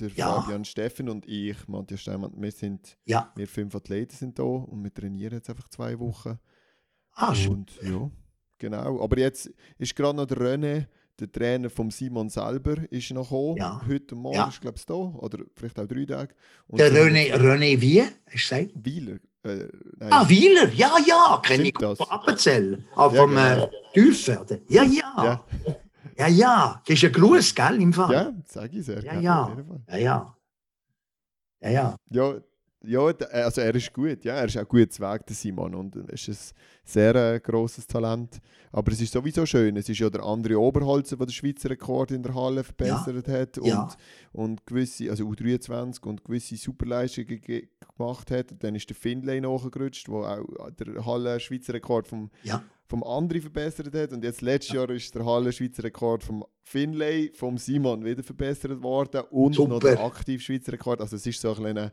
der 0.01 0.09
ja. 0.15 0.41
Fabian 0.41 0.65
Steffen 0.65 1.11
und 1.11 1.29
ich, 1.29 1.69
Matthias 1.69 2.01
Steinmann, 2.01 2.33
wir 2.37 2.53
sind, 2.53 2.97
ja. 3.05 3.31
wir 3.37 3.47
fünf 3.47 3.75
Athleten 3.75 4.17
sind 4.17 4.39
da 4.39 4.45
und 4.45 4.83
wir 4.83 4.95
trainieren 4.95 5.35
jetzt 5.35 5.51
einfach 5.51 5.69
zwei 5.69 5.99
Wochen. 5.99 6.39
Ah, 7.15 7.35
und 7.49 7.71
ja, 7.83 8.11
genau. 8.59 9.03
Aber 9.03 9.19
jetzt 9.19 9.51
ist 9.79 9.95
gerade 9.95 10.17
noch 10.17 10.27
der 10.27 10.39
René, 10.39 10.87
der 11.21 11.31
Trainer 11.31 11.71
von 11.71 11.91
Simon 11.91 12.29
selber 12.29 12.77
ist 12.91 13.11
noch 13.13 13.29
gekommen. 13.29 13.57
Ja. 13.57 13.81
Heute 13.87 14.15
Morgen 14.15 14.37
ja. 14.37 14.49
ist 14.49 14.61
glaube 14.61 14.79
ich 14.79 14.87
da. 14.87 14.95
Oder 14.95 15.45
vielleicht 15.55 15.79
auch 15.79 15.87
drei 15.87 16.05
Tage. 16.05 16.35
Und 16.67 16.81
der 16.81 16.93
René, 16.93 17.33
René 17.35 17.81
wie? 17.81 18.03
Hast 18.03 18.51
du 18.51 18.57
gesagt? 18.57 18.71
Wieler. 18.75 19.19
Äh, 19.45 19.69
ah, 19.99 20.29
Wieler, 20.29 20.73
ja, 20.73 20.97
ja, 21.05 21.41
kenne 21.43 21.65
ich 21.65 21.79
von 21.79 21.97
Appenzell. 22.09 22.85
Auch 22.95 23.13
ja, 23.13 23.21
vom 23.23 23.31
genau. 23.31 23.65
äh, 23.65 23.69
Tüfen, 23.93 24.39
oder? 24.39 24.59
Ja, 24.69 24.85
ja. 24.85 25.13
Ja, 25.17 25.45
ja. 26.17 26.29
ja. 26.29 26.83
Das 26.87 26.95
ist 26.95 27.05
ein 27.05 27.13
Gruß, 27.13 27.55
gell, 27.55 27.83
im 27.83 27.93
Fall. 27.93 28.13
Ja, 28.13 28.33
sage 28.47 28.79
ich 28.79 28.85
sehr. 28.85 29.03
Ja, 29.05 29.21
ja. 29.21 29.57
Ja, 29.89 29.97
ja. 29.97 30.37
Ja, 31.61 31.71
ja. 31.71 31.97
Ja, 32.11 32.41
ja, 32.85 33.01
also 33.05 33.61
er 33.61 33.75
ist 33.75 33.93
gut, 33.93 34.25
ja, 34.25 34.35
er 34.35 34.47
ist 34.47 34.59
auch 34.59 34.69
gut 34.69 34.99
Weg, 34.99 35.27
der 35.27 35.37
Simon, 35.37 35.75
und 35.75 35.97
er 35.97 36.13
ist 36.13 36.29
ein 36.29 36.37
sehr 36.85 37.15
äh, 37.15 37.41
grosses 37.41 37.87
Talent. 37.87 38.41
Aber 38.73 38.91
es 38.93 39.01
ist 39.01 39.13
sowieso 39.13 39.47
schön, 39.47 39.77
es 39.77 39.89
ist 39.89 39.99
ja 39.99 40.11
der 40.11 40.23
andere 40.23 40.59
Oberholzer, 40.59 41.17
der 41.17 41.27
den 41.27 41.33
Schweizer 41.33 41.71
Rekord 41.71 42.11
in 42.11 42.23
der 42.23 42.35
Halle 42.35 42.65
verbessert 42.65 43.29
ja. 43.29 43.35
hat 43.35 43.59
und, 43.59 43.67
ja. 43.67 43.89
und 44.33 44.67
gewisse, 44.67 45.11
also 45.11 45.25
U23 45.29 46.03
und 46.05 46.25
gewisse 46.25 46.57
Superleistungen 46.57 47.41
ge 47.41 47.69
gemacht 47.97 48.31
hat. 48.31 48.51
Und 48.51 48.65
dann 48.65 48.75
ist 48.75 48.89
der 48.89 48.97
Findlay 48.97 49.41
nachgerutscht, 49.41 50.09
der 50.09 50.15
auch 50.15 50.71
der 50.71 51.05
Halle 51.05 51.39
Schweizer 51.39 51.75
Rekord 51.75 52.09
vom, 52.09 52.31
ja. 52.43 52.63
vom 52.89 53.05
Andri 53.05 53.41
verbessert 53.41 53.95
hat. 53.95 54.13
Und 54.13 54.25
jetzt 54.25 54.41
letztes 54.41 54.75
Jahr 54.75 54.89
ist 54.91 55.15
der 55.15 55.25
Halle 55.25 55.53
Schweizer 55.53 55.85
Rekord 55.85 56.25
vom 56.25 56.45
Finlay, 56.63 57.31
vom 57.35 57.59
Simon 57.59 58.05
wieder 58.05 58.23
verbessert 58.23 58.83
worden 58.83 59.23
und 59.31 59.55
Super. 59.55 59.69
noch 59.69 59.81
der 59.81 60.01
aktiv 60.01 60.43
Schweizer 60.43 60.73
Rekord. 60.73 61.01
Also 61.01 61.17
es 61.17 61.27
ist 61.27 61.41
so 61.41 61.51
ein 61.51 61.57
kleiner 61.57 61.93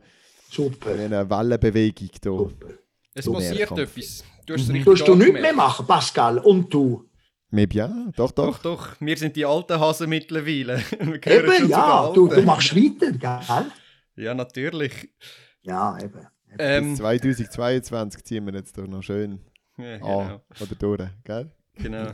Super. 0.50 0.90
Eine 0.92 1.28
Wellenbewegung 1.28 2.08
hier. 2.22 2.32
Super. 2.32 2.66
Es 3.14 3.30
passiert 3.30 3.70
etwas. 3.70 4.24
Du 4.46 4.54
hast 4.54 4.68
mhm. 4.68 4.84
Tust 4.84 5.06
du 5.06 5.14
nichts 5.14 5.40
mehr 5.40 5.52
machen, 5.52 5.86
Pascal? 5.86 6.38
Und 6.38 6.72
du? 6.72 7.08
Mais 7.50 7.66
bien, 7.66 8.12
doch, 8.16 8.30
doch. 8.30 8.58
Doch, 8.58 8.78
doch. 8.78 9.00
Wir 9.00 9.16
sind 9.16 9.34
die 9.36 9.44
alten 9.44 9.78
Hasen 9.78 10.08
mittlerweile. 10.08 10.82
eben, 11.00 11.68
ja. 11.68 12.12
Du, 12.12 12.28
du 12.28 12.42
machst 12.42 12.74
weiter, 12.74 13.12
gell? 13.12 13.66
Ja, 14.16 14.34
natürlich. 14.34 15.08
Ja, 15.62 15.98
eben. 15.98 16.26
Ähm, 16.58 16.90
Bis 16.90 16.98
2022 16.98 18.24
ziehen 18.24 18.46
wir 18.46 18.54
jetzt 18.54 18.76
doch 18.76 18.86
noch 18.86 19.02
schön 19.02 19.40
ja, 19.76 19.98
genau. 19.98 20.20
an 20.20 20.40
oder 20.60 20.74
durch, 20.76 21.10
gell? 21.24 21.50
Genau. 21.74 22.12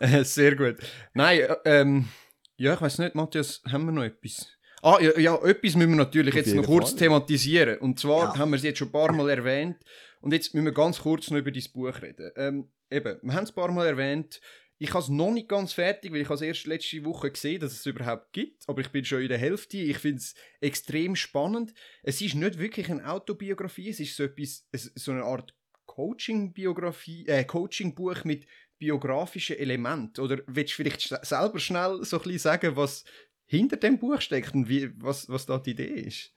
Sehr 0.22 0.56
gut. 0.56 0.76
Nein, 1.14 1.40
äh, 1.40 1.56
ähm, 1.64 2.08
ja, 2.56 2.74
ich 2.74 2.80
weiß 2.80 2.98
nicht, 2.98 3.14
Matthias, 3.14 3.62
haben 3.70 3.86
wir 3.86 3.92
noch 3.92 4.04
etwas? 4.04 4.48
Ah, 4.82 4.98
ja, 5.00 5.18
ja, 5.18 5.36
etwas 5.42 5.74
müssen 5.76 5.90
wir 5.90 5.96
natürlich 5.96 6.34
jetzt 6.34 6.54
noch 6.54 6.64
kurz 6.64 6.90
Fall. 6.90 7.00
thematisieren. 7.00 7.78
Und 7.78 7.98
zwar 7.98 8.34
ja. 8.34 8.38
haben 8.38 8.50
wir 8.50 8.56
es 8.56 8.62
jetzt 8.62 8.78
schon 8.78 8.88
ein 8.88 8.92
paar 8.92 9.12
Mal 9.12 9.28
erwähnt. 9.28 9.76
Und 10.20 10.32
jetzt 10.32 10.54
müssen 10.54 10.64
wir 10.64 10.72
ganz 10.72 11.00
kurz 11.00 11.30
noch 11.30 11.38
über 11.38 11.50
dein 11.50 11.64
Buch 11.72 12.02
reden. 12.02 12.30
Ähm, 12.36 12.70
eben, 12.90 13.18
wir 13.22 13.34
haben 13.34 13.44
es 13.44 13.50
ein 13.50 13.54
paar 13.54 13.72
Mal 13.72 13.86
erwähnt. 13.86 14.40
Ich 14.78 14.90
habe 14.90 15.02
es 15.02 15.10
noch 15.10 15.30
nicht 15.30 15.48
ganz 15.48 15.74
fertig, 15.74 16.12
weil 16.12 16.22
ich 16.22 16.30
es 16.30 16.40
erst 16.40 16.66
letzte 16.66 17.04
Woche 17.04 17.30
gesehen 17.30 17.60
dass 17.60 17.72
es 17.72 17.84
überhaupt 17.84 18.32
gibt. 18.32 18.66
Aber 18.66 18.80
ich 18.80 18.88
bin 18.88 19.04
schon 19.04 19.20
in 19.20 19.28
der 19.28 19.36
Hälfte. 19.38 19.76
Ich 19.76 19.98
finde 19.98 20.18
es 20.18 20.34
extrem 20.60 21.14
spannend. 21.16 21.74
Es 22.02 22.22
ist 22.22 22.34
nicht 22.34 22.58
wirklich 22.58 22.90
eine 22.90 23.06
Autobiografie. 23.06 23.90
Es 23.90 24.00
ist 24.00 24.16
so 24.16 24.24
etwas, 24.24 24.66
so 24.72 25.12
eine 25.12 25.24
Art 25.24 25.54
Coaching-Biografie, 25.84 27.26
äh, 27.26 27.44
Coaching-Buch 27.44 28.24
mit 28.24 28.46
biografischen 28.78 29.58
Elementen. 29.58 30.22
Oder 30.22 30.38
willst 30.46 30.72
du 30.72 30.76
vielleicht 30.76 31.02
selber 31.26 31.58
schnell 31.58 32.02
so 32.02 32.16
ein 32.16 32.22
bisschen 32.22 32.38
sagen, 32.38 32.76
was 32.76 33.04
hinter 33.50 33.76
dem 33.76 33.98
Buch 33.98 34.20
steckt 34.20 34.54
und 34.54 34.68
wie, 34.68 34.90
was, 35.02 35.28
was 35.28 35.44
da 35.44 35.58
die 35.58 35.72
Idee 35.72 36.02
ist? 36.06 36.32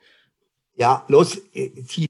Ja, 0.75 1.05
los, 1.07 1.39
ich, 1.51 2.09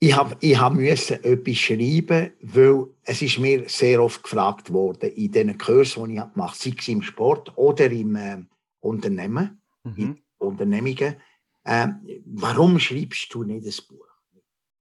ich 0.00 0.16
habe 0.16 0.36
ich 0.40 0.58
hab 0.58 0.74
müssen 0.74 1.22
etwas 1.22 1.56
schreiben, 1.58 2.32
weil 2.40 2.86
es 3.04 3.22
ist 3.22 3.38
mir 3.38 3.68
sehr 3.68 4.02
oft 4.02 4.24
gefragt 4.24 4.72
worden 4.72 5.12
in 5.12 5.30
den 5.30 5.56
Kursen, 5.58 6.08
die 6.08 6.14
ich 6.16 6.32
gemacht 6.32 6.58
habe, 6.58 6.70
sei 6.70 6.74
es 6.76 6.88
im 6.88 7.02
Sport 7.02 7.56
oder 7.56 7.88
im 7.88 8.16
äh, 8.16 8.42
Unternehmen, 8.80 9.62
mhm. 9.84 9.94
in 9.96 10.22
Unternehmungen, 10.38 11.14
äh, 11.62 11.88
warum 12.26 12.80
schreibst 12.80 13.32
du 13.32 13.44
nicht 13.44 13.64
ein 13.64 13.86
Buch? 13.88 14.08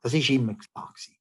Das 0.02 0.16
ist 0.16 0.30
immer 0.32 0.56
gesagt. 0.56 1.12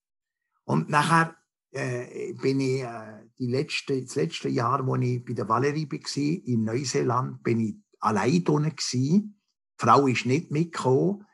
Und 0.65 0.89
nachher 0.89 1.37
äh, 1.73 2.33
bin 2.35 2.61
ich 2.61 2.83
äh, 2.83 3.27
die 3.39 3.47
letzte, 3.47 4.03
das 4.03 4.17
letzte 4.17 4.49
Jahr, 4.49 4.87
wo 4.87 4.97
ich 4.97 5.25
bei 5.25 5.33
der 5.33 5.49
Valerie 5.49 5.89
war, 5.91 6.47
in 6.47 6.65
Neuseeland, 6.65 7.43
bin 7.43 7.61
ich 7.61 7.77
allein 8.01 8.45
drinnen 8.45 8.75
gewesen. 8.75 9.41
Die 9.81 9.85
Frau 9.87 10.07
ist 10.07 10.27
nicht 10.27 10.51
mitgekommen. 10.51 11.27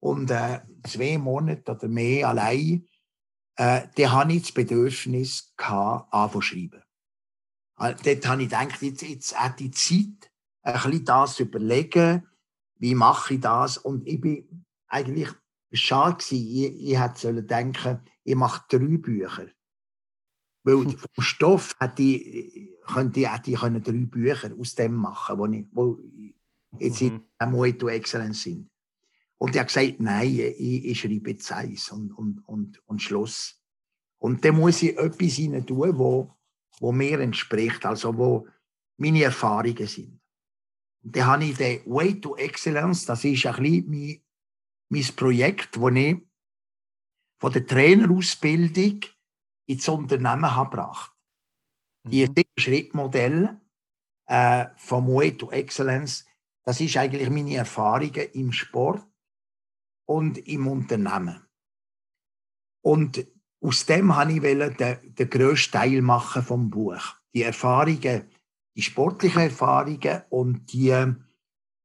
Und 0.00 0.30
äh, 0.30 0.60
zwei 0.86 1.18
Monate 1.18 1.72
oder 1.72 1.88
mehr 1.88 2.28
allein, 2.28 2.86
äh, 3.56 3.82
da 3.94 4.12
hatte 4.12 4.32
ich 4.32 4.42
das 4.42 4.52
Bedürfnis, 4.52 5.54
anfangen 5.56 6.42
schreiben. 6.42 6.82
Also, 7.76 8.02
dort 8.04 8.26
habe 8.28 8.42
ich 8.42 8.48
gedacht, 8.48 8.82
jetzt, 8.82 9.02
jetzt 9.02 9.38
hat 9.38 9.60
die 9.60 9.70
Zeit, 9.70 10.30
ein 10.62 10.74
bisschen 10.74 11.04
das 11.04 11.34
zu 11.36 11.42
überlegen, 11.44 12.26
wie 12.78 12.94
mache 12.94 13.34
ich 13.34 13.40
das. 13.40 13.78
Und 13.78 14.06
ich 14.06 14.20
bin 14.20 14.64
eigentlich 14.88 15.30
schade. 15.72 16.24
Ich, 16.30 16.90
ich 16.90 16.98
hätte 16.98 17.42
denken 17.42 18.00
ich 18.24 18.34
mache 18.34 18.64
drei 18.68 18.96
Bücher. 18.96 19.48
Weil 20.64 20.96
vom 21.12 21.24
Stoff 21.24 21.76
hätte 21.78 22.02
ich, 22.02 22.70
könnte 22.86 23.20
ich, 23.20 23.30
hätte 23.30 23.50
ich 23.50 23.58
drei 23.58 23.92
Bücher 23.92 24.50
aus 24.58 24.74
dem 24.74 24.94
machen, 24.94 25.38
wo, 25.38 25.46
ich, 25.46 25.66
wo 25.72 25.98
jetzt 26.78 27.02
mhm. 27.02 27.22
in 27.40 27.50
Moeto 27.50 27.88
Excellence 27.88 28.42
sind. 28.42 28.70
Und 29.36 29.54
er 29.54 29.60
hat 29.60 29.68
gesagt, 29.68 30.00
nein, 30.00 30.28
ich, 30.28 30.84
ich 30.86 31.00
schreibe 31.00 31.30
jetzt 31.30 31.52
eins 31.52 31.90
und, 31.90 32.12
und, 32.12 32.40
und, 32.48 32.82
und 32.86 33.02
Schluss. 33.02 33.60
Und 34.18 34.42
dann 34.42 34.56
muss 34.56 34.82
ich 34.82 34.96
etwas 34.96 35.34
hinein 35.34 35.66
tun, 35.66 35.98
wo, 35.98 36.34
wo 36.80 36.92
mir 36.92 37.20
entspricht, 37.20 37.84
also 37.84 38.16
wo 38.16 38.48
meine 38.96 39.24
Erfahrungen 39.24 39.86
sind. 39.86 40.18
Und 41.02 41.14
dann 41.14 41.26
habe 41.26 41.44
ich 41.44 41.56
den 41.58 41.82
Way 41.84 42.20
to 42.20 42.36
Excellence, 42.36 43.04
das 43.04 43.22
ist 43.24 43.44
ein 43.44 43.62
bisschen 43.62 43.90
mein, 43.90 44.20
mein 44.88 45.14
Projekt, 45.14 45.76
das 45.76 45.92
ich 45.94 46.16
von 47.38 47.52
der 47.52 47.66
Trainerausbildung 47.66 49.00
ins 49.66 49.88
Unternehmen 49.88 50.54
habe 50.54 50.70
gebracht. 50.70 51.12
Mhm. 52.04 52.34
Die 52.34 52.46
Schrittmodell 52.58 53.60
äh, 54.26 54.66
vom 54.76 55.08
Way 55.08 55.36
to 55.36 55.50
Excellence, 55.50 56.24
das 56.64 56.80
ist 56.80 56.96
eigentlich 56.96 57.28
meine 57.30 57.56
Erfahrungen 57.56 58.30
im 58.32 58.52
Sport 58.52 59.06
und 60.06 60.38
im 60.46 60.66
Unternehmen. 60.66 61.42
Und 62.82 63.26
aus 63.60 63.86
dem 63.86 64.14
habe 64.14 64.32
ich 64.32 64.40
den, 64.40 65.14
den 65.14 65.30
grössten 65.30 65.72
Teil 65.72 66.02
machen 66.02 66.42
vom 66.42 66.68
Buch. 66.68 67.14
Die 67.32 67.42
Erfahrungen, 67.42 68.28
die 68.76 68.82
sportlichen 68.82 69.42
Erfahrungen 69.42 70.22
und 70.28 70.72
die, 70.72 70.94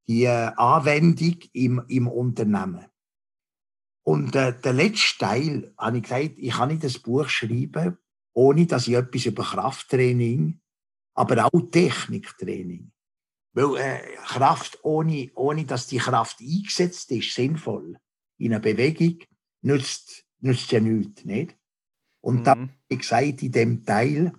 die 0.07 0.27
Anwendung 0.27 1.37
im, 1.53 1.83
im 1.87 2.07
Unternehmen. 2.07 2.85
Und 4.09 4.35
äh, 4.35 4.59
der 4.59 4.73
letzte 4.73 5.19
Teil 5.19 5.71
habe 5.77 5.97
ich 5.97 6.03
gesagt, 6.03 6.33
ich 6.37 6.51
kann 6.51 6.69
nicht 6.69 6.83
das 6.83 6.97
Buch 6.97 7.29
schreiben, 7.29 7.95
ohne 8.33 8.65
dass 8.65 8.87
ich 8.87 8.95
etwas 8.95 9.27
über 9.27 9.43
Krafttraining, 9.43 10.59
aber 11.13 11.45
auch 11.45 11.61
Techniktraining. 11.69 12.91
Weil 13.53 13.77
äh, 13.77 14.15
Kraft, 14.25 14.79
ohne, 14.81 15.29
ohne 15.35 15.63
dass 15.65 15.85
die 15.85 15.99
Kraft 15.99 16.41
eingesetzt 16.41 17.11
ist, 17.11 17.35
sinnvoll, 17.35 17.99
in 18.39 18.51
einer 18.51 18.59
Bewegung, 18.59 19.19
nützt, 19.61 20.25
nützt 20.39 20.71
ja 20.71 20.79
nichts. 20.79 21.23
Nicht? 21.23 21.55
Und 22.19 22.39
mhm. 22.39 22.43
da 22.45 22.51
habe 22.53 22.69
ich 22.87 22.97
gesagt, 22.97 23.43
in 23.43 23.51
dem 23.51 23.85
Teil 23.85 24.33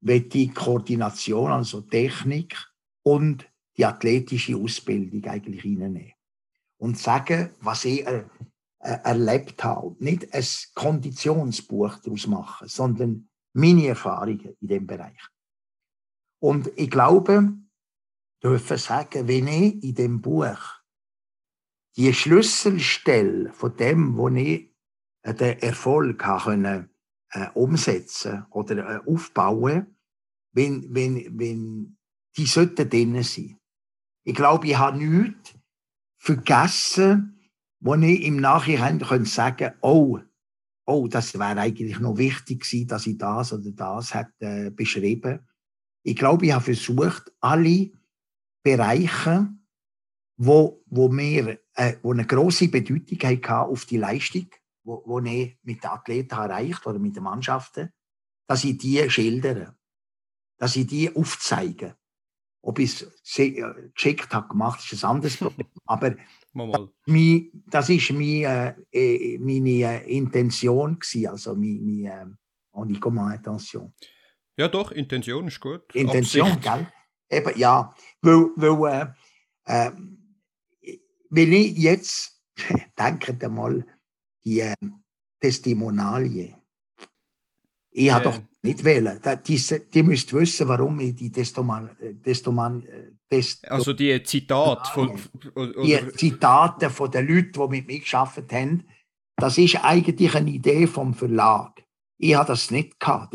wird 0.00 0.34
die 0.34 0.48
Koordination, 0.48 1.52
also 1.52 1.82
Technik 1.82 2.56
und 3.04 3.48
die 3.76 3.84
athletische 3.84 4.56
Ausbildung 4.56 5.24
eigentlich 5.26 5.64
reinnehmen. 5.64 6.10
Und 6.76 6.98
sagen, 6.98 7.50
was 7.60 7.84
ich 7.84 8.04
äh, 8.04 8.24
äh, 8.82 8.98
erlebt 9.04 9.62
habe. 9.64 9.96
Nicht 9.98 10.34
ein 10.34 10.44
Konditionsbuch 10.74 11.98
daraus 11.98 12.26
machen, 12.26 12.68
sondern 12.68 13.28
meine 13.52 13.86
Erfahrungen 13.86 14.56
in 14.60 14.68
dem 14.68 14.86
Bereich. 14.86 15.20
Und 16.40 16.70
ich 16.76 16.90
glaube, 16.90 17.52
dürfen 18.42 18.76
sagen, 18.76 19.28
wenn 19.28 19.46
ich 19.46 19.82
in 19.82 19.94
dem 19.94 20.20
Buch 20.20 20.80
die 21.96 22.12
Schlüsselstelle 22.12 23.52
von 23.52 23.76
dem, 23.76 24.16
wo 24.16 24.28
ich 24.28 24.74
den 25.24 25.58
Erfolg 25.60 26.18
können, 26.18 26.90
äh, 27.30 27.48
umsetzen 27.54 28.44
oder 28.50 28.76
äh, 28.78 29.00
aufbauen, 29.08 29.96
wenn, 30.52 30.92
wenn, 30.94 31.38
wenn 31.38 31.96
die 32.36 32.46
sollten 32.46 32.88
drin 32.88 33.22
sein. 33.22 33.58
Ich 34.24 34.34
glaube, 34.34 34.66
ich 34.66 34.76
habe 34.76 34.98
nichts 34.98 35.54
vergessen, 36.18 37.31
wo 37.82 37.94
ich 37.96 38.22
im 38.22 38.36
Nachhinein 38.36 39.00
können 39.00 39.24
sagen 39.24 39.72
oh, 39.80 40.20
oh, 40.86 41.08
das 41.08 41.34
wäre 41.34 41.60
eigentlich 41.60 41.98
noch 41.98 42.16
wichtig 42.16 42.62
gewesen, 42.62 42.86
dass 42.86 43.06
ich 43.06 43.18
das 43.18 43.52
oder 43.52 43.70
das 43.72 44.14
hätte 44.14 44.70
beschrieben. 44.70 45.40
Ich 46.04 46.16
glaube, 46.16 46.46
ich 46.46 46.52
habe 46.52 46.64
versucht, 46.64 47.32
alle 47.40 47.90
Bereiche, 48.62 49.48
wo, 50.36 50.82
wo 50.86 51.08
mir, 51.08 51.58
äh, 51.74 51.94
wo 52.02 52.12
eine 52.12 52.26
große 52.26 52.68
Bedeutung 52.68 53.18
hatten 53.18 53.70
auf 53.70 53.84
die 53.84 53.98
Leistung, 53.98 54.46
wo, 54.84 55.02
wo 55.04 55.18
ich 55.20 55.58
mit 55.62 55.82
den 55.82 55.90
Athleten 55.90 56.34
erreicht 56.34 56.86
oder 56.86 56.98
mit 56.98 57.16
den 57.16 57.24
Mannschaften, 57.24 57.92
dass 58.48 58.64
ich 58.64 58.78
die 58.78 59.08
schildere, 59.10 59.76
dass 60.58 60.76
ich 60.76 60.86
die 60.86 61.14
aufzeige. 61.14 61.96
Ob 62.64 62.78
ich 62.78 63.02
es 63.02 63.38
äh, 63.38 63.90
geschickt 63.92 64.32
habe 64.32 64.48
gemacht, 64.48 64.80
ist 64.92 65.04
ein 65.04 65.10
anderes 65.10 65.36
Problem. 65.36 65.66
Aber 65.84 66.14
Mal. 66.54 66.88
Das 67.70 67.88
war 67.88 68.16
meine, 68.16 68.76
äh, 68.92 69.38
meine 69.38 70.04
äh, 70.04 70.16
Intention, 70.16 70.98
gewesen, 70.98 71.26
also 71.28 71.54
meine, 71.54 71.80
meine 72.72 72.94
äh, 72.94 72.98
comment 73.00 73.36
Intention. 73.36 73.92
Ja, 74.56 74.68
doch, 74.68 74.90
Intention 74.92 75.48
ist 75.48 75.60
gut. 75.60 75.94
Intention, 75.94 76.46
Absicht. 76.52 76.62
gell? 76.62 76.86
Eben, 77.30 77.58
ja. 77.58 77.94
Weil, 78.20 78.50
weil 78.56 79.14
äh, 79.64 79.86
äh, 79.86 80.98
wenn 81.30 81.52
ich 81.52 81.76
jetzt, 81.78 82.42
denke 82.98 83.48
mal, 83.48 83.86
die 84.44 84.60
äh, 84.60 84.74
Testimonialien, 85.40 86.54
ich 87.90 88.10
habe 88.10 88.24
doch 88.24 88.40
nicht 88.62 88.84
wählen. 88.84 89.20
Die, 89.46 89.60
die 89.92 90.02
müsst 90.02 90.32
wissen, 90.32 90.68
warum 90.68 91.00
ich 91.00 91.14
die 91.14 91.32
Testoman, 91.32 91.90
Testoman, 92.22 92.86
Test 93.28 93.68
Also 93.70 93.92
die 93.92 94.22
Zitate 94.22 94.90
von, 94.92 95.18
Die 95.84 96.12
Zitate 96.16 96.90
von 96.90 97.10
den 97.10 97.26
Leuten, 97.26 97.52
die 97.52 97.68
mit 97.68 97.86
mir 97.86 98.00
gearbeitet 98.00 98.52
haben, 98.52 98.84
das 99.36 99.58
ist 99.58 99.82
eigentlich 99.82 100.34
eine 100.34 100.50
Idee 100.50 100.86
vom 100.86 101.14
Verlag. 101.14 101.82
Ich 102.18 102.34
habe 102.34 102.48
das 102.48 102.70
nicht 102.70 103.00
gehabt. 103.00 103.34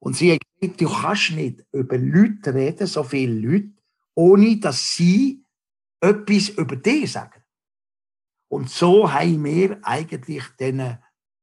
Und 0.00 0.16
sie 0.16 0.32
hat 0.32 0.40
gesagt, 0.60 0.80
du 0.80 0.88
kannst 0.88 1.32
nicht 1.32 1.64
über 1.72 1.98
Leute 1.98 2.54
reden, 2.54 2.86
so 2.86 3.02
viele 3.02 3.34
Leute, 3.34 3.72
ohne 4.14 4.58
dass 4.58 4.94
sie 4.94 5.44
etwas 6.00 6.50
über 6.50 6.76
dich 6.76 7.12
sagen. 7.12 7.42
Und 8.50 8.70
so 8.70 9.12
haben 9.12 9.44
wir 9.44 9.78
eigentlich 9.82 10.44
diesen 10.58 10.98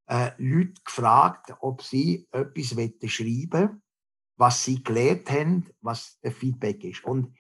äh, 0.08 0.32
Leute 0.38 0.82
gefragt, 0.84 1.54
ob 1.60 1.82
sie 1.82 2.28
etwas 2.32 2.76
schreiben 3.12 3.82
was 4.38 4.64
sie 4.64 4.84
gelernt 4.84 5.30
haben, 5.30 5.70
was 5.82 6.20
der 6.22 6.32
Feedback 6.32 6.84
ist. 6.84 7.04
Und 7.04 7.36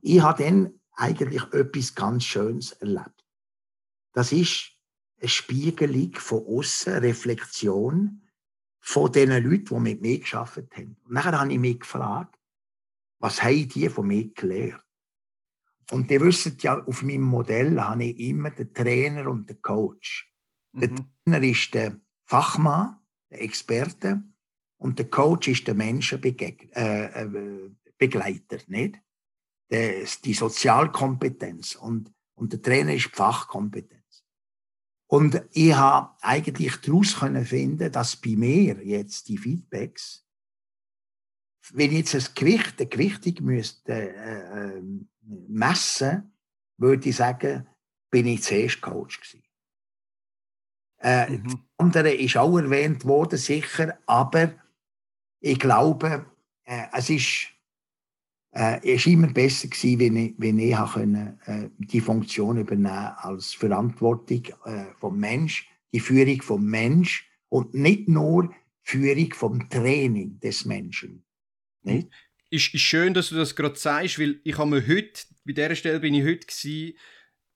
ich 0.00 0.20
habe 0.20 0.44
dann 0.44 0.80
eigentlich 0.92 1.42
etwas 1.52 1.94
ganz 1.94 2.24
Schönes 2.24 2.72
erlebt. 2.72 3.24
Das 4.12 4.32
ist 4.32 4.72
eine 5.20 5.28
Spiegelung 5.28 6.14
von 6.14 6.44
außen, 6.46 6.94
Reflexion 6.94 8.22
von 8.80 9.12
den 9.12 9.30
Leuten, 9.30 9.64
die 9.64 9.80
mit 9.80 10.00
mir 10.00 10.20
gearbeitet 10.20 10.76
haben. 10.76 10.96
Und 11.04 11.12
nachher 11.12 11.38
habe 11.38 11.52
ich 11.52 11.58
mich 11.58 11.80
gefragt, 11.80 12.36
was 13.20 13.42
haben 13.42 13.68
die 13.68 13.88
von 13.88 14.06
mir 14.06 14.32
gelernt? 14.32 14.82
Und 15.90 16.10
ihr 16.10 16.20
wisst 16.20 16.62
ja, 16.62 16.84
auf 16.84 17.02
meinem 17.02 17.22
Modell 17.22 17.80
habe 17.80 18.04
ich 18.04 18.18
immer 18.20 18.50
den 18.50 18.72
Trainer 18.72 19.28
und 19.28 19.48
den 19.48 19.60
Coach. 19.62 20.27
Der 20.80 20.90
mhm. 20.90 21.06
Trainer 21.24 21.46
ist 21.46 21.74
der 21.74 22.00
Fachmann, 22.24 22.98
der 23.30 23.42
Experte, 23.42 24.22
und 24.78 24.98
der 24.98 25.10
Coach 25.10 25.48
ist 25.48 25.66
der 25.66 25.74
Menschenbegleiter, 25.74 26.66
äh, 26.76 27.24
äh 27.98 28.64
nicht? 28.68 29.00
Der, 29.70 30.06
die 30.24 30.34
Sozialkompetenz 30.34 31.74
und, 31.74 32.12
und 32.34 32.52
der 32.52 32.62
Trainer 32.62 32.94
ist 32.94 33.06
die 33.06 33.16
Fachkompetenz. 33.16 34.24
Und 35.10 35.42
ich 35.52 35.74
habe 35.74 36.14
eigentlich 36.20 36.76
daraus 36.76 37.18
können 37.18 37.44
finden, 37.44 37.90
dass 37.90 38.16
bei 38.16 38.36
mir 38.36 38.84
jetzt 38.84 39.28
die 39.28 39.38
Feedbacks, 39.38 40.26
wenn 41.72 41.90
ich 41.90 41.98
jetzt 41.98 42.14
das 42.14 42.34
Gewicht, 42.34 42.78
eine 42.78 42.88
Gewichtung 42.88 43.46
müsste 43.46 43.92
äh, 43.92 44.78
äh, 44.78 44.82
messen, 45.28 46.32
würde 46.76 47.08
ich 47.08 47.16
sagen, 47.16 47.66
bin 48.10 48.26
ich 48.26 48.42
zuerst 48.42 48.80
Coach 48.80 49.20
gewesen. 49.20 49.47
Äh, 51.00 51.30
mhm. 51.30 51.60
andere 51.76 52.12
ist 52.12 52.36
auch 52.36 52.58
erwähnt 52.58 53.04
worden, 53.04 53.38
sicher, 53.38 53.98
aber 54.06 54.54
ich 55.40 55.58
glaube, 55.58 56.26
äh, 56.64 56.86
es 56.92 57.10
ist, 57.10 57.48
äh, 58.54 58.94
ist 58.94 59.06
immer 59.06 59.28
besser 59.28 59.68
gewesen, 59.68 60.00
wenn 60.00 60.16
ich, 60.16 60.34
wenn 60.38 60.58
ich 60.58 60.76
können, 60.92 61.40
äh, 61.46 61.68
die 61.78 62.00
Funktion 62.00 62.58
übernehmen 62.58 63.12
als 63.16 63.54
Verantwortung 63.54 64.42
äh, 64.64 64.86
vom 64.98 65.18
Mensch, 65.18 65.68
die 65.92 66.00
Führung 66.00 66.42
vom 66.42 66.64
Mensch 66.64 67.28
und 67.48 67.74
nicht 67.74 68.08
nur 68.08 68.52
Führung 68.82 69.32
vom 69.34 69.68
Training 69.70 70.40
des 70.40 70.64
Menschen. 70.64 71.24
Nicht? 71.82 72.08
Ist, 72.50 72.74
ist 72.74 72.80
schön, 72.80 73.14
dass 73.14 73.28
du 73.28 73.36
das 73.36 73.54
gerade 73.54 73.76
sagst, 73.76 74.18
weil 74.18 74.40
ich 74.42 74.56
habe 74.58 74.70
mir 74.70 74.86
heute, 74.86 75.22
bei 75.44 75.52
dieser 75.52 75.74
Stelle 75.76 76.00
bin 76.00 76.14
ich 76.14 76.24
heute 76.24 76.46
gewesen, 76.46 76.94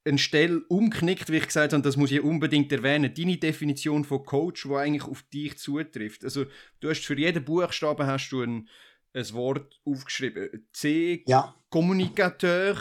eine 0.05 0.19
Stelle 0.19 0.63
umknickt, 0.69 1.31
wie 1.31 1.37
ich 1.37 1.47
gesagt 1.47 1.73
habe, 1.73 1.83
das 1.83 1.97
muss 1.97 2.11
ich 2.11 2.21
unbedingt 2.23 2.73
erwähnen. 2.73 3.13
Deine 3.15 3.37
Definition 3.37 4.05
von 4.05 4.25
Coach, 4.25 4.65
die 4.69 4.75
eigentlich 4.75 5.05
auf 5.05 5.23
dich 5.33 5.59
zutrifft. 5.59 6.25
Also, 6.25 6.45
du 6.81 6.91
hast 6.91 7.05
für 7.05 7.17
jeden 7.19 7.45
Buchstaben 7.45 8.07
hast 8.07 8.31
du 8.31 8.43
ein, 8.43 8.69
ein 9.15 9.33
Wort 9.33 9.81
aufgeschrieben. 9.85 10.67
C, 10.73 11.23
Ja, 11.27 11.55
Kommunikateur, 11.71 12.77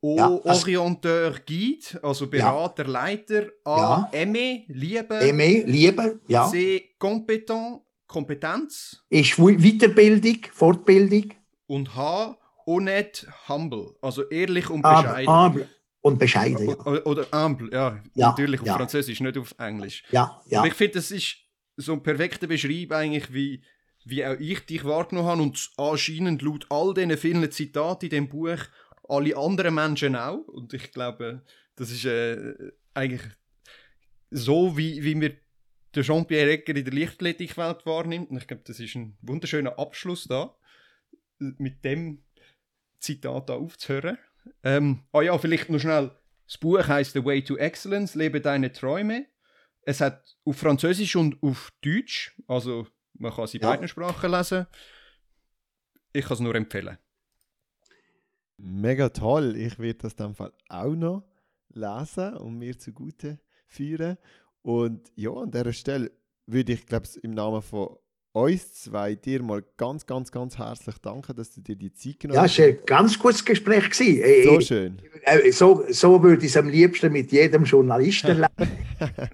O, 0.00 0.16
Ja, 0.16 0.26
also- 0.44 0.62
Orienteur, 0.62 1.34
Guide, 1.46 2.02
also 2.02 2.26
Berater, 2.28 2.84
Leiter. 2.84 3.46
A, 3.64 4.08
Aimé, 4.12 4.64
Liebe. 4.68 5.14
Aimé, 5.20 5.64
Liebe, 5.64 6.20
ja. 6.28 6.46
C, 6.48 6.90
Kompetent, 6.98 7.80
Kompetenz. 8.06 9.02
Ist 9.08 9.36
Weiterbildung, 9.36 10.38
Fortbildung. 10.52 11.32
Und 11.66 11.94
H, 11.96 12.36
Honnête, 12.66 13.26
Humble. 13.48 13.94
Also 14.02 14.28
ehrlich 14.28 14.68
und 14.70 14.84
Aber, 14.84 15.02
bescheiden. 15.02 15.28
aber, 15.28 15.60
und 16.06 16.18
bescheiden, 16.18 16.68
ja. 16.68 16.86
O- 16.86 17.02
Oder 17.10 17.26
humble, 17.32 17.70
ja, 17.72 18.00
Ja, 18.14 18.28
natürlich 18.28 18.60
auf 18.60 18.66
ja. 18.66 18.76
Französisch, 18.76 19.20
nicht 19.20 19.36
auf 19.38 19.54
Englisch. 19.58 20.04
Ja, 20.10 20.40
ja. 20.46 20.58
Aber 20.60 20.68
ich 20.68 20.74
finde, 20.74 20.94
das 20.94 21.10
ist 21.10 21.36
so 21.76 21.92
ein 21.92 22.02
perfekter 22.02 22.46
Beschreib 22.46 22.92
eigentlich, 22.92 23.32
wie, 23.32 23.62
wie 24.04 24.24
auch 24.24 24.36
ich 24.38 24.60
dich 24.66 24.84
wahrgenommen 24.84 25.28
habe 25.28 25.42
und 25.42 25.70
anscheinend 25.76 26.42
laut 26.42 26.66
all 26.70 26.94
diesen 26.94 27.16
vielen 27.18 27.50
Zitaten 27.50 28.06
in 28.06 28.10
dem 28.10 28.28
Buch 28.28 28.58
alle 29.08 29.36
anderen 29.36 29.74
Menschen 29.74 30.16
auch. 30.16 30.46
Und 30.48 30.72
ich 30.74 30.90
glaube, 30.92 31.42
das 31.76 31.90
ist 31.90 32.04
äh, 32.04 32.54
eigentlich 32.94 33.22
so, 34.30 34.76
wie, 34.76 35.02
wie 35.04 35.20
wir 35.20 35.36
den 35.94 36.02
Jean-Pierre 36.02 36.50
Egger 36.50 36.76
in 36.76 36.84
der 36.84 36.94
Leichtathletikwelt 36.94 37.86
wahrnimmt. 37.86 38.30
Und 38.30 38.38
ich 38.38 38.46
glaube, 38.46 38.62
das 38.66 38.80
ist 38.80 38.94
ein 38.94 39.16
wunderschöner 39.22 39.78
Abschluss 39.78 40.24
da, 40.24 40.54
mit 41.38 41.84
dem 41.84 42.24
Zitat 43.00 43.48
da 43.48 43.54
aufzuhören. 43.54 44.18
Ähm, 44.62 45.02
ah 45.12 45.22
ja, 45.22 45.36
vielleicht 45.38 45.68
noch 45.70 45.78
schnell. 45.78 46.10
Das 46.46 46.58
Buch 46.58 46.86
heißt 46.86 47.12
The 47.12 47.24
Way 47.24 47.42
to 47.44 47.56
Excellence, 47.56 48.14
Lebe 48.14 48.40
deine 48.40 48.72
Träume. 48.72 49.26
Es 49.82 50.00
hat 50.00 50.36
auf 50.44 50.56
Französisch 50.56 51.14
und 51.16 51.40
auf 51.42 51.72
Deutsch, 51.82 52.36
also 52.46 52.86
man 53.14 53.32
kann 53.32 53.46
sie 53.46 53.58
in 53.58 53.62
Ja. 53.62 53.70
beiden 53.70 53.88
Sprachen 53.88 54.30
lesen. 54.30 54.66
Ich 56.12 56.24
kann 56.24 56.34
es 56.34 56.40
nur 56.40 56.54
empfehlen. 56.54 56.98
Mega 58.58 59.08
toll. 59.10 59.56
Ich 59.56 59.78
werde 59.78 59.98
das 60.00 60.16
dann 60.16 60.34
Fall 60.34 60.52
auch 60.68 60.94
noch 60.94 61.24
lesen 61.68 62.34
und 62.38 62.58
mir 62.58 62.78
zugute 62.78 63.38
führen. 63.66 64.16
Und 64.62 65.12
ja, 65.14 65.30
an 65.30 65.50
dieser 65.50 65.72
Stelle 65.72 66.10
würde 66.46 66.72
ich, 66.72 66.86
glaube 66.86 67.06
ich, 67.06 67.22
im 67.22 67.32
Namen 67.32 67.62
von 67.62 67.96
uns 68.36 68.72
zwei 68.74 69.14
dir 69.14 69.42
mal 69.42 69.64
ganz, 69.76 70.04
ganz, 70.06 70.30
ganz 70.30 70.58
herzlich 70.58 70.98
danken, 70.98 71.34
dass 71.34 71.52
du 71.52 71.60
dir 71.62 71.74
die 71.76 71.92
Zeit 71.92 72.20
genommen 72.20 72.36
Ja, 72.36 72.44
es 72.44 72.58
war 72.58 72.66
ein 72.66 72.78
ganz 72.84 73.18
gutes 73.18 73.44
Gespräch. 73.44 73.84
gewesen. 73.90 74.22
Äh, 74.22 74.44
So 74.44 74.60
schön. 74.60 74.98
äh, 75.22 75.50
So, 75.52 75.84
so 75.88 76.22
würde 76.22 76.44
ich 76.44 76.50
es 76.50 76.56
am 76.56 76.68
liebsten 76.68 77.12
mit 77.12 77.32
jedem 77.32 77.64
Journalisten 77.64 78.26
erleben. 78.58 78.76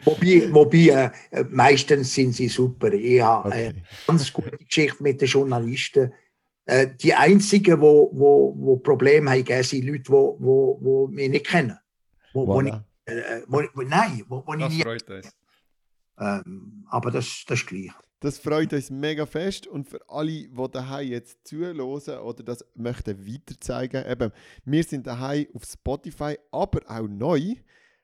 wobei 0.05 0.49
wobei 0.53 1.12
äh, 1.33 1.45
meistens 1.51 2.15
sind 2.15 2.33
sie 2.35 2.49
super. 2.49 2.93
Ich 2.93 3.20
habe 3.20 3.49
äh, 3.49 3.53
Okay. 3.53 3.66
eine 3.69 3.83
ganz 4.07 4.33
gute 4.33 4.57
Geschichte 4.57 5.03
mit 5.03 5.20
den 5.20 5.29
Journalisten. 5.29 6.12
Äh, 6.66 6.89
die 7.01 7.12
einzigen, 7.12 7.74
die 7.77 7.81
wo, 7.81 8.09
wo, 8.12 8.55
wo 8.57 8.77
Probleme 8.77 9.31
haben, 9.33 9.62
sind 9.65 9.85
Leute, 9.85 10.03
die 10.05 10.09
wo, 10.11 10.37
wo, 10.39 10.79
wo 10.81 11.07
mich 11.09 11.29
nicht 11.29 11.47
kennen. 11.47 11.77
Wo, 12.33 12.47
wo 12.47 12.61
ich, 12.61 12.73
Voilà. 12.73 12.83
äh, 13.07 13.43
wo, 13.49 13.62
wo, 13.74 13.83
nein, 13.83 14.23
wo, 14.29 14.45
wo 14.47 14.55
ich 14.55 14.61
Das 14.61 14.73
nie, 14.73 14.83
freut 14.83 15.11
uns. 15.11 15.37
ähm, 16.20 16.87
aber 16.89 17.11
das, 17.11 17.45
das 17.49 17.59
ist 17.61 17.66
gleich. 17.66 17.91
Das 18.23 18.39
freut 18.39 18.73
uns 18.73 18.89
mega 18.89 19.27
fest 19.27 19.66
und 19.66 19.89
für 19.89 19.99
alle, 20.09 20.31
die 20.31 20.69
daheim 20.70 21.09
jetzt 21.09 21.44
zuhören 21.44 21.81
oder 21.81 22.44
das 22.44 22.65
möchten 22.77 23.27
weiterzeigen, 23.27 24.09
eben, 24.09 24.31
wir 24.65 24.85
sind 24.85 25.09
daheim 25.09 25.49
auf 25.55 25.65
Spotify, 25.65 26.39
aber 26.53 26.81
auch 26.86 27.09
neu 27.09 27.57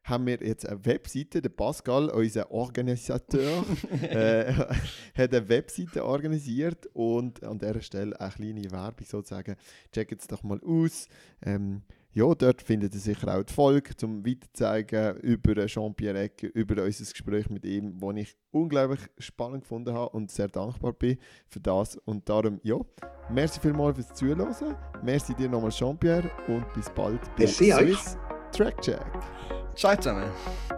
haben 0.03 0.27
wir 0.27 0.39
jetzt 0.43 0.67
eine 0.67 0.85
Webseite. 0.85 1.41
Der 1.41 1.51
Pascal, 1.51 2.11
unser 2.11 2.51
Organisateur, 2.51 3.65
äh, 4.03 4.53
hat 4.53 5.33
eine 5.33 5.49
Webseite 5.49 6.05
organisiert 6.05 6.89
und 6.95 7.45
an 7.45 7.61
dieser 7.61 7.81
Stelle 7.81 8.21
eine 8.21 8.33
kleine 8.33 8.73
Werbung 8.73 9.07
sozusagen. 9.07 9.55
Checkt 9.93 10.21
es 10.21 10.27
doch 10.27 10.43
mal 10.43 10.61
aus. 10.65 11.07
Ähm, 11.43 11.83
ja, 12.19 12.35
dort 12.35 12.63
findet 12.63 12.95
ihr 12.95 13.01
sicher 13.01 13.33
auch 13.33 13.45
die 13.45 13.53
Folge 13.53 13.95
zum 13.97 14.27
Weiterzeigen 14.27 15.19
über 15.19 15.67
Jean-Pierre 15.67 16.19
Egger, 16.19 16.53
über 16.53 16.83
unser 16.83 17.05
Gespräch 17.05 17.49
mit 17.49 17.65
ihm, 17.65 17.97
das 18.01 18.17
ich 18.17 18.37
unglaublich 18.51 19.01
spannend 19.19 19.63
gefunden 19.63 19.95
habe 19.95 20.11
und 20.11 20.29
sehr 20.29 20.49
dankbar 20.49 20.95
bin 20.95 21.19
für 21.47 21.61
das. 21.61 21.97
Und 21.97 22.29
darum, 22.29 22.59
ja, 22.65 22.77
merci 23.31 23.61
vielmals 23.61 23.99
fürs 23.99 24.13
Zuhören. 24.15 24.77
Merci 25.05 25.33
dir 25.35 25.49
nochmal, 25.49 25.71
Jean-Pierre, 25.71 26.29
und 26.49 26.65
bis 26.75 26.91
bald 26.91 27.23
bei 27.37 27.45
Merci 27.45 27.73
euch. 27.73 27.97
Swiss 27.97 28.19
Track 28.51 28.81
Check. 28.83 29.07
Ciao 29.77 29.95
zusammen. 29.95 30.78